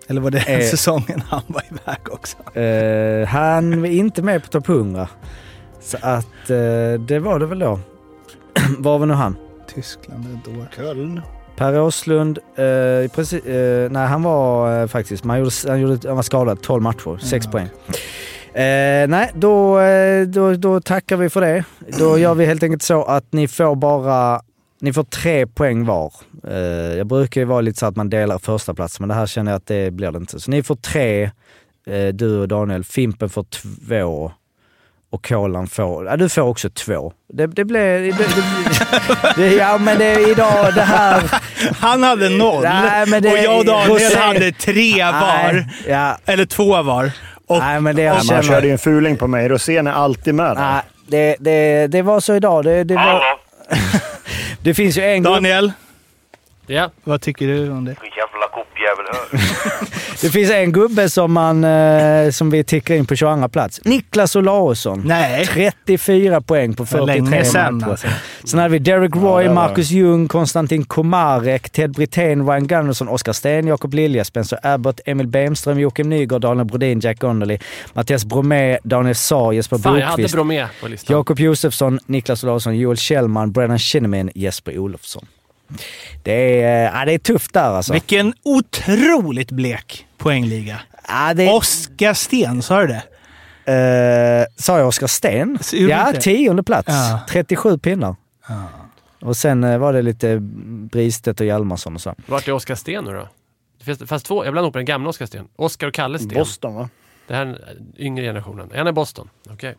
Eller 0.07 0.21
var 0.21 0.31
det 0.31 0.43
den 0.47 0.61
Eh. 0.61 0.65
säsongen 0.69 1.21
han 1.29 1.41
var 1.47 1.61
iväg 1.71 1.99
också? 2.11 2.59
Eh, 2.59 3.27
han 3.27 3.85
är 3.85 3.89
inte 3.89 4.21
med 4.21 4.43
på 4.43 4.47
topp 4.49 4.69
100. 4.69 5.07
Så 5.81 5.97
att 6.01 6.49
eh, 6.49 7.01
det 7.07 7.19
var 7.19 7.39
det 7.39 7.45
väl 7.45 7.59
då. 7.59 7.79
var 8.77 8.99
var 8.99 9.05
nu 9.05 9.13
han? 9.13 9.35
Tyskland 9.75 10.25
år. 10.47 10.67
Köln? 10.75 11.21
Per 11.55 11.79
Åslund, 11.79 12.37
eh, 12.55 13.11
precis, 13.15 13.45
eh, 13.45 13.91
nej 13.91 14.07
han 14.07 14.23
var 14.23 14.81
eh, 14.81 14.87
faktiskt, 14.87 15.23
man 15.23 15.39
gjorde, 15.39 15.51
han, 15.67 15.79
gjorde, 15.79 16.07
han 16.07 16.15
var 16.15 16.23
skadad 16.23 16.61
12 16.61 16.81
matcher, 16.83 17.17
6 17.21 17.45
Ja. 17.45 17.51
poäng. 17.51 17.67
Eh, 18.53 19.07
nej, 19.07 19.31
då, 19.33 19.79
eh, 19.79 20.25
då, 20.27 20.53
då 20.53 20.81
tackar 20.81 21.17
vi 21.17 21.29
för 21.29 21.41
det. 21.41 21.63
Då 21.99 22.17
gör 22.17 22.33
vi 22.35 22.45
helt 22.45 22.63
enkelt 22.63 22.81
så 22.83 23.03
att 23.03 23.33
ni 23.33 23.47
får 23.47 23.75
bara, 23.75 24.41
ni 24.81 24.93
får 24.93 25.03
tre 25.03 25.47
poäng 25.47 25.85
var. 25.85 26.13
Eh, 26.47 26.57
jag 26.97 27.07
brukar 27.07 27.41
ju 27.41 27.45
vara 27.45 27.61
lite 27.61 27.79
så 27.79 27.85
att 27.85 27.95
man 27.95 28.09
delar 28.09 28.37
första 28.37 28.73
plats 28.73 28.99
men 28.99 29.09
det 29.09 29.15
här 29.15 29.25
känner 29.27 29.51
jag 29.51 29.57
att 29.57 29.67
det 29.67 29.91
blir 29.91 30.11
det 30.11 30.17
inte. 30.17 30.39
Så 30.39 30.51
ni 30.51 30.63
får 30.63 30.75
tre, 30.75 31.23
eh, 31.87 32.07
du 32.13 32.39
och 32.39 32.47
Daniel. 32.47 32.83
Fimpen 32.83 33.29
får 33.29 33.43
två 33.43 34.31
och 35.11 35.25
Kolan 35.27 35.67
får, 35.67 36.05
ja 36.05 36.17
du 36.17 36.29
får 36.29 36.41
också 36.41 36.69
två. 36.69 37.13
Det, 37.33 37.47
det 37.47 37.65
blir, 37.65 37.99
det, 37.99 38.11
det, 38.11 39.33
det, 39.35 39.55
ja 39.55 39.77
men 39.77 39.97
det 39.97 40.05
är 40.05 40.31
idag 40.31 40.73
det 40.75 40.81
här, 40.81 41.23
Han 41.79 42.03
hade 42.03 42.29
noll 42.29 42.63
Nej, 42.63 43.05
men 43.07 43.23
det- 43.23 43.31
och 43.31 43.37
jag 43.37 43.59
och 43.59 43.65
Daniel 43.65 43.89
José- 43.99 44.17
hade 44.17 44.51
tre 44.51 45.03
var. 45.03 45.53
Nej, 45.53 45.67
ja, 45.87 46.17
Eller 46.25 46.45
två 46.45 46.81
var. 46.83 47.11
Och 47.47 47.57
nej 47.59 47.81
men 47.81 47.95
det 47.95 48.01
jag 48.01 48.15
man 48.15 48.23
känner... 48.23 48.41
körde 48.43 48.67
ju 48.67 48.71
en 48.73 48.77
fuling 48.79 49.17
på 49.17 49.27
mig. 49.27 49.49
Rosén 49.49 49.87
är 49.87 49.91
alltid 49.91 50.35
med. 50.35 50.55
Nej, 50.57 50.81
det, 51.07 51.35
det, 51.39 51.87
det 51.87 52.01
var 52.01 52.19
så 52.19 52.35
idag. 52.35 52.63
Det, 52.63 52.83
det, 52.83 52.95
var, 52.95 53.21
det 54.63 54.73
finns 54.73 54.97
ju 54.97 55.01
en 55.01 55.23
grupp, 55.23 55.33
Daniel, 55.33 55.71
Ja. 56.71 56.89
vad 57.03 57.21
tycker 57.21 57.47
du 57.47 57.69
om 57.71 57.85
det? 57.85 57.91
Jävla 57.91 58.47
koppjävel 58.53 59.05
hör. 59.11 59.39
det 60.21 60.29
finns 60.29 60.51
en 60.51 60.71
gubbe 60.71 61.09
som, 61.09 61.33
man, 61.33 61.63
eh, 61.63 62.29
som 62.31 62.49
vi 62.49 62.63
tickar 62.63 62.95
in 62.95 63.05
på 63.05 63.15
22 63.15 63.47
plats. 63.49 63.81
Niklas 63.85 64.35
Olausson. 64.35 65.01
Nej. 65.05 65.45
34 65.45 66.41
poäng 66.41 66.73
på 66.73 66.85
För 66.85 66.97
43 66.97 67.21
länge 67.21 67.45
sedan 67.45 67.75
matcher. 67.77 67.89
alltså. 67.89 68.07
Sen 68.43 68.59
hade 68.59 68.69
vi 68.71 68.79
Derek 68.79 69.11
Ja, 69.15 69.21
Roy, 69.21 69.47
var- 69.47 69.53
Marcus 69.53 69.91
Ljung, 69.91 70.27
Konstantin 70.27 70.83
Komarek, 70.85 71.69
Ted 71.69 71.91
Brithén, 71.91 72.47
Ryan 72.47 72.67
Gunnarsson, 72.67 73.07
Oskar 73.09 73.33
Sten, 73.33 73.67
Jakob 73.67 73.93
Lilja, 73.93 74.23
Spencer 74.25 74.59
Abbott, 74.63 74.99
Emil 75.05 75.27
Bemström, 75.27 75.79
Joakim 75.79 76.09
Nygård, 76.09 76.41
Daniel 76.41 76.65
Brodin, 76.65 76.99
Jack 76.99 77.19
Gondely, 77.19 77.57
Mattias 77.93 78.25
Bromé, 78.25 78.77
Daniel 78.83 79.15
Saar, 79.15 79.51
Jesper 79.51 79.77
Fan, 79.77 79.93
jag 79.99 80.05
hade 80.05 80.17
Bokvist, 80.17 80.35
Bromé 80.35 80.67
på 80.81 80.87
listan. 80.87 81.15
Jakob 81.17 81.39
Josefsson, 81.39 81.99
Niklas 82.05 82.43
Olausson, 82.43 82.77
Joel 82.77 82.97
Kjellman, 82.97 83.51
Brennan 83.51 83.79
Kinnamin, 83.79 84.31
Jesper 84.35 84.79
Olofsson. 84.79 85.25
Det 86.23 86.61
är, 86.63 86.99
ja, 86.99 87.05
det 87.05 87.13
är 87.13 87.17
tufft 87.19 87.53
där 87.53 87.61
alltså. 87.69 87.93
Vilken 87.93 88.33
otroligt 88.43 89.51
blek 89.51 90.07
poängliga. 90.17 90.81
Ja, 91.07 91.33
det, 91.33 91.49
Oskar 91.49 92.13
Sten, 92.13 92.61
sa 92.61 92.81
du 92.81 92.87
det? 92.87 93.03
eh, 93.65 94.45
sa 94.63 94.77
jag 94.77 94.87
Oskar 94.87 95.07
Sten? 95.07 95.57
Ja, 95.71 96.07
inte. 96.07 96.21
tionde 96.21 96.63
plats. 96.63 96.87
Ja. 96.87 97.19
37 97.29 97.77
pinnar. 97.77 98.15
Och 99.21 99.37
sen 99.37 99.63
eh, 99.63 99.77
var 99.77 99.93
det 99.93 100.01
lite 100.01 100.37
Bristedt 100.91 101.39
och 101.39 101.45
Hjalmarsson 101.45 101.95
och 101.95 102.01
så. 102.01 102.15
Vart 102.25 102.47
är 102.47 102.51
Oskar 102.51 102.75
Sten 102.75 103.03
nu 103.03 103.11
då? 103.13 103.27
Det 103.79 103.85
finns, 103.85 104.09
fast 104.09 104.25
två, 104.25 104.45
jag 104.45 104.53
blandar 104.53 104.65
ihop 104.67 104.73
den 104.73 104.85
gamla 104.85 105.09
Oskar 105.09 105.25
Sten. 105.25 105.47
Oskar 105.55 105.87
och 105.87 105.93
Kalle 105.93 106.19
Sten. 106.19 106.29
Boston 106.33 106.75
va? 106.75 106.89
Det 107.27 107.35
här 107.35 107.45
är 107.45 107.45
den 107.45 107.93
yngre 107.97 108.23
generationen. 108.25 108.71
En 108.73 108.87
är 108.87 108.91
Boston. 108.91 109.29
Okej. 109.49 109.75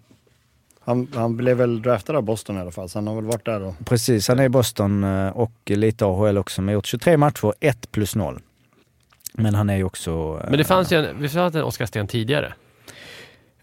Han, 0.84 1.09
han 1.14 1.36
blev 1.36 1.56
väl 1.56 1.82
draftad 1.82 2.16
av 2.16 2.22
Boston 2.22 2.56
i 2.56 2.60
alla 2.60 2.70
fall, 2.70 2.88
så 2.88 2.98
han 2.98 3.06
har 3.06 3.14
väl 3.14 3.24
varit 3.24 3.44
där 3.44 3.62
och... 3.62 3.74
Precis, 3.84 4.28
han 4.28 4.38
är 4.38 4.44
i 4.44 4.48
Boston 4.48 5.04
eh, 5.04 5.28
och 5.28 5.52
lite 5.66 6.04
AHL 6.04 6.38
också. 6.38 6.62
Men 6.62 6.74
gjort 6.74 6.86
23 6.86 7.16
matcher, 7.16 7.52
1 7.60 7.92
plus 7.92 8.16
0. 8.16 8.40
Men 9.34 9.54
han 9.54 9.70
är 9.70 9.76
ju 9.76 9.84
också... 9.84 10.40
eh, 10.44 10.50
Men 10.50 10.59
det 10.59 10.64
fanns 10.64 10.92
ju 10.92 10.96
en, 10.96 11.22
vi 11.22 11.28
fanns 11.28 11.54
en 11.54 11.62
Oskar 11.62 11.86
Sten 11.86 12.06
tidigare. 12.06 12.52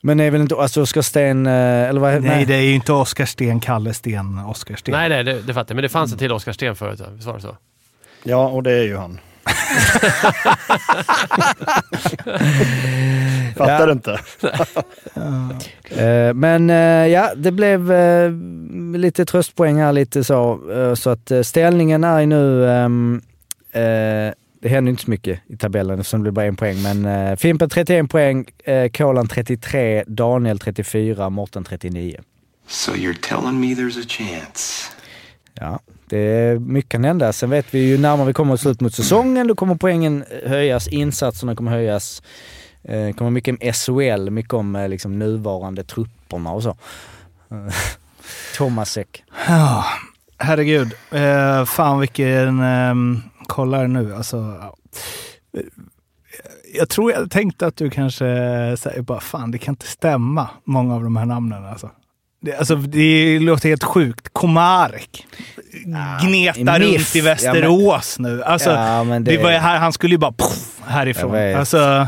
Men 0.02 0.20
är 0.20 0.32
väl 0.32 0.42
inte 0.42 0.56
alltså 0.56 0.82
Oskar 0.82 1.02
Sten, 1.02 1.48
eh, 1.48 1.54
eller 1.54 2.02
vad 2.02 2.24
Nej, 2.24 2.46
det 2.46 2.56
är 2.56 2.62
ju 2.62 2.74
inte 2.74 2.94
Oskar 2.94 3.26
Sten, 3.26 3.60
Kalle 3.60 3.94
Sten, 3.94 4.40
Oskar 4.40 4.76
Sten. 4.76 4.92
Nej, 4.92 5.10
nej, 5.10 5.24
det, 5.24 5.42
det 5.42 5.54
fattar 5.54 5.72
jag. 5.72 5.76
Men 5.76 5.84
det 5.84 5.90
fanns 5.90 6.12
en 6.12 6.18
till 6.18 6.32
Oskar 6.32 6.52
Sten 6.52 6.76
förut, 6.76 7.02
visst 7.16 7.28
var 7.28 7.34
det 7.34 7.42
så? 7.42 7.58
Ja, 8.24 8.48
och 8.48 8.64
det 8.64 8.72
är 8.72 8.84
ju 8.84 8.98
han. 8.98 9.20
Fattar 13.56 13.80
Ja. 13.80 13.86
du 13.86 13.92
inte? 13.92 14.20
Eh, 15.92 16.34
Men 16.34 16.70
eh, 16.70 17.08
ja, 17.08 17.32
det 17.36 17.52
blev 17.52 17.92
eh, 17.92 18.32
lite 18.96 19.26
tröstpoäng 19.26 19.80
här 19.82 19.94
lite 19.94 20.24
så. 20.24 20.60
Så 20.98 21.10
att 21.10 21.32
ställningen 21.44 22.04
är 22.04 22.26
nu... 22.26 22.70
ehm, 22.70 23.22
eh, 23.72 24.34
det 24.62 24.70
händer 24.70 24.90
inte 24.90 25.04
så 25.04 25.10
mycket 25.10 25.40
i 25.48 25.58
tabellen 25.58 26.00
eftersom 26.00 26.20
det 26.20 26.24
blir 26.24 26.32
bara 26.32 26.46
en 26.46 26.56
poäng. 26.56 26.82
Men 26.82 27.06
uh, 27.06 27.36
Fimpen 27.36 27.70
31 27.70 28.10
poäng, 28.10 28.46
uh, 28.68 28.88
Kolan 28.90 29.28
33, 29.28 30.04
Daniel 30.08 30.60
34, 30.60 31.30
Morten 31.30 31.64
39. 31.64 32.16
So 32.68 32.92
you're 32.92 33.28
telling 33.30 33.60
me 33.60 33.68
there's 33.68 34.00
a 34.02 34.06
chance? 34.08 34.86
Ja, 35.54 35.80
det 36.10 36.18
är 36.18 36.60
mycket 36.60 36.90
kan 36.90 37.04
hända. 37.04 37.34
Sen 37.34 37.50
vet 37.50 37.74
vi 37.74 37.80
ju 37.80 37.98
närmare 37.98 38.28
vi 38.28 38.34
kommer 38.34 38.58
slut 38.58 38.82
mot 38.82 38.94
säsongen, 38.94 39.48
då 39.48 39.56
kommer 39.56 39.76
poängen 39.76 40.24
eh, 40.24 40.50
höjas, 40.50 40.88
insatserna 40.88 41.56
kommer 41.56 41.72
höjas. 41.72 42.22
Eh, 42.84 43.06
det 43.06 43.14
kommer 43.14 43.32
mycket 43.32 43.62
om 43.62 43.74
SHL, 43.74 44.30
mycket 44.30 44.54
om 44.54 44.76
eh, 44.76 44.90
liksom, 44.90 45.20
nuvarande 45.20 45.84
trupperna 45.84 46.52
och 46.52 46.64
så. 46.64 46.78
Tomasek. 48.58 49.24
Ja, 49.48 49.86
herregud. 50.38 50.94
Eh, 51.12 51.66
fan 51.66 52.00
vilken... 52.00 52.60
ehm, 52.60 53.22
kolla 53.48 53.88
nu. 53.88 54.16
Alltså, 54.16 54.38
ja. 54.62 54.76
Jag 56.74 56.90
tror 56.90 57.12
jag 57.12 57.32
tänkte 57.32 57.68
att 57.68 57.76
du 57.76 57.90
kanske 57.90 58.26
säger 58.78 59.02
bara 59.02 59.20
fan 59.20 59.52
det 59.52 59.58
kan 59.58 59.72
inte 59.72 59.88
stämma 59.88 60.50
många 60.64 60.96
av 60.96 61.04
de 61.04 61.16
här 61.16 61.26
namnen 61.26 61.66
alltså. 61.66 61.90
Det, 62.42 62.56
alltså, 62.58 62.76
det 62.76 63.40
låter 63.40 63.70
helt 63.70 63.84
sjukt. 63.84 64.30
Komarek. 64.34 65.26
Gnetar 66.24 66.82
i 66.82 66.98
runt 66.98 67.16
i 67.16 67.22
Västerås 67.22 68.20
nu. 68.20 68.44
Alltså, 68.44 68.70
Ja, 68.70 69.04
men 69.04 69.24
det... 69.24 69.32
det- 69.38 69.44
var 69.44 69.52
här, 69.52 69.78
han 69.78 69.94
skulle 69.94 70.14
ju 70.14 70.18
bara 70.18 70.32
poff, 70.32 70.82
härifrån. 70.86 71.56
Alltså, 71.56 72.08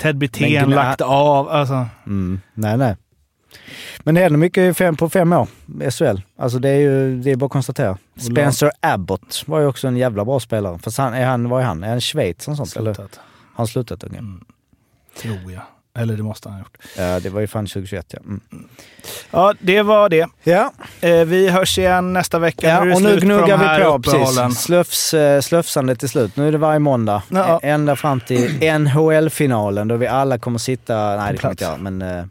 Ted 0.00 0.16
Brithén 0.18 0.52
Men 0.52 0.70
lagt 0.70 1.00
av. 1.00 1.48
Alltså. 1.48 1.86
Mm. 2.06 2.40
Nej, 2.54 2.76
nej. 2.76 2.96
Men 3.98 4.14
det 4.14 4.20
händer 4.20 4.38
mycket 4.38 4.76
fem 4.76 4.96
på 4.96 5.08
fem 5.10 5.32
år, 5.32 5.48
SHL. 5.90 6.20
Alltså 6.38 6.58
det 6.58 6.68
är 6.68 6.78
ju 6.80 7.16
det 7.22 7.30
är 7.30 7.36
bara 7.36 7.46
att 7.46 7.52
konstatera. 7.52 7.98
Spencer 8.16 8.70
Abbott 8.80 9.44
var 9.46 9.60
ju 9.60 9.66
också 9.66 9.88
en 9.88 9.96
jävla 9.96 10.24
bra 10.24 10.40
spelare. 10.40 10.78
Fast 10.78 10.98
han, 10.98 11.14
är 11.14 11.26
han, 11.26 11.48
vad 11.48 11.62
är 11.62 11.66
han? 11.66 11.84
Är 11.84 11.88
han 11.88 12.00
Schweiz 12.00 12.48
och 12.48 12.56
sånt? 12.56 12.76
Eller? 12.76 12.94
Slutat. 12.94 13.16
Har 13.16 13.56
han 13.56 13.66
slutat? 13.66 14.04
Okay. 14.04 14.20
Tror 15.18 15.52
jag. 15.52 15.62
Eller 15.98 16.16
det 16.16 16.22
måste 16.22 16.48
han 16.48 16.58
ha 16.58 16.60
gjort. 16.64 16.76
Ja, 16.98 17.20
det 17.20 17.30
var 17.30 17.40
ju 17.40 17.46
fan 17.46 17.66
2021 17.66 18.06
ja. 18.12 18.18
Mm. 18.24 18.40
Ja, 19.30 19.54
det 19.58 19.82
var 19.82 20.08
det. 20.08 20.26
Ja. 20.42 20.72
Eh, 21.00 21.24
vi 21.24 21.48
hörs 21.48 21.78
igen 21.78 22.12
nästa 22.12 22.38
vecka. 22.38 22.68
Ja, 22.68 22.84
Nu 22.84 22.90
är 22.90 22.94
och 22.94 23.02
nu 23.02 23.14
på 23.20 23.26
gnuggar 23.26 23.78
vi 23.78 23.84
på 23.84 23.98
precis. 24.02 24.58
Slöfs, 24.62 25.14
eh, 25.14 25.40
slöfsandet 25.40 25.98
till 26.00 26.08
slut. 26.08 26.36
Nu 26.36 26.48
är 26.48 26.52
det 26.52 26.58
varje 26.58 26.78
måndag. 26.78 27.22
Ja. 27.28 27.60
Ä- 27.62 27.66
Ända 27.68 27.96
fram 27.96 28.20
till 28.20 28.58
NHL-finalen 28.80 29.88
då 29.88 29.96
vi 29.96 30.06
alla 30.06 30.38
kommer 30.38 30.58
sitta... 30.58 31.16
Nej, 31.16 31.32
det 31.32 31.38
kommer 31.38 31.52
inte 31.52 31.64
göra, 31.64 31.76
men 31.76 32.02
eh, 32.02 32.24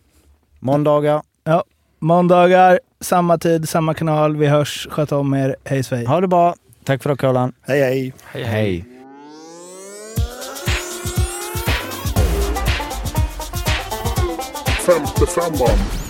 måndagar. 0.60 1.22
Ja, 1.44 1.64
måndagar, 2.00 2.80
samma 3.02 3.38
tid, 3.38 3.70
samma 3.70 3.94
kanal. 3.94 4.36
Vi 4.38 4.48
hörs. 4.48 4.88
Sköt 4.92 5.12
om 5.12 5.34
er. 5.34 5.56
Hej 5.64 5.84
svej. 5.84 6.06
Ha 6.06 6.22
det 6.22 6.28
bra. 6.28 6.56
Tack 6.84 7.04
för 7.04 7.10
det 7.10 7.16
Kolan. 7.16 7.54
Hej 7.68 7.80
hej. 7.82 8.14
Hej, 8.26 8.44
Hej. 8.44 8.86
Femte 14.86 15.28
femman. 15.28 16.01